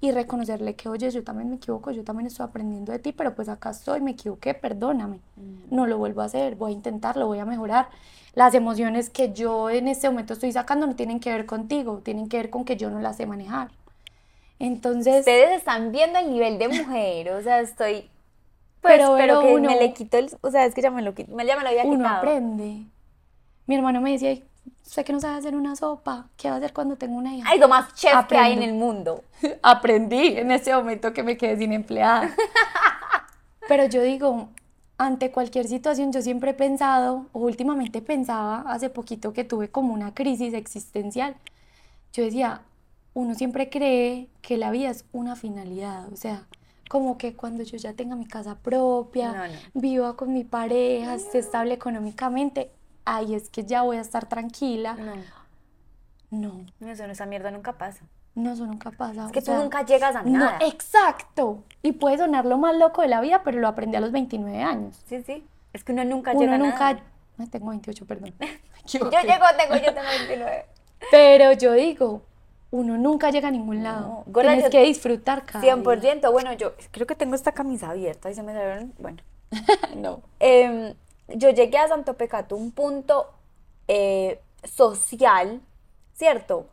y 0.00 0.10
reconocerle 0.10 0.74
que, 0.74 0.88
oye, 0.88 1.10
yo 1.10 1.22
también 1.22 1.50
me 1.50 1.56
equivoco, 1.56 1.90
yo 1.90 2.04
también 2.04 2.26
estoy 2.26 2.44
aprendiendo 2.44 2.92
de 2.92 2.98
ti, 2.98 3.12
pero 3.12 3.34
pues 3.34 3.48
acá 3.48 3.70
estoy, 3.70 4.00
me 4.00 4.12
equivoqué, 4.12 4.54
perdóname, 4.54 5.20
mm. 5.36 5.74
no 5.74 5.86
lo 5.86 5.98
vuelvo 5.98 6.22
a 6.22 6.24
hacer, 6.24 6.56
voy 6.56 6.72
a 6.72 6.74
intentarlo, 6.74 7.26
voy 7.26 7.38
a 7.38 7.44
mejorar. 7.44 7.88
Las 8.34 8.54
emociones 8.54 9.10
que 9.10 9.32
yo 9.32 9.70
en 9.70 9.88
este 9.88 10.08
momento 10.08 10.34
estoy 10.34 10.52
sacando 10.52 10.86
no 10.86 10.94
tienen 10.94 11.18
que 11.20 11.30
ver 11.30 11.46
contigo, 11.46 12.00
tienen 12.04 12.28
que 12.28 12.36
ver 12.36 12.50
con 12.50 12.64
que 12.64 12.76
yo 12.76 12.90
no 12.90 13.00
las 13.00 13.16
sé 13.16 13.26
manejar. 13.26 13.70
Entonces. 14.60 15.20
Ustedes 15.20 15.56
están 15.56 15.90
viendo 15.90 16.18
el 16.18 16.30
nivel 16.30 16.58
de 16.58 16.68
mujer, 16.68 17.32
o 17.32 17.42
sea, 17.42 17.60
estoy. 17.60 18.08
Pues, 18.80 18.94
pero, 18.96 19.14
pero, 19.16 19.40
que 19.42 19.60
me 19.60 19.76
le 19.76 19.92
quito 19.92 20.16
el. 20.16 20.30
O 20.40 20.50
sea, 20.50 20.64
es 20.64 20.74
que 20.74 20.82
ya 20.82 20.90
me 20.90 21.02
lo, 21.02 21.14
quito, 21.14 21.30
ya 21.32 21.56
me 21.56 21.62
lo 21.62 21.68
había 21.68 21.84
uno 21.84 22.08
aprende. 22.08 22.84
Mi 23.66 23.74
hermano 23.76 24.00
me 24.00 24.12
decía, 24.12 24.36
sé 24.82 25.04
que 25.04 25.12
no 25.12 25.20
sabe 25.20 25.38
hacer 25.38 25.54
una 25.54 25.76
sopa, 25.76 26.28
¿qué 26.36 26.48
va 26.48 26.54
a 26.54 26.58
hacer 26.58 26.72
cuando 26.72 26.96
tengo 26.96 27.16
una 27.16 27.34
hija? 27.34 27.48
Ay, 27.48 27.58
lo 27.58 27.68
más 27.68 27.94
chef 27.94 28.26
que 28.26 28.36
hay 28.36 28.54
en 28.54 28.62
el 28.62 28.74
mundo. 28.74 29.22
Aprendí 29.62 30.38
en 30.38 30.50
ese 30.50 30.74
momento 30.74 31.12
que 31.12 31.22
me 31.22 31.36
quedé 31.36 31.56
sin 31.58 31.72
empleada. 31.72 32.34
pero 33.68 33.84
yo 33.84 34.02
digo, 34.02 34.48
ante 34.98 35.30
cualquier 35.30 35.68
situación 35.68 36.12
yo 36.12 36.22
siempre 36.22 36.50
he 36.50 36.54
pensado, 36.54 37.26
o 37.32 37.40
últimamente 37.40 38.02
pensaba, 38.02 38.62
hace 38.66 38.90
poquito 38.90 39.32
que 39.32 39.44
tuve 39.44 39.68
como 39.68 39.94
una 39.94 40.14
crisis 40.14 40.54
existencial, 40.54 41.36
yo 42.12 42.24
decía, 42.24 42.62
uno 43.14 43.34
siempre 43.34 43.70
cree 43.70 44.28
que 44.42 44.56
la 44.56 44.70
vida 44.70 44.90
es 44.90 45.04
una 45.12 45.36
finalidad, 45.36 46.12
o 46.12 46.16
sea, 46.16 46.46
como 46.90 47.18
que 47.18 47.36
cuando 47.36 47.62
yo 47.62 47.76
ya 47.76 47.92
tenga 47.92 48.16
mi 48.16 48.26
casa 48.26 48.56
propia, 48.56 49.48
viva 49.74 50.16
con 50.16 50.34
mi 50.34 50.42
pareja, 50.42 51.14
esté 51.14 51.38
estable 51.38 51.72
económicamente, 51.74 52.72
ahí 53.04 53.36
es 53.36 53.48
que 53.48 53.62
ya 53.62 53.82
voy 53.82 53.98
a 53.98 54.00
estar 54.00 54.28
tranquila. 54.28 54.96
No. 56.30 56.64
No. 56.80 56.90
Eso, 56.90 57.04
esa 57.04 57.26
mierda 57.26 57.52
nunca 57.52 57.78
pasa. 57.78 58.04
No, 58.34 58.54
eso 58.54 58.66
nunca 58.66 58.90
pasa. 58.90 59.26
Es 59.26 59.30
que 59.30 59.40
tú 59.40 59.52
nunca 59.52 59.84
llegas 59.84 60.16
a 60.16 60.24
nada. 60.24 60.58
No, 60.58 60.66
exacto. 60.66 61.62
Y 61.80 61.92
puede 61.92 62.18
sonar 62.18 62.44
lo 62.44 62.58
más 62.58 62.74
loco 62.74 63.02
de 63.02 63.08
la 63.08 63.20
vida, 63.20 63.42
pero 63.44 63.60
lo 63.60 63.68
aprendí 63.68 63.96
a 63.96 64.00
los 64.00 64.10
29 64.10 64.60
años. 64.60 65.00
Sí, 65.06 65.22
sí. 65.22 65.46
Es 65.72 65.84
que 65.84 65.92
uno 65.92 66.04
nunca 66.04 66.34
llega 66.34 66.56
a 66.56 66.58
nunca... 66.58 66.94
nada. 66.94 67.50
Tengo 67.52 67.68
28, 67.68 68.04
perdón. 68.04 68.34
yo 68.86 69.10
llego, 69.10 69.44
tengo, 69.56 69.76
yo 69.76 69.94
tengo 69.94 70.08
29. 70.08 70.66
Pero 71.12 71.52
yo 71.52 71.72
digo, 71.72 72.22
uno 72.70 72.96
nunca 72.96 73.30
llega 73.30 73.48
a 73.48 73.50
ningún 73.50 73.82
lado. 73.82 74.24
Tienes 74.32 74.70
que 74.70 74.82
disfrutar 74.82 75.44
cada 75.44 75.64
100%. 75.64 76.30
Bueno, 76.30 76.52
yo 76.52 76.74
creo 76.90 77.06
que 77.06 77.14
tengo 77.14 77.34
esta 77.34 77.52
camisa 77.52 77.90
abierta 77.90 78.30
y 78.30 78.34
se 78.34 78.42
me 78.42 78.52
salieron, 78.52 78.94
bueno. 78.98 79.22
no. 79.96 80.22
Em, 80.38 80.94
yo 81.28 81.50
llegué 81.50 81.78
a 81.78 81.88
Santo 81.88 82.14
Pecato 82.14 82.56
un 82.56 82.70
punto 82.70 83.30
eh, 83.88 84.40
social, 84.64 85.60
¿cierto? 86.14 86.66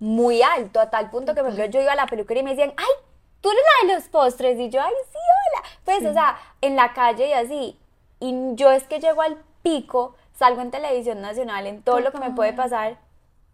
Muy 0.00 0.42
alto, 0.42 0.80
a 0.80 0.90
tal 0.90 1.10
punto 1.10 1.34
que, 1.34 1.40
por 1.42 1.52
ejemplo, 1.52 1.70
yo 1.70 1.80
iba 1.80 1.92
a 1.92 1.96
la 1.96 2.06
peluquería 2.06 2.42
y 2.42 2.44
me 2.44 2.50
decían, 2.50 2.74
ay, 2.76 3.04
tú 3.40 3.48
eres 3.50 3.62
la 3.62 3.88
de 3.88 3.94
los 3.94 4.08
postres. 4.08 4.58
Y 4.58 4.70
yo, 4.70 4.80
ay, 4.80 4.92
sí, 5.12 5.18
hola. 5.18 5.68
Pues, 5.84 6.04
o 6.04 6.12
sea, 6.12 6.36
en 6.60 6.74
la 6.74 6.92
calle 6.92 7.28
y 7.28 7.32
así. 7.32 7.78
Y 8.18 8.34
yo 8.54 8.72
es 8.72 8.84
que 8.84 8.98
llego 8.98 9.22
al 9.22 9.38
pico, 9.62 10.16
salgo 10.36 10.62
en 10.62 10.72
televisión 10.72 11.20
nacional, 11.20 11.68
en 11.68 11.82
todo 11.82 12.00
lo 12.00 12.10
que 12.10 12.18
me 12.18 12.32
puede 12.32 12.52
pasar 12.52 12.98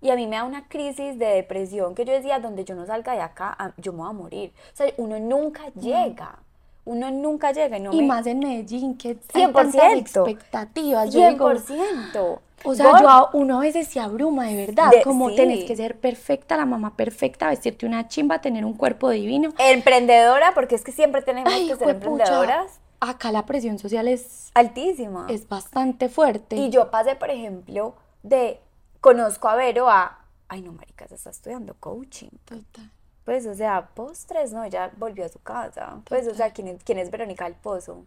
y 0.02 0.10
a 0.10 0.16
mí 0.16 0.26
me 0.26 0.36
da 0.36 0.44
una 0.44 0.66
crisis 0.66 1.18
de 1.18 1.26
depresión 1.26 1.94
que 1.94 2.04
yo 2.04 2.12
decía, 2.12 2.38
donde 2.38 2.64
yo 2.64 2.74
no 2.74 2.86
salga 2.86 3.12
de 3.12 3.20
acá, 3.20 3.74
yo 3.76 3.92
me 3.92 3.98
voy 3.98 4.08
a 4.08 4.12
morir. 4.12 4.52
O 4.72 4.76
sea, 4.76 4.86
uno 4.96 5.18
nunca 5.18 5.68
llega. 5.74 6.38
Uno 6.86 7.10
nunca 7.10 7.52
llega. 7.52 7.76
Y, 7.76 7.80
no 7.80 7.92
y 7.92 8.02
más 8.02 8.26
en 8.26 8.38
Medellín, 8.38 8.96
que 8.96 9.18
100%. 9.18 9.98
expectativas. 9.98 11.14
100%. 11.14 12.38
o 12.64 12.74
sea, 12.74 13.00
yo 13.00 13.28
uno 13.34 13.58
a 13.58 13.60
veces 13.60 13.88
se 13.88 14.00
abruma 14.00 14.46
de 14.46 14.66
verdad, 14.66 14.90
como 15.04 15.34
tenés 15.34 15.64
que 15.64 15.76
ser 15.76 15.98
perfecta, 15.98 16.56
la 16.56 16.64
mamá 16.64 16.96
perfecta, 16.96 17.50
vestirte 17.50 17.84
una 17.84 18.08
chimba, 18.08 18.40
tener 18.40 18.64
un 18.64 18.74
cuerpo 18.74 19.10
divino. 19.10 19.52
Emprendedora, 19.58 20.54
porque 20.54 20.74
es 20.74 20.82
que 20.82 20.92
siempre 20.92 21.20
tenemos 21.20 21.52
que 21.52 21.76
ser 21.76 21.90
emprendedoras. 21.90 22.80
acá 23.00 23.32
la 23.32 23.44
presión 23.44 23.78
social 23.78 24.08
es 24.08 24.50
altísima. 24.54 25.26
Es 25.28 25.46
bastante 25.46 26.08
fuerte. 26.08 26.56
Y 26.56 26.70
yo 26.70 26.90
pasé, 26.90 27.16
por 27.16 27.28
ejemplo, 27.28 27.94
de 28.22 28.60
conozco 29.00 29.48
a 29.48 29.56
Vero 29.56 29.88
a, 29.88 30.18
ay 30.48 30.62
no, 30.62 30.72
marica, 30.72 31.06
se 31.08 31.14
está 31.14 31.30
estudiando 31.30 31.74
coaching. 31.74 32.30
Total. 32.44 32.90
Pues, 33.24 33.46
o 33.46 33.54
sea, 33.54 33.90
postres, 33.94 34.52
¿no? 34.52 34.64
Ella 34.64 34.90
volvió 34.96 35.24
a 35.24 35.28
su 35.28 35.40
casa. 35.40 36.00
Pues, 36.04 36.26
o 36.26 36.34
sea, 36.34 36.52
¿quién 36.52 36.68
es, 36.68 36.82
quién 36.82 36.98
es 36.98 37.10
Verónica 37.10 37.44
del 37.44 37.54
Pozo? 37.54 38.04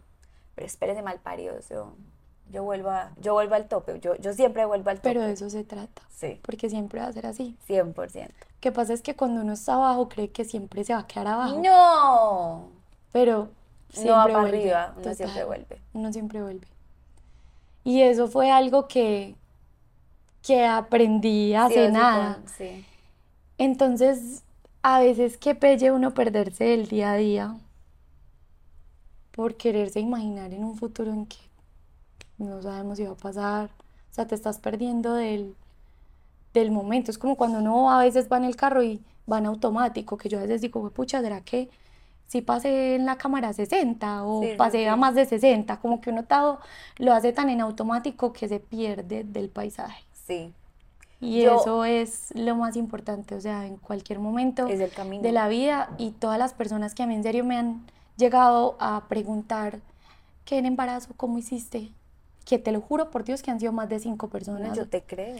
Pero 0.54 0.66
espérese 0.66 1.02
mal 1.02 1.18
parido, 1.18 1.56
yo, 1.70 1.94
yo, 2.50 2.62
vuelvo 2.62 2.90
a, 2.90 3.12
yo 3.20 3.32
vuelvo 3.32 3.54
al 3.54 3.66
tope, 3.66 3.98
yo, 4.00 4.16
yo 4.16 4.32
siempre 4.32 4.64
vuelvo 4.64 4.90
al 4.90 4.96
tope. 4.98 5.10
Pero 5.10 5.22
de 5.22 5.32
eso 5.32 5.50
se 5.50 5.64
trata. 5.64 6.02
Sí. 6.10 6.40
Porque 6.42 6.68
siempre 6.68 7.00
va 7.00 7.06
a 7.06 7.12
ser 7.12 7.26
así. 7.26 7.56
100%. 7.68 8.28
¿Qué 8.60 8.72
pasa 8.72 8.92
es 8.92 9.02
que 9.02 9.16
cuando 9.16 9.40
uno 9.40 9.52
está 9.52 9.74
abajo 9.74 10.08
cree 10.08 10.30
que 10.30 10.44
siempre 10.44 10.84
se 10.84 10.94
va 10.94 11.00
a 11.00 11.06
quedar 11.06 11.28
abajo. 11.28 11.60
No. 11.60 12.68
Pero 13.12 13.48
siempre 13.90 14.12
no 14.12 14.18
va 14.18 14.26
para 14.26 14.40
arriba, 14.40 14.94
uno 14.96 15.14
siempre 15.14 15.44
vuelve. 15.44 15.82
Uno 15.92 16.12
siempre 16.12 16.42
vuelve. 16.42 16.66
Y 17.84 18.02
eso 18.02 18.28
fue 18.28 18.50
algo 18.50 18.88
que, 18.88 19.36
que 20.44 20.64
aprendí 20.64 21.54
hace 21.54 21.90
nada. 21.90 22.40
Sí. 22.56 22.84
Entonces, 23.56 24.44
a 24.82 25.00
veces 25.00 25.38
que 25.38 25.54
pelle 25.54 25.90
uno 25.90 26.12
perderse 26.12 26.64
del 26.64 26.86
día 26.88 27.12
a 27.12 27.16
día 27.16 27.56
por 29.30 29.56
quererse 29.56 30.00
imaginar 30.00 30.52
en 30.52 30.62
un 30.62 30.76
futuro 30.76 31.10
en 31.12 31.26
que 31.26 31.38
no 32.38 32.60
sabemos 32.62 32.98
si 32.98 33.04
va 33.04 33.12
a 33.12 33.16
pasar. 33.16 33.70
O 34.10 34.14
sea, 34.14 34.26
te 34.26 34.34
estás 34.34 34.58
perdiendo 34.58 35.14
del, 35.14 35.56
del 36.52 36.70
momento. 36.70 37.10
Es 37.10 37.18
como 37.18 37.36
cuando 37.36 37.58
uno 37.58 37.90
a 37.90 38.02
veces 38.02 38.28
va 38.30 38.36
en 38.36 38.44
el 38.44 38.56
carro 38.56 38.82
y 38.82 39.02
va 39.30 39.38
en 39.38 39.46
automático, 39.46 40.18
que 40.18 40.28
yo 40.28 40.38
a 40.38 40.42
veces 40.42 40.60
digo, 40.60 40.88
pucha, 40.90 41.22
¿será 41.22 41.40
que 41.40 41.70
si 42.26 42.42
pasé 42.42 42.96
en 42.96 43.06
la 43.06 43.16
cámara 43.16 43.52
60 43.52 44.24
o 44.24 44.42
pasé 44.58 44.88
a 44.88 44.96
más 44.96 45.14
de 45.14 45.24
60? 45.24 45.80
Como 45.80 46.00
que 46.00 46.10
uno 46.10 46.24
todo 46.24 46.60
lo 46.98 47.12
hace 47.14 47.32
tan 47.32 47.48
en 47.48 47.60
automático 47.62 48.32
que 48.32 48.48
se 48.48 48.60
pierde 48.60 49.24
del 49.24 49.48
paisaje. 49.48 50.04
Sí. 50.26 50.52
Y 51.20 51.42
eso 51.44 51.84
es 51.84 52.32
lo 52.34 52.54
más 52.54 52.76
importante, 52.76 53.34
o 53.34 53.40
sea, 53.40 53.66
en 53.66 53.76
cualquier 53.76 54.18
momento 54.18 54.66
de 54.66 55.32
la 55.32 55.48
vida 55.48 55.90
y 55.96 56.10
todas 56.10 56.38
las 56.38 56.52
personas 56.52 56.94
que 56.94 57.02
a 57.02 57.06
mí 57.06 57.14
en 57.14 57.22
serio 57.22 57.44
me 57.44 57.56
han 57.56 57.86
llegado 58.16 58.76
a 58.78 59.04
preguntar, 59.08 59.80
¿qué 60.44 60.58
en 60.58 60.66
embarazo? 60.66 61.14
¿Cómo 61.16 61.38
hiciste? 61.38 61.90
Que 62.44 62.58
te 62.58 62.72
lo 62.72 62.82
juro 62.82 63.10
por 63.10 63.24
Dios 63.24 63.42
que 63.42 63.50
han 63.50 63.58
sido 63.58 63.72
más 63.72 63.88
de 63.88 64.00
cinco 64.00 64.28
personas. 64.28 64.76
yo 64.76 64.86
te 64.86 65.02
creo. 65.02 65.36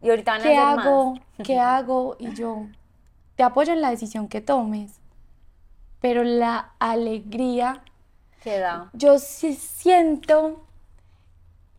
Y 0.00 0.10
ahorita 0.10 0.32
van 0.32 0.42
¿Qué 0.42 0.56
hago? 0.56 1.14
¿Qué 1.42 1.58
hago? 1.58 2.16
Y 2.20 2.32
yo 2.34 2.66
te 3.34 3.42
apoyo 3.42 3.72
en 3.72 3.80
la 3.80 3.90
decisión 3.90 4.28
que 4.28 4.40
tomes, 4.40 5.00
pero 6.00 6.22
la 6.22 6.72
alegría 6.78 7.82
que 8.44 8.58
da. 8.60 8.88
Yo 8.92 9.18
sí 9.18 9.54
siento 9.54 10.64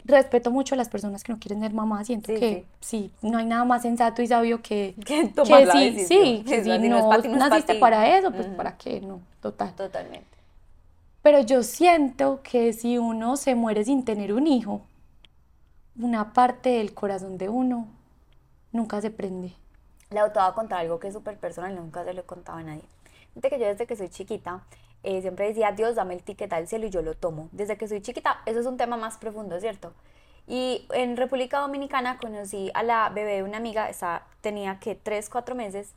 respeto 0.10 0.52
mucho 0.52 0.76
a 0.76 0.77
las 0.77 0.90
personas 0.90 1.23
que 1.23 1.31
no 1.31 1.40
quieren 1.40 1.61
ser 1.61 1.73
mamás, 1.73 2.07
siento 2.07 2.34
que 2.34 2.65
sí. 2.80 3.11
no 3.22 3.38
hay 3.38 3.45
nada 3.45 3.64
más 3.65 3.81
sensato 3.81 4.22
y 4.22 4.27
sabio 4.27 4.61
que, 4.61 4.95
que 5.06 5.27
tomar 5.27 5.65
la 5.65 5.73
sí, 5.73 6.06
sí, 6.06 6.44
que 6.48 6.64
si 6.64 6.90
no, 6.90 7.18
naciste 7.30 7.76
para, 7.76 8.18
eso, 8.18 8.31
pues 8.31 8.48
para 8.48 8.77
qué, 8.77 9.02
no, 9.02 9.22
total. 9.41 9.73
Totalmente. 9.76 10.27
Pero 11.22 11.41
yo 11.41 11.64
siento 11.64 12.41
que 12.44 12.73
si 12.73 12.98
uno 12.98 13.36
se 13.38 13.56
muere 13.56 13.84
sin 13.84 14.06
tener 14.06 14.34
un 14.34 14.48
hijo, 14.48 14.81
una 15.98 16.34
parte 16.34 16.69
del 16.69 16.94
corazón 16.94 17.38
de 17.38 17.49
uno 17.49 17.88
nunca 18.72 19.02
se 19.02 19.11
prende. 19.11 19.53
Le 20.11 20.22
voy 20.22 20.31
a 20.36 20.53
contar 20.53 20.80
algo 20.80 20.99
que 20.99 21.10
es 21.10 21.14
súper 21.14 21.38
personal, 21.38 21.76
nunca 21.76 22.03
se 22.03 22.14
lo 22.14 22.22
he 22.22 22.23
contado 22.23 22.57
a 22.57 22.64
nadie. 22.64 22.84
Fíjate 23.34 23.49
que 23.49 23.60
yo 23.60 23.68
desde 23.68 23.86
que 23.86 23.95
soy 23.95 24.10
chiquita, 24.10 24.64
eh, 25.04 25.22
siempre 25.22 25.48
decía, 25.48 25.72
Dios, 25.72 25.96
dame 25.96 26.14
el 26.14 26.24
ticket 26.24 26.52
al 26.54 26.68
cielo 26.68 26.88
y 26.88 26.90
yo 26.90 27.02
lo 27.02 27.14
tomo. 27.16 27.50
Desde 27.52 27.78
que 27.78 27.88
soy 27.88 28.02
chiquita, 28.02 28.42
eso 28.46 28.60
es 28.60 28.66
un 28.66 28.78
tema 28.78 28.98
más 28.98 29.18
profundo, 29.18 29.60
¿cierto? 29.60 29.94
Y 30.48 30.88
en 30.94 31.16
República 31.16 31.60
Dominicana 31.60 32.18
conocí 32.18 32.72
a 32.74 32.84
la 32.84 33.10
bebé 33.10 33.36
de 33.36 33.44
una 33.44 33.58
amiga, 33.58 33.88
esa 33.90 34.24
tenía 34.42 34.80
que 34.80 34.96
3, 34.96 35.30
4 35.30 35.56
meses, 35.56 35.94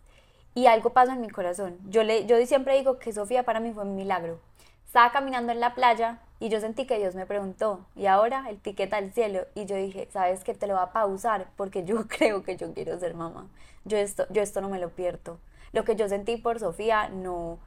y 0.55 0.67
algo 0.67 0.91
pasó 0.91 1.13
en 1.13 1.21
mi 1.21 1.31
corazón. 1.31 1.79
Yo, 1.89 2.03
le, 2.03 2.27
yo 2.27 2.37
siempre 2.47 2.77
digo 2.77 2.99
que 2.99 3.13
Sofía 3.13 3.45
para 3.45 3.61
mí 3.61 3.73
fue 3.73 3.85
un 3.85 3.97
milagro. 3.97 4.39
estaba 4.85 5.11
caminando 5.11 5.53
en 5.53 5.61
la 5.61 5.75
playa 5.75 6.21
y 6.39 6.49
yo 6.49 6.61
sentí 6.61 6.87
que 6.87 6.99
Dios 6.99 7.15
me 7.15 7.25
preguntó, 7.25 7.87
¿y 7.97 8.07
ahora 8.07 8.45
el 8.51 8.59
tiquete 8.59 8.95
al 8.95 9.13
cielo? 9.13 9.47
Y 9.55 9.65
yo 9.65 9.77
dije, 9.77 10.09
¿sabes 10.13 10.45
qué? 10.45 10.55
Te 10.55 10.67
lo 10.67 10.75
va 10.75 10.83
a 10.83 10.93
pausar 10.93 11.49
porque 11.57 11.85
yo 11.85 12.07
creo 12.09 12.43
que 12.43 12.57
yo 12.57 12.75
quiero 12.75 12.99
ser 12.99 13.15
mamá. 13.15 13.49
Yo 13.85 13.97
esto, 13.97 14.27
yo 14.31 14.43
esto 14.43 14.61
no 14.61 14.69
me 14.69 14.79
lo 14.79 14.91
pierdo. 14.91 15.39
Lo 15.73 15.85
que 15.85 15.97
yo 15.97 16.09
sentí 16.09 16.37
por 16.37 16.59
Sofía 16.59 17.09
no, 17.09 17.59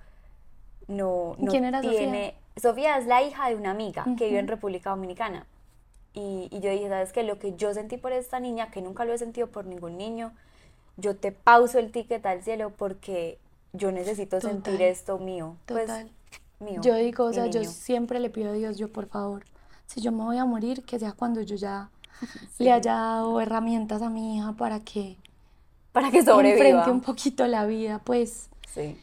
no, 0.88 1.36
no 1.38 1.52
¿Quién 1.52 1.66
era 1.66 1.82
tiene... 1.82 2.36
Sofía? 2.62 2.98
es 2.98 3.06
la 3.06 3.22
hija 3.22 3.50
de 3.50 3.56
una 3.56 3.72
amiga 3.72 4.06
que 4.18 4.28
vive 4.28 4.40
en 4.40 4.48
República 4.48 4.92
Dominicana. 4.92 5.46
Y, 6.14 6.48
y 6.52 6.62
yo 6.62 6.70
dije, 6.70 6.88
¿sabes 6.88 7.12
qué? 7.12 7.24
Lo 7.24 7.38
que 7.38 7.56
yo 7.56 7.74
sentí 7.74 7.98
por 7.98 8.14
esta 8.14 8.40
niña, 8.40 8.72
que 8.72 8.82
nunca 8.82 9.04
lo 9.04 9.14
he 9.14 9.18
sentido 9.18 9.48
por 9.48 9.66
ningún 9.66 9.98
niño, 9.98 10.32
yo 10.98 11.16
te 11.16 11.32
pauso 11.32 11.80
el 11.80 11.92
ticket 11.92 12.26
al 12.26 12.44
cielo 12.44 12.72
porque 12.76 13.38
yo 13.74 13.92
necesito 13.92 14.40
sentir 14.40 14.82
esto 14.82 15.18
mío. 15.20 15.58
Pues, 15.66 15.88
Total. 15.88 16.10
mío. 16.60 16.82
Yo 16.82 16.96
digo, 16.96 17.26
o 17.26 17.34
sea, 17.34 17.48
yo 17.48 17.64
siempre 17.66 18.20
le 18.20 18.30
pido 18.30 18.52
a 18.52 18.54
Dios, 18.54 18.78
yo 18.78 18.90
por 18.92 19.08
favor, 19.08 19.44
si 19.86 20.02
yo 20.02 20.12
me 20.12 20.24
voy 20.24 20.38
a 20.38 20.46
morir, 20.46 20.84
que 20.86 20.98
sea 21.00 21.12
cuando 21.12 21.42
yo 21.42 21.56
ya 21.56 21.90
le 22.60 22.72
haya 22.72 22.94
dado 22.94 23.42
herramientas 23.42 24.02
a 24.02 24.10
mi 24.10 24.38
hija 24.38 24.54
para 24.54 24.80
que 24.80 25.18
para 25.92 26.12
que 26.12 26.24
sobreviva. 26.24 26.68
Enfrente 26.68 26.92
un 26.92 27.02
poquito 27.02 27.48
la 27.48 27.66
vida, 27.66 28.02
pues. 28.04 28.50
Sí. 28.68 28.98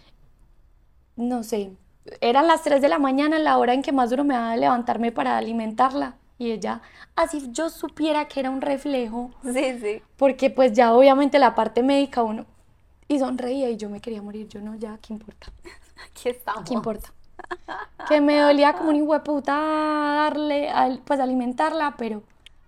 No 1.16 1.42
sé. 1.42 1.72
Eran 2.20 2.46
las 2.46 2.62
3 2.62 2.82
de 2.82 2.88
la 2.88 2.98
mañana, 2.98 3.38
la 3.38 3.58
hora 3.58 3.74
en 3.74 3.82
que 3.82 3.92
más 3.92 4.10
duro 4.10 4.24
me 4.24 4.34
daba 4.34 4.56
levantarme 4.56 5.12
para 5.12 5.36
alimentarla. 5.38 6.16
Y 6.38 6.50
ella, 6.50 6.82
así 7.14 7.50
yo 7.52 7.70
supiera 7.70 8.26
que 8.26 8.40
era 8.40 8.50
un 8.50 8.60
reflejo. 8.60 9.30
Sí, 9.44 9.78
sí. 9.80 10.02
Porque 10.16 10.50
pues 10.50 10.72
ya 10.72 10.92
obviamente 10.92 11.38
la 11.38 11.54
parte 11.54 11.82
médica 11.82 12.22
uno... 12.22 12.46
Y 13.06 13.18
sonreía 13.18 13.68
y 13.68 13.76
yo 13.76 13.90
me 13.90 14.00
quería 14.00 14.22
morir. 14.22 14.48
Yo 14.48 14.60
no, 14.60 14.74
ya, 14.74 14.98
¿qué 15.02 15.12
importa? 15.12 15.52
Aquí 16.10 16.30
estamos. 16.30 16.64
¿Qué 16.64 16.74
importa? 16.74 17.12
que 18.08 18.20
me 18.20 18.38
dolía 18.38 18.72
como 18.72 18.90
un 18.90 19.02
hueputa 19.02 19.52
darle, 19.52 20.70
pues 21.04 21.20
alimentarla, 21.20 21.94
pero, 21.96 22.22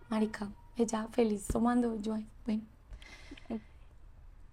marica, 0.08 0.48
ella 0.76 1.06
feliz 1.12 1.46
tomando, 1.46 1.96
yo, 2.00 2.16
bueno. 2.44 2.62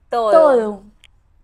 Todo. 0.09 0.31
Todo. 0.31 0.83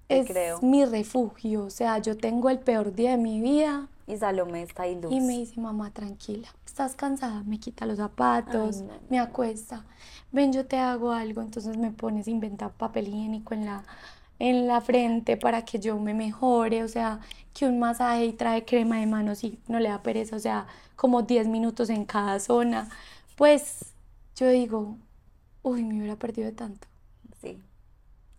Es 0.10 0.64
mi 0.64 0.86
refugio, 0.86 1.66
o 1.66 1.70
sea, 1.70 2.00
yo 2.00 2.18
tengo 2.18 2.50
el 2.50 2.60
peor 2.60 2.94
día 2.94 3.12
de 3.12 3.18
mi 3.18 3.42
vida. 3.42 3.88
Y 4.06 4.16
Salomé 4.16 4.64
está 4.64 4.84
ahí 4.84 4.98
Y 5.10 5.20
me 5.20 5.38
dice, 5.40 5.60
mamá, 5.60 5.92
tranquila, 5.92 6.48
estás 6.66 6.96
cansada, 6.96 7.44
me 7.44 7.60
quita 7.60 7.86
los 7.86 7.98
zapatos, 7.98 8.84
me 9.10 9.20
acuesta, 9.20 9.86
ven, 10.32 10.54
yo 10.54 10.66
te 10.66 10.78
hago 10.78 11.12
algo, 11.12 11.42
entonces 11.42 11.78
me 11.78 11.92
pones 11.92 12.28
a 12.28 12.32
inventar 12.32 12.72
papel 12.72 13.10
higiénico 13.10 13.54
en 13.54 13.66
la, 13.66 13.84
en 14.40 14.66
la 14.68 14.80
frente 14.80 15.36
para 15.36 15.66
que 15.66 15.80
yo 15.80 16.00
me 16.00 16.14
mejore, 16.14 16.84
o 16.84 16.88
sea, 16.88 17.20
que 17.54 17.66
un 17.66 17.80
masaje 17.80 18.26
y 18.26 18.34
trae 18.34 18.64
crema 18.64 18.98
de 19.00 19.08
manos 19.08 19.44
y 19.44 19.60
no 19.68 19.80
le 19.80 19.90
da 19.90 20.02
pereza, 20.04 20.38
o 20.38 20.40
sea, 20.40 20.68
como 20.96 21.24
10 21.24 21.48
minutos 21.48 21.90
en 21.90 22.06
cada 22.06 22.40
zona. 22.40 22.90
Pues 23.36 23.94
yo 24.36 24.48
digo, 24.50 24.96
uy, 25.64 25.84
me 25.84 25.98
hubiera 25.98 26.16
perdido 26.16 26.48
de 26.48 26.54
tanto. 26.54 26.88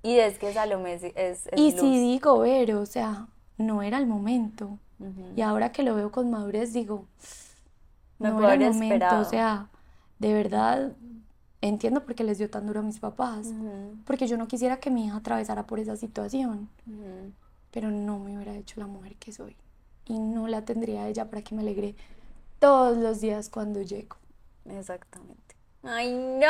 Y 0.03 0.19
es 0.19 0.39
que 0.39 0.53
Salomé 0.53 0.95
es... 0.95 1.03
es, 1.15 1.49
y 1.57 1.73
si 1.73 1.99
digo, 1.99 2.39
ver, 2.39 2.75
o 2.75 2.87
sea, 2.87 3.27
no 3.57 3.83
era 3.83 3.99
el 3.99 4.07
momento. 4.07 4.79
Y 5.37 5.43
ahora 5.43 5.70
que 5.70 5.83
lo 5.83 5.95
veo 5.95 6.11
con 6.11 6.31
madurez, 6.31 6.73
digo, 6.73 7.07
no 8.19 8.43
era 8.43 8.55
el 8.55 8.75
momento, 8.75 9.20
o 9.20 9.25
sea, 9.25 9.69
de 10.19 10.33
verdad 10.33 10.93
entiendo 11.61 12.05
por 12.05 12.15
qué 12.15 12.25
les 12.25 12.39
dio 12.39 12.51
tan 12.51 12.66
duro 12.66 12.81
a 12.81 12.83
mis 12.83 12.99
papás, 12.99 13.53
porque 14.05 14.27
yo 14.27 14.37
no 14.37 14.49
quisiera 14.49 14.79
que 14.79 14.91
mi 14.91 15.07
hija 15.07 15.16
atravesara 15.16 15.66
por 15.66 15.79
esa 15.79 15.97
situación, 15.97 16.69
pero 17.70 17.91
no 17.91 18.19
me 18.19 18.37
hubiera 18.37 18.55
hecho 18.57 18.81
la 18.81 18.87
mujer 18.87 19.16
que 19.16 19.33
soy. 19.33 19.57
Y 20.07 20.19
no 20.19 20.49
la 20.49 20.65
tendría 20.65 21.07
ella 21.07 21.29
para 21.29 21.43
que 21.43 21.55
me 21.55 21.62
alegre 21.62 21.95
todos 22.59 22.97
los 22.97 23.20
días 23.20 23.51
cuando 23.51 23.83
llego. 23.83 24.16
Exactamente. 24.65 25.48
Ay, 25.85 26.13
no, 26.13 26.47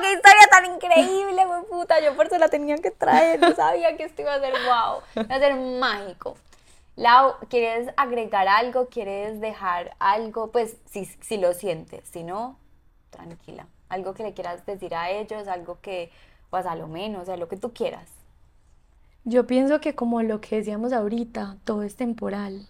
qué 0.00 0.12
historia 0.14 0.48
tan 0.50 0.66
increíble, 0.66 1.42
puta. 1.68 2.00
Yo 2.00 2.16
por 2.16 2.26
eso 2.26 2.38
la 2.38 2.48
tenía 2.48 2.76
que 2.78 2.90
traer. 2.90 3.40
No 3.40 3.54
sabía 3.54 3.96
que 3.96 4.04
esto 4.04 4.22
iba 4.22 4.34
a 4.34 4.40
ser 4.40 4.52
wow, 4.52 5.24
iba 5.24 5.36
a 5.36 5.38
ser 5.38 5.54
mágico. 5.54 6.36
Lau, 6.96 7.34
¿quieres 7.48 7.92
agregar 7.96 8.48
algo? 8.48 8.88
¿Quieres 8.88 9.40
dejar 9.40 9.94
algo? 9.98 10.50
Pues 10.50 10.76
si, 10.90 11.04
si 11.04 11.36
lo 11.38 11.54
sientes, 11.54 12.08
si 12.10 12.22
no, 12.22 12.58
tranquila. 13.10 13.66
Algo 13.88 14.14
que 14.14 14.22
le 14.22 14.34
quieras 14.34 14.64
decir 14.66 14.94
a 14.94 15.10
ellos, 15.10 15.48
algo 15.48 15.78
que, 15.80 16.10
pues 16.50 16.66
a 16.66 16.74
lo 16.74 16.88
menos, 16.88 17.22
o 17.22 17.24
sea, 17.26 17.36
lo 17.36 17.48
que 17.48 17.56
tú 17.56 17.72
quieras. 17.72 18.08
Yo 19.24 19.46
pienso 19.46 19.80
que 19.80 19.94
como 19.94 20.22
lo 20.22 20.40
que 20.40 20.56
decíamos 20.56 20.92
ahorita, 20.92 21.56
todo 21.64 21.82
es 21.82 21.96
temporal. 21.96 22.66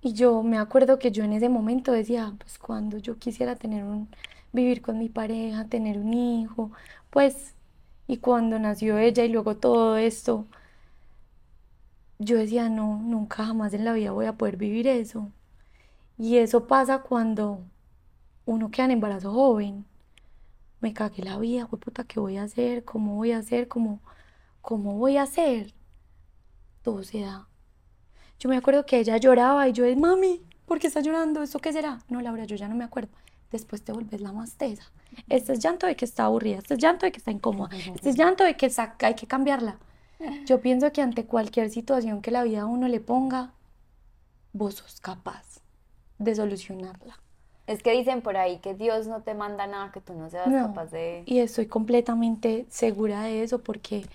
Y 0.00 0.12
yo 0.14 0.42
me 0.42 0.58
acuerdo 0.58 0.98
que 0.98 1.10
yo 1.12 1.24
en 1.24 1.32
ese 1.32 1.48
momento 1.48 1.92
decía, 1.92 2.34
pues 2.38 2.58
cuando 2.58 2.98
yo 2.98 3.18
quisiera 3.18 3.56
tener 3.56 3.84
un, 3.84 4.08
vivir 4.52 4.82
con 4.82 4.98
mi 4.98 5.08
pareja, 5.08 5.66
tener 5.68 5.98
un 5.98 6.14
hijo, 6.14 6.72
pues, 7.10 7.54
y 8.06 8.18
cuando 8.18 8.58
nació 8.58 8.98
ella 8.98 9.24
y 9.24 9.28
luego 9.30 9.56
todo 9.56 9.96
esto, 9.96 10.46
yo 12.18 12.36
decía, 12.36 12.68
no, 12.68 13.00
nunca 13.02 13.44
jamás 13.46 13.74
en 13.74 13.84
la 13.84 13.92
vida 13.92 14.12
voy 14.12 14.26
a 14.26 14.36
poder 14.36 14.56
vivir 14.56 14.86
eso. 14.88 15.30
Y 16.18 16.38
eso 16.38 16.66
pasa 16.66 17.00
cuando 17.02 17.62
uno 18.46 18.70
queda 18.70 18.86
en 18.86 18.92
embarazo 18.92 19.32
joven. 19.32 19.86
Me 20.80 20.94
cagué 20.94 21.24
la 21.24 21.38
vida, 21.38 21.64
güey 21.64 21.80
puta, 21.80 22.04
¿qué 22.04 22.20
voy 22.20 22.36
a 22.38 22.44
hacer? 22.44 22.84
¿Cómo 22.84 23.16
voy 23.16 23.32
a 23.32 23.38
hacer? 23.38 23.68
¿Cómo, 23.68 24.00
cómo 24.62 24.94
voy 24.98 25.16
a 25.18 25.22
hacer? 25.24 25.74
Todo 26.82 27.02
se 27.04 27.20
da. 27.22 27.48
Yo 28.38 28.48
me 28.48 28.56
acuerdo 28.56 28.86
que 28.86 28.98
ella 28.98 29.16
lloraba 29.16 29.68
y 29.68 29.72
yo, 29.72 29.84
mami, 29.96 30.40
¿por 30.66 30.78
qué 30.78 30.86
está 30.86 31.00
llorando? 31.00 31.42
¿Esto 31.42 31.58
qué 31.58 31.72
será? 31.72 31.98
No, 32.08 32.20
Laura, 32.20 32.44
yo 32.44 32.56
ya 32.56 32.68
no 32.68 32.74
me 32.74 32.84
acuerdo. 32.84 33.10
Después 33.50 33.82
te 33.82 33.92
vuelves 33.92 34.20
la 34.20 34.32
más 34.32 34.54
tesa. 34.54 34.90
Este 35.28 35.54
es 35.54 35.58
llanto 35.58 35.86
de 35.86 35.96
que 35.96 36.04
está 36.04 36.26
aburrida, 36.26 36.58
este 36.58 36.74
es 36.74 36.80
llanto 36.80 37.06
de 37.06 37.12
que 37.12 37.18
está 37.18 37.30
incómoda, 37.30 37.74
este 37.76 38.10
es 38.10 38.16
llanto 38.16 38.44
de 38.44 38.56
que 38.56 38.70
hay 39.00 39.14
que 39.14 39.26
cambiarla. 39.26 39.78
Yo 40.46 40.60
pienso 40.60 40.92
que 40.92 41.02
ante 41.02 41.24
cualquier 41.24 41.70
situación 41.70 42.22
que 42.22 42.30
la 42.30 42.44
vida 42.44 42.62
a 42.62 42.66
uno 42.66 42.88
le 42.88 43.00
ponga, 43.00 43.52
vos 44.52 44.74
sos 44.74 45.00
capaz 45.00 45.60
de 46.18 46.34
solucionarla. 46.34 47.18
Es 47.66 47.82
que 47.82 47.92
dicen 47.92 48.22
por 48.22 48.36
ahí 48.36 48.58
que 48.58 48.74
Dios 48.74 49.06
no 49.06 49.22
te 49.22 49.34
manda 49.34 49.66
nada 49.66 49.92
que 49.92 50.00
tú 50.00 50.14
no 50.14 50.30
seas 50.30 50.48
capaz 50.48 50.86
de... 50.86 51.22
Y 51.26 51.38
estoy 51.40 51.66
completamente 51.66 52.66
segura 52.70 53.22
de 53.22 53.42
eso 53.42 53.62
porque 53.62 54.06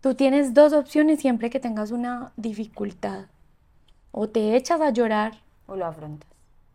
tú 0.00 0.14
tienes 0.14 0.54
dos 0.54 0.72
opciones 0.72 1.20
siempre 1.20 1.50
que 1.50 1.60
tengas 1.60 1.90
una 1.90 2.32
dificultad. 2.36 3.26
O 4.12 4.28
te 4.28 4.56
echas 4.56 4.80
a 4.80 4.90
llorar. 4.90 5.40
O 5.66 5.76
lo 5.76 5.86
afrontas. 5.86 6.28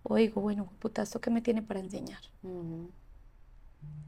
O 0.03 0.15
digo, 0.15 0.41
bueno, 0.41 0.67
puta, 0.79 1.01
¿esto 1.01 1.19
qué 1.19 1.29
me 1.29 1.41
tiene 1.41 1.61
para 1.61 1.79
enseñar? 1.79 2.19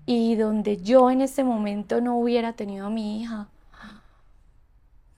Y 0.05 0.35
donde 0.35 0.77
yo 0.77 1.09
en 1.09 1.21
ese 1.21 1.43
momento 1.43 1.99
no 2.01 2.17
hubiera 2.17 2.53
tenido 2.53 2.85
a 2.85 2.89
mi 2.89 3.21
hija, 3.21 3.49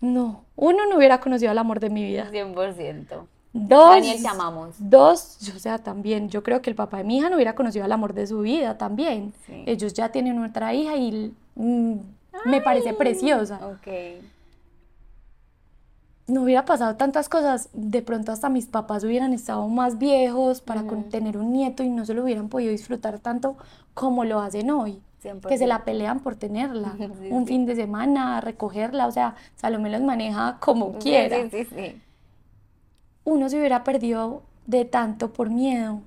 no, 0.01 0.45
uno 0.55 0.85
no 0.89 0.97
hubiera 0.97 1.19
conocido 1.19 1.51
el 1.51 1.57
amor 1.57 1.79
de 1.79 1.89
mi 1.89 2.03
vida. 2.03 2.29
100%. 2.31 3.27
Dos, 3.51 3.89
Daniel, 3.89 4.21
te 4.21 4.27
amamos. 4.27 4.75
Dos, 4.77 5.39
o 5.55 5.59
sea, 5.59 5.79
también, 5.79 6.29
yo 6.29 6.43
creo 6.43 6.61
que 6.61 6.69
el 6.69 6.75
papá 6.75 6.97
de 6.99 7.03
mi 7.03 7.17
hija 7.17 7.29
no 7.29 7.35
hubiera 7.35 7.55
conocido 7.55 7.83
el 7.83 7.91
amor 7.91 8.13
de 8.13 8.27
su 8.27 8.39
vida 8.41 8.77
también. 8.77 9.33
Ellos 9.65 9.93
ya 9.93 10.09
tienen 10.09 10.41
otra 10.43 10.73
hija 10.73 10.95
y 10.95 11.33
mm, 11.55 11.93
me 12.45 12.61
parece 12.61 12.93
preciosa. 12.93 13.59
Ok. 13.65 13.87
No 16.27 16.43
hubiera 16.43 16.63
pasado 16.63 16.95
tantas 16.95 17.27
cosas, 17.27 17.69
de 17.73 18.03
pronto 18.03 18.31
hasta 18.31 18.49
mis 18.49 18.67
papás 18.67 19.03
hubieran 19.03 19.33
estado 19.33 19.67
más 19.67 19.97
viejos 19.97 20.61
para 20.61 20.83
tener 21.09 21.37
un 21.37 21.51
nieto 21.51 21.81
y 21.81 21.89
no 21.89 22.05
se 22.05 22.13
lo 22.13 22.23
hubieran 22.23 22.49
podido 22.49 22.71
disfrutar 22.71 23.19
tanto 23.19 23.57
como 23.95 24.25
lo 24.25 24.39
hacen 24.39 24.69
hoy 24.69 25.01
que 25.47 25.57
se 25.57 25.67
la 25.67 25.83
pelean 25.83 26.21
por 26.21 26.35
tenerla. 26.35 26.95
un 27.29 27.45
fin 27.45 27.65
de 27.65 27.75
semana, 27.75 28.41
recogerla, 28.41 29.07
o 29.07 29.11
sea, 29.11 29.35
Salomé 29.55 29.89
los 29.89 30.01
maneja 30.01 30.57
como 30.59 30.97
quiera. 30.97 31.37
Uno 33.25 33.49
se 33.49 33.57
hubiera 33.57 33.83
perdido 33.83 34.43
de 34.65 34.85
tanto 34.85 35.33
por 35.33 35.49
miedo 35.49 36.01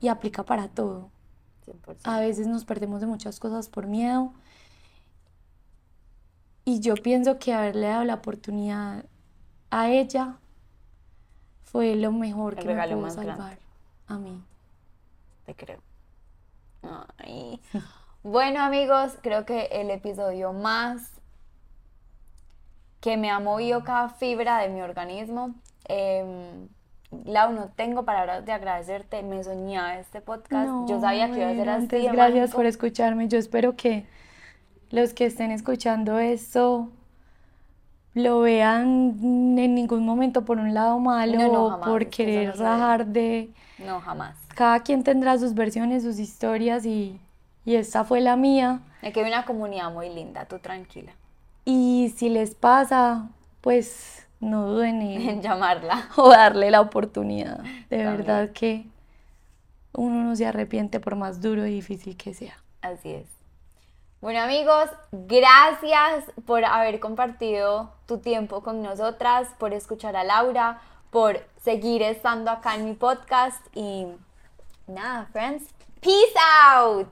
y 0.00 0.08
aplica 0.08 0.42
para 0.42 0.68
todo. 0.68 1.10
A 2.04 2.20
veces 2.20 2.46
nos 2.46 2.64
perdemos 2.64 3.00
de 3.00 3.06
muchas 3.06 3.38
cosas 3.38 3.68
por 3.68 3.86
miedo. 3.86 4.32
Y 6.68 6.80
yo 6.80 6.96
pienso 6.96 7.38
que 7.38 7.54
haberle 7.54 7.86
dado 7.86 8.04
la 8.04 8.16
oportunidad 8.16 9.06
a 9.70 9.88
ella 9.88 10.36
fue 11.64 11.96
lo 11.96 12.12
mejor 12.12 12.56
que 12.56 12.68
me 12.68 12.88
pudo 12.88 13.08
salvar 13.08 13.58
a 14.06 14.18
mí. 14.18 14.44
Te 15.46 15.54
creo. 15.54 15.80
Ay. 17.16 17.58
Bueno 18.22 18.60
amigos, 18.60 19.16
creo 19.22 19.46
que 19.46 19.68
el 19.72 19.88
episodio 19.88 20.52
más 20.52 21.10
que 23.00 23.16
me 23.16 23.30
ha 23.30 23.40
movido 23.40 23.82
cada 23.82 24.10
fibra 24.10 24.58
de 24.58 24.68
mi 24.68 24.82
organismo. 24.82 25.54
Eh, 25.88 26.68
Lau, 27.24 27.54
no 27.54 27.70
tengo 27.76 28.04
palabras 28.04 28.44
de 28.44 28.52
agradecerte, 28.52 29.22
me 29.22 29.42
soñaba 29.42 29.98
este 29.98 30.20
podcast, 30.20 30.68
yo 30.86 31.00
sabía 31.00 31.30
que 31.30 31.38
iba 31.38 31.48
a 31.48 31.54
ser 31.54 31.70
así. 31.70 32.08
Gracias 32.08 32.50
por 32.52 32.66
escucharme, 32.66 33.26
yo 33.26 33.38
espero 33.38 33.74
que 33.74 34.04
los 34.90 35.14
que 35.14 35.26
estén 35.26 35.50
escuchando 35.50 36.18
esto 36.18 36.90
lo 38.14 38.40
vean 38.40 39.16
en 39.58 39.74
ningún 39.74 40.04
momento 40.04 40.44
por 40.44 40.58
un 40.58 40.74
lado 40.74 40.98
malo 40.98 41.52
o 41.52 41.80
por 41.80 42.08
querer 42.08 42.56
rajar 42.56 43.06
de... 43.06 43.50
No, 43.78 44.00
jamás. 44.00 44.36
Cada 44.54 44.80
quien 44.80 45.04
tendrá 45.04 45.38
sus 45.38 45.54
versiones, 45.54 46.02
sus 46.02 46.18
historias 46.18 46.84
y, 46.84 47.20
y 47.64 47.76
esta 47.76 48.04
fue 48.04 48.20
la 48.20 48.36
mía. 48.36 48.80
Aquí 49.02 49.20
hay 49.20 49.28
una 49.28 49.44
comunidad 49.44 49.92
muy 49.92 50.08
linda, 50.12 50.46
tú 50.46 50.58
tranquila. 50.58 51.12
Y 51.64 52.12
si 52.16 52.28
les 52.28 52.54
pasa, 52.54 53.28
pues 53.60 54.26
no 54.40 54.66
duden 54.68 55.02
en, 55.02 55.42
llamarla 55.42 56.08
o 56.16 56.30
darle 56.30 56.70
la 56.70 56.80
oportunidad. 56.80 57.60
De 57.90 57.98
verdad 57.98 58.50
que 58.50 58.86
uno 59.92 60.24
no 60.24 60.34
se 60.34 60.46
arrepiente 60.46 60.98
por 60.98 61.14
más 61.14 61.40
duro 61.40 61.66
y 61.66 61.74
difícil 61.74 62.16
que 62.16 62.34
sea. 62.34 62.58
Así 62.82 63.10
es. 63.10 63.37
Bueno 64.20 64.40
amigos, 64.40 64.90
gracias 65.12 66.24
por 66.44 66.64
haber 66.64 66.98
compartido 66.98 67.92
tu 68.06 68.18
tiempo 68.18 68.64
con 68.64 68.82
nosotras, 68.82 69.46
por 69.60 69.72
escuchar 69.72 70.16
a 70.16 70.24
Laura, 70.24 70.80
por 71.10 71.38
seguir 71.62 72.02
estando 72.02 72.50
acá 72.50 72.74
en 72.74 72.86
mi 72.86 72.94
podcast 72.94 73.64
y 73.76 74.08
nada, 74.88 75.28
friends, 75.30 75.72
peace 76.00 76.34
out. 76.66 77.08